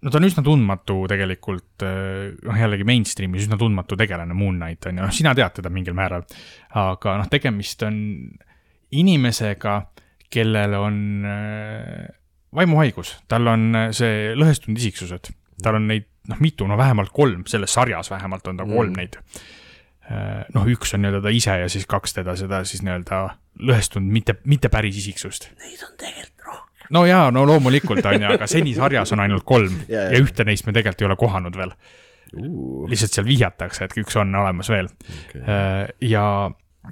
no 0.00 0.12
ta 0.12 0.16
on 0.16 0.26
üsna 0.28 0.44
tundmatu 0.44 1.02
tegelikult, 1.10 1.84
noh 1.84 2.60
jällegi 2.62 2.86
mainstream'is 2.88 3.46
üsna 3.46 3.58
tundmatu 3.60 3.98
tegelane, 4.00 4.36
Moon 4.36 4.56
Knight 4.56 4.88
on 4.88 5.00
ju, 5.00 5.04
noh 5.04 5.14
sina 5.14 5.34
tead 5.36 5.58
teda 5.60 5.72
mingil 5.72 5.96
määral. 5.98 6.24
aga 6.80 7.18
noh, 7.20 7.28
tegemist 7.30 7.84
on 7.84 7.98
inimesega, 8.96 9.80
kellel 10.32 10.76
on 10.78 11.00
äh, 11.28 12.08
vaimuhaigus, 12.56 13.18
tal 13.28 13.52
on 13.52 13.68
äh, 13.76 13.90
see 13.96 14.32
lõhestunud 14.36 14.80
isiksused, 14.80 15.28
tal 15.62 15.76
on 15.76 15.88
neid 15.92 16.08
noh, 16.28 16.40
mitu, 16.44 16.66
no 16.68 16.76
vähemalt 16.78 17.12
kolm, 17.14 17.44
selles 17.48 17.72
sarjas 17.74 18.10
vähemalt 18.12 18.46
on 18.50 18.60
ta 18.60 18.66
kolm 18.68 18.92
mm. 18.92 19.00
neid. 19.00 19.18
noh, 20.54 20.68
üks 20.72 20.94
on 20.96 21.02
nii-öelda 21.04 21.20
ta 21.24 21.32
ise 21.34 21.54
ja 21.62 21.68
siis 21.68 21.86
kaks 21.88 22.16
teda 22.16 22.34
seda 22.38 22.62
siis 22.68 22.82
nii-öelda 22.86 23.20
lõhestunud, 23.68 24.08
mitte, 24.12 24.38
mitte 24.48 24.70
päris 24.72 24.96
isiksust. 25.02 25.50
Neid 25.60 25.82
on 25.84 25.94
tegelikult 26.00 26.46
rohkem. 26.46 26.86
no 26.96 27.04
jaa, 27.08 27.30
no 27.34 27.44
loomulikult 27.48 28.06
on 28.08 28.22
ju, 28.22 28.30
aga 28.36 28.48
seni 28.50 28.74
sarjas 28.76 29.12
on 29.16 29.24
ainult 29.24 29.44
kolm 29.48 29.74
Ja, 29.88 30.06
ja, 30.06 30.14
ja. 30.14 30.22
ühte 30.22 30.46
neist 30.48 30.66
me 30.66 30.72
tegelikult 30.76 31.04
ei 31.04 31.10
ole 31.10 31.18
kohanud 31.20 31.58
veel. 31.58 31.74
lihtsalt 32.92 33.18
seal 33.18 33.28
vihjatakse, 33.28 33.84
et 33.84 34.00
üks 34.00 34.16
on 34.20 34.34
olemas 34.36 34.68
veel 34.68 34.88
okay.. 34.92 35.44
ja, 36.04 36.24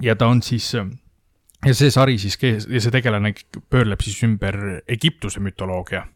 ja 0.01 0.15
ta 0.17 0.29
on 0.33 0.41
siis, 0.41 0.71
ja 0.73 1.73
see 1.77 1.91
sari 1.93 2.17
siis, 2.21 2.37
ja 2.41 2.81
see 2.81 2.93
tegelane 2.93 3.33
pöörleb 3.69 4.01
siis 4.01 4.23
ümber 4.25 4.57
Egiptuse 4.87 5.41
mütoloogia. 5.45 6.07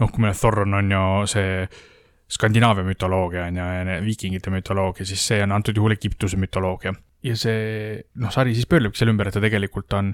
noh, 0.00 0.10
kui 0.10 0.26
meil 0.26 0.34
Thor 0.34 0.64
on, 0.66 0.74
on 0.82 0.90
ju 0.90 1.04
see 1.30 1.68
Skandinaavia 2.28 2.82
mütoloogia 2.82 3.44
on 3.46 3.58
ju, 3.60 3.64
ja 3.64 4.00
viikingite 4.02 4.50
mütoloogia, 4.50 5.06
siis 5.06 5.22
see 5.28 5.42
on 5.44 5.54
antud 5.54 5.76
juhul 5.78 5.94
Egiptuse 5.94 6.38
mütoloogia. 6.40 6.94
ja 7.22 7.36
see, 7.38 8.02
noh, 8.22 8.32
sari 8.34 8.54
siis 8.54 8.66
pöörlebki 8.70 8.98
selle 8.98 9.14
ümber, 9.14 9.30
et 9.30 9.34
ta 9.34 9.42
tegelikult 9.42 9.94
on 9.98 10.12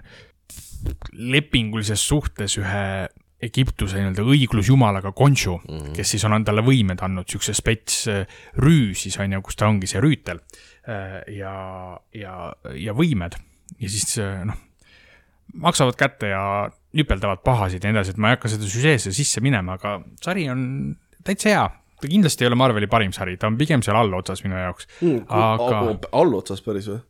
lepingulises 1.12 2.05
suhtes 2.09 2.59
ühe 2.60 2.86
Egiptuse 3.43 3.98
nii-öelda 3.98 4.22
õiglusjumalaga 4.22 5.10
Khonshu 5.18 5.56
mm, 5.56 5.78
-hmm. 5.78 5.94
kes 5.97 6.14
siis 6.14 6.24
on 6.28 6.44
talle 6.44 6.62
võimed 6.62 7.01
andnud, 7.02 7.26
siukse 7.28 7.55
spets 7.59 8.05
äh, 8.09 8.26
rüü 8.55 8.94
siis 8.94 9.18
on 9.18 9.32
ju, 9.32 9.43
kus 9.43 9.59
ta 9.59 9.66
ongi 9.66 9.89
see 9.90 10.02
rüütel 10.02 10.39
äh, 10.86 11.18
ja, 11.39 11.55
ja, 12.14 12.52
ja 12.78 12.94
võimed 12.94 13.39
ja 13.80 13.89
siis 13.90 14.18
äh, 14.22 14.44
noh, 14.47 14.60
maksavad 15.55 15.98
kätte 15.98 16.30
ja 16.32 16.70
nüpeldavad 16.97 17.43
pahasid 17.44 17.82
ja 17.82 17.90
nii 17.90 17.98
edasi, 17.98 18.14
et 18.14 18.20
ma 18.20 18.30
ei 18.30 18.36
hakka 18.36 18.51
seda 18.52 18.68
süžeesse 18.68 19.12
sisse 19.16 19.43
minema, 19.44 19.78
aga 19.80 19.98
sari 20.22 20.48
on 20.52 20.64
täitsa 21.24 21.48
hea. 21.52 21.64
Ta 22.02 22.10
kindlasti 22.10 22.44
ei 22.44 22.50
ole 22.50 22.58
Marveli 22.58 22.90
parim 22.90 23.14
sari, 23.14 23.38
ta 23.38 23.48
on 23.50 23.56
pigem 23.60 23.84
seal 23.86 23.98
allotsas 23.98 24.44
minu 24.46 24.58
jaoks, 24.58 24.90
aga 25.30 25.82
allotsas 26.18 26.64
päris 26.66 26.90
või? 26.90 27.00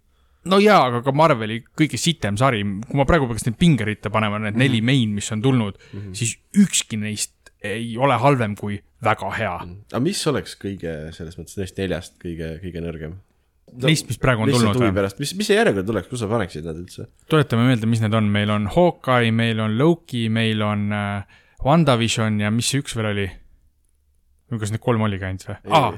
no 0.52 0.59
jaa, 0.62 0.81
aga 0.90 1.02
ka 1.06 1.14
Marveli 1.16 1.60
kõige 1.78 2.01
sitem 2.01 2.39
sari, 2.40 2.62
kui 2.62 2.98
ma 2.98 3.06
praegu 3.09 3.28
peaks 3.31 3.47
neid 3.47 3.59
pingeritta 3.60 4.12
panema, 4.14 4.40
need 4.43 4.59
neli 4.60 4.82
main, 4.85 5.14
mis 5.16 5.31
on 5.35 5.43
tulnud 5.44 5.78
mm, 5.78 5.98
-hmm. 5.98 6.14
siis 6.19 6.36
ükski 6.59 6.98
neist 7.01 7.52
ei 7.62 7.93
ole 7.98 8.16
halvem 8.19 8.56
kui 8.59 8.81
väga 9.05 9.35
hea. 9.36 9.59
aga 9.93 10.01
mis 10.02 10.23
oleks 10.27 10.56
kõige, 10.59 11.12
selles 11.16 11.39
mõttes 11.39 11.59
neist 11.59 11.78
neljast 11.78 12.16
kõige, 12.23 12.56
kõige 12.62 12.82
nõrgem? 12.82 13.20
Neist, 13.82 14.05
mis 14.10 14.19
praegu 14.20 14.43
on 14.44 14.51
lihtsalt 14.51 14.74
tulnud 14.77 14.93
või? 14.93 15.12
mis, 15.23 15.35
mis 15.39 15.48
see 15.48 15.56
järjekord 15.56 15.86
tuleks, 15.89 16.09
kus 16.10 16.20
sa 16.20 16.28
paneksid 16.28 16.66
nad 16.66 16.77
üldse? 16.77 17.06
tuletame 17.31 17.69
meelde, 17.70 17.89
mis 17.89 18.02
need 18.02 18.14
on, 18.19 18.28
meil 18.35 18.51
on 18.52 18.66
Hawkeye, 18.74 19.31
meil 19.32 19.62
on 19.64 19.78
Loki, 19.78 20.27
meil 20.28 20.62
on 20.66 20.90
äh, 20.93 21.39
WandaVision 21.64 22.43
ja 22.43 22.51
mis 22.51 22.69
see 22.73 22.82
üks 22.82 22.98
veel 22.98 23.12
oli? 23.12 23.28
Kas 24.61 24.73
need 24.74 24.83
kolm 24.83 25.05
oligi 25.07 25.27
ainult 25.29 25.47
või? 25.49 25.57
aa, 25.79 25.91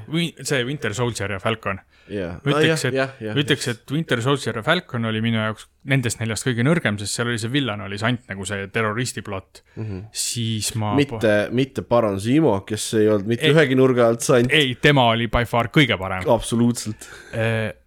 see 0.45 0.63
Winter 0.67 0.95
Soldier 0.97 1.35
ja 1.35 1.39
Falcon. 1.43 1.79
jaa, 2.11 2.35
ma 2.43 2.53
ütleks, 2.53 2.85
et, 2.89 2.97
ütleks, 3.33 3.67
et 3.71 3.93
Winter 3.95 4.21
Soldier 4.23 4.59
ja 4.61 4.63
Falcon 4.65 5.09
oli 5.09 5.21
minu 5.25 5.41
jaoks 5.41 5.67
nendest 5.91 6.21
neljast 6.21 6.47
kõige 6.47 6.65
nõrgem, 6.67 6.99
sest 7.01 7.17
seal 7.19 7.31
oli 7.31 7.41
see 7.41 7.51
villan 7.53 7.83
oli 7.85 7.99
see 8.01 8.09
ainult 8.11 8.31
nagu 8.31 8.47
see 8.49 8.67
terroristi 8.73 9.25
plott 9.25 9.63
mm. 9.75 9.83
-hmm. 9.83 10.03
siis 10.25 10.71
ma. 10.81 10.93
Mitte, 10.97 11.35
mitte 11.51 11.85
Baron 11.87 12.19
Zemo, 12.21 12.59
kes 12.67 12.87
ei 13.01 13.09
olnud 13.09 13.33
mitte 13.33 13.45
Ei. 13.45 13.51
ei. 13.51 13.57
ühegi 13.57 13.79
nurga 13.79 14.09
alt 14.09 14.25
sant, 14.25 14.53
ei, 14.53 14.75
tema 14.81 15.09
oli 15.13 15.27
by 15.31 15.45
far 15.49 15.71
kõige 15.73 15.97
parem. 16.01 16.27
absoluutselt. 16.29 17.09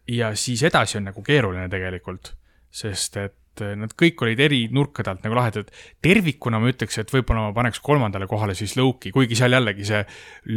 ja 0.09 0.35
siis 0.35 0.63
edasi 0.63 0.99
on 0.99 1.11
nagu 1.11 1.23
keeruline 1.23 1.69
tegelikult, 1.69 2.35
sest 2.71 3.17
et 3.17 3.37
äh, 3.65 3.75
nad 3.79 3.93
kõik 3.99 4.25
olid 4.27 4.41
eri 4.41 4.63
nurkade 4.73 5.13
alt 5.13 5.27
nagu 5.27 5.39
lahedad. 5.39 5.71
tervikuna 6.03 6.61
ma 6.61 6.71
ütleks, 6.73 6.99
et 6.99 7.13
võib-olla 7.13 7.49
ma 7.49 7.53
paneks 7.57 7.81
kolmandale 7.85 8.27
kohale 8.31 8.55
siis 8.59 8.77
Loki, 8.77 9.13
kuigi 9.15 9.39
seal 9.39 9.57
jällegi 9.57 9.85
see 9.85 10.03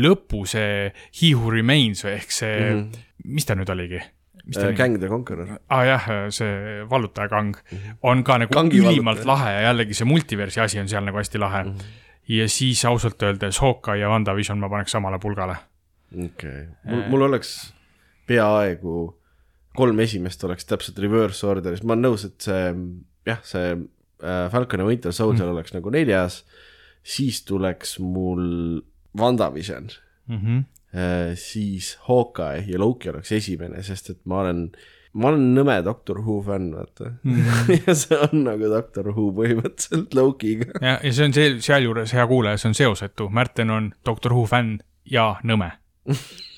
lõpu, 0.02 0.45
see 0.45 0.90
He 1.22 1.36
Who 1.36 1.52
Remains 1.52 2.06
või 2.06 2.18
ehk 2.18 2.32
see 2.32 2.57
mm, 2.57 2.82
-hmm. 2.82 3.06
mis 3.38 3.45
ta 3.45 3.56
nüüd 3.56 3.69
oligi? 3.69 4.02
ta 4.53 4.69
Äh, 4.69 4.98
the 4.99 5.07
Conqueror. 5.07 5.48
aa 5.69 5.78
ah, 5.78 5.86
jah, 5.86 6.06
see 6.30 6.84
vallutajakang 6.90 7.56
on 8.02 8.23
ka 8.23 8.38
nagu 8.41 8.53
Kangi 8.53 8.80
ülimalt 8.80 9.22
vallutaja. 9.22 9.28
lahe 9.28 9.52
ja 9.53 9.61
jällegi 9.69 9.94
see 9.94 10.06
multiversi 10.06 10.61
asi 10.61 10.80
on 10.80 10.90
seal 10.90 11.06
nagu 11.06 11.18
hästi 11.18 11.40
lahe 11.40 11.64
mm. 11.64 11.69
-hmm. 11.69 11.84
ja 12.28 12.49
siis 12.49 12.86
ausalt 12.86 13.22
öeldes 13.22 13.60
Hawkeye 13.60 14.02
ja 14.02 14.10
WandaVision 14.10 14.60
ma 14.60 14.69
paneks 14.69 14.91
samale 14.91 15.19
pulgale. 15.19 15.56
okei 16.11 16.49
okay., 16.49 16.65
mul, 16.84 17.03
mul 17.10 17.22
oleks 17.22 17.73
peaaegu 18.28 19.20
kolm 19.77 19.99
esimest 20.03 20.43
oleks 20.43 20.68
täpselt 20.68 20.99
reverse 20.99 21.48
order'is, 21.48 21.84
ma 21.84 21.95
olen 21.95 22.10
nõus, 22.10 22.26
et 22.27 22.38
see 22.43 22.64
jah, 23.27 23.41
see 23.48 23.73
äh, 23.73 24.45
Falcon 24.52 24.84
ja 24.84 24.88
Winter 24.89 25.15
Soldier 25.15 25.48
mm. 25.48 25.56
oleks 25.56 25.76
nagu 25.76 25.93
neljas, 25.93 26.41
siis 27.02 27.43
tuleks 27.48 27.99
mul 28.03 28.81
WandaVision 29.18 29.91
Mm 30.31 30.38
-hmm. 30.38 30.64
siis 31.35 31.99
Hawkeye 32.02 32.64
ja 32.68 32.80
Loki 32.80 33.10
oleks 33.10 33.31
esimene, 33.31 33.84
sest 33.84 34.10
et 34.10 34.19
ma 34.26 34.39
olen, 34.39 34.72
ma 35.14 35.27
olen 35.27 35.56
nõme 35.56 35.84
Doctor 35.84 36.22
Who 36.22 36.41
fänn, 36.41 36.76
vaata 36.76 37.11
mm. 37.23 37.35
-hmm. 37.35 37.81
ja 37.88 37.95
see 37.95 38.18
on 38.18 38.43
nagu 38.43 38.69
Doctor 38.69 39.11
Who 39.11 39.31
põhimõtteliselt 39.31 40.14
Lokiga. 40.14 40.65
ja, 40.81 40.99
ja 41.03 41.14
see 41.14 41.26
on 41.26 41.34
see, 41.34 41.60
sealjuures 41.60 42.14
hea 42.14 42.27
kuulaja, 42.27 42.57
see 42.57 42.69
on 42.69 42.73
seosetu, 42.76 43.30
Märten 43.30 43.69
on 43.69 43.93
Doctor 44.06 44.34
Who 44.34 44.45
fänn 44.45 44.80
ja 45.06 45.35
nõme. 45.43 45.72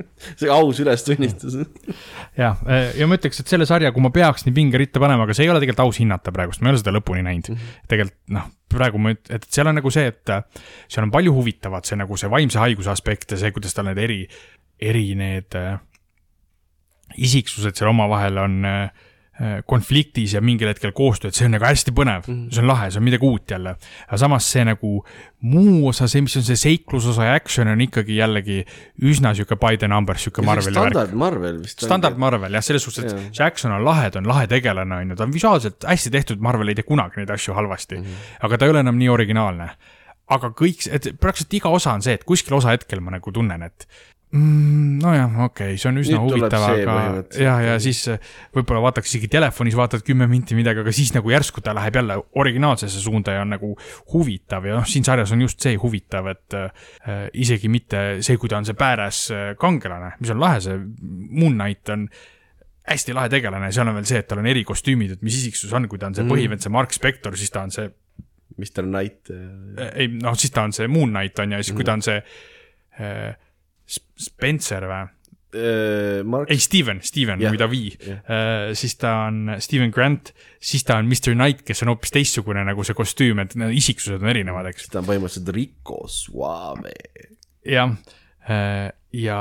see 0.40 0.50
aus 0.52 0.80
ülestunnistus. 0.82 1.56
ja, 2.36 2.52
ja 2.96 3.08
ma 3.08 3.18
ütleks, 3.18 3.40
et 3.40 3.50
selle 3.52 3.66
sarja, 3.68 3.92
kui 3.94 4.04
ma 4.04 4.12
peaks 4.14 4.46
nii 4.46 4.54
pingeritta 4.56 5.02
panema, 5.02 5.26
aga 5.26 5.36
see 5.36 5.46
ei 5.46 5.52
ole 5.52 5.62
tegelikult 5.62 5.86
aus 5.86 6.00
hinnata 6.02 6.34
praegust, 6.34 6.62
ma 6.62 6.70
ei 6.70 6.76
ole 6.76 6.82
seda 6.82 6.94
lõpuni 6.96 7.24
näinud 7.26 7.50
mm. 7.52 7.58
-hmm. 7.58 7.88
tegelikult 7.92 8.36
noh, 8.36 8.48
praegu 8.76 9.00
ma 9.02 9.14
et 9.14 9.48
seal 9.48 9.70
on 9.70 9.78
nagu 9.80 9.92
see, 9.94 10.06
et 10.12 10.34
äh, 10.34 10.44
seal 10.88 11.06
on 11.06 11.14
palju 11.14 11.34
huvitavat, 11.36 11.88
see 11.88 11.98
nagu 12.00 12.20
see 12.20 12.30
vaimse 12.32 12.60
haiguse 12.62 12.92
aspekt 12.92 13.34
ja 13.34 13.40
see, 13.40 13.52
kuidas 13.56 13.76
tal 13.76 13.88
need 13.90 14.00
eri, 14.02 14.22
eri 14.80 15.08
need 15.18 15.58
äh, 15.58 15.76
isiksused 17.16 17.78
seal 17.78 17.92
omavahel 17.92 18.42
on 18.42 18.64
äh, 18.68 19.05
konfliktis 19.68 20.32
ja 20.32 20.40
mingil 20.40 20.70
hetkel 20.70 20.94
koostööd, 20.96 21.34
see 21.36 21.44
on 21.44 21.52
nagu 21.56 21.66
hästi 21.68 21.92
põnev 21.92 22.24
mm, 22.24 22.46
see 22.54 22.62
on 22.62 22.70
lahe, 22.70 22.86
see 22.88 23.00
on 23.02 23.04
midagi 23.04 23.26
uut 23.28 23.52
jälle. 23.52 23.74
aga 24.06 24.18
samas 24.22 24.46
see 24.48 24.62
nagu 24.64 24.92
muu 25.44 25.90
osa, 25.90 26.08
see, 26.08 26.22
mis 26.24 26.38
on 26.40 26.46
see 26.46 26.56
seiklusosa 26.56 27.26
ja 27.28 27.34
action 27.36 27.68
on 27.68 27.82
ikkagi 27.84 28.16
jällegi 28.16 28.62
üsna 29.04 29.34
sihuke 29.36 29.58
by 29.60 29.76
the 29.76 29.90
numbers, 29.92 30.24
sihuke 30.24 30.44
Marveli 30.46 30.72
värk. 30.72 30.96
standard 30.96 31.12
Marvel 31.20 31.60
vist. 31.60 31.84
standard 31.84 32.16
Marvel 32.22 32.56
jah, 32.56 32.64
selles 32.64 32.88
suhtes, 32.88 33.12
et 33.12 33.36
see 33.36 33.44
action 33.44 33.76
on 33.76 33.84
lahe, 33.84 34.08
ta 34.10 34.22
on 34.22 34.30
lahe 34.30 34.48
tegelane, 34.50 35.02
on 35.02 35.12
ju, 35.12 35.20
ta 35.20 35.28
on 35.28 35.36
visuaalselt 35.36 35.84
hästi 35.84 36.14
tehtud, 36.16 36.40
Marvel 36.40 36.72
ei 36.72 36.78
tee 36.78 36.88
kunagi 36.88 37.20
neid 37.20 37.36
asju 37.36 37.54
halvasti 37.58 38.00
mm. 38.00 38.08
-hmm. 38.08 38.34
aga 38.48 38.58
ta 38.58 38.64
ei 38.64 38.76
ole 38.76 38.84
enam 38.86 38.96
nii 39.02 39.12
originaalne. 39.12 39.70
aga 40.26 40.48
kõik, 40.50 40.88
et 40.90 41.12
praktiliselt 41.20 41.54
iga 41.54 41.70
osa 41.70 41.92
on 41.92 42.02
see, 42.02 42.16
et 42.16 42.24
kuskil 42.24 42.56
osa 42.56 42.72
hetkel 42.72 43.00
ma 43.00 43.12
nagu 43.14 43.32
tunnen, 43.32 43.62
et 43.62 43.86
mm, 44.34 44.98
nojah, 45.02 45.38
okei 45.46 45.74
okay,, 45.74 45.78
see 45.80 45.90
on 45.90 46.00
üsna 46.02 46.18
Nüüd 46.18 46.34
huvitav, 46.34 46.64
aga 46.66 46.96
ja, 47.38 47.54
ja 47.62 47.74
siis 47.82 48.02
äh, 48.10 48.30
võib-olla 48.54 48.82
vaataks 48.88 49.12
isegi 49.12 49.30
telefonis, 49.32 49.76
vaatad 49.78 50.04
kümme 50.06 50.28
minti 50.30 50.56
midagi, 50.58 50.82
aga 50.82 50.94
siis 50.94 51.12
nagu 51.14 51.30
järsku 51.30 51.62
ta 51.64 51.74
läheb 51.76 52.00
jälle 52.00 52.18
originaalsesse 52.42 53.02
suunda 53.02 53.36
ja 53.36 53.44
on 53.46 53.54
nagu 53.54 53.72
huvitav 54.12 54.66
ja 54.66 54.78
noh, 54.80 54.88
siin 54.88 55.06
sarjas 55.06 55.34
on 55.36 55.44
just 55.46 55.62
see 55.62 55.76
huvitav, 55.80 56.30
et 56.32 56.56
äh, 56.58 57.28
isegi 57.34 57.70
mitte 57.72 58.06
see, 58.26 58.38
kui 58.40 58.50
ta 58.52 58.60
on 58.60 58.68
see 58.68 58.78
pääres 58.78 59.26
äh, 59.34 59.52
kangelane, 59.60 60.16
mis 60.20 60.34
on 60.34 60.42
lahe, 60.42 60.64
see 60.64 60.80
Moon 60.80 61.54
Knight 61.54 61.94
on 61.94 62.08
hästi 62.86 63.14
lahe 63.14 63.30
tegelane, 63.30 63.70
seal 63.74 63.88
on 63.90 63.98
veel 63.98 64.10
see, 64.10 64.20
et 64.22 64.28
tal 64.30 64.42
on 64.42 64.50
erikostüümid, 64.50 65.16
et 65.16 65.24
mis 65.26 65.38
isiksus 65.38 65.72
on, 65.74 65.88
kui 65.90 66.02
ta 66.02 66.10
on 66.10 66.18
see 66.18 66.26
põhivend, 66.26 66.62
see 66.62 66.74
Mark 66.74 66.94
Spector, 66.94 67.34
siis 67.38 67.54
ta 67.54 67.64
on 67.66 67.74
see 67.74 67.88
Mr 68.56 68.86
Knight. 68.86 69.32
ei 69.94 70.06
noh, 70.14 70.36
siis 70.38 70.54
ta 70.54 70.62
on 70.66 70.72
see 70.72 70.86
Moon 70.88 71.10
Knight 71.10 71.42
on 71.42 71.52
ju, 71.52 71.58
ja 71.58 71.66
siis 71.66 71.76
kui 71.76 71.86
ta 71.86 71.96
on 71.98 72.04
see 72.06 72.20
äh, 73.02 73.34
Spencer 73.86 74.88
või? 74.90 75.04
Mark 76.26 76.50
ei, 76.52 76.58
Steven, 76.60 76.98
Steven 77.06 77.40
Jah, 77.40 77.54
või 77.54 77.60
Davi 77.60 77.82
jah. 77.94 78.18
äh,, 78.28 78.72
siis 78.76 78.96
ta 79.00 79.12
on 79.28 79.54
Steven 79.62 79.92
Grant, 79.94 80.32
siis 80.60 80.84
ta 80.84 80.98
on 81.00 81.06
Mr 81.08 81.32
Knight, 81.32 81.62
kes 81.64 81.80
on 81.86 81.94
hoopis 81.94 82.12
teistsugune 82.12 82.64
nagu 82.66 82.84
see 82.84 82.96
kostüüm, 82.98 83.40
et 83.40 83.54
need 83.56 83.72
isiksused 83.78 84.20
on 84.20 84.32
erinevad, 84.34 84.68
eks. 84.72 84.90
ta 84.92 85.00
on 85.00 85.08
põhimõtteliselt 85.08 85.54
Rico 85.56 86.02
Suave. 86.12 86.92
jah, 87.64 87.94
ja 89.16 89.38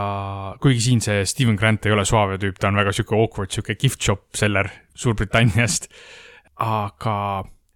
kuigi 0.64 0.86
siin 0.88 1.04
see 1.04 1.26
Steven 1.28 1.58
Grant 1.60 1.90
ei 1.90 1.96
ole 1.96 2.06
suave 2.08 2.40
tüüp, 2.42 2.62
ta 2.62 2.72
on 2.72 2.80
väga 2.80 2.94
sihuke 2.96 3.18
awkward, 3.18 3.52
sihuke 3.52 3.76
gift 3.82 4.06
shop 4.06 4.30
seller 4.38 4.70
Suurbritanniast. 4.96 5.90
aga, 6.64 7.18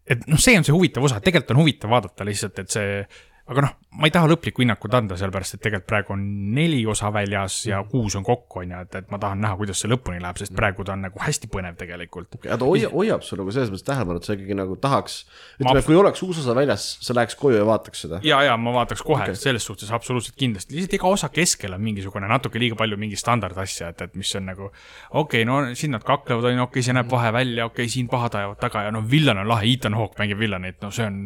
et 0.07 0.23
noh, 0.29 0.39
see 0.39 0.55
on 0.55 0.63
see 0.63 0.75
huvitav 0.75 1.03
osa, 1.03 1.19
tegelikult 1.23 1.57
on 1.57 1.63
huvitav 1.65 1.91
vaadata 1.91 2.27
lihtsalt, 2.27 2.61
et 2.63 2.71
see, 2.71 3.01
aga 3.49 3.63
noh, 3.65 3.71
ma 3.97 4.05
ei 4.05 4.13
taha 4.13 4.29
lõplikku 4.29 4.61
hinnakut 4.61 4.93
anda, 4.93 5.15
sellepärast 5.17 5.55
et 5.55 5.61
tegelikult 5.63 5.87
praegu 5.89 6.13
on 6.13 6.25
neli 6.53 6.79
osa 6.89 7.09
väljas 7.13 7.55
ja 7.65 7.79
kuus 7.89 8.13
on 8.19 8.25
kokku, 8.25 8.61
on 8.61 8.75
ju, 8.75 8.81
et, 8.85 8.97
et 9.01 9.09
ma 9.09 9.17
tahan 9.21 9.41
näha, 9.41 9.57
kuidas 9.57 9.81
see 9.81 9.89
lõpuni 9.89 10.21
läheb, 10.21 10.37
sest 10.37 10.53
praegu 10.57 10.85
ta 10.85 10.93
on 10.93 11.01
nagu 11.07 11.21
hästi 11.23 11.49
põnev 11.51 11.79
tegelikult. 11.79 12.37
aga 12.43 12.59
ta 12.61 12.69
hoiab, 12.69 12.93
hoiab 12.93 13.25
sul 13.25 13.41
nagu 13.41 13.53
selles 13.55 13.71
mõttes 13.73 13.87
tähelepanu, 13.87 14.21
et 14.21 14.29
sa 14.29 14.37
ikkagi 14.37 14.57
nagu 14.59 14.77
tahaks, 14.81 15.17
Ma- 15.25 15.65
ütleme, 15.65 15.83
kui 15.87 15.97
oleks 15.97 16.23
uus 16.27 16.41
osa 16.43 16.55
väljas, 16.57 16.85
sa 17.01 17.17
läheks 17.17 17.37
koju 17.41 17.57
ja 17.57 17.65
vaataks 17.67 18.05
seda. 18.05 18.21
ja, 18.27 18.43
ja 18.45 18.55
ma 18.61 18.75
vaataks 18.77 19.03
kohe 19.05 19.25
okay., 19.25 19.41
selles 19.41 19.65
suhtes 19.65 19.89
absoluutselt 19.97 20.37
kindlasti, 20.37 20.77
lihtsalt 20.77 20.97
iga 20.99 21.09
osa 21.09 21.33
keskel 21.33 21.73
on 21.73 21.81
mingisugune 21.83 22.29
natuke 22.29 22.61
liiga 22.61 22.77
palju 22.77 23.01
mingi 23.01 23.17
standardasja, 23.17 23.89
et, 23.95 24.05
et 24.05 24.19
mis 24.19 24.35
on 24.37 24.45
nagu 24.53 24.69
okei 24.69 25.41
okay,, 25.41 25.49
no 25.49 25.61
siin 25.73 25.97
nad 25.97 26.05
kaklevad, 26.05 26.51
on 26.51 26.59
ju, 26.59 26.67
okei 26.67 26.77
okay,, 26.77 26.85
see 26.85 26.99
näeb 26.99 27.09
vahe 27.09 27.33
välja, 27.33 27.65
okei 27.65 27.87
okay,, 27.87 27.95
siin 27.97 28.11
pahad 28.11 28.37
ajavad 28.37 28.61
taga 28.61 28.85
ja 28.85 28.93
noh, 28.93 29.09
villan 29.09 29.41
on 29.41 29.49
lahe, 29.49 29.65
Ethan 29.73 29.97
Hawke 29.97 30.21
mängib 30.21 30.37
villanit, 30.41 30.77
no 30.85 30.93
see 30.93 31.09
on, 31.09 31.23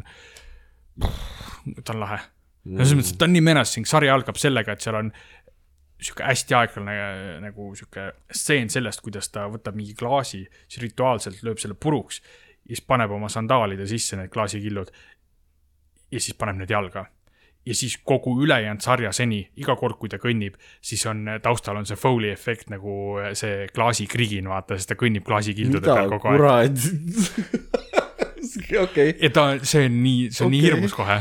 ta 1.00 1.96
on 1.96 2.04
lahe. 2.04 2.20
no 2.66 2.84
selles 2.84 3.00
mõttes, 3.00 3.16
et 3.16 3.22
ta 3.22 3.30
on 3.30 3.36
nii 3.36 3.46
menacing, 3.46 3.90
sari 3.90 4.12
algab 4.14 4.40
sellega, 4.40 4.76
et 4.76 4.86
seal 4.86 5.00
on 5.00 5.14
sihuke 6.04 6.26
hästi 6.28 6.56
aeglane 6.58 6.96
nagu 7.44 7.72
sihuke 7.78 8.10
stseen 8.32 8.70
sellest, 8.72 9.02
kuidas 9.04 9.30
ta 9.32 9.48
võtab 9.52 9.78
mingi 9.78 9.96
klaasi, 9.98 10.44
siis 10.68 10.82
rituaalselt 10.84 11.44
lööb 11.48 11.62
selle 11.62 11.78
puruks 11.80 12.22
ja 12.22 12.76
siis 12.76 12.84
paneb 12.88 13.12
oma 13.12 13.30
sandaalide 13.32 13.88
sisse 13.88 14.20
need 14.20 14.32
klaasikillud 14.34 14.92
ja 16.14 16.22
siis 16.22 16.38
paneb 16.40 16.62
need 16.62 16.72
jalga. 16.72 17.06
ja 17.66 17.76
siis 17.76 17.96
kogu 18.04 18.34
ülejäänud 18.44 18.84
sarja 18.84 19.12
seni, 19.16 19.38
iga 19.56 19.76
kord, 19.80 19.96
kui 19.96 20.10
ta 20.12 20.18
kõnnib, 20.20 20.58
siis 20.84 21.06
on 21.08 21.24
taustal 21.42 21.78
on 21.80 21.86
see 21.88 21.96
Foley 21.96 22.34
efekt 22.34 22.68
nagu 22.74 23.16
see 23.40 23.70
klaasikrigin, 23.72 24.50
vaata, 24.52 24.76
sest 24.76 24.92
ta 24.92 24.98
kõnnib 25.00 25.24
klaasikildude 25.24 25.88
peal 25.88 26.12
kogu 26.12 26.50
aeg. 26.52 26.76
okei. 28.82 29.16
ja 29.22 29.30
ta, 29.34 29.48
see 29.62 29.88
on 29.88 30.00
nii, 30.04 30.30
see 30.32 30.46
on 30.46 30.50
okay. 30.50 30.56
nii 30.56 30.64
hirmus 30.68 30.96
kohe. 30.98 31.20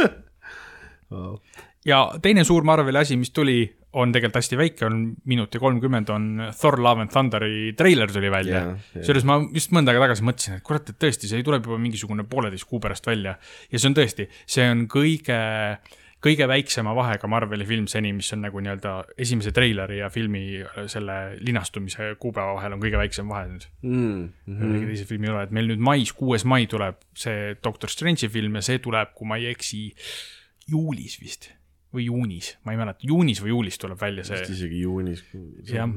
ja 1.90 2.00
teine 2.22 2.44
suur 2.48 2.66
Marveli 2.68 3.00
asi, 3.00 3.18
mis 3.20 3.32
tuli, 3.34 3.62
on 3.98 4.12
tegelikult 4.14 4.38
hästi 4.38 4.58
väike, 4.58 4.84
on 4.86 4.98
minut 5.30 5.54
ja 5.54 5.60
kolmkümmend, 5.62 6.10
on 6.14 6.26
Thor 6.54 6.78
Love 6.82 7.06
and 7.06 7.10
Thunderi 7.10 7.72
treiler 7.78 8.12
tuli 8.12 8.30
välja 8.30 8.60
Jaa, 8.60 8.74
jaa. 8.74 9.00
kusjuures 9.00 9.26
ma 9.26 9.40
just 9.54 9.74
mõnda 9.74 9.90
aega 9.90 10.04
tagasi 10.06 10.26
mõtlesin, 10.28 10.60
et 10.60 10.66
kurat, 10.66 10.92
et 10.92 11.00
tõesti, 11.02 11.30
see 11.30 11.42
tuleb 11.46 11.66
juba 11.66 11.80
mingisugune 11.82 12.26
pooleteist 12.30 12.68
kuu 12.70 12.78
pärast 12.82 13.08
välja. 13.10 13.34
ja 13.72 13.80
see 13.80 13.90
on 13.90 13.98
tõesti, 13.98 14.28
see 14.46 14.68
on 14.70 14.84
kõige, 14.90 15.40
kõige 16.24 16.46
väiksema 16.50 16.92
vahega 16.96 17.28
Marveli 17.30 17.64
film 17.68 17.86
seni, 17.90 18.12
mis 18.16 18.28
on 18.36 18.42
nagu 18.44 18.60
nii-öelda 18.60 18.94
esimese 19.20 19.52
treileri 19.56 20.00
ja 20.00 20.10
filmi 20.12 20.42
selle 20.92 21.16
linastumise 21.40 22.14
kuupäeva 22.20 22.56
vahel 22.58 22.76
on 22.76 22.82
kõige 22.82 23.00
väiksem 23.00 23.30
vahe 23.30 23.46
nüüd 23.48 23.68
Mm, 23.86 24.26
ühegi 24.50 24.90
teise 24.90 25.06
filmi 25.08 25.30
ei 25.30 25.32
ole, 25.34 25.46
et 25.48 25.54
meil 25.56 25.70
nüüd 25.72 25.84
mais, 25.90 26.12
kuues 26.16 26.44
mai 26.48 26.66
tuleb 26.70 27.00
see 27.16 27.54
Doctor 27.64 27.92
Strange'i 27.92 28.28
film 28.32 28.58
ja 28.58 28.64
see 28.66 28.82
tuleb, 28.82 29.14
kui 29.16 29.28
ma 29.28 29.40
ei 29.40 29.48
eksi, 29.54 29.86
juulis 30.70 31.16
vist 31.22 31.50
või 31.94 32.06
juunis, 32.06 32.52
ma 32.64 32.74
ei 32.74 32.78
mäleta, 32.78 33.02
juunis 33.06 33.40
või 33.42 33.54
juulis 33.54 33.80
tuleb 33.82 33.98
välja 34.00 34.26
vist 34.26 34.44
see, 34.46 34.58
isegi 34.60 34.84
juunis. 34.84 35.24
Jah. 35.66 35.90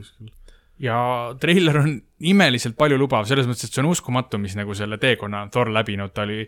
Ja 0.81 0.97
treiler 1.39 1.77
on 1.83 1.95
imeliselt 2.23 2.77
paljulubav, 2.79 3.27
selles 3.27 3.47
mõttes, 3.49 3.67
et 3.67 3.75
see 3.75 3.81
on 3.83 3.91
uskumatu, 3.91 4.39
mis 4.41 4.55
nagu 4.57 4.73
selle 4.77 4.97
teekonna 5.01 5.45
Thor 5.51 5.69
läbinud, 5.73 6.13
ta 6.15 6.23
oli 6.23 6.45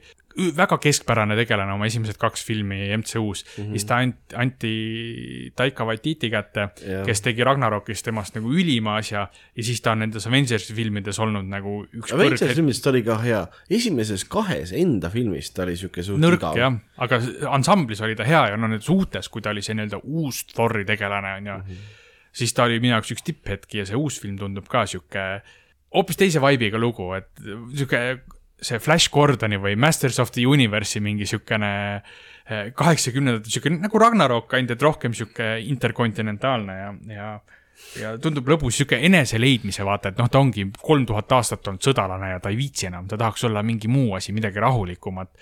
väga 0.55 0.77
keskpärane 0.83 1.35
tegelane 1.37 1.71
oma 1.75 1.87
esimesed 1.87 2.17
kaks 2.19 2.43
filmi 2.47 2.89
MCU-s 2.97 3.43
mm. 3.45 3.63
-hmm. 3.63 3.71
siis 3.71 3.85
ta 3.85 3.97
anti, 4.03 4.35
anti 4.35 5.51
Taika 5.55 5.85
Waititi 5.85 6.29
kätte 6.29 6.69
Jah. 6.81 7.05
kes 7.05 7.21
tegi 7.21 7.43
Ragnarokis 7.43 8.03
temast 8.03 8.35
nagu 8.35 8.51
ülima 8.51 8.97
asja 8.99 9.27
ja 9.55 9.63
siis 9.63 9.81
ta 9.81 9.91
on 9.91 9.99
nendes 9.99 10.27
Avengersi 10.27 10.73
filmides 10.73 11.19
olnud 11.19 11.47
nagu 11.47 11.85
üks 11.93 12.13
Avengers 12.13 12.41
kõrg- 12.41 12.55
filmis 12.55 12.81
ta 12.81 12.89
oli 12.89 13.03
ka 13.03 13.17
hea, 13.17 13.47
esimeses 13.69 14.25
kahes 14.25 14.71
enda 14.71 15.09
filmis 15.09 15.51
ta 15.51 15.63
oli 15.63 15.75
siuke 15.77 16.03
suht 16.03 16.19
nõrk 16.19 16.43
jah, 16.57 16.79
aga 16.97 17.21
ansamblis 17.51 18.01
oli 18.01 18.15
ta 18.15 18.23
hea 18.23 18.47
ja 18.49 18.57
no 18.57 18.67
nendes 18.67 18.89
uutes, 18.89 19.29
kui 19.29 19.41
ta 19.41 19.55
oli 19.55 19.61
see 19.61 19.75
nii-öelda 19.75 20.03
uus 20.03 20.45
Thori 20.51 20.85
tegelane 20.85 21.37
on 21.37 21.47
ju 21.47 21.53
mm, 21.53 21.69
-hmm. 21.69 22.03
Siis 22.35 22.53
ta 22.55 22.67
oli 22.67 22.81
minu 22.83 22.95
jaoks 22.95 23.13
üks 23.15 23.25
tipphetki 23.25 23.81
ja 23.81 23.87
see 23.89 23.99
uus 23.99 24.19
film 24.21 24.37
tundub 24.39 24.67
ka 24.71 24.85
sihuke 24.89 25.25
hoopis 25.95 26.19
teise 26.19 26.41
vibe'iga 26.43 26.79
lugu, 26.81 27.11
et 27.15 27.29
sihuke 27.39 28.01
see 28.65 28.79
Flash 28.79 29.11
Gordoni 29.13 29.59
või 29.61 29.75
Masters 29.79 30.19
of 30.23 30.31
the 30.35 30.45
Universe'i 30.47 31.03
mingi 31.03 31.27
siukene 31.29 31.73
kaheksakümnendate 32.75 33.51
sihuke 33.51 33.73
nagu 33.73 33.99
Ragnarok, 34.01 34.55
ainult 34.55 34.75
et 34.75 34.83
rohkem 34.85 35.15
sihuke 35.17 35.55
interkontinentaalne 35.65 36.79
ja, 36.79 36.95
ja 37.15 37.29
ja 37.99 38.13
tundub 38.23 38.47
lõbus 38.47 38.77
sihuke 38.79 39.01
eneseleidmise 39.03 39.83
vaata, 39.83 40.13
et 40.13 40.19
noh, 40.19 40.29
ta 40.31 40.39
ongi 40.39 40.63
kolm 40.79 41.03
tuhat 41.07 41.31
aastat 41.35 41.67
olnud 41.67 41.83
sõdalane 41.83 42.29
ja 42.31 42.39
ta 42.39 42.51
ei 42.51 42.55
viitsi 42.55 42.87
enam, 42.87 43.07
ta 43.11 43.19
tahaks 43.19 43.43
olla 43.49 43.63
mingi 43.67 43.91
muu 43.91 44.13
asi, 44.15 44.31
midagi 44.35 44.63
rahulikumat 44.63 45.33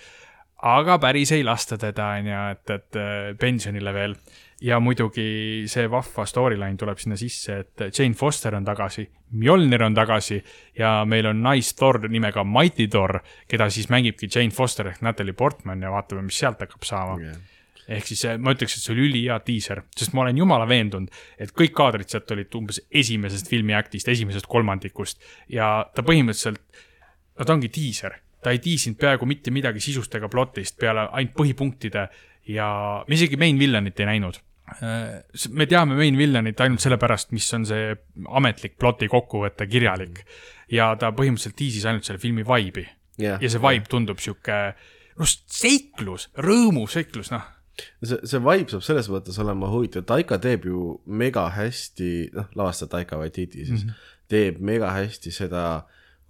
aga 0.64 0.96
päris 1.02 1.32
ei 1.36 1.44
lasta 1.44 1.78
teda, 1.80 2.08
on 2.18 2.30
ju, 2.30 2.40
et, 2.54 2.72
et 2.78 2.98
äh, 3.00 3.30
pensionile 3.40 3.94
veel. 3.94 4.16
Ja 4.62 4.78
muidugi 4.80 5.64
see 5.70 5.86
vahva 5.90 6.24
storyline 6.28 6.76
tuleb 6.78 7.00
sinna 7.00 7.16
sisse, 7.18 7.56
et 7.64 7.86
Jane 7.88 8.14
Foster 8.14 8.54
on 8.54 8.64
tagasi, 8.66 9.06
Mjolnir 9.34 9.82
on 9.82 9.94
tagasi 9.96 10.38
ja 10.78 10.96
meil 11.08 11.26
on 11.26 11.42
naisthor 11.42 12.04
nimega 12.08 12.44
Mighty 12.46 12.86
Thor, 12.88 13.18
keda 13.50 13.68
siis 13.70 13.90
mängibki 13.90 14.28
Jane 14.30 14.54
Foster 14.54 14.92
ehk 14.92 15.02
Natalie 15.02 15.34
Portman 15.34 15.82
ja 15.82 15.90
vaatame, 15.94 16.22
mis 16.28 16.38
sealt 16.38 16.62
hakkab 16.62 16.86
saama 16.86 17.18
Jah. 17.22 17.38
ehk 17.98 18.06
siis 18.08 18.24
eh, 18.30 18.38
ma 18.38 18.54
ütleks, 18.54 18.76
et 18.78 18.86
see 18.86 18.94
oli 18.94 19.08
ülihea 19.08 19.40
diiser, 19.46 19.82
sest 19.96 20.14
ma 20.14 20.24
olen 20.24 20.38
jumala 20.38 20.68
veendunud, 20.70 21.10
et 21.38 21.52
kõik 21.52 21.74
kaadrid 21.76 22.12
sealt 22.12 22.30
olid 22.36 22.54
umbes 22.60 22.80
esimesest 22.90 23.50
filmi 23.50 23.74
aktist, 23.76 24.08
esimesest 24.08 24.48
kolmandikust 24.50 25.20
ja 25.52 25.76
ta 25.94 26.06
põhimõtteliselt, 26.06 26.62
no 27.38 27.44
ta 27.44 27.58
ongi 27.58 27.72
diiser, 27.74 28.20
ta 28.44 28.52
ei 28.52 28.60
diisinud 28.62 29.00
peaaegu 29.00 29.26
mitte 29.26 29.50
midagi 29.50 29.80
sisust 29.80 30.14
ega 30.14 30.28
plotist 30.30 30.78
peale 30.80 31.08
ainult 31.16 31.34
põhipunktide 31.36 32.08
ja 32.48 33.04
me 33.08 33.16
isegi 33.16 33.38
main 33.40 33.58
villanit 33.58 34.00
ei 34.00 34.06
näinud. 34.06 34.40
me 35.50 35.66
teame 35.68 35.96
main 35.96 36.16
villanit 36.18 36.60
ainult 36.60 36.80
sellepärast, 36.80 37.32
mis 37.36 37.46
on 37.54 37.66
see 37.68 37.94
ametlik 38.28 38.78
ploti 38.80 39.08
kokkuvõte, 39.12 39.66
kirjalik. 39.70 40.24
Ja 40.72 40.94
ta 40.96 41.12
põhimõtteliselt 41.12 41.58
diisis 41.58 41.84
ainult 41.84 42.06
selle 42.08 42.22
filmi 42.22 42.44
vibe'i. 42.46 42.86
Jah, 43.20 43.42
ja 43.42 43.50
see 43.50 43.62
vibe 43.62 43.90
tundub 43.90 44.22
sihuke, 44.22 44.56
noh, 45.20 45.28
seiklus, 45.30 46.30
rõõmuseiklus, 46.42 47.30
noh. 47.34 47.44
See, 47.74 48.18
see 48.22 48.40
vibe 48.42 48.70
saab 48.70 48.84
selles 48.86 49.10
mõttes 49.10 49.38
olema 49.42 49.68
huvitav, 49.70 50.06
Taika 50.08 50.38
teeb 50.42 50.66
ju 50.68 50.96
mega 51.06 51.48
hästi, 51.54 52.10
noh, 52.34 52.50
lavastab 52.58 52.92
Taika 52.92 53.18
Waititi 53.18 53.64
siis 53.66 53.84
mm, 53.84 53.90
-hmm. 53.90 54.10
teeb 54.30 54.60
mega 54.62 54.92
hästi 54.94 55.34
seda 55.34 55.64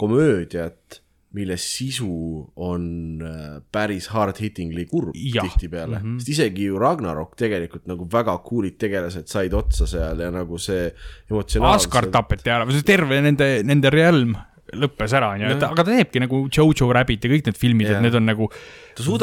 komöödiat, 0.01 1.01
mille 1.35 1.57
sisu 1.61 2.11
on 2.57 2.85
äh, 3.25 3.59
päris 3.73 4.09
hard-hittingly 4.15 4.87
kurb 4.91 5.13
tihtipeale. 5.15 5.99
Mm, 5.99 6.05
-hmm. 6.05 6.19
sest 6.19 6.33
isegi 6.37 6.69
ju 6.71 6.79
Ragnarok 6.79 7.37
tegelikult 7.37 7.87
nagu 7.91 8.09
väga 8.13 8.39
cool'id 8.47 8.79
tegelased 8.79 9.29
said 9.29 9.55
otsa 9.55 9.87
seal 9.87 10.21
ja 10.21 10.31
nagu 10.31 10.59
see 10.59 10.89
emotsionaalselt 11.31 11.91
Asgard 11.91 12.13
tapeti 12.15 12.51
ära, 12.51 12.71
see 12.71 12.87
terve 12.87 13.21
nende, 13.21 13.51
nende 13.67 13.91
realm 13.91 14.37
lõppes 14.73 15.13
ära, 15.17 15.35
onju, 15.35 15.51
et 15.53 15.65
aga 15.67 15.85
ta 15.85 15.91
teebki 15.91 16.23
nagu 16.23 16.41
Jojo 16.49 16.89
Rabbit 16.95 17.27
ja 17.27 17.31
kõik 17.33 17.49
need 17.49 17.59
filmid, 17.59 17.91
et 17.93 18.01
need 18.03 18.15
on 18.17 18.25
nagu 18.25 18.49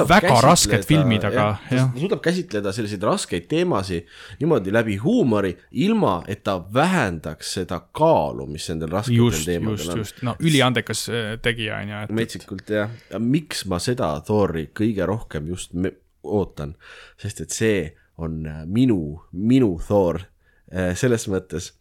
väga 0.10 0.36
rasked 0.46 0.86
filmid, 0.86 1.26
aga 1.26 1.38
jah, 1.40 1.64
jah, 1.72 1.88
ta 1.94 2.04
suudab 2.04 2.22
käsitleda 2.26 2.74
selliseid 2.76 3.06
raskeid 3.08 3.48
teemasid 3.52 4.10
niimoodi 4.42 4.74
läbi 4.76 4.98
huumori, 5.02 5.56
ilma 5.84 6.20
et 6.30 6.44
ta 6.46 6.60
vähendaks 6.74 7.56
seda 7.58 7.82
kaalu, 7.98 8.46
mis 8.52 8.70
nendel 8.70 8.94
rasketel 8.94 9.42
teemadel 9.48 9.96
on. 9.96 10.06
no 10.30 10.36
üliandekas 10.44 11.08
äh, 11.10 11.34
tegija, 11.42 11.82
onju, 11.82 12.04
et 12.06 12.16
metsikult 12.22 12.76
jah, 12.78 12.94
miks 13.20 13.66
ma 13.72 13.82
seda 13.82 14.14
Thori 14.28 14.68
kõige 14.78 15.10
rohkem 15.10 15.50
just 15.50 15.74
ootan, 16.22 16.76
sest 17.20 17.42
et 17.46 17.56
see 17.56 17.84
on 18.22 18.44
äh, 18.46 18.64
minu, 18.70 19.22
minu 19.34 19.74
Thor 19.88 20.22
äh, 20.22 20.94
selles 20.98 21.28
mõttes, 21.32 21.74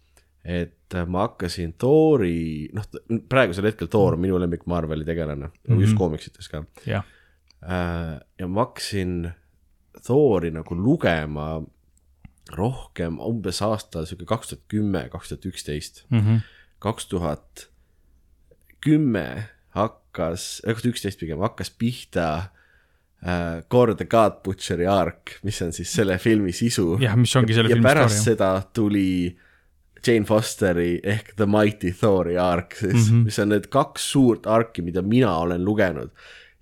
et 0.45 0.95
äh, 0.95 1.07
ma 1.07 1.27
hakkasin 1.29 1.75
Thori, 1.79 2.69
noh, 2.73 2.85
praegusel 3.29 3.67
hetkel 3.69 3.89
Thor 3.93 4.15
on 4.17 4.21
minu 4.21 4.39
lemmik 4.41 4.67
Marveli 4.67 5.05
tegelane 5.05 5.47
mm, 5.47 5.53
-hmm. 5.69 5.81
just 5.81 5.97
koomiksites 5.99 6.49
ka 6.49 6.65
jah, 6.87 7.05
Äh, 7.63 8.21
ja 8.39 8.47
ma 8.49 8.61
hakkasin 8.65 9.33
Thori 10.07 10.51
nagu 10.51 10.75
lugema 10.75 11.61
rohkem 12.57 13.19
umbes 13.21 13.61
aasta 13.63 14.07
sihuke 14.07 14.25
kaks 14.25 14.49
tuhat 14.49 14.63
kümme, 14.69 15.09
kaks 15.13 15.29
tuhat 15.29 15.45
üksteist, 15.47 16.05
Mhm. 16.11 16.37
kaks 16.79 17.07
tuhat 17.07 17.69
kümme 18.81 19.45
hakkas, 19.77 20.63
kaks 20.65 20.83
tuhat 20.83 20.95
üksteist 20.95 21.21
pigem 21.21 21.39
hakkas 21.45 21.71
pihta 21.71 22.51
äh, 23.23 23.61
Core 23.69 23.95
the 23.95 24.05
God 24.05 24.41
Butcheri 24.45 24.87
ark, 24.87 25.37
mis 25.45 25.61
on 25.63 25.73
siis 25.73 25.93
selle 25.93 26.17
filmi 26.19 26.53
sisu. 26.53 26.97
jah, 27.01 27.17
mis 27.17 27.37
ongi 27.37 27.55
selle 27.55 27.69
ja 27.69 27.77
filmi 27.77 27.87
pärast 27.89 28.15
story. 28.23 28.25
seda 28.25 28.63
tuli 28.73 29.37
Jane 30.07 30.27
Fosteri 30.29 30.99
ehk 31.05 31.35
The 31.37 31.47
Mighty 31.51 31.93
Thori 31.97 32.37
ark 32.41 32.77
siis 32.79 32.93
mm. 32.93 33.17
-hmm. 33.17 33.25
mis 33.25 33.39
on 33.39 33.51
need 33.55 33.67
kaks 33.73 34.11
suurt 34.13 34.47
arki, 34.47 34.83
mida 34.83 35.03
mina 35.03 35.37
olen 35.37 35.65
lugenud. 35.65 36.11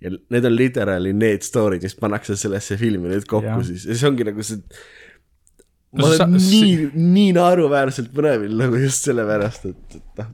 ja 0.01 0.11
need 0.29 0.45
on 0.45 0.55
literaali 0.55 1.13
need 1.13 1.43
story'd, 1.43 1.83
mis 1.83 1.95
pannakse 1.95 2.35
sellesse 2.35 2.77
filmi 2.77 3.09
nüüd 3.09 3.25
kokku 3.27 3.47
Jah. 3.47 3.63
siis 3.65 3.85
ja 3.85 3.95
see 3.95 4.09
ongi 4.09 4.23
nagu 4.23 4.43
see. 4.43 4.61
ma 5.91 6.03
No 6.03 6.07
olen 6.07 6.17
sa- 6.17 6.27
nii, 6.27 6.91
nii 6.93 7.33
naeruväärselt 7.33 8.13
põnevil 8.13 8.53
nagu 8.57 8.75
just 8.79 9.03
sellepärast, 9.09 9.65
et, 9.65 9.95
et 9.95 10.21
noh. 10.21 10.29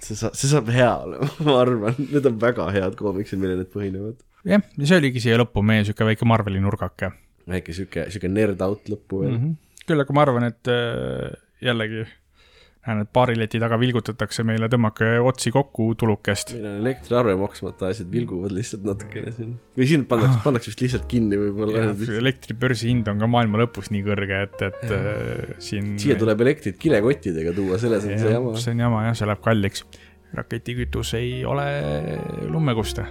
see 0.00 0.16
saab, 0.16 0.34
see 0.38 0.48
saab 0.48 0.70
hea 0.72 0.92
olema, 1.02 1.28
ma 1.48 1.58
arvan, 1.60 1.98
need 1.98 2.26
on 2.30 2.40
väga 2.40 2.70
head 2.72 2.96
koomiksid, 2.96 3.38
millel 3.42 3.60
need 3.60 3.72
põhinevad. 3.74 4.16
jah, 4.44 4.62
ja 4.78 4.86
see 4.86 5.02
oligi 5.02 5.20
siia 5.26 5.36
lõppu 5.42 5.64
meie 5.66 5.84
sihuke 5.84 6.06
väike 6.12 6.24
Marveli 6.24 6.62
nurgake 6.64 7.12
väike 7.50 7.76
sihuke, 7.76 8.08
sihuke 8.12 8.30
nerd 8.32 8.62
out 8.64 8.88
lõppu 8.88 9.24
veel 9.24 9.32
mm. 9.32 9.40
mm. 9.40 9.48
-hmm. 9.50 9.86
küll 9.88 10.00
aga 10.04 10.16
ma 10.16 10.22
arvan, 10.24 10.48
et 10.48 10.72
äh, 10.72 11.34
jällegi 11.64 12.06
näen, 12.84 13.00
et 13.04 13.10
baarileti 13.16 13.60
taga 13.62 13.78
vilgutatakse 13.80 14.44
meile, 14.46 14.68
tõmmake 14.72 15.08
otsi 15.24 15.52
kokku 15.54 15.90
tulukest. 16.00 16.52
meil 16.56 16.66
on 16.68 16.78
elektriarve 16.82 17.36
maksmata, 17.40 17.90
asjad 17.94 18.10
vilguvad 18.12 18.52
lihtsalt 18.54 18.84
natukene 18.88 19.32
siin. 19.36 19.54
või 19.78 19.88
siin 19.88 20.04
pannakse, 20.10 20.40
pannakse 20.44 20.72
vist 20.72 20.84
lihtsalt 20.84 21.06
kinni 21.10 21.38
võib-olla. 21.40 21.86
elektribörsi 22.18 22.90
hind 22.92 23.08
on 23.12 23.22
ka 23.22 23.30
maailma 23.30 23.62
lõpus 23.64 23.90
nii 23.94 24.04
kõrge, 24.06 24.42
et, 24.48 24.66
et 24.68 24.96
äh, 24.98 25.54
siin. 25.64 25.94
siia 26.02 26.18
tuleb 26.20 26.44
elektrit 26.44 26.80
kilekottidega 26.80 27.56
tuua, 27.56 27.80
selles 27.80 28.04
on 28.08 28.20
see 28.20 28.36
jama. 28.36 28.56
see 28.60 28.76
on 28.76 28.84
jama 28.86 29.06
jah, 29.08 29.18
see 29.20 29.30
läheb 29.32 29.44
kalliks. 29.48 29.86
raketikütus 30.34 31.14
ei 31.14 31.44
ole 31.46 31.66
lummekuste 32.50 33.06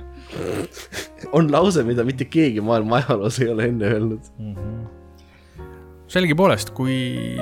on 1.31 1.47
lause, 1.51 1.81
mida 1.87 2.03
mitte 2.05 2.27
keegi 2.29 2.61
maailma 2.61 2.99
ajaloos 2.99 3.39
ei 3.41 3.49
ole 3.49 3.69
enne 3.71 3.89
öelnud. 3.89 4.33
mm. 4.37 4.55
-hmm. 4.55 5.67
sellegipoolest, 6.07 6.75
kui 6.77 6.97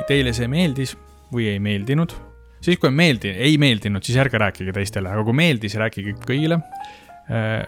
teile 0.07 0.33
see 0.37 0.47
meeldis 0.47 0.95
või 1.33 1.47
ei 1.51 1.59
meeldinud, 1.63 2.15
siis 2.61 2.79
kui 2.79 2.89
ei 2.89 2.97
meeldi, 2.97 3.35
ei 3.49 3.59
meeldinud, 3.61 4.03
siis 4.05 4.19
ärge 4.21 4.41
rääkige 4.41 4.73
teistele, 4.75 5.11
aga 5.11 5.23
kui 5.27 5.37
meeldis, 5.37 5.77
rääkige 5.79 6.17
kõigile. 6.25 6.61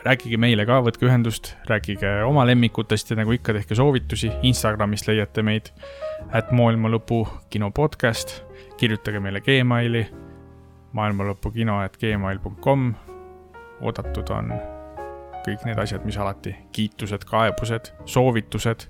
rääkige 0.03 0.35
meile 0.41 0.65
ka, 0.67 0.81
võtke 0.83 1.05
ühendust, 1.07 1.53
rääkige 1.69 2.09
oma 2.27 2.43
lemmikutest 2.43 3.13
ja 3.13 3.15
nagu 3.15 3.31
ikka, 3.31 3.53
tehke 3.53 3.75
soovitusi, 3.77 4.31
Instagramist 4.49 5.07
leiate 5.07 5.43
meid, 5.45 5.69
et 6.33 6.51
maailma 6.51 6.91
lõpu 6.91 7.21
kino 7.53 7.71
podcast, 7.71 8.41
kirjutage 8.81 9.21
meile 9.23 9.39
Gmaili, 9.45 10.03
maailmalõpukino 10.93 11.79
et 11.85 11.97
gmail.com, 12.01 12.93
oodatud 13.81 14.29
on 14.35 14.53
kõik 15.43 15.65
need 15.67 15.79
asjad, 15.79 16.03
mis 16.07 16.17
alati, 16.17 16.55
kiitused, 16.75 17.25
kaebused, 17.29 17.91
soovitused. 18.09 18.87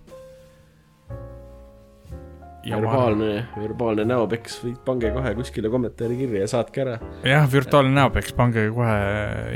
Ja 2.64 2.78
ma, 2.78 2.82
verbaalne, 2.82 3.48
verbaalne 3.60 4.06
näopeks 4.08 4.62
pange 4.86 5.12
kohe 5.12 5.34
kuskile 5.36 5.70
kommentaari 5.70 6.18
kirja 6.18 6.44
ja 6.46 6.48
saatke 6.48 6.84
ära. 6.86 6.98
jah, 7.28 7.48
virtuaalne 7.52 7.92
näopeks, 7.98 8.34
pange 8.38 8.66
kohe 8.76 8.98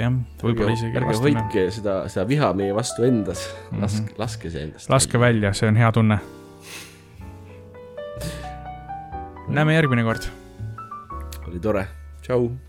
jah, 0.01 0.19
võib-olla 0.43 0.75
isegi 0.75 1.01
ärge 1.01 1.17
hoidke 1.23 1.67
seda, 1.75 1.99
seda 2.11 2.27
viha 2.29 2.51
meie 2.57 2.75
vastu 2.75 3.07
endas 3.07 3.47
mm, 3.47 3.77
-hmm. 3.77 3.81
laske, 3.85 4.19
laske 4.23 4.53
see 4.53 4.67
endast. 4.67 4.89
laske 4.91 5.19
välja, 5.19 5.53
see 5.53 5.69
on 5.71 5.79
hea 5.79 5.91
tunne. 5.91 6.19
näeme 9.59 9.75
järgmine 9.79 10.03
kord. 10.03 10.31
oli 11.47 11.59
tore, 11.59 11.87
tšau. 12.21 12.66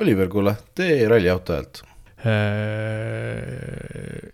Oliver, 0.00 0.28
kuule, 0.28 0.56
tee 0.74 1.08
ralliauto 1.08 1.52
häält. 1.56 1.82
äh, 2.26 2.32